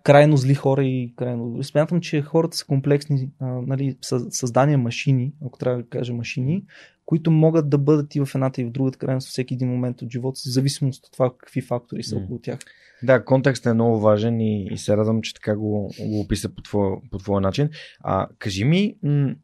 [0.03, 1.63] крайно зли хора и крайно...
[1.63, 6.63] Смятам, че хората са комплексни, а, нали, съ- създания машини, ако трябва да кажа машини,
[7.05, 10.11] които могат да бъдат и в едната и в другата крайност всеки един момент от
[10.11, 12.59] живота си, в зависимост от това какви фактори са около тях.
[13.03, 16.61] Да, контекстът е много важен и, и се радвам, че така го, го описа по
[16.61, 17.69] твоя, по твоя начин.
[17.99, 19.35] А, кажи ми, м-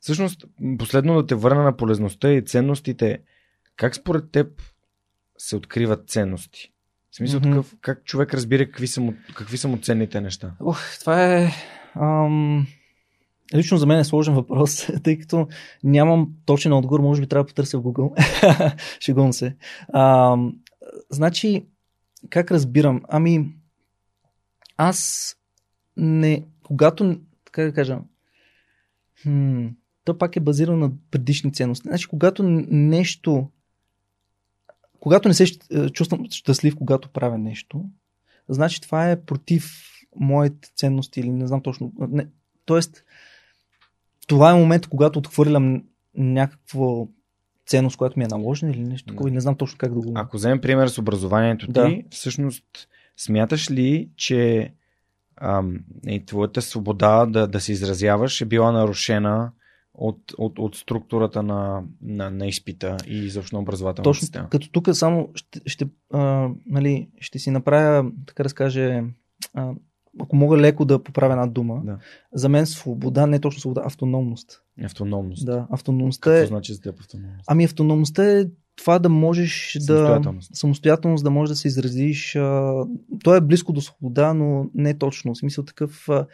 [0.00, 0.44] всъщност,
[0.78, 3.18] последно да те върна на полезността и ценностите.
[3.76, 4.62] Как според теб
[5.38, 6.72] се откриват ценности?
[7.10, 7.50] В смисъл Мгм.
[7.50, 10.54] такъв, как човек разбира какви са му, какви са му ценните неща?
[10.60, 11.50] Ох, това е.
[11.94, 12.66] Ам...
[13.54, 15.48] Лично за мен е сложен въпрос, тъй като
[15.84, 18.76] нямам точен отговор, може би трябва да потърся в Google.
[19.00, 19.56] Шегувам се.
[19.94, 20.56] Ам...
[21.10, 21.66] Значи,
[22.30, 23.02] как разбирам?
[23.08, 23.54] Ами,
[24.76, 25.36] аз
[25.96, 26.46] не.
[26.62, 27.20] Когато.
[27.52, 27.98] Как да кажа?
[29.22, 29.66] Хм,
[30.04, 31.88] то пак е базирано на предишни ценности.
[31.88, 33.50] Значи, когато нещо.
[35.00, 37.84] Когато не се е, чувствам щастлив, когато правя нещо,
[38.48, 39.84] значи това е против
[40.16, 41.92] моите ценности или не знам точно.
[41.98, 42.26] Не,
[42.64, 43.04] тоест,
[44.26, 45.82] това е момент, когато отхвърлям
[46.14, 47.06] някаква
[47.66, 49.32] ценност, която ми е наложена или нещо такова, Да.
[49.32, 50.12] и не знам точно как да го...
[50.14, 51.86] Ако вземем пример с образованието Да.
[51.86, 52.64] ти, всъщност
[53.16, 54.72] смяташ ли, че
[55.36, 59.52] ам, и твоята свобода да, да се изразяваш е била нарушена
[59.98, 64.48] от, от, от структурата на, на, на изпита и изобщо на образователната Точно, система?
[64.48, 69.04] като тук само ще, ще, а, нали, ще си направя, така да се каже,
[69.54, 69.72] а,
[70.20, 71.98] ако мога леко да поправя една дума, Да.
[72.34, 74.62] за мен свобода не е точно свобода, автономност.
[74.84, 75.46] Автономност.
[75.46, 76.46] Да, автономността Какво е...
[76.46, 77.44] значи за теб автономност?
[77.46, 78.44] Ами автономността е
[78.76, 79.84] това да можеш да...
[79.86, 80.56] Самостоятелност.
[80.56, 82.36] Самостоятелност, да можеш да се изразиш.
[82.36, 82.84] А...
[83.24, 85.34] То е близко до свобода, но не точно.
[85.34, 86.08] В смисъл такъв...
[86.08, 86.26] А...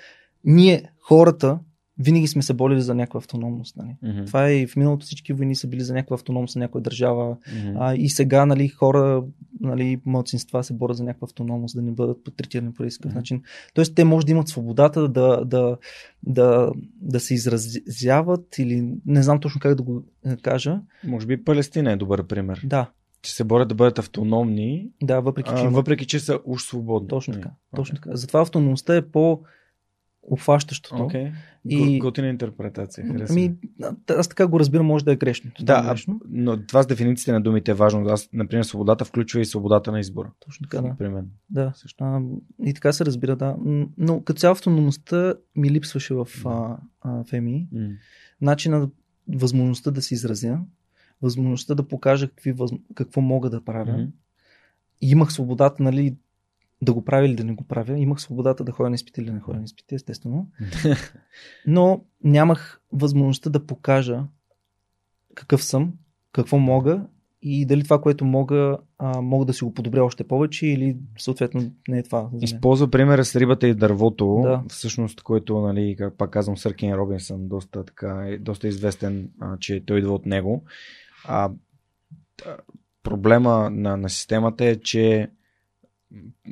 [0.44, 1.58] Ние, хората,
[1.98, 3.76] винаги сме се борили за някаква автономност.
[3.76, 3.96] Нали?
[4.02, 4.24] Мгм.
[4.24, 7.36] Това е и в миналото всички войни са били за някаква автономност на някоя държава.
[7.56, 7.76] Мгм.
[7.78, 9.24] А, и сега нали, хора,
[9.60, 13.14] нали, младсинства се борят за някаква автономност, да не бъдат потретирани по такъв Мгм.
[13.14, 13.42] начин.
[13.74, 15.76] Тоест, те може да имат свободата да, да,
[16.22, 20.80] да, да се изразяват или не знам точно как да го е, кажа.
[21.04, 22.60] Може би Палестина е добър пример.
[22.64, 22.90] Да,
[23.22, 27.08] Че се борят да бъдат автономни, да, въпреки че а, въпреки че са уж свободни.
[27.08, 27.42] Точно Нали?
[27.42, 27.54] така.
[27.76, 28.10] Точно така.
[28.12, 29.40] Затова автономността е по
[30.30, 31.02] обхващащото.
[31.02, 31.32] Окей.
[31.68, 31.98] И-.
[31.98, 33.06] Готина интерпретация.
[33.06, 33.34] Харесва.
[33.34, 33.54] Ами,
[34.08, 35.50] аз така го разбирам, може да е грешно.
[35.60, 36.20] да, а, грешно.
[36.28, 38.08] но това с дефинициите на думите е важно.
[38.08, 40.30] Аз, например, свободата включва и свободата на избора.
[40.40, 40.96] Точно така, да.
[40.98, 41.30] При мен.
[41.50, 41.72] да.
[41.74, 42.04] Също.
[42.04, 42.20] А,
[42.64, 43.56] и така се разбира, да.
[43.98, 47.68] Но като цяло автономността ми липсваше в а, а, ФМИ.
[47.72, 47.88] М.
[48.40, 48.90] Начина,
[49.28, 50.58] възможността да се изразя,
[51.22, 52.70] възможността да покажа какви, въз...
[52.94, 54.06] какво мога да правя.
[55.00, 56.16] И имах свободата, нали,
[56.84, 57.98] да го правя или да не го правя.
[57.98, 60.50] Имах свободата да ходя на изпити или да не ходя на изпити, естествено.
[61.66, 64.24] но нямах възможността да покажа
[65.34, 65.92] какъв съм,
[66.32, 67.06] какво мога
[67.42, 71.72] и дали това, което мога, а, мога да си го подобря още повече или съответно
[71.88, 72.28] не е това.
[72.40, 74.62] Използва примера с рибата и дървото, Да.
[74.68, 79.84] всъщност, който, нали, как пак казвам, Съркин Робинсън, доста, така, е доста известен, а, че
[79.86, 80.64] той идва от него.
[81.24, 81.50] А,
[83.02, 85.30] проблема на, на системата е, че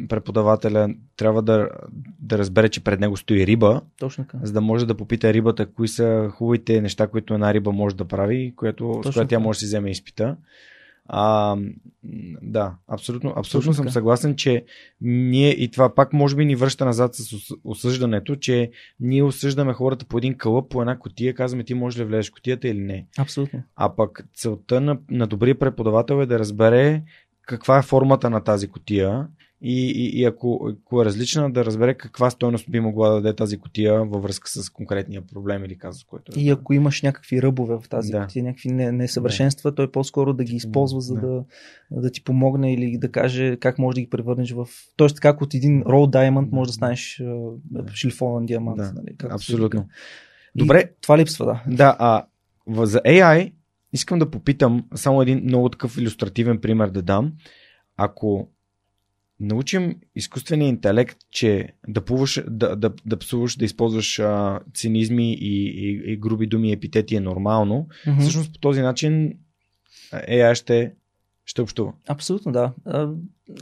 [0.09, 1.69] преподавателя трябва да,
[2.21, 4.39] да разбере, че пред него стои риба, Точно така.
[4.43, 8.05] за да може да попита рибата кои са хубавите неща, които една риба може да
[8.05, 10.37] прави, което, с която тя може да си вземе изпита.
[11.07, 11.57] А,
[12.43, 14.65] да, абсолютно, абсолютно съм съгласен, че
[15.01, 19.73] ние и това пак може би ни връща назад с ос- осъждането, че ние осъждаме
[19.73, 23.07] хората по един кълъп, по една котия, казваме ти можеш ли влезеш котията или не.
[23.19, 23.63] Абсолютно.
[23.77, 27.03] А пък целта на, на добрия преподавател е да разбере
[27.47, 29.29] каква е формата на тази котия
[29.65, 33.37] и, и, и ако, ако е различна, да разбере каква стойност би могла да даде
[33.37, 36.41] тази котия във връзка с конкретния проблем или казус, който е.
[36.41, 38.19] И ако имаш някакви ръбове в тази Да.
[38.19, 38.27] да.
[38.27, 41.21] кутия, някакви не- несъвършенства, той по-скоро да ги използва, за Да.
[41.21, 41.45] да,
[41.91, 44.69] да ти помогне или да каже как може да ги превърнеш в...
[44.97, 48.77] Тоест как от един raw diamond може да станеш а, шлифован диамант.
[48.77, 49.89] Да, нали, Абсолютно.
[50.57, 51.63] И Добре, Това липсва, да.
[51.77, 52.25] Да, а
[52.87, 53.53] за AI
[53.93, 57.33] искам да попитам само един много такъв иллюстративен пример да дам.
[57.97, 58.49] Ако
[59.43, 65.67] научим изкуствения интелект, че да, плуваш, да, да, да псуваш, да използваш а, цинизми и,
[65.67, 68.21] и, и груби думи и епитети е нормално, Мгм.
[68.21, 69.33] всъщност по този начин
[70.13, 70.93] AI ще,
[71.45, 71.93] ще общува.
[72.09, 72.73] Абсолютно, да.
[72.85, 73.09] А,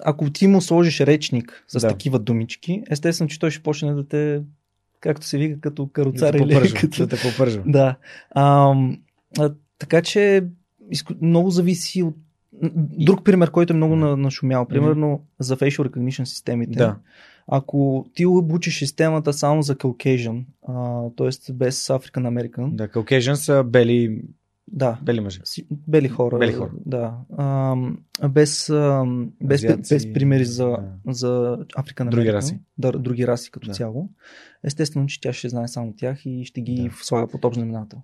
[0.04, 1.88] Ако ти му сложиш речник с Да.
[1.88, 4.42] такива думички, естествено, че той ще почне да те,
[5.00, 7.06] както се вика, като каруцар да или попържва, като...
[7.06, 7.62] да те попържва.
[7.66, 7.96] Да.
[8.30, 8.74] А,
[9.38, 10.44] а, така че
[11.20, 12.16] много зависи от.
[12.98, 16.72] Друг пример, който е много на- нашумял, примерно за facial recognition системите.
[16.72, 16.96] Да.
[17.48, 20.44] Ако ти обучиш системата само за Caucasian,
[21.16, 21.52] т.е.
[21.52, 24.22] без African American, Да, Caucasian са бели,
[24.68, 25.40] да, бели мъже.
[25.44, 26.38] си- бели хора.
[26.38, 26.70] Бели хора.
[26.86, 27.14] Да.
[27.38, 27.98] Ам,
[28.28, 30.92] без, ам, без, Азиатци, без примери за, да.
[31.06, 31.28] за
[31.78, 32.08] African American.
[32.10, 32.58] Други раси.
[32.78, 33.74] Да, други раси като Да.
[33.74, 34.08] цяло.
[34.64, 37.04] Естествено, че тя ще знае само тях и ще ги Да.
[37.04, 37.98] слага под общ знаменател.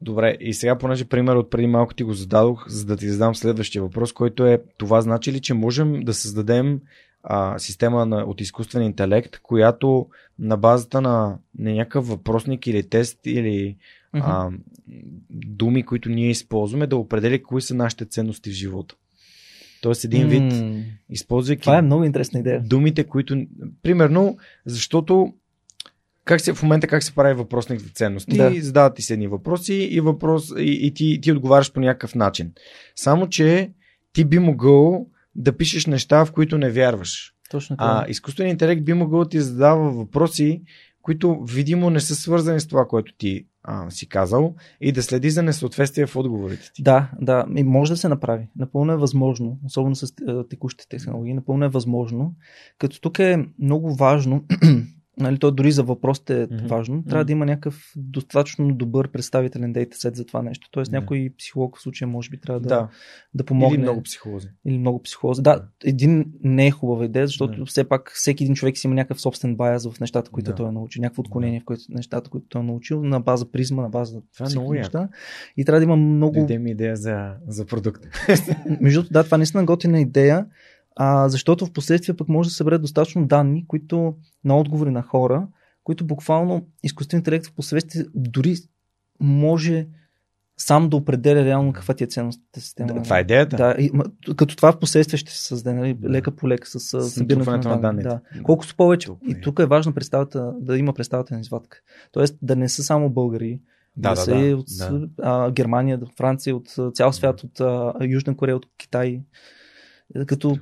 [0.00, 3.34] Добре, и сега, понеже пример от преди малко ти го зададох, за да ти задам
[3.34, 6.80] следващия въпрос, който е това значи ли, че можем да създадем
[7.22, 10.06] а, система на, от изкуствен интелект, която
[10.38, 13.76] на базата на, на някакъв въпросник или тест или
[14.12, 14.50] а,
[15.30, 18.94] думи, които ние използваме, да определи кои са нашите ценности в живота.
[19.80, 22.62] Тоест един вид, М, използвайки Това е много интересна идея.
[22.66, 23.46] думите, които...
[23.82, 24.36] Примерно,
[24.66, 25.32] защото
[26.28, 28.36] как се, в момента как се прави въпросник за ценности?
[28.36, 28.50] Да.
[28.50, 28.62] Да.
[28.62, 32.52] Задават ти се едни въпроси и, въпрос, и, и ти, ти отговаряш по някакъв начин.
[32.96, 33.70] Само, че
[34.12, 37.34] ти би могъл да пишеш неща, в които не вярваш.
[37.50, 38.04] Точно това.
[38.06, 40.62] А изкуственият интелект би могъл да ти задава въпроси,
[41.02, 45.30] които видимо не са свързани с това, което ти а, си казал и да следи
[45.30, 46.82] за несъответствие в отговорите ти.
[46.82, 48.48] Да, да, и може да се направи.
[48.56, 50.14] Напълно е възможно, особено с
[50.50, 52.34] текущите технологии, напълно е възможно.
[52.78, 54.44] Като тук е много важно,
[55.20, 56.66] нали, то дори за въпросите е Мгм.
[56.66, 57.26] важно, трябва Мгм.
[57.26, 60.68] да има някакъв достатъчно добър представителен дейтасет за това нещо.
[60.70, 61.00] Тоест Да.
[61.00, 62.88] някой психолог в случая може би трябва да, Да,
[63.34, 63.74] да помогне.
[63.74, 64.48] или много психолози.
[64.66, 65.42] или много психолози.
[65.42, 67.64] Да, един не е хубава идея, защото Да.
[67.66, 70.54] все пак всеки един човек си има някакъв собствен баяз в нещата, които Да.
[70.54, 73.82] той е научил, някакво отклонение в които, нещата, които той е научил, на база призма,
[73.82, 75.08] на база Това е много неща.
[75.56, 78.04] И трябва да има много Дойде ми идея за, за продукт.
[78.80, 80.46] между другото, да, това наистина готина идея,
[81.00, 85.48] а, защото в последствие пък може да събере достатъчно данни, които на отговори на хора,
[85.84, 88.56] които буквално изкуственият интелект в последствие дори
[89.20, 89.86] може
[90.56, 92.94] сам да определя реално каква ти е ценностната система.
[92.94, 93.56] Да, това е идеята.
[93.56, 93.90] Да, и,
[94.36, 97.80] като това в последствие ще се създаде, нали, лека по лека с, с събирането на,
[97.80, 98.02] данни.
[98.02, 98.08] данните.
[98.36, 98.42] Да.
[98.42, 99.06] Колкото повече.
[99.06, 99.40] Толкова И е.
[99.40, 101.78] тук е важно представата, да има представата на извадка.
[102.12, 103.60] Тоест да не са само българи,
[103.96, 105.08] Да, да, да, са да, и от да.
[105.22, 109.22] а, Германия, Франция, от цял свят, от а, Южна Корея, от Китай.
[110.26, 110.58] Като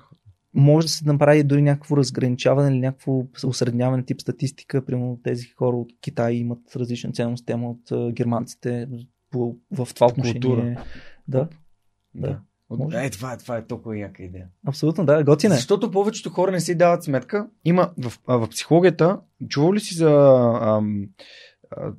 [0.56, 4.84] може да се направи дори някакво разграничаване или някакво осредняване тип статистика.
[4.84, 8.88] Примерно тези хора от Китай имат различна ценност тема от германците
[9.30, 10.40] по, в това отношение.
[10.40, 10.84] Култура.
[11.28, 11.48] Да,
[12.14, 12.40] Да.
[12.68, 12.96] От- Може.
[12.96, 14.48] Е, това, е- това е толкова яка идея.
[14.66, 15.56] абсолютно, да, готина е.
[15.56, 17.48] Защото повечето хора не си дават сметка.
[17.64, 20.10] Има в, в психологията, чувал ли си за
[20.62, 21.06] ам,
[21.70, 21.92] а,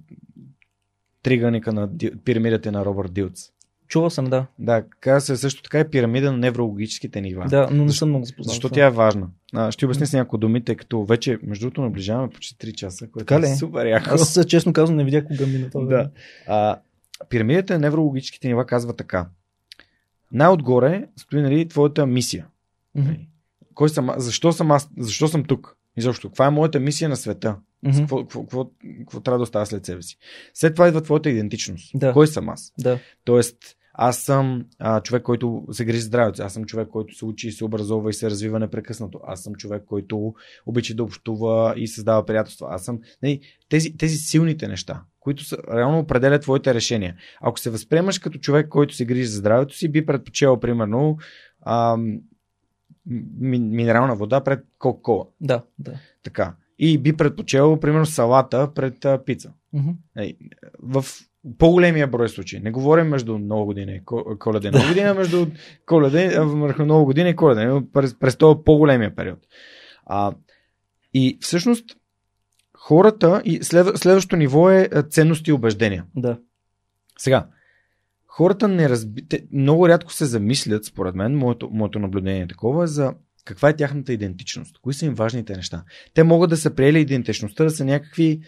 [1.24, 3.40] триганика на Ди- пирамидата на Робърт Дилц?
[3.88, 4.46] Чувал съм, да.
[4.60, 7.46] Да, казва се също така е пирамида на неврологическите нива.
[7.50, 8.50] Да, но не Защо- съм много запознат.
[8.52, 9.28] Защо тя е важна?
[9.54, 13.08] А, ще обясня с няколко думи, тъй като вече, между другото, наближаваме почти 3 часа,
[13.08, 13.46] което Така ли?
[13.46, 14.10] е супер яко.
[14.12, 15.86] Аз честно казвам не видях кога мина това.
[15.86, 16.10] Да.
[16.48, 16.80] А,
[17.30, 19.28] пирамидата на неврологическите нива казва така.
[20.32, 22.48] Най-отгоре стои нали, твоята мисия.
[22.96, 23.12] Мгм.
[23.74, 24.90] Кой съм, защо съм аз?
[24.98, 25.78] Защо съм тук?
[25.98, 27.56] Изобщо, каква е моята мисия на света?
[27.84, 27.98] Мгм.
[27.98, 30.18] Какво, какво, какво, какво трябва да оставя след себе си?
[30.54, 31.92] След това идва твоята идентичност.
[31.96, 32.14] Да.
[32.14, 32.74] Кой съм аз?
[32.80, 33.00] Да.
[33.24, 33.58] Тоест,
[34.00, 36.43] аз съм а, човек, който се грижи за здравето.
[36.43, 39.19] Аз съм човек, който се учи, се образова и се развива непрекъснато.
[39.27, 40.34] Аз съм човек, който
[40.66, 42.67] обича да общува и създава приятелства.
[42.69, 43.00] Аз съм.
[43.24, 47.16] Не, тези, тези силните неща, които са, реално определят твоите решения.
[47.42, 51.17] Ако се възприемаш като човек, който се грижи за здравето си, би предпочел, примерно,
[53.40, 55.26] ми, минерална вода пред кока-кола.
[55.42, 55.93] Да, да.
[56.24, 56.56] Така.
[56.80, 59.53] И би предпочел, примерно, салата пред а, пица.
[60.17, 60.38] Ей,
[60.80, 61.06] в
[61.58, 62.59] по-големия брой случаи.
[62.59, 64.01] Не говорим между нова година и
[64.40, 65.48] коледа нова година, между
[65.85, 67.82] коледа, върху нова година и коледа.
[67.93, 69.40] През, през този по-големия период.
[70.06, 70.34] А,
[71.14, 71.98] и всъщност
[72.77, 76.06] хората и след, следващото ниво е ценности и убеждения.
[76.16, 76.40] Да.
[77.17, 77.48] Сега,
[78.27, 79.27] хората не разби...
[79.27, 83.14] Те много рядко се замислят, според мен, моето, моето наблюдение е такова, за
[83.45, 85.84] каква е тяхната идентичност, кои са им важните неща.
[86.14, 88.42] Те могат да са приели идентичността да са някакви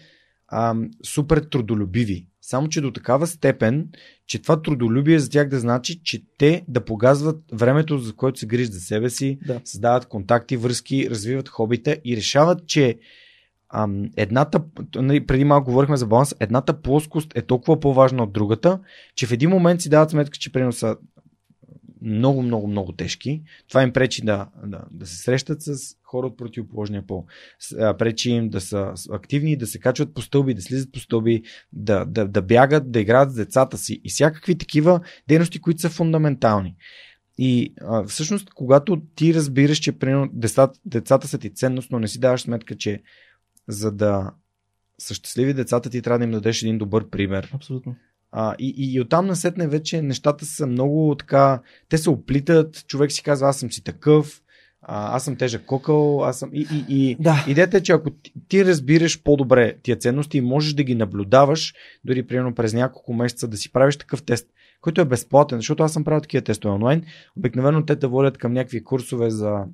[0.52, 2.26] ам, супер трудолюбиви.
[2.42, 3.88] Само, че до такава степен,
[4.26, 8.46] че това трудолюбие за тях да значи, че те да погазват времето, за което се
[8.46, 9.60] грижат за себе си, Да.
[9.64, 12.98] създават контакти, връзки, развиват хобита и решават, че
[13.72, 14.62] ам, едната,
[14.94, 18.80] нали, преди малко говорихме за баланс, едната плоскост е толкова по-важна от другата,
[19.14, 20.96] че в един момент си дават сметка, че примерно са
[22.02, 23.42] много, много, много тежки.
[23.68, 27.26] Това им пречи да, да, да се срещат с хора от противоположния пол.
[27.98, 32.04] Пречи им да са активни, да се качват по стълби, да слизат по стълби, да,
[32.04, 36.76] да, да бягат, да играят с децата си и всякакви такива дейности, които са фундаментални.
[37.38, 42.08] И а, всъщност, когато ти разбираш, че примерно, децата, децата са ти ценност, но не
[42.08, 43.02] си даваш сметка, че
[43.68, 44.30] за да
[44.98, 47.50] са щастливи децата ти трябва да им дадеш един добър пример.
[47.54, 47.96] Абсолютно.
[48.32, 53.12] А, и, и, и оттам насетне вече нещата са много така, те се оплитат, човек
[53.12, 54.42] си казва аз съм си такъв,
[54.82, 56.50] а, аз съм тежък кокъл, аз съм...
[56.52, 57.44] И, и, и, Да.
[57.48, 61.74] Идеята е, че ако ти, ти разбираш по-добре тия ценности и можеш да ги наблюдаваш,
[62.04, 64.46] дори примерно през няколко месеца да си правиш такъв тест,
[64.80, 67.04] който е безплатен, защото аз съм правил такива тестове онлайн.
[67.36, 69.64] Обикновено те да водят към някакви курсове за...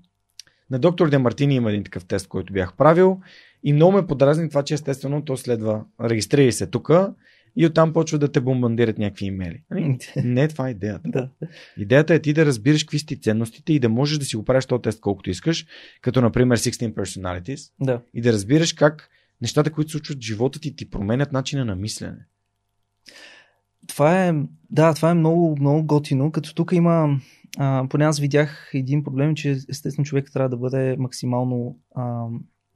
[0.70, 3.20] На доктор Демартини има един такъв тест, който бях правил
[3.64, 6.90] и много ме подразни това, че естествено то следва регистрирай се тук
[7.56, 9.62] и оттам почва да те бомбандират някакви имейли.
[9.70, 9.98] Нали?
[10.24, 11.08] Не, това е идеята.
[11.10, 11.30] да.
[11.76, 14.44] Идеята е ти да разбираш какви са ти ценностите и да можеш да си го
[14.44, 15.66] правиш този тест колкото искаш,
[16.00, 18.00] като например 16 personalities Да.
[18.14, 19.08] и да разбираш как
[19.40, 22.18] нещата, които случват в живота ти, ти променят начина на мислене.
[23.88, 24.32] Това е,
[24.70, 27.20] да, това е много, много готино, като тук има,
[27.58, 32.26] а, поне аз видях един проблем, че естествено човек трябва да бъде максимално, а,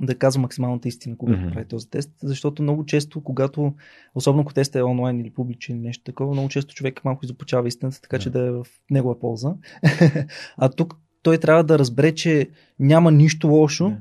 [0.00, 1.52] да казва максималната истина, когато mm-hmm.
[1.52, 3.74] прави този тест, защото много често, когато,
[4.14, 7.68] особено ако тестът е онлайн или публичен или нещо такова, много често човек малко изопачава
[7.68, 8.22] истината, така Да.
[8.22, 9.54] че да е в негова полза.
[10.56, 12.48] а тук той трябва да разбере, че
[12.78, 13.96] няма нищо лошо, Да.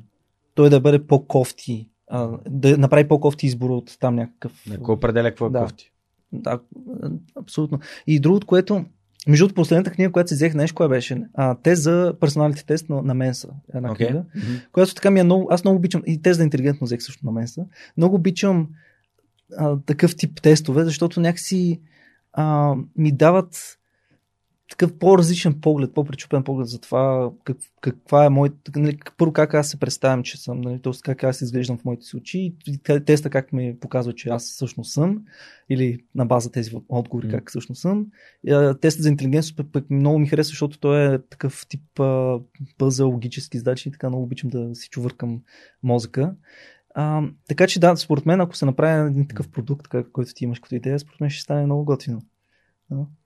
[0.55, 4.65] той да бъде по-кофти, а, да направи по-кофти избор от там някакъв.
[4.69, 5.61] Не, Кой определя какво е Да.
[5.61, 5.91] кофти?
[6.31, 6.59] Да,
[7.35, 7.79] абсолютно.
[8.07, 8.85] И другото, което,
[9.27, 11.23] между другото, последната книга, която си взех, нещо, кое беше?
[11.33, 13.49] А, те за персоналите тест на, на Менса.
[13.73, 14.07] Една Окей.
[14.07, 14.55] книга, Мгм.
[14.71, 17.31] която така ми е много, аз много обичам, и тест за интелигентно взех също на
[17.31, 17.65] Менса,
[17.97, 18.67] много обичам
[19.57, 21.81] а, такъв тип тестове, защото някакси
[22.33, 23.78] а, ми дават
[24.69, 29.69] такъв по-различен поглед, по-пречупен поглед за това как, каква е моята, нали, първо как аз
[29.69, 30.93] се представям, че съм, нали, т.е.
[31.03, 34.51] как аз изглеждам в моите си очи и те- теста как ми показва, че аз
[34.51, 35.23] всъщност съм
[35.69, 37.33] или на база тези отговори М.
[37.33, 38.07] как всъщност съм.
[38.47, 41.99] И, а, Тестът за интелигентност пък, пък много ми харесва, защото той е такъв тип
[41.99, 42.39] а,
[42.77, 45.41] пъзъл, логически задачи и така много обичам да си чувъркам
[45.83, 46.35] мозъка.
[46.95, 50.59] А, така че да, според мен, ако се направи един такъв продукт, който ти имаш
[50.59, 52.21] като идея, според мен ще стане много готино.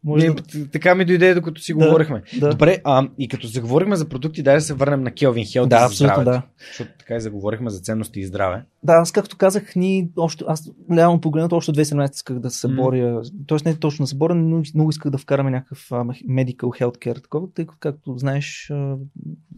[0.03, 1.85] Може Не, да, Така ми дойде, докато си Да.
[1.85, 2.21] говорихме.
[2.39, 2.49] да.
[2.49, 5.75] Добре, а, и като заговорихме за продукти, дай да се върнем на Келвин Хелт да,
[5.75, 6.31] абсолютно здравето.
[6.31, 6.65] да.
[6.67, 8.65] Защото така и заговорихме за ценности и здраве.
[8.83, 13.21] Да, аз както казах, ни още, аз реално погледнато още 2017 исках да се боря,
[13.47, 13.57] т.е.
[13.69, 15.89] не точно да се боря, но много исках да вкараме някакъв
[16.29, 18.95] medical healthcare такова, тъй като, както знаеш, а,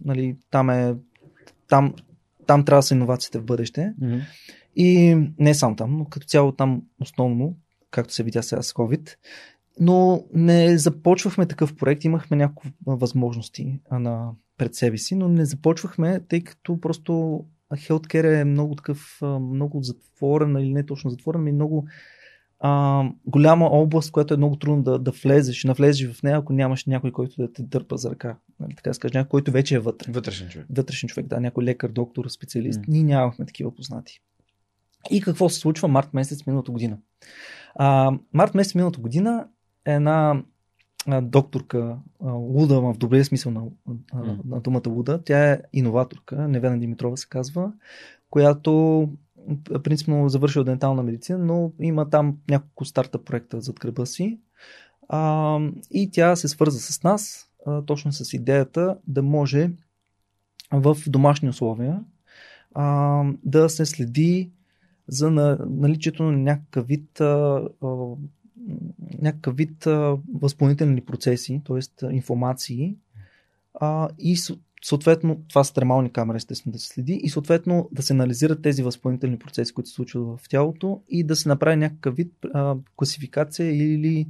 [0.06, 0.96] нали, там е,
[1.70, 1.94] там,
[2.48, 3.94] там трябва да са иновациите в бъдеще.
[4.76, 7.56] И не само там, но като цяло там основно,
[7.92, 9.16] както се видя сега с COVID.
[9.80, 16.20] Но не започвахме такъв проект, имахме няколко възможности на, пред себе си, но не започвахме,
[16.20, 21.52] тъй като просто Healthcare е много такъв, много затворен, или не точно затворен, но и
[21.52, 21.88] много
[22.60, 26.86] а, голяма област, която е много трудно да, да влезеш, навлезеш в нея, ако нямаш
[26.86, 28.38] някой, който да те дърпа за ръка.
[28.60, 30.68] Нали, така да се каже, някой, който вече е вътре Вътрешен човек.
[30.70, 32.80] вътрешен човек, да, някой лекар, доктор, специалист.
[32.80, 32.84] М.
[32.88, 34.20] Ние нямахме такива познати.
[35.12, 36.98] И какво се случва март месец миналата година?
[37.76, 39.48] А, март месец миналата година
[39.86, 40.44] една
[41.08, 43.64] а, докторка, а, луда в добрия смисъл на,
[44.14, 47.72] а, на думата луда, тя е иноваторка, Невена Димитрова се казва,
[48.30, 49.10] която
[49.84, 54.40] принципно завършила дентална медицина, но има там няколко старта проекта зад гърба си.
[55.10, 55.60] А,
[55.92, 59.72] и тя се свърза с нас, а, точно с идеята да може
[60.72, 62.04] в домашни условия
[62.74, 64.52] а, да се следи
[65.08, 67.88] за на, наличието на някакъв вид, а, а,
[69.22, 72.14] някакъв вид а, възпълнителни процеси, т.е.
[72.16, 72.96] информации
[73.74, 74.38] а, и
[74.84, 78.84] съответно, това са термални камери, естествено да се следи и съответно да се анализират тези
[78.84, 83.94] възпалителни процеси, които се случват в тялото и да се направи някакъв вид а, класификация
[83.94, 84.28] или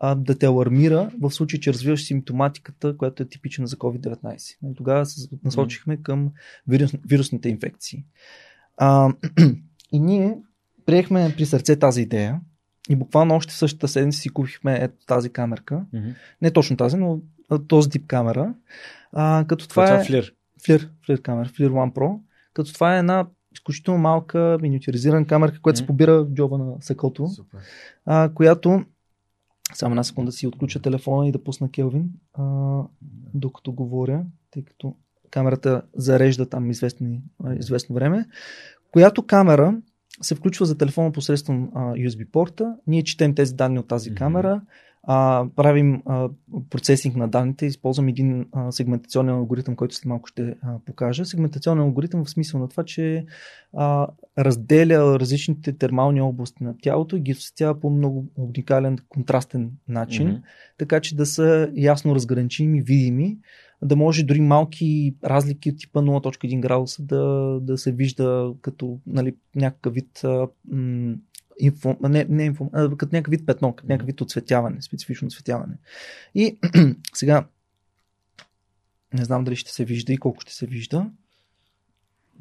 [0.00, 4.56] а, да те алармира в случай, че развиваш симптоматиката, която е типична за COVID-19.
[4.70, 6.32] И тогава се насочихме към
[6.68, 8.04] вирус, вирусните инфекции.
[8.76, 9.12] А,
[9.92, 10.36] и ние
[10.86, 12.40] приехме при сърце тази идея
[12.88, 15.84] и буквално още същата седмица си купихме ето тази камерка.
[15.92, 16.08] Мгм.
[16.42, 17.20] Не точно тази, но
[17.68, 18.54] този тип камера.
[19.12, 20.34] А, като това Това е флир.
[20.64, 22.18] Флир, флир камера, Флир One Pro.
[22.54, 25.86] Като това е една изключително малка миниатюризирана камера, която се Мгм.
[25.86, 27.60] побира в джоба на сакото, Супер.
[28.06, 28.84] а, която
[29.74, 32.42] само една секунда си отключа телефона и да пусна Келвин, а,
[33.34, 34.96] докато говоря, тъй като
[35.30, 37.22] камерата зарежда там известни,
[37.58, 38.26] известно време,
[38.92, 39.76] която камера
[40.20, 42.76] се включва за телефона посредством а, USB порта.
[42.86, 44.60] Ние четем тези данни от тази камера,
[45.10, 46.28] а, правим а,
[46.70, 51.24] процесинг на данните, използвам един а, сегментационен алгоритъм, който след малко ще а, покажа.
[51.24, 53.26] Сегментационен алгоритъм в смисъл на това, че
[53.76, 54.06] а,
[54.38, 60.36] разделя различните термални области на тялото и ги осветява по много уникален, контрастен начин, Мгм.
[60.78, 63.38] така че да са ясно разграничими, видими,
[63.82, 69.34] да може дори малки разлики от типа 0.1 градуса да, да се вижда като нали,
[69.56, 71.14] някакъв вид а, м,
[71.60, 75.26] инфо, а, не, не инфо, а, като някакъв вид петно, като някакъв вид оцветяване, специфично
[75.26, 75.74] оцветяване.
[76.34, 76.58] И
[77.14, 77.46] сега
[79.14, 81.10] не знам дали ще се вижда и колко ще се вижда.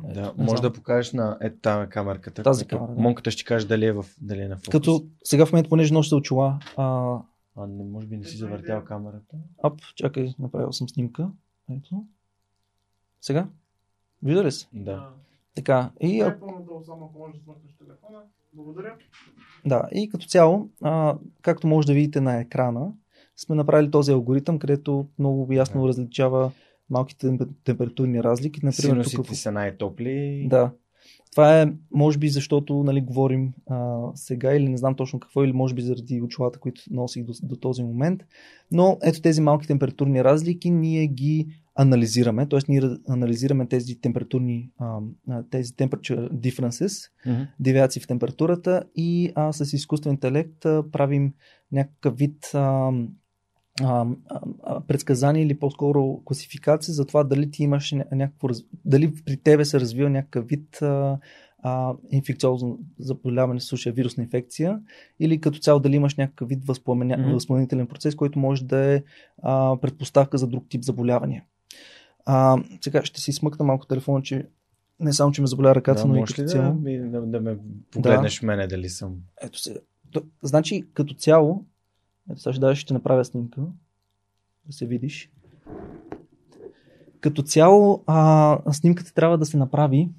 [0.04, 0.62] Да, Не може знам.
[0.62, 2.44] да покажеш на е, тази камерката.
[2.44, 3.02] Тази камера, да.
[3.02, 4.70] Монката ще каже дали е, в, дали е на фокус.
[4.72, 7.18] Като сега в момента, понеже нося очила, а,
[7.56, 9.38] А, не, може би не си завъртял камерата.
[9.64, 11.30] ап, чакай, направил съм снимка.
[11.72, 12.06] Ето.
[13.22, 13.48] Сега?
[14.24, 14.68] Вижда ли се?
[14.74, 15.10] Да.
[15.58, 15.92] Така.
[16.02, 16.38] И, а,
[19.66, 22.92] да и като цяло, а, както може да видите на екрана,
[23.38, 25.88] сме направили този алгоритъм, където много ясно Да.
[25.88, 26.52] различава
[26.90, 28.60] малките темпе- температурни разлики.
[28.66, 29.38] Например, тук Синусите в...
[29.38, 30.48] са най-топли.
[30.50, 30.72] Да.
[31.32, 35.54] Това е, може би, защото нали, говорим а, сега или не знам точно какво, или
[35.54, 38.24] може би заради очилата, които носих до, до този момент.
[38.72, 41.48] Но ето тези малки температурни разлики, ние ги
[41.78, 42.60] анализираме, т.е.
[42.68, 44.72] ние анализираме тези температурни,
[45.50, 47.42] тези temperature differences, Мгм.
[47.60, 51.34] девиации в температурата и а, с изкуствен интелект а, правим
[51.72, 52.92] някакъв вид а,
[53.82, 54.06] а,
[54.64, 58.48] а, предсказание или по-скоро класификация за това дали ти имаш ня- някакво,
[58.86, 61.20] дали при тебе се развива някакъв вид а,
[61.64, 64.80] а, инфекциозно заболяване, в случая вирусна инфекция,
[65.20, 69.04] или като цяло дали имаш някакъв вид възпламенителен процес, който може да е
[69.44, 71.44] а, предпоставка за друг тип заболявания.
[72.30, 74.48] А, сега ще си смъкна малко телефона, че
[75.00, 76.74] не само, че ме заболя ръката, Да, но и като ли цяло.
[76.74, 77.58] да, да, да ме
[77.92, 79.16] погледнеш в мене дали съм.
[79.42, 79.82] Ето се.
[80.12, 81.66] То, значи, като цяло,
[82.32, 83.62] ето сега ще, даже ще направя снимка,
[84.66, 85.32] да се видиш.
[87.20, 90.10] Като цяло, а, снимката трябва да се направи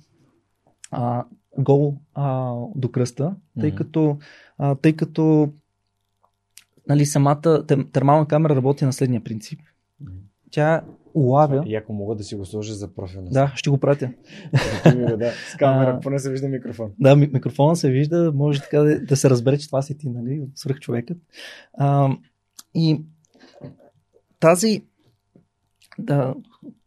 [0.91, 1.25] а,
[1.59, 3.77] гол а, до кръста, тъй Мгм.
[3.77, 4.19] като,
[4.59, 5.53] а, тъй като
[6.89, 9.61] нали, самата термална камера работи на следния принцип.
[10.01, 10.13] Мгм.
[10.51, 10.83] Тя
[11.19, 11.63] улавя.
[11.67, 14.11] И ако мога да си го сложа за профилна Да, ще го пратя.
[15.17, 15.33] да.
[15.53, 16.01] С камера, А.
[16.01, 16.91] поне се вижда микрофон.
[17.01, 20.09] Да, ми- микрофона се вижда, може така да, да се разбере, че това си ти,
[20.09, 21.19] нали, свръх човекът.
[21.75, 22.11] А,
[22.75, 23.01] и
[24.41, 24.83] тази,
[25.99, 26.35] да,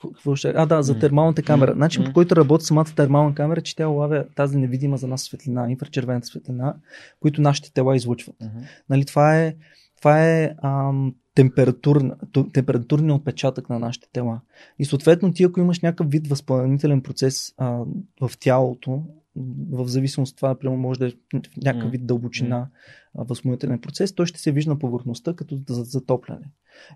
[0.01, 0.53] какво ще...
[0.55, 1.75] А, да, за термалната камера.
[1.75, 5.71] Начин по който работи самата термална камера, че тя улавя тази невидима за нас светлина,
[5.71, 6.75] инфрачервената светлина,
[7.19, 8.35] които нашите тела излучват.
[8.41, 8.59] Мгм.
[8.89, 9.55] Нали, това е,
[9.97, 12.15] това е ам, температурна,
[12.53, 14.41] температурният отпечатък на нашите тела.
[14.79, 17.83] И съответно ти, ако имаш някакъв вид възпалителен процес а,
[18.21, 19.03] в тялото,
[19.71, 22.67] в зависимост от това, например, може да е в някакъв вид дълбочина
[23.17, 26.45] а, възпалителен процес, той ще се вижда на повърхността като за- затопляне.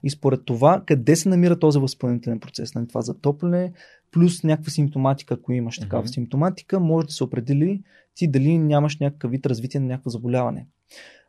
[0.03, 3.71] И според това, къде се намира този възпалителен процес, нали, това затопляне,
[4.11, 6.07] плюс някаква симптоматика, ако имаш такава Мгм.
[6.09, 7.83] симптоматика, може да се определи
[8.15, 10.67] ти дали нямаш някакъв вид развитие на някакво заболяване.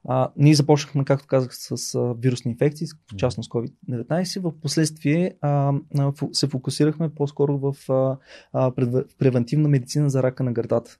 [0.08, 4.40] А, ние започнахме, както казах, с а, вирусни инфекции, в частност COVID-19.
[4.40, 8.16] В последствие а, а, се фокусирахме по-скоро в а,
[8.52, 8.72] а,
[9.18, 10.98] превентивна медицина за рака на гърдата.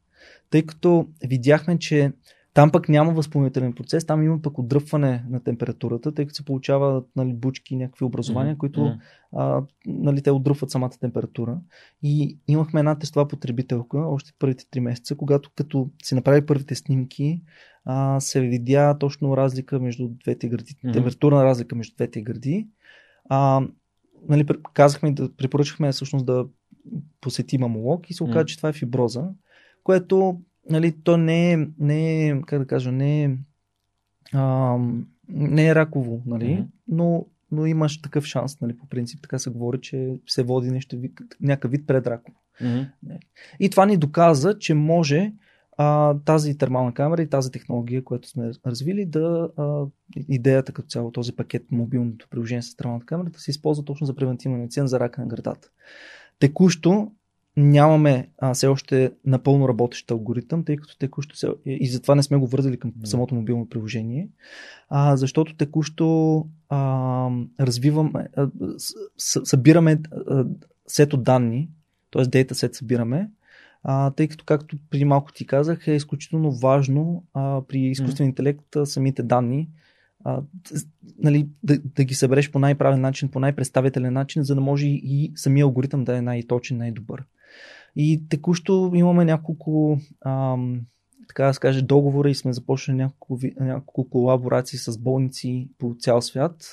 [0.50, 2.12] Тъй като видяхме, че
[2.56, 7.08] там пък няма възпомнителен процес, там има пък отдръпване на температурата, тъй като се получават
[7.16, 8.94] нали, бучки, някакви образования, които
[9.36, 11.58] а, нали, те отдръпват самата температура.
[12.02, 17.42] И имахме една тестова потребителка още първите три месеца, когато като си направи първите снимки,
[17.84, 22.68] а, се видя точно разлика между двете гради, температурна разлика между двете гради.
[23.28, 23.66] А,
[24.28, 26.46] нали, казахме да препоръчахме всъщност да
[27.20, 29.28] посети мамолог и се оказа, че това е фиброза,
[29.84, 33.36] което нали, то не е, не е, как да кажа, не е,
[34.32, 34.76] а,
[35.28, 36.62] не е раково, нали, Мгм.
[36.88, 40.96] но но имаш такъв шанс, нали, по принцип, така се говори, че се води нещо,
[41.40, 42.38] някакъв вид предраково.
[42.60, 42.82] Мгм.
[43.60, 45.32] И това ни доказа, че може
[45.76, 49.84] а, тази термална камера и тази технология, която сме развили, да а,
[50.28, 54.14] идеята като цяло, този пакет, мобилното приложение с термалната камера, да се използва точно за
[54.14, 55.68] превентивна медицина за рака на гърдата.
[56.38, 57.12] Текущо
[57.56, 62.36] нямаме а, все още напълно работещ алгоритъм, тъй като текущо се, и затова не сме
[62.36, 64.28] го вързали към самото мобилно приложение,
[64.88, 68.48] а, защото текущо а, развиваме, а,
[69.16, 70.44] с, събираме а,
[70.86, 71.70] сет от данни,
[72.10, 72.22] т.е.
[72.22, 73.30] дейтасет събираме,
[73.82, 78.76] а, тъй като, както преди малко ти казах, е изключително важно а, при изкуствен интелект
[78.76, 79.68] а, самите данни
[80.24, 80.42] а,
[81.18, 85.32] нали, да, да ги събереш по най-правилен начин, по най-представителен начин, за да може и
[85.34, 87.24] самия алгоритъм да е най-точен, най-добър.
[87.96, 90.80] И текущо имаме няколко ам,
[91.28, 96.22] така да се каже, договора и сме започнали няколко, няколко колаборации с болници по цял
[96.22, 96.72] свят.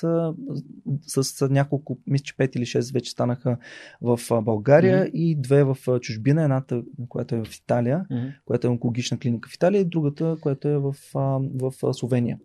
[1.06, 3.56] С, с няколко, мисля, че 5 или 6 вече станаха
[4.02, 5.10] в България Мгм.
[5.14, 6.42] и две в чужбина.
[6.42, 8.26] Едната, която е в Италия, Мгм.
[8.44, 10.94] която е онкологична клиника в Италия и другата, която е в,
[11.54, 12.38] в Словения.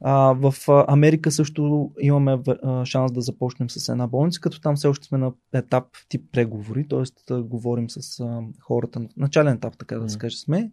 [0.00, 0.54] А, в
[0.88, 2.38] Америка също имаме
[2.84, 6.88] шанс да започнем с една болница, като там все още сме на етап тип преговори,
[6.88, 7.34] т.е.
[7.34, 8.24] говорим с
[8.60, 10.70] хората на начален етап, така да се каже сме.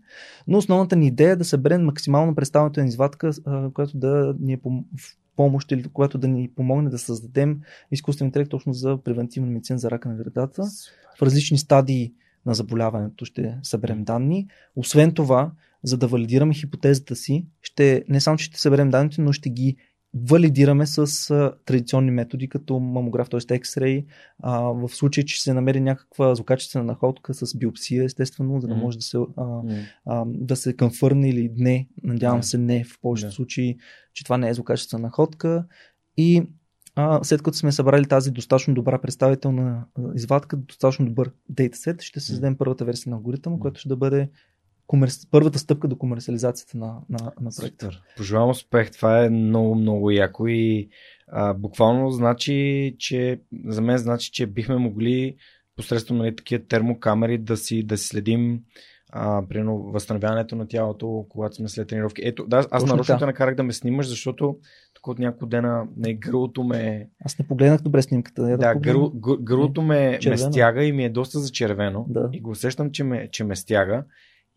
[0.53, 4.59] Но основната ни идея е да съберем максимално представителна извадка, а, която да ни е
[5.35, 7.59] помощ или която да ни помогне да създадем
[7.91, 10.64] изкуствен интелект точно за превентивна медицина за рака на гърдата.
[11.17, 12.14] В различни стадии
[12.45, 14.48] на заболяването ще съберем данни.
[14.75, 15.51] Освен това,
[15.83, 19.75] за да валидираме хипотезата си, ще, не само, че ще съберем данните, но ще ги
[20.16, 23.40] валидираме с а, традиционни методи, като мамограф, т.е.
[23.40, 24.06] X-ray.
[24.40, 28.98] А, в случай, че се намери някаква злокачествена находка с биопсия, естествено, за да може
[28.98, 29.61] да се, а,
[30.06, 31.88] а, да се конфърне или не.
[32.03, 32.45] Надявам Да.
[32.48, 33.35] се не в повечето Да.
[33.35, 33.77] случаи,
[34.14, 35.66] че това не е злокачествена находка.
[36.17, 36.43] И
[36.95, 39.85] а, след като сме събрали тази достатъчно добра представителна
[40.16, 44.30] извадка, достатъчно добър дейтасет, ще създадем първата версия на алгоритъма, която ще да бъде
[44.94, 45.28] комерс...
[45.32, 47.90] първата стъпка до комерциализацията на, на, на проекта.
[48.18, 48.92] Пожелавам успех.
[48.92, 50.90] Това е много, много яко и
[51.28, 55.36] а, буквално значи, че за мен значи, че бихме могли
[55.76, 58.60] посредством нали, такива термокамери да си, да си следим
[59.12, 62.22] а, примерно, възстановяването на тялото, когато сме след тренировки.
[62.26, 64.58] Ето, да, аз Точно нарочно те накарах да ме снимаш, защото
[64.94, 68.44] тук от няколко дена не, гърлото ме, Аз не погледнах добре снимката.
[68.44, 68.82] Да, погледна.
[68.82, 72.06] гърло, гър- гърлото ме, ме стяга и ми е доста зачервено.
[72.10, 72.30] Да.
[72.34, 74.04] И го усещам, че ме, че ме стяга.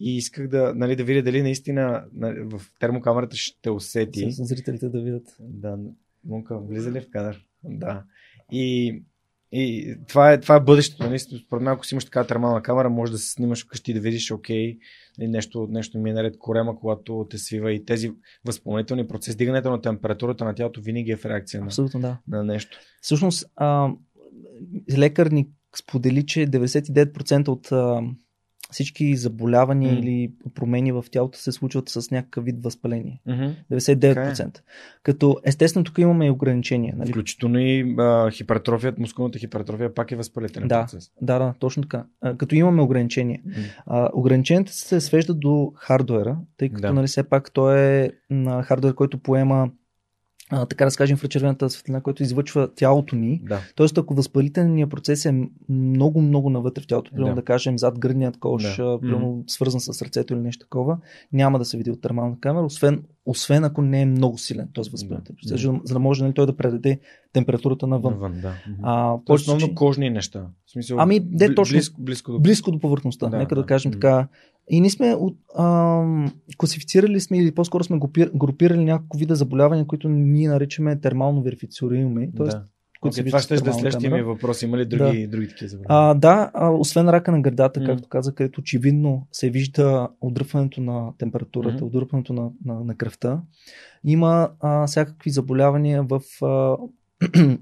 [0.00, 4.33] И исках да, нали, да видя дали наистина нали, в термокамерата ще усети.
[4.33, 5.36] С зрителите да видят.
[5.41, 5.78] Да,
[6.25, 7.47] Мунка, влиза ли в кадър?
[7.65, 8.05] Да.
[8.52, 9.02] И,
[9.52, 11.02] и това, е, това е бъдещето.
[11.02, 11.18] Нали?
[11.18, 14.31] Според мен, ако си имаш така термална камера, може да се снимаш вкъщи да видиш,
[14.31, 14.78] окей,
[15.18, 18.12] нали, нещо, нещо ми е наред корема, когато те свива и тези
[18.44, 22.18] възпомнителни процеси, дигането на температурата на тялото винаги е в реакция на, Абсолютно да.
[22.28, 22.78] на нещо.
[23.00, 23.91] Всъщност, а,
[24.99, 28.02] лекар ни сподели, че 99% от а,
[28.70, 29.99] всички заболявания М.
[29.99, 33.20] или промени в тялото се случват с някакъв вид възпаление.
[33.27, 33.45] Мгм.
[33.70, 34.61] 99%.
[35.03, 36.95] Като естествено тук имаме и ограничения.
[36.97, 37.11] Нали?
[37.11, 40.81] Включително и а, хипертрофията, мускулната хипертрофия пак е възпалителен Да.
[40.83, 41.11] процес.
[41.23, 42.05] Да, да, точно така.
[42.20, 43.41] А, като имаме ограничения.
[43.45, 43.53] М.
[43.86, 46.93] А, ограниченията се свеждат до хардуера, тъй като Да.
[46.93, 49.70] нали, все пак той е на хардуер, който поема
[50.50, 53.41] а, така да скажем, инфрачервената светлина, който излъчва тялото ни.
[53.44, 53.60] Да.
[53.75, 57.41] Тоест, ако възпалителният процес е много, много навътре в тялото, примерно Да.
[57.41, 58.99] да, кажем зад гръдният кош, Да.
[59.00, 60.99] примерно свързан с сърцето или нещо такова,
[61.33, 64.91] няма да се види от термална камера, освен, освен ако не е много силен този
[64.91, 65.81] възпалителен процес, Да.
[65.84, 67.00] за, да може нали, той да предаде
[67.33, 68.12] температурата навън.
[68.12, 68.55] Навън, да.
[68.83, 70.47] А, То основно кожни неща.
[70.66, 71.75] В смисъл, Ами, де точно.
[71.75, 72.39] Близко, близко до...
[72.41, 73.66] близко до повърхността, Да, нека да, да.
[73.66, 73.92] кажем М.
[73.92, 74.28] така.
[74.70, 75.17] И ние сме
[75.59, 81.43] ам, класифицирали сме или по-скоро сме групи- групирали няколко вида заболявания, които ние наричаме термално
[81.43, 82.47] верифицируеми, т.е.
[82.47, 82.65] да.
[83.01, 84.62] които Okay, това ще да е следващия ми въпрос.
[84.62, 85.86] Има ли други, други такива забрани?
[85.89, 87.86] А, да, а, освен рака на гърдата, М.
[87.86, 93.43] както каза, където очевидно се вижда отдръпването на температурата, отдръпването на, на, на кръвта,
[94.05, 96.20] има а, всякакви заболявания в.
[96.43, 96.77] А,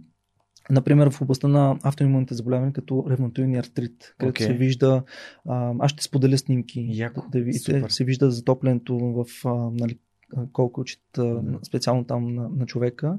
[0.71, 4.47] Например, в областта на автоимунните заболявания, като ревматоидния артрит, където Окей.
[4.47, 5.03] се вижда,
[5.49, 9.99] а, аз ще споделя снимки, Яко, да видите, се вижда затоплянето в а, нали,
[10.37, 11.59] а, колко очите, Да.
[11.63, 13.19] специално там на, на човека.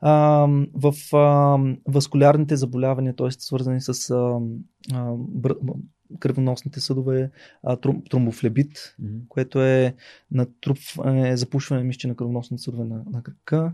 [0.00, 3.30] А, в а, васкулярните заболявания, т.е.
[3.30, 4.38] свързани с а,
[4.92, 5.54] а, бър,
[6.20, 7.30] кръвоносните съдове,
[7.62, 9.16] а, тром, тромбофлебит, Мгм.
[9.28, 9.94] което е
[10.30, 13.72] натрупване, запушване мисля, на кръвоносните съдове на, на кръка.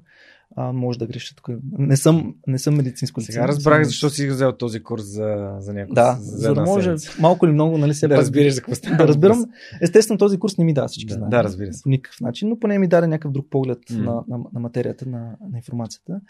[0.57, 1.49] А, може да греша тук.
[1.79, 3.33] Не съм, не съм медицинско лице.
[3.33, 5.95] Сега разбрах защо си взел този курс за, за някой.
[5.95, 8.97] Да, за да може малко или много, нали, се да разбираш за какво става.
[8.97, 9.45] да разбирам.
[9.81, 11.31] Естествено, този курс не ми дава всички Да, знания.
[11.31, 11.83] да, разбира се.
[11.83, 13.99] По никакъв начин, но поне ми даде някакъв друг поглед М.
[13.99, 16.21] на, на, на материята, на, на информацията.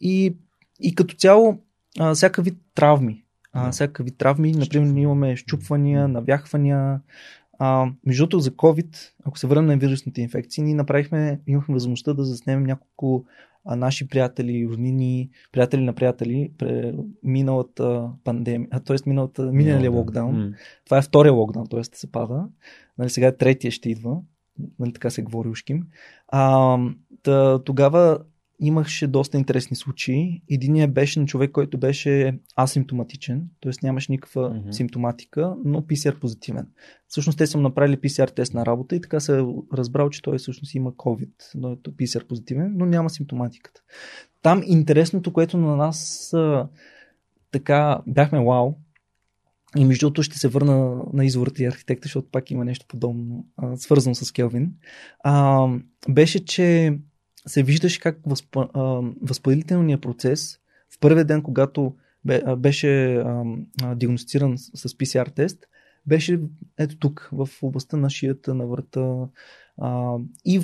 [0.00, 0.36] И,
[0.80, 1.58] и като цяло,
[1.98, 3.24] а, всякакъв вид травми.
[3.56, 4.52] А, вид травми.
[4.52, 7.00] Например, ние имаме щупвания, навяхвания.
[7.58, 12.14] А, между другото, за COVID, ако се върнем на вирусните инфекции, ние направихме, имахме възможността
[12.14, 13.24] да заснемем няколко
[13.64, 18.96] а, наши приятели, роднини, приятели на приятели, пре, миналата пандемия, а, т.е.
[19.06, 20.36] миналата, миналия локдаун.
[20.36, 20.52] М.
[20.84, 21.84] Това е втория локдаун, т.е.
[21.84, 22.44] се пада.
[22.98, 24.16] Нали, сега третия ще идва.
[24.78, 25.86] Нали, така се говори ушким.
[26.28, 26.78] А,
[27.24, 28.18] да, тогава
[28.60, 30.42] имаше доста интересни случаи.
[30.50, 33.72] Единият беше на човек, който беше асимптоматичен, т.е.
[33.82, 34.72] нямаше никаква Мгм.
[34.72, 36.66] симптоматика, но PCR позитивен.
[37.08, 40.38] Всъщност те са направили PCR тест на работа и така се е разбрал, че той
[40.38, 43.80] всъщност има COVID, но е PCR позитивен, но няма симптоматиката.
[44.42, 46.32] Там интересното, което на нас
[47.50, 48.74] така бяхме вау,
[49.76, 53.46] и между другото ще се върна на извората и архитекта, защото пак има нещо подобно,
[53.76, 54.72] свързано с Келвин.
[55.24, 55.68] А,
[56.08, 56.98] беше, че
[57.46, 58.80] се виждаше как възпа, а,
[59.22, 60.58] възпалителният процес
[60.94, 61.94] в първия ден, когато
[62.56, 63.22] беше
[63.94, 65.66] диагностициран с, PCR тест,
[66.06, 66.40] беше
[66.78, 69.28] ето тук, в областта на шията, на врата.
[69.78, 70.60] А, и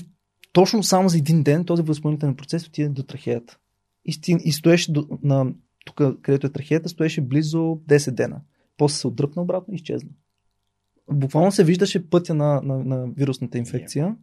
[0.53, 3.59] точно само за един ден този възпалителен процес отиде до трахеята.
[4.05, 5.53] И, стиг, и стоеше до, на,
[5.85, 8.41] тук, където е трахеята, стоеше близо 10 дена.
[8.77, 10.11] После се отдръпна обратно и изчезна.
[11.11, 14.17] Буквално се виждаше пътя на, на, на вирусната инфекция.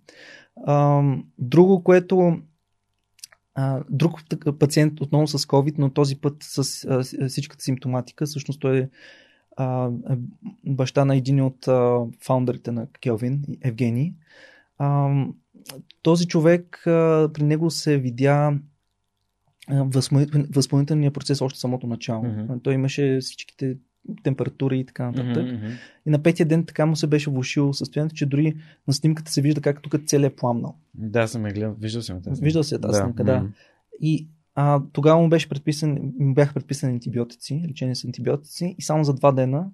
[0.65, 1.03] А,
[1.37, 2.39] друго, което
[3.55, 4.21] а, друг
[4.59, 8.89] пациент отново с COVID, но този път с а, всичката симптоматика, всъщност той е
[9.57, 10.17] а, е
[10.65, 14.13] баща на един от а, фаундърите на Келвин, Евгений.
[14.77, 15.09] А,
[16.01, 18.59] този човек, а, при него се видя
[20.49, 22.23] възпалителният процес още самото начало.
[22.23, 22.53] Мгм.
[22.63, 23.77] Той имаше всичките
[24.23, 25.45] температури и така нататък.
[25.45, 25.67] Мгм.
[26.05, 28.55] И на петия ден така му се беше влушило състоянието, че дори
[28.87, 30.75] на снимката се вижда как тук целият е пламнал.
[30.93, 31.75] Да, съм я гледал.
[31.79, 32.41] Виждал съм тази.
[32.43, 33.39] Виждал си тази снимка, да.
[33.39, 33.49] М.
[34.01, 39.03] И а, тогава му беше предписан, му бяха предписани антибиотици, лечение с антибиотици и само
[39.03, 39.67] за два дена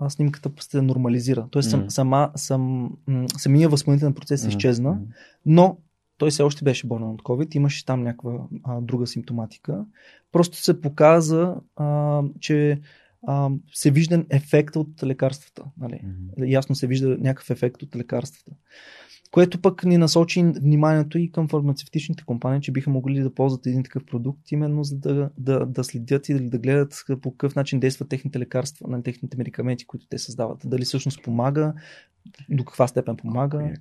[0.00, 1.48] а, снимката се нормализира.
[1.50, 1.88] Тоест Мгм.
[1.88, 2.90] сама, сам,
[3.36, 5.00] самия възпалителен процес М, изчезна, м.
[5.46, 5.78] но
[6.18, 9.84] той все още беше болен от COVID, имаше там някаква а, друга симптоматика.
[10.32, 12.80] Просто се показа, а, че
[13.26, 15.64] а, се вижда ефект от лекарствата.
[15.78, 16.00] Нали?
[16.04, 16.44] Мгм.
[16.44, 18.52] ясно се вижда някакъв ефект от лекарствата.
[19.34, 23.82] Което пък ни насочи вниманието и към фармацевтичните компании, че биха могли да ползват един
[23.82, 28.08] такъв продукт, именно за да, да, да следят и да гледат по какъв начин действат
[28.08, 30.58] техните лекарства, на техните медикаменти, които те създават.
[30.64, 31.74] Дали всъщност помага,
[32.50, 33.74] до каква степен помага.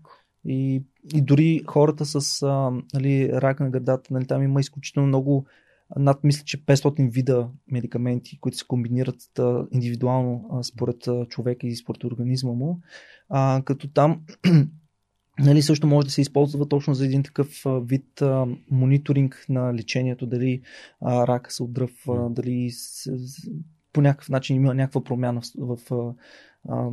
[0.46, 5.46] И, и дори хората с а, нали, рак на гърдата, нали, там има изключително много,
[5.98, 11.68] над мисля, че 500 вида медикаменти, които се комбинират а, индивидуално а, според а, човека
[11.68, 12.82] и според организма му.
[13.30, 14.22] А, като там
[15.40, 19.74] нали, също може да се използва точно за един такъв а, вид а, мониторинг на
[19.74, 20.62] лечението, дали
[21.02, 23.50] а, рака се отдръпва, дали с, с,
[23.94, 26.14] по някакъв начин има някаква промяна в, в а,
[26.70, 26.90] а,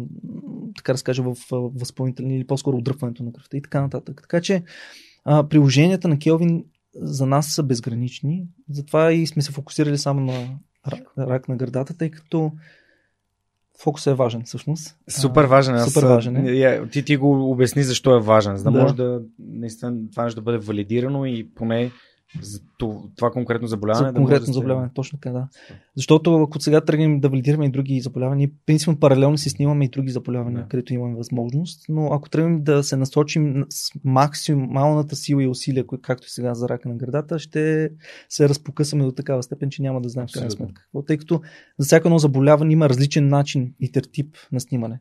[0.77, 4.21] така да се каже, в възпълнителни или по-скоро отдръпването на кръвта и така нататък.
[4.23, 4.63] Така че
[5.25, 10.49] а, приложенията на Келвин за нас са безгранични, затова и сме се фокусирали само на
[10.89, 12.53] рак, рак на гърдата, тъй като
[13.79, 14.97] фокусът е важен всъщност.
[15.09, 15.75] Супер важен.
[15.75, 16.89] Аз, Супер важен е.
[16.89, 18.83] Ти, ти го обясни защо е важен, за да, Да.
[18.83, 21.91] може да наистина това нещо да бъде валидирано и поне
[22.41, 22.61] за
[23.17, 24.07] това, конкретно заболяване.
[24.07, 25.49] За да конкретно да заболяване, точно така, да.
[25.97, 30.11] Защото ако сега тръгнем да валидираме и други заболявания, принципно паралелно си снимаме и други
[30.11, 30.69] заболявания, Да.
[30.69, 36.01] където имаме възможност, но ако тръгнем да се насочим с максималната сила и усилия, кои-
[36.03, 37.91] както и сега за рака на гърдата, ще
[38.29, 40.87] се разпокъсаме до такава степен, че няма да знаем в крайна сметка.
[41.07, 41.41] Тъй като
[41.79, 45.01] за всяко едно заболяване има различен начин и тип на снимане.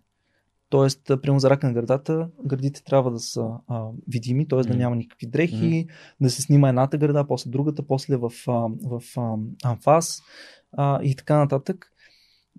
[0.69, 4.61] Тоест, примерно за рак на гърдата, гърдите трябва да са а, видими, т.е.
[4.61, 5.87] да няма никакви дрехи,
[6.21, 8.51] да се снима едната гърда, после другата, после в, а,
[8.83, 10.21] в а, анфас
[10.71, 11.91] а, и така нататък.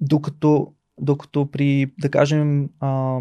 [0.01, 3.21] Докато, докато при, да кажем, а,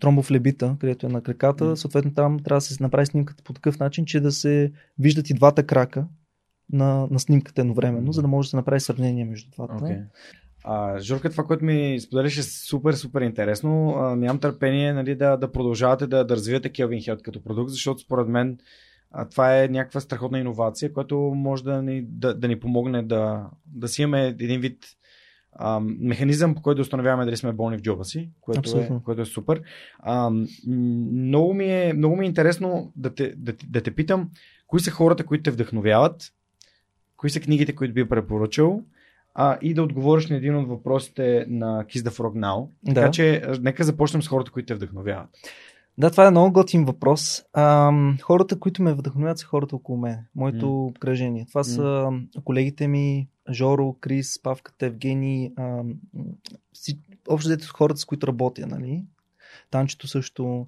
[0.00, 1.76] тромбофлебита, където е на краката, Мгм.
[1.76, 5.34] съответно там трябва да се направи снимката по такъв начин, че да се виждат и
[5.34, 6.06] двата крака
[6.72, 9.84] на, на снимката едновременно, за да може да се направи сравнение между двата.
[9.84, 10.04] Okay.
[10.64, 13.94] А, Жорка, това, което ми споделяш е супер, супер интересно.
[13.96, 18.00] А, нямам търпение нали, да, да продължавате да, да развивате Kelvin Health като продукт, защото
[18.00, 18.58] според мен
[19.10, 23.46] а, това е някаква страхотна иновация, която може да ни, да, да ни помогне да,
[23.66, 24.86] да си имаме един вид
[25.52, 29.22] а, механизъм, по който да установяваме дали сме болни в джоба си, което, е, което
[29.22, 29.62] е супер.
[29.98, 30.30] А,
[30.66, 34.30] много, ми е, много ми е интересно да те, да, да те питам,
[34.66, 36.32] кои са хората, които те вдъхновяват,
[37.16, 38.82] кои са книгите, които би препоръчал,
[39.42, 42.68] а, и да отговориш на един от въпросите на Kiss the Frog Now.
[42.86, 43.10] Така Да.
[43.10, 45.28] че, а, нека започнем с хората, които те вдъхновяват.
[45.98, 47.42] Да, това е много готин въпрос.
[47.52, 50.18] Ам, хората, които ме вдъхновяват, са хората около мен.
[50.34, 51.46] Моето обкръжение.
[51.48, 52.08] Това са
[52.44, 55.50] колегите ми, Жоро, Крис, Павката, Евгений.
[55.56, 55.94] Ам,
[56.74, 59.04] си, общо взето с хората, с които работя, нали?
[59.70, 60.66] Танчето също.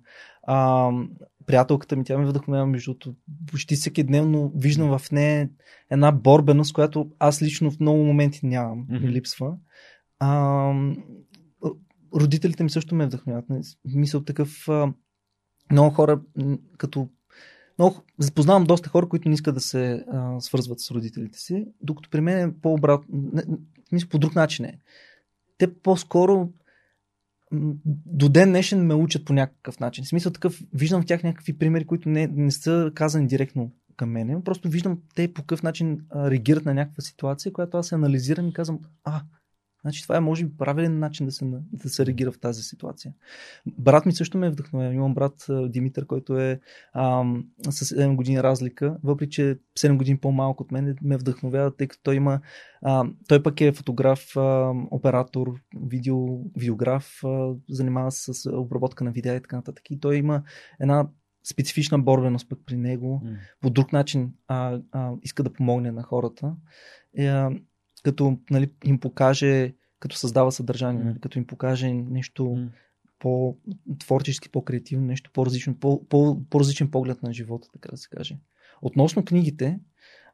[0.49, 1.11] Ам,
[1.47, 2.95] приятелката ми, тя ме вдъхновява, между.
[3.51, 5.51] Почти всеки дневно виждам в нея
[5.91, 8.87] една борбеност, която аз лично в много моменти нямам.
[8.89, 9.57] Ми липсва.
[10.21, 10.97] Ам,
[12.15, 13.45] родителите ми също ме вдъхновяват.
[13.85, 14.93] Мисъл такъв а,
[15.71, 16.21] много хора,
[16.79, 17.09] като
[17.79, 22.11] много, запознавам доста хора, които не искат да се а, свързват с родителите си, докато
[22.11, 23.33] при мен е по-обратно,
[23.89, 24.79] смисъл по друг начин е.
[25.59, 26.49] Те по-скоро
[28.07, 30.05] до ден днешен ме учат по някакъв начин.
[30.05, 34.11] В смисъл такъв, виждам в тях някакви примери, които не, не са казани директно към
[34.11, 38.53] мене, просто виждам те по какъв начин реагират на някаква ситуация, която аз анализирам и
[38.53, 39.23] казвам, а,
[39.83, 43.13] Значи това е може би правилен начин да се, да се реагира в тази ситуация.
[43.67, 44.95] Брат ми също ме е вдъхновява.
[44.95, 46.61] Имам брат Димитър, който е
[46.95, 51.89] ам, с 7 години разлика, въпреки че 7 години по-малко от мен ме вдъхновява, тъй
[51.89, 52.41] като той има
[52.83, 55.55] а, той пък е фотограф, а, оператор,
[55.87, 56.17] видео,
[56.57, 59.91] видеограф, а, занимава се с обработка на видеа и така нататък.
[59.91, 60.43] И той има
[60.81, 61.09] една
[61.51, 63.23] специфична борбеност пък при него
[63.61, 66.55] по друг начин а, а, иска да помогне на хората,
[67.19, 67.47] е,
[68.03, 72.69] като нали, им покаже, като създава съдържание, нали, като им покаже нещо
[73.19, 78.39] по-творчески, по-креативно, нещо по-различно, по- по- по-различен поглед на живота, така да се каже.
[78.83, 79.81] Относно книгите,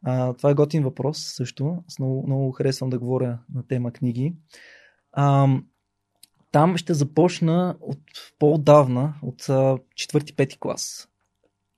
[0.03, 1.83] а, това е готин въпрос също.
[1.89, 4.35] Аз много, много харесвам да говоря на тема книги.
[5.13, 5.49] А,
[6.53, 8.01] там ще започна от
[8.39, 11.09] по-отдавна, от а, четвърти-пети клас.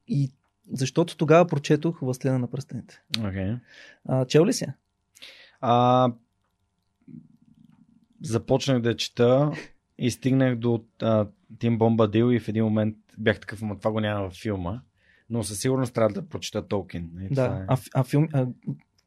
[0.09, 0.33] И
[0.73, 3.03] защото тогава прочетох Възслена на пръстените.
[3.13, 3.59] Okay.
[4.05, 4.67] А, чел ли си?
[5.61, 6.13] А,
[8.23, 9.53] започнах да чета
[9.99, 11.27] и стигнах до а,
[11.59, 14.81] Тим Бомбадил и в един момент бях такъв, ама това го няма във филма.
[15.31, 17.11] Но със сигурност трябва да прочета Толкин.
[17.23, 17.55] И това Да.
[17.55, 17.65] е...
[17.69, 18.47] А, а, филм, а,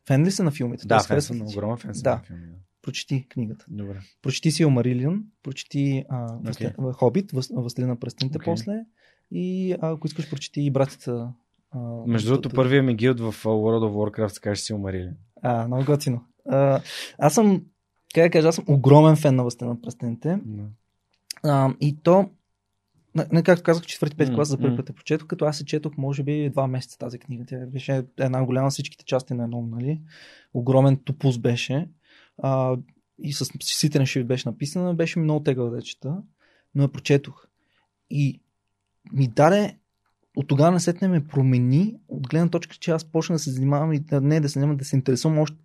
[0.07, 0.87] фен ли си на филмите?
[0.87, 2.11] Да, фен съм, огромен фен съм Да.
[2.11, 2.41] на филми.
[2.41, 2.55] Да.
[2.81, 3.65] Прочети книгата.
[3.69, 3.99] Добре.
[4.21, 6.93] Прочети си Омарилион, прочети а, okay.
[6.93, 8.45] Хобит, Въз- Възлина на пръстените Окей.
[8.45, 8.85] после
[9.31, 11.33] и а, ако искаш прочети и братята.
[11.71, 15.11] А, Между другото, от- първият ми гилд в World of Warcraft се каже си умарили.
[15.41, 16.25] А, много готино.
[16.49, 16.81] А,
[17.17, 17.63] аз съм,
[18.15, 20.39] как да кажа, аз съм огромен фен на Възлина на пръстените.
[21.43, 22.29] А, и то,
[23.31, 25.65] не, както казах, четвърти, пети М, клас за първи път я прочетох, като аз се
[25.65, 27.43] четох, може би, два месеца тази книга.
[27.47, 30.01] Тя беше една голяма всичките части на едно, нали?
[30.53, 31.89] Огромен топус беше.
[32.37, 32.77] А,
[33.19, 36.17] и с ситен шрифт беше написана, беше ми много тегъл да чета,
[36.75, 37.47] но я прочетох.
[38.09, 38.41] И
[39.13, 39.77] ми даде,
[40.35, 43.99] от тогава насетне ме промени, от гледна точка, че аз почна да се занимавам и
[43.99, 45.57] да, не да се занимавам, да се интересувам още,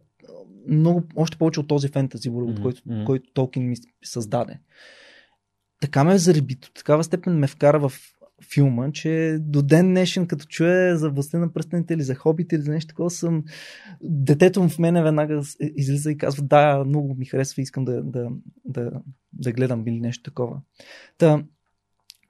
[0.68, 2.50] много, още повече от този фентази, mm-hmm.
[2.50, 3.04] Мгм, който, мгм.
[3.04, 4.60] който Толкин ми създаде.
[5.80, 7.92] Така ме зареби, до такава степен ме вкара в
[8.52, 12.62] филма, че до ден днешен, като чуя за властта на пръстените или за хобите или
[12.62, 13.44] за нещо такова, съм...
[14.02, 18.28] Детето в мене веднага излиза и казва, да, много ми харесва, искам да, да,
[18.64, 18.90] да,
[19.32, 20.60] да гледам или нещо такова.
[21.18, 21.44] Та,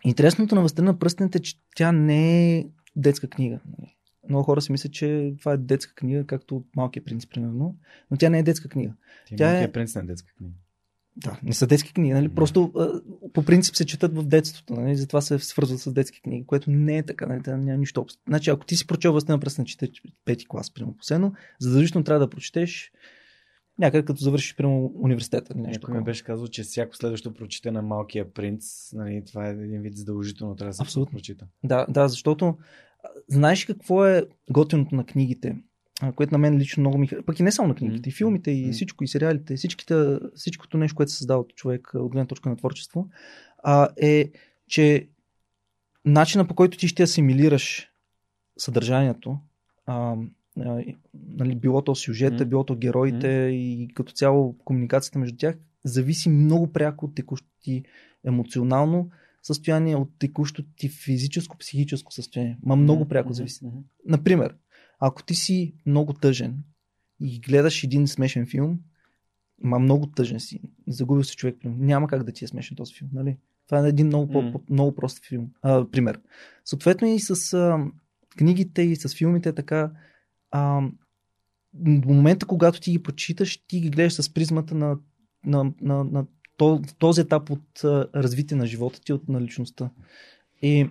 [0.04, 3.60] интересното на властта на пръстените е, че тя не е детска книга.
[3.78, 3.97] нали.
[4.28, 7.76] Много хора си мислят, че това е детска книга, както малкият принц, примерно,
[8.10, 8.92] но тя не е детска книга.
[9.26, 10.54] Ти Тя Тя е- е принц на детска книга.
[11.16, 12.28] Да, не са детски книги, нали?
[12.28, 12.72] Просто
[13.32, 14.96] по принцип се четат в детството, нали?
[14.96, 17.42] Затова се свързват с детски книги, което не е така, нали?
[17.42, 18.22] Там няма нищо общо.
[18.28, 19.90] Значи, ако ти си прочел Възстана на пръстена, чете
[20.24, 22.92] пети клас, примерно последно, задължително трябва да прочетеш
[23.78, 25.80] някъде като завършиш, примерно, университета нещо.
[25.86, 29.82] Някой ми беше казал, че всяко следващо прочите на Малкия принц, нали, това е един
[29.82, 31.12] вид задължително, трябва да се Абсолютно.
[31.18, 31.46] прочита.
[31.64, 32.56] Да, да, защото
[33.28, 35.56] знаеш какво е готиното на книгите,
[36.16, 37.26] което на мен лично много ми харесва.
[37.26, 40.96] Пък и не само на книгите, и филмите, и всичко, и сериалите, всичките, всичкото нещо,
[40.96, 43.08] което се създава от човек от гледна точка на творчество,
[43.62, 44.30] а, е,
[44.68, 45.08] че
[46.04, 47.90] начина по който ти ще асимилираш
[48.58, 49.38] съдържанието,
[49.86, 50.16] а,
[50.60, 56.28] а, нали, било то сюжета, било то героите и като цяло комуникацията между тях, зависи
[56.28, 57.82] много пряко от текущото ти
[58.26, 59.10] емоционално
[59.48, 62.58] състояние, от текущото ти физическо, психическо състояние.
[62.62, 63.66] Ма много пряко зависи.
[64.06, 64.54] Например,
[64.98, 66.58] ако ти си много тъжен
[67.20, 68.78] и гледаш един смешен филм,
[69.62, 73.10] ма много тъжен си, загубил се човек, няма как да ти е смешен този филм,
[73.12, 73.36] нали?
[73.66, 76.20] Това е един много, по, много прост филм, а, пример.
[76.64, 77.86] Съответно и с а,
[78.38, 79.90] книгите и с филмите така,
[80.50, 80.82] а,
[81.74, 84.98] до момента, когато ти ги прочиташ, ти ги гледаш с призмата на
[85.44, 86.26] на, на, на
[86.98, 87.80] този етап от
[88.14, 89.90] развитие на живота ти, от на личността.
[90.62, 90.90] И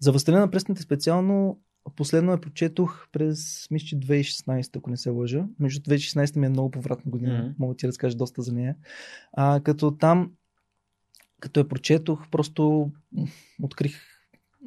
[0.00, 1.58] за Възстелена на пръстните специално
[1.96, 5.46] последно я прочетох през, мисля, че 2016, ако не се лъжа.
[5.60, 7.32] Между 2016 ми е много повратна година.
[7.32, 7.54] Mm-hmm.
[7.58, 8.76] Мога ти разкажа доста за нея.
[9.32, 10.32] А, като там,
[11.40, 12.90] като я прочетох, просто
[13.62, 14.00] открих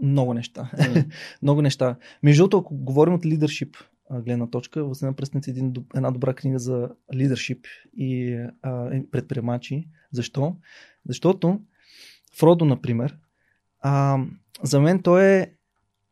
[0.02, 0.72] много неща.
[0.74, 1.12] Mm-hmm.
[1.42, 1.96] много неща.
[2.24, 3.78] Между другото, ако говорим от лидершип
[4.12, 7.66] гледна точка, Възстана пръстните е един, една добра книга за лидершип
[7.98, 9.88] и а, предприемачи.
[10.12, 10.56] Защо?
[11.10, 11.62] Защото
[12.38, 13.18] Фродо, например,
[13.82, 14.20] а,
[14.64, 15.54] за мен той е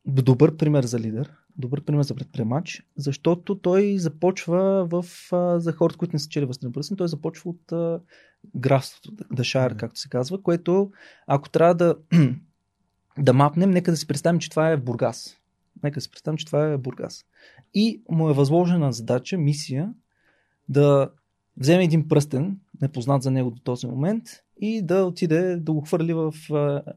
[0.05, 5.97] добър пример за лидер, добър пример за предприемач, защото той започва в, а, за хората,
[5.97, 7.99] които не са чели Възстана пръстен, той започва от а,
[8.55, 9.77] графството, Дашар, mm.
[9.77, 10.91] както се казва, което
[11.27, 11.95] ако трябва да,
[13.19, 15.37] да мапнем, нека да си представим, че това е Бургас.
[15.83, 17.25] Нека си представим, че това е Бургас.
[17.73, 19.93] И му е възложена задача, мисия,
[20.69, 21.09] да
[21.57, 24.23] вземе един пръстен, непознат за него до този момент,
[24.61, 26.33] и да отиде да го хвърли в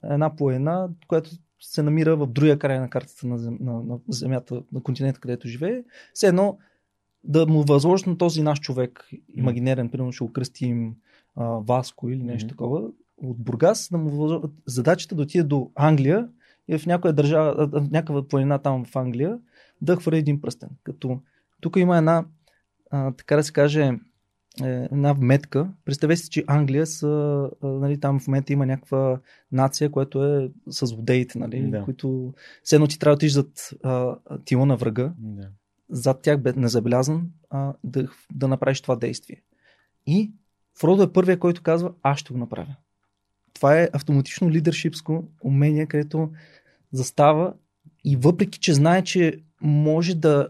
[0.05, 3.98] една по една, която се намира в другия край на картата на, зем, на, на
[4.08, 5.82] Земята, на континента, където живее.
[6.15, 6.58] Все едно
[7.24, 10.94] да му възложат на този наш човек, имагинерен, примерно ще го кръстим
[11.36, 12.48] а, Васко или нещо mm-hmm.
[12.48, 12.89] такова,
[13.23, 16.28] от Бургас, да му възложат задачата да отиде до Англия
[16.68, 19.38] и в някоя държава, в някаква планина там в Англия,
[19.82, 20.68] да хвърли един пръстен.
[20.84, 21.20] Като
[21.60, 22.26] тук има една,
[22.90, 23.98] а, така да се каже,
[24.62, 25.72] е, една вметка.
[25.84, 29.20] Представете си, че Англия са, нали, там в момента има някаква
[29.52, 31.84] нация, която е с злодеите, нали, да.
[31.84, 35.48] които все едно ти трябва да отиш зад а, тила на врага, да.
[35.90, 39.42] зад тях бе незабелязан, а, да, да направиш това действие.
[40.06, 40.32] И
[40.80, 42.76] Фродо е първия, който казва, аз ще го направя.
[43.58, 46.30] Това е автоматично лидершипско умение, където
[46.92, 47.54] застава
[48.04, 50.48] и въпреки, че знае, че може да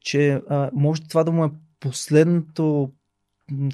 [0.00, 2.92] че а, може това да му е последното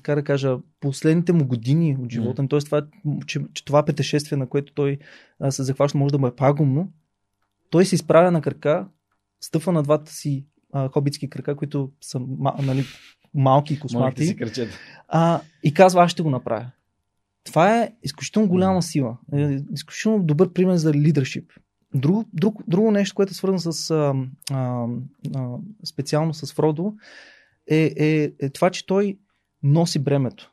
[0.03, 2.51] как да кажа, последните му години от живота, mm.
[2.51, 2.59] т.е.
[2.59, 2.83] това,
[3.27, 4.99] че, че това пътешествие, на което той
[5.41, 6.93] а, се захваща, може да му е пагубно,
[7.71, 8.89] той се изправя на крака,
[9.41, 12.21] стъпва на двата си а, хобитски крака, които са
[12.63, 12.85] нали,
[13.35, 14.37] малки и космати,
[15.09, 16.71] а, и казва, аз ще го направя.
[17.49, 19.19] Това е изключително голяма сила.
[19.33, 21.53] Е, изключително добър пример за лидершип.
[21.95, 24.15] Друго, друг, друго нещо, което е свързано с а,
[24.51, 24.87] а,
[25.37, 26.93] а, специално с Фродо,
[27.71, 29.19] е, е, е това, че той
[29.63, 30.53] носи бремето.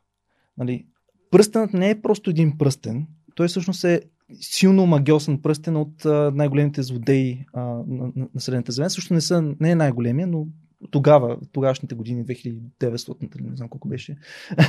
[0.58, 0.86] Нали,
[1.32, 4.02] пръстенът не е просто един пръстен, той всъщност е
[4.42, 8.90] силно магиосен пръстен от а, най-големите злодеи а, на, на, на Средната земя.
[8.90, 10.48] Също не, са, не е най-големия, но
[10.92, 14.18] тогава, тогашните години, 2900, не знам колко беше,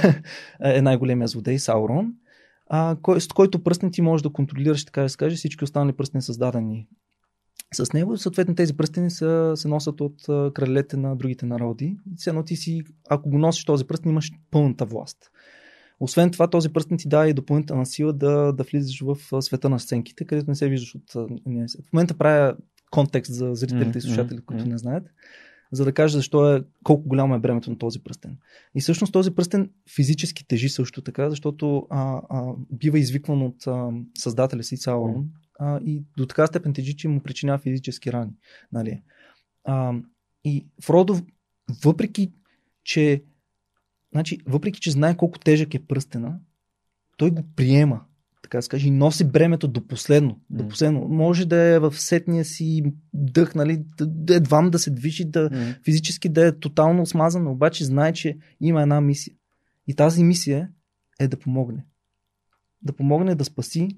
[0.64, 2.12] е най-големия злодей Саурон
[2.66, 5.92] а, кой, с който пръстен ти можеш да контролираш, така да се каже, всички останали
[5.92, 6.88] пръстени създадени
[7.74, 8.16] с него.
[8.16, 10.22] Съответно тези пръстени са, се носят от
[10.54, 11.96] кралете на другите народи.
[12.16, 15.30] Все едно ти си, ако го носиш този пръстен, имаш пълната власт.
[16.00, 19.80] Освен това, този пръстен ти дава и допълнителна сила да, да влизаш в света на
[19.80, 21.12] сценките, където не се виждаш от...
[21.12, 22.56] В момента правя
[22.90, 23.96] контекст за зрителите mm-hmm.
[23.96, 24.68] и слушателите, които mm-hmm.
[24.68, 25.04] не знаят
[25.72, 28.38] за да каже защо е, колко голямо е бремето на този пръстен.
[28.74, 33.90] И всъщност този пръстен физически тежи също така, защото а, а, бива извикван от а,
[34.18, 35.28] създателя си Саурон
[35.58, 38.32] а, и до така степен тежи, че му причинява физически рани.
[38.72, 39.02] Нали?
[39.64, 39.92] А,
[40.44, 41.16] и Фродо,
[41.84, 42.32] въпреки
[42.84, 43.24] че,
[44.12, 46.38] значи, въпреки, че знае колко тежък е пръстена,
[47.16, 48.05] той го приема
[48.46, 50.30] така да се каже, носи бремето до последно.
[50.30, 50.56] Mm.
[50.56, 51.00] До последно.
[51.08, 52.82] Може да е в сетния си
[53.14, 55.84] дъх, нали, да, едвам да се движи, да mm.
[55.84, 59.34] физически да е тотално смазан, обаче знае, че има една мисия.
[59.86, 60.70] И тази мисия
[61.20, 61.84] е да помогне.
[62.82, 63.88] Да помогне да спаси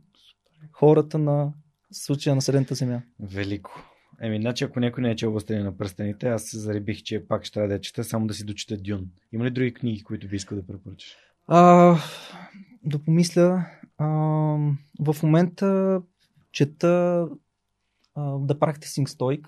[0.73, 1.52] хората на
[1.93, 3.02] случая на Средната земя.
[3.20, 3.85] Велико.
[4.20, 7.44] Еми, значи ако някой не е чел Властелин на пръстените, аз се заребих, че пак
[7.44, 9.07] ще трябва да чета, само да си дочита Дюн.
[9.33, 11.17] Има ли други книги, които би искал да препоръчаш?
[11.49, 11.97] А,
[12.85, 13.67] да помисля.
[13.99, 14.07] А,
[15.01, 16.01] в момента
[16.52, 17.28] чета
[18.15, 19.47] а, The Practicing Stoic,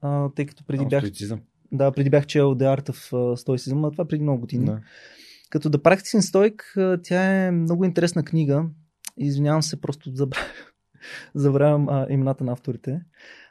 [0.00, 1.00] а, тъй като преди а, бях...
[1.00, 1.40] Стоицизъм.
[1.72, 4.64] Да, преди бях чел The Art of Stoicism, а това преди много години.
[4.64, 4.80] Да.
[5.50, 8.64] Като The Practicing Stoic, тя е много интересна книга.
[9.16, 10.48] Извинявам се, просто забравям,
[11.34, 13.00] забравям а, имената на авторите.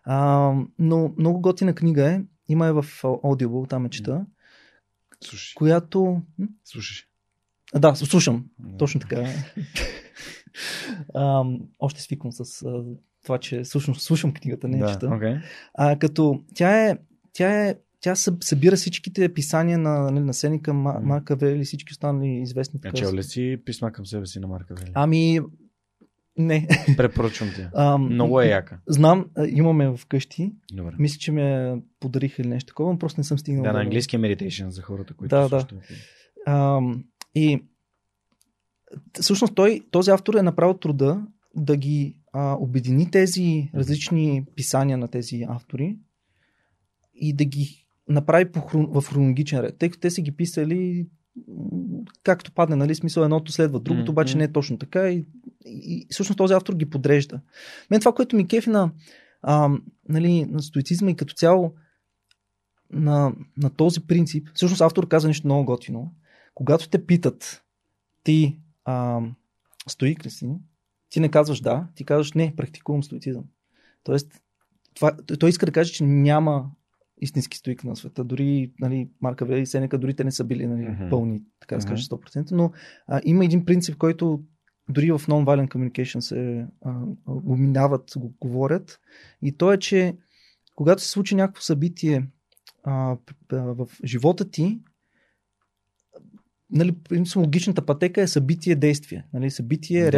[0.03, 2.21] А, но много готина книга е.
[2.49, 4.25] Има е в Audible, там е чета.
[5.23, 5.53] Слушай.
[5.55, 6.21] Която...
[6.65, 7.10] Слушаш.
[7.75, 8.45] Да, слушам.
[8.77, 9.27] Точно така.
[11.13, 11.43] а,
[11.79, 12.83] още свиквам с а,
[13.23, 15.05] това, че слушам, слушам книгата, не да, чета.
[15.07, 15.41] Okay.
[15.73, 16.97] А, като тя е,
[17.33, 20.73] тя е тя събира всичките писания на, на Сеника.
[20.73, 22.79] Марка Вели всички останали известни.
[22.85, 24.91] А чел ли си писма към себе си на Марка Вели?
[24.93, 25.39] Ами,
[26.37, 26.67] не.
[26.97, 27.67] Препоръчвам ти.
[27.73, 28.79] А, Много е яка.
[28.87, 30.53] Знам, имаме вкъщи.
[30.73, 30.95] Добре.
[30.99, 33.63] Мисля, че ме подариха или нещо такова, просто не съм стигнал.
[33.63, 35.67] Да, на английски е meditation за хората, които да, да.
[36.45, 36.81] А,
[37.35, 37.63] и
[39.21, 45.07] всъщност той, този автор е направил труда да ги а, обедини тези различни писания на
[45.07, 45.97] тези автори
[47.13, 49.77] и да ги направи по хрон, в хронологичен ред.
[49.77, 51.07] Тъй като те са ги писали
[52.23, 55.25] както падне, нали, смисъл едното следва другото, обаче не е точно така и, и,
[55.65, 57.41] и всъщност този автор ги подрежда.
[57.91, 58.91] Мен това, което ми кефи на,
[59.41, 59.69] а,
[60.09, 61.73] нали, на стоицизма и като цяло
[62.91, 66.13] на, на този принцип, всъщност автор каза нещо много готино.
[66.55, 67.63] Когато те питат
[68.23, 69.21] ти а,
[69.87, 70.49] стоик ли си,
[71.09, 73.43] ти не казваш да, ти казваш не, практикувам стоицизъм.
[74.03, 74.41] Тоест,
[74.95, 76.71] това, той иска да каже, че няма
[77.21, 78.23] истински стоик на света.
[78.23, 81.09] Дори нали, Марка Ве и Сенека, дори те не са били нали, Мгм.
[81.09, 81.95] пълни, така да Мгм.
[81.95, 82.51] 100%.
[82.51, 82.71] Но
[83.07, 84.43] а, има един принцип, който
[84.89, 86.93] дори в non-violent communication се а,
[87.27, 88.99] го минават, го говорят.
[89.41, 90.17] И то е, че
[90.75, 92.27] когато се случи някакво събитие
[92.83, 93.17] а,
[93.51, 94.81] в живота ти,
[96.71, 96.95] нали,
[97.35, 99.25] логичната пътека е събитие-действие.
[99.33, 100.11] Нали, събитие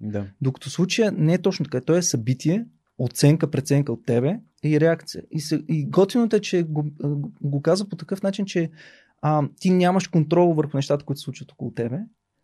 [0.00, 0.26] Да.
[0.40, 1.80] Докато случая не е точно така.
[1.80, 2.66] То е събитие,
[2.98, 5.22] оценка, преценка от тебе и реакция.
[5.30, 8.70] И, се, и готиното е, че го, го, го казва по такъв начин, че
[9.22, 11.98] а, ти нямаш контрол върху нещата, които се случват около тебе,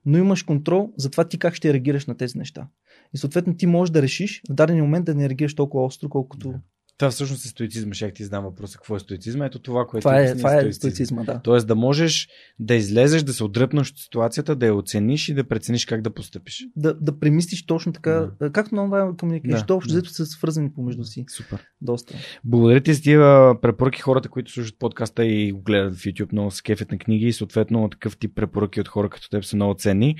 [0.06, 2.68] но имаш контрол за това ти как ще реагираш на тези неща.
[3.14, 6.48] И съответно ти можеш да решиш в даден момент да не реагираш толкова остро, колкото...
[6.48, 6.60] Да.
[7.02, 7.94] Това всъщност е стоицизма.
[7.94, 9.46] Ще ти задам въпроса какво е стоицизма.
[9.46, 11.40] Ето това, което Това е, обясни това е стоицизма, да.
[11.44, 15.44] Тоест да можеш да излезеш, да се отдръпнеш от ситуацията, да я оцениш и да
[15.44, 16.66] прецениш как да постъпиш.
[16.76, 19.98] Да, да премислиш точно така, както на онлайн комуникация, Да, да, общо да.
[19.98, 21.24] взето са свързани помежду си.
[21.28, 21.66] Супер.
[21.80, 22.14] Доста.
[22.44, 26.50] Благодаря ти за тия препоръки хората, които слушат подкаста и го гледат в YouTube, много
[26.50, 29.74] се кефят на книги и съответно такъв тип препоръки от хора като теб са много
[29.74, 30.16] ценни.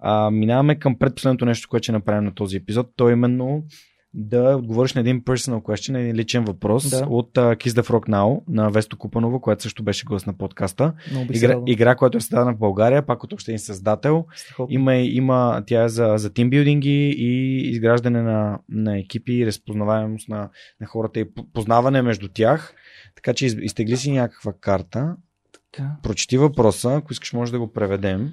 [0.00, 2.86] А, минаваме към предпоследното нещо, което ще направим на този епизод.
[2.96, 3.64] То е именно
[4.16, 7.06] да отговориш на един personal question, един личен въпрос Да.
[7.10, 10.92] от uh, Kiss the Frog Now на Весто Купанова, която също беше гост на подкаста.
[11.32, 14.26] Игра, игра, която е създадена в България, пак от още един създател.
[14.68, 20.48] Има, има тя е за, за тимбилдинги и изграждане на, на екипи, разпознаваемост на,
[20.80, 22.74] на хората и по- познаване между тях.
[23.16, 25.16] Така че из- изтегли си някаква карта,
[25.72, 25.90] Така.
[26.02, 28.32] прочети въпроса, ако искаш може да го преведем.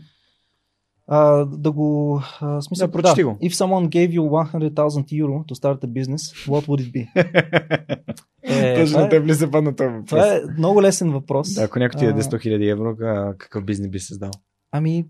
[1.14, 2.22] А, да го...
[2.42, 3.38] А, смисъл, Да, прочети го.
[3.44, 7.08] If someone gave you 100,000 euro to start a business, what would it be?
[8.44, 10.10] Е, Точно на е, теб ли се падна този въпрос?
[10.10, 11.54] това е много лесен въпрос.
[11.54, 12.96] Да, ако някой ти даде А, 100 000 евро,
[13.38, 14.32] какъв бизнес би създал?
[14.72, 15.06] Ами,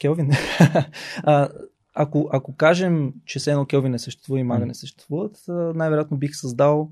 [0.00, 0.30] Келвин.
[1.24, 1.48] а,
[1.94, 4.66] ако, ако кажем, че все едно Келвин не съществува и Мага М.
[4.66, 5.36] не съществуват,
[5.74, 6.90] най-вероятно бих създал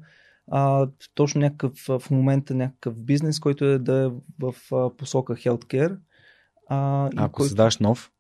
[0.51, 4.09] а, точно някакъв в момента някакъв бизнес, който е да е
[4.43, 5.97] в а, посока healthcare.
[6.69, 7.49] А, Ако който...
[7.49, 8.11] създаваш нов?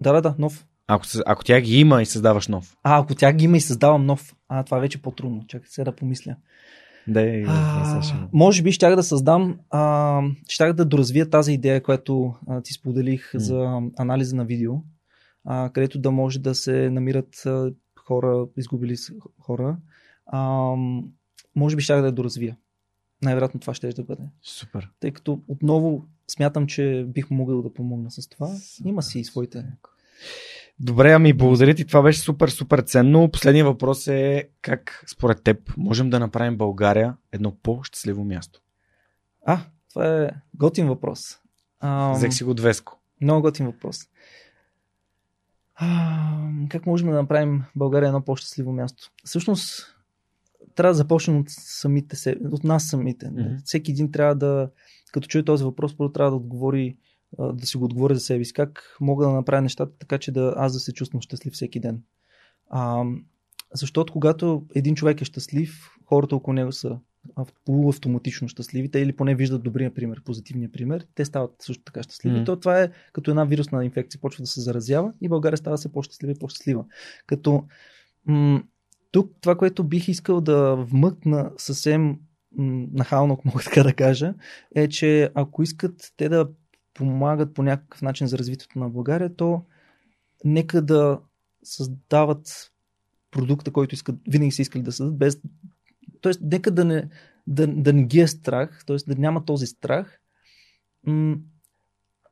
[0.00, 0.66] Да, да, да, нов.
[0.86, 2.76] Ако, ако тя ги има и създаваш нов.
[2.82, 4.34] А, ако тя ги има и създавам нов.
[4.48, 5.44] А, това вече е по-трудно.
[5.46, 6.36] Чакай сега да помисля.
[7.08, 8.02] Да, е, А,
[8.32, 13.34] може би щях да създам, а, щях да доразвия тази идея, която а, ти споделих
[13.34, 13.40] М.
[13.40, 14.72] за анализа на видео,
[15.44, 17.72] а, където да може да се намират а,
[18.06, 18.96] хора, изгубили
[19.40, 19.76] хора.
[20.26, 20.70] А,
[21.56, 22.56] може би щях да я доразвия.
[23.22, 24.22] Най-вероятно това ще да бъде.
[24.42, 24.90] Супер.
[25.00, 28.50] Тъй като отново смятам, че бих могъл да помогна с това.
[28.84, 29.64] Има си и своите.
[30.80, 31.86] Добре, ами благодаря ти.
[31.86, 33.30] Това беше супер, супер ценно.
[33.30, 38.60] Последният въпрос е как според теб можем да направим България едно по-щастливо място?
[39.46, 41.38] А, това е готин въпрос.
[42.14, 43.00] Взех си го двеско.
[43.20, 43.98] Много готин въпрос.
[45.74, 49.10] А, как можем да направим България едно по-щастливо място?
[49.24, 49.96] Всъщност,
[50.74, 53.30] трябва да започнем от самите се, от нас самите.
[53.30, 53.42] Мгм.
[53.64, 54.70] Всеки един трябва да,
[55.12, 56.96] като чуе този въпрос, първо трябва да отговори,
[57.38, 58.52] да си го отговори за себе си.
[58.52, 62.02] Как мога да направя нещата така, че да аз да се чувствам щастлив всеки ден?
[62.70, 63.04] А,
[63.74, 66.98] защото когато един човек е щастлив, хората около него са
[67.36, 72.02] ав- полуавтоматично щастливи, те или поне виждат добрия пример, позитивния пример, те стават също така
[72.02, 72.36] щастливи.
[72.36, 72.46] Mm.
[72.46, 75.92] То това е като една вирусна инфекция, почва да се заразява и България става все
[75.92, 76.84] по-щастлива и по-щастлива.
[77.26, 77.64] Като
[78.26, 78.62] м-
[79.10, 82.18] тук това, което бих искал да вмъкна съвсем
[82.56, 84.34] нахално, ако мога така да кажа,
[84.74, 86.48] е, че ако искат те да
[86.94, 89.64] помагат по някакъв начин за развитието на България, то
[90.44, 91.20] нека да
[91.64, 92.72] създават
[93.30, 95.40] продукта, който искат, винаги са искали да създадат, без
[96.20, 97.08] Тоест, нека да не,
[97.46, 98.96] да, да не ги е страх, т.е.
[98.96, 100.20] да няма този страх,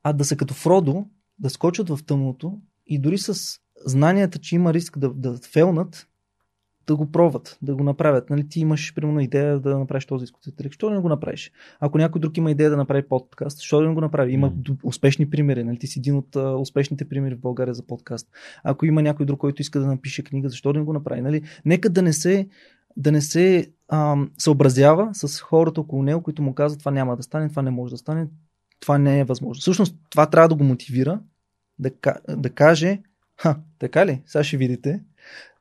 [0.02, 1.06] а да са като Фродо,
[1.38, 6.08] да скочат в тъмното и дори с знанията, че има риск да, да фелнат,
[6.86, 8.30] да го пробват, да го направят.
[8.30, 10.72] Нали, ти имаш, примерно, идея да направиш този трик.
[10.72, 11.52] Що да не го направиш?
[11.80, 14.32] Ако някой друг има идея да направи подкаст, що да не го направи?
[14.32, 15.64] Има д- успешни примери.
[15.64, 15.78] Нали?
[15.78, 18.28] Ти си един от а, успешните примери в България за подкаст.
[18.64, 21.20] Ако има някой друг, който иска да напише книга, защо да не го направи?
[21.20, 21.42] Нали?
[21.64, 22.48] Нека да не се
[22.96, 27.22] да не се ам, съобразява с хората около него, които му казват това няма да
[27.22, 28.28] стане, това не може да стане,
[28.80, 29.60] това не е възможно.
[29.60, 31.20] Всъщност това трябва да го мотивира
[31.78, 31.90] да,
[32.36, 33.02] да каже
[33.36, 34.22] Ха, така ли?
[34.26, 35.02] Сега ще видите.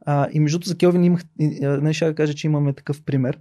[0.06, 1.22] А, и между за Келвин имах,
[1.82, 3.40] не ще кажа, че имаме такъв пример.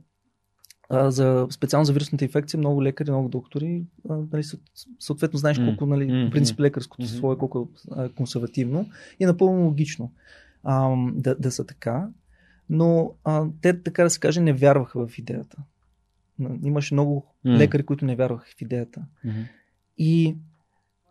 [0.91, 4.61] А, за, специално за вирусната инфекция, много лекари, много доктори, а, нали, съ-
[4.99, 9.65] съответно знаеш колко, нали, по принцип лекарското слово е колко е консервативно и е напълно
[9.65, 10.13] логично
[10.63, 12.09] а, да, да са така.
[12.71, 15.57] Но а, те, така да се каже, не вярваха в идеята.
[16.63, 17.27] Имаше много
[17.59, 19.03] лекари, които не вярваха в идеята.
[19.99, 20.37] И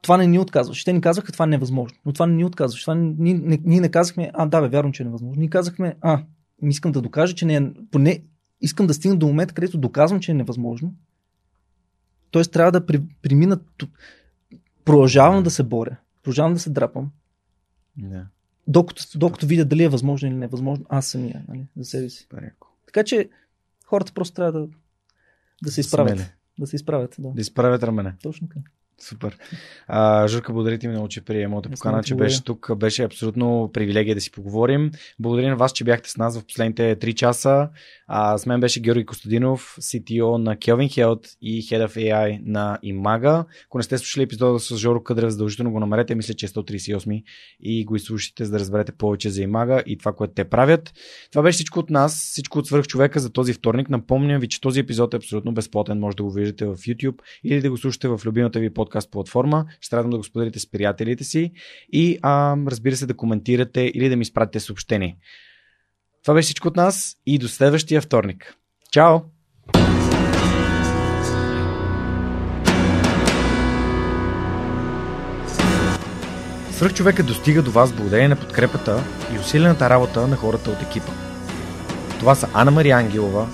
[0.02, 0.86] това не ни отказваше.
[0.86, 1.98] Те ни казаха, това не е възможно.
[2.06, 2.84] Но това не ни отказваше.
[2.84, 5.40] Това не, ние, не, ние не казахме, а, да, бе, вярвам, че е невъзможно.
[5.40, 6.24] Ние казахме, а,
[6.62, 7.72] искам да докажа, че не е.
[7.92, 8.24] Поне
[8.62, 10.94] искам да стигна до момента, където доказвам, че е невъзможно.
[12.32, 13.60] Тоест, трябва да при, премина.
[14.86, 15.98] Продължавам да се боря.
[16.24, 17.12] Продължавам да се драпам.
[17.98, 18.26] Да,
[18.68, 22.28] Докато, докато видя дали е възможно или невъзможно, аз самия, нали, за себе си.
[22.86, 23.30] Така че
[23.86, 24.68] хората просто трябва да,
[25.64, 26.18] да се изправят.
[26.18, 26.30] Смели.
[26.60, 27.32] Да се изправят, да.
[27.32, 28.16] Да изправят рамене.
[28.22, 28.70] Точно така.
[29.02, 29.38] Супер.
[29.88, 32.76] А, Журка, благодаря ти много, че прие моята покана, че беше тук.
[32.76, 34.92] Беше абсолютно привилегия да си поговорим.
[35.20, 37.70] Благодаря на вас, че бяхте с нас в последните 3 часа.
[38.08, 42.80] А, с мен беше Георги Костадинов, CTO на Kelvin Health и Head of AI на
[42.86, 43.46] Imaga.
[43.66, 46.16] Ако не сте слушали епизода с Жоро Къдрев, задължително го намерете.
[46.16, 47.24] Мисля, че е 138
[47.60, 50.94] и го изслушайте, за да разберете повече за Imaga и това, което те правят.
[51.32, 53.90] Това беше всичко от нас, всичко от свърх човека за този вторник.
[53.90, 56.00] Напомням ви, че този епизод е абсолютно безплатен.
[56.00, 59.66] Може да го виждате в YouTube или да го слушате в любимата ви подкаст платформа.
[59.82, 61.52] Ще радвам да го споделите с приятелите си
[61.94, 65.18] и а, разбира се да коментирате или да ми изпратите съобщение.
[66.24, 68.56] Това беше всичко от нас и до следващия вторник.
[68.92, 69.20] Чао!
[76.72, 79.04] Свръхчовекът достига до вас благодарение на подкрепата
[79.36, 81.12] и усилената работа на хората от екипа.
[82.20, 83.48] Това са Анна Мария Ангелова,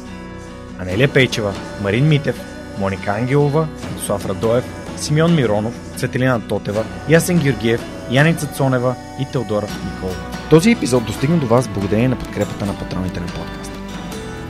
[0.80, 2.42] Анелия Пейчева, Марин Митев,
[2.80, 3.68] Моника Ангелова,
[4.06, 4.66] Слав Радоев,
[4.98, 10.16] Симеон Миронов, Цветелина Тотева, Ясен Георгиев, Яница Цонева и Теодора Николова.
[10.50, 13.80] Този епизод достигна до вас благодарение на подкрепата на патроните на подкаста.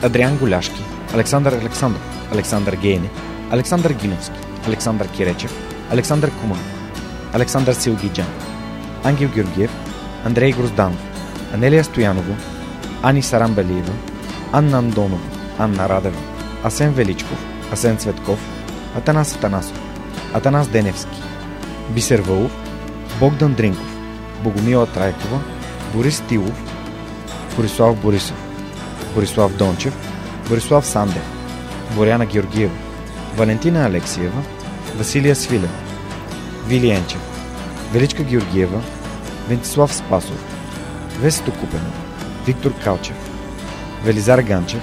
[0.03, 3.09] Адриан Голяшки, Александър Александров, Александър Гейне,
[3.51, 5.53] Александър Гиновски, Александър Киречев,
[5.91, 6.91] Александър Куманов,
[7.33, 8.27] Александър Силгиджан,
[9.03, 9.71] Ангел Георгиев,
[10.25, 10.99] Андрей Грозданов,
[11.53, 12.35] Анелия Стоянова,
[13.03, 13.93] Ани Сарамбелиева,
[14.51, 16.19] Анна Андонова, Анна Радева,
[16.63, 18.39] Асен Величков, Асен Цветков,
[18.97, 19.86] Атанас Атанасов,
[20.33, 21.21] Атанас Деневски,
[21.89, 22.51] Бисер Вълов,
[23.19, 23.97] Богдан Дринков,
[24.43, 25.39] Богомила Трайкова,
[25.93, 26.63] Борис Тилов,
[27.55, 28.37] Борислав Борисов,
[29.15, 29.93] Борислав Дончев,
[30.49, 31.23] Борислав Сандев,
[31.95, 32.75] Боряна Георгиева,
[33.37, 34.43] Валентина Алексиева,
[34.97, 35.73] Василия Свилева,
[36.67, 37.21] Вили Енчев,
[37.93, 38.81] Величка Георгиева,
[39.49, 40.43] Вентислав Спасов,
[41.19, 41.93] Весето Купенов,
[42.45, 43.15] Виктор Калчев,
[44.03, 44.81] Велизар Ганчев,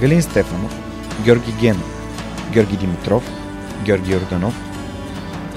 [0.00, 0.76] Галин Стефанов,
[1.24, 1.90] Георги Генов,
[2.52, 3.22] Георги Димитров,
[3.84, 4.71] Георги Орданов,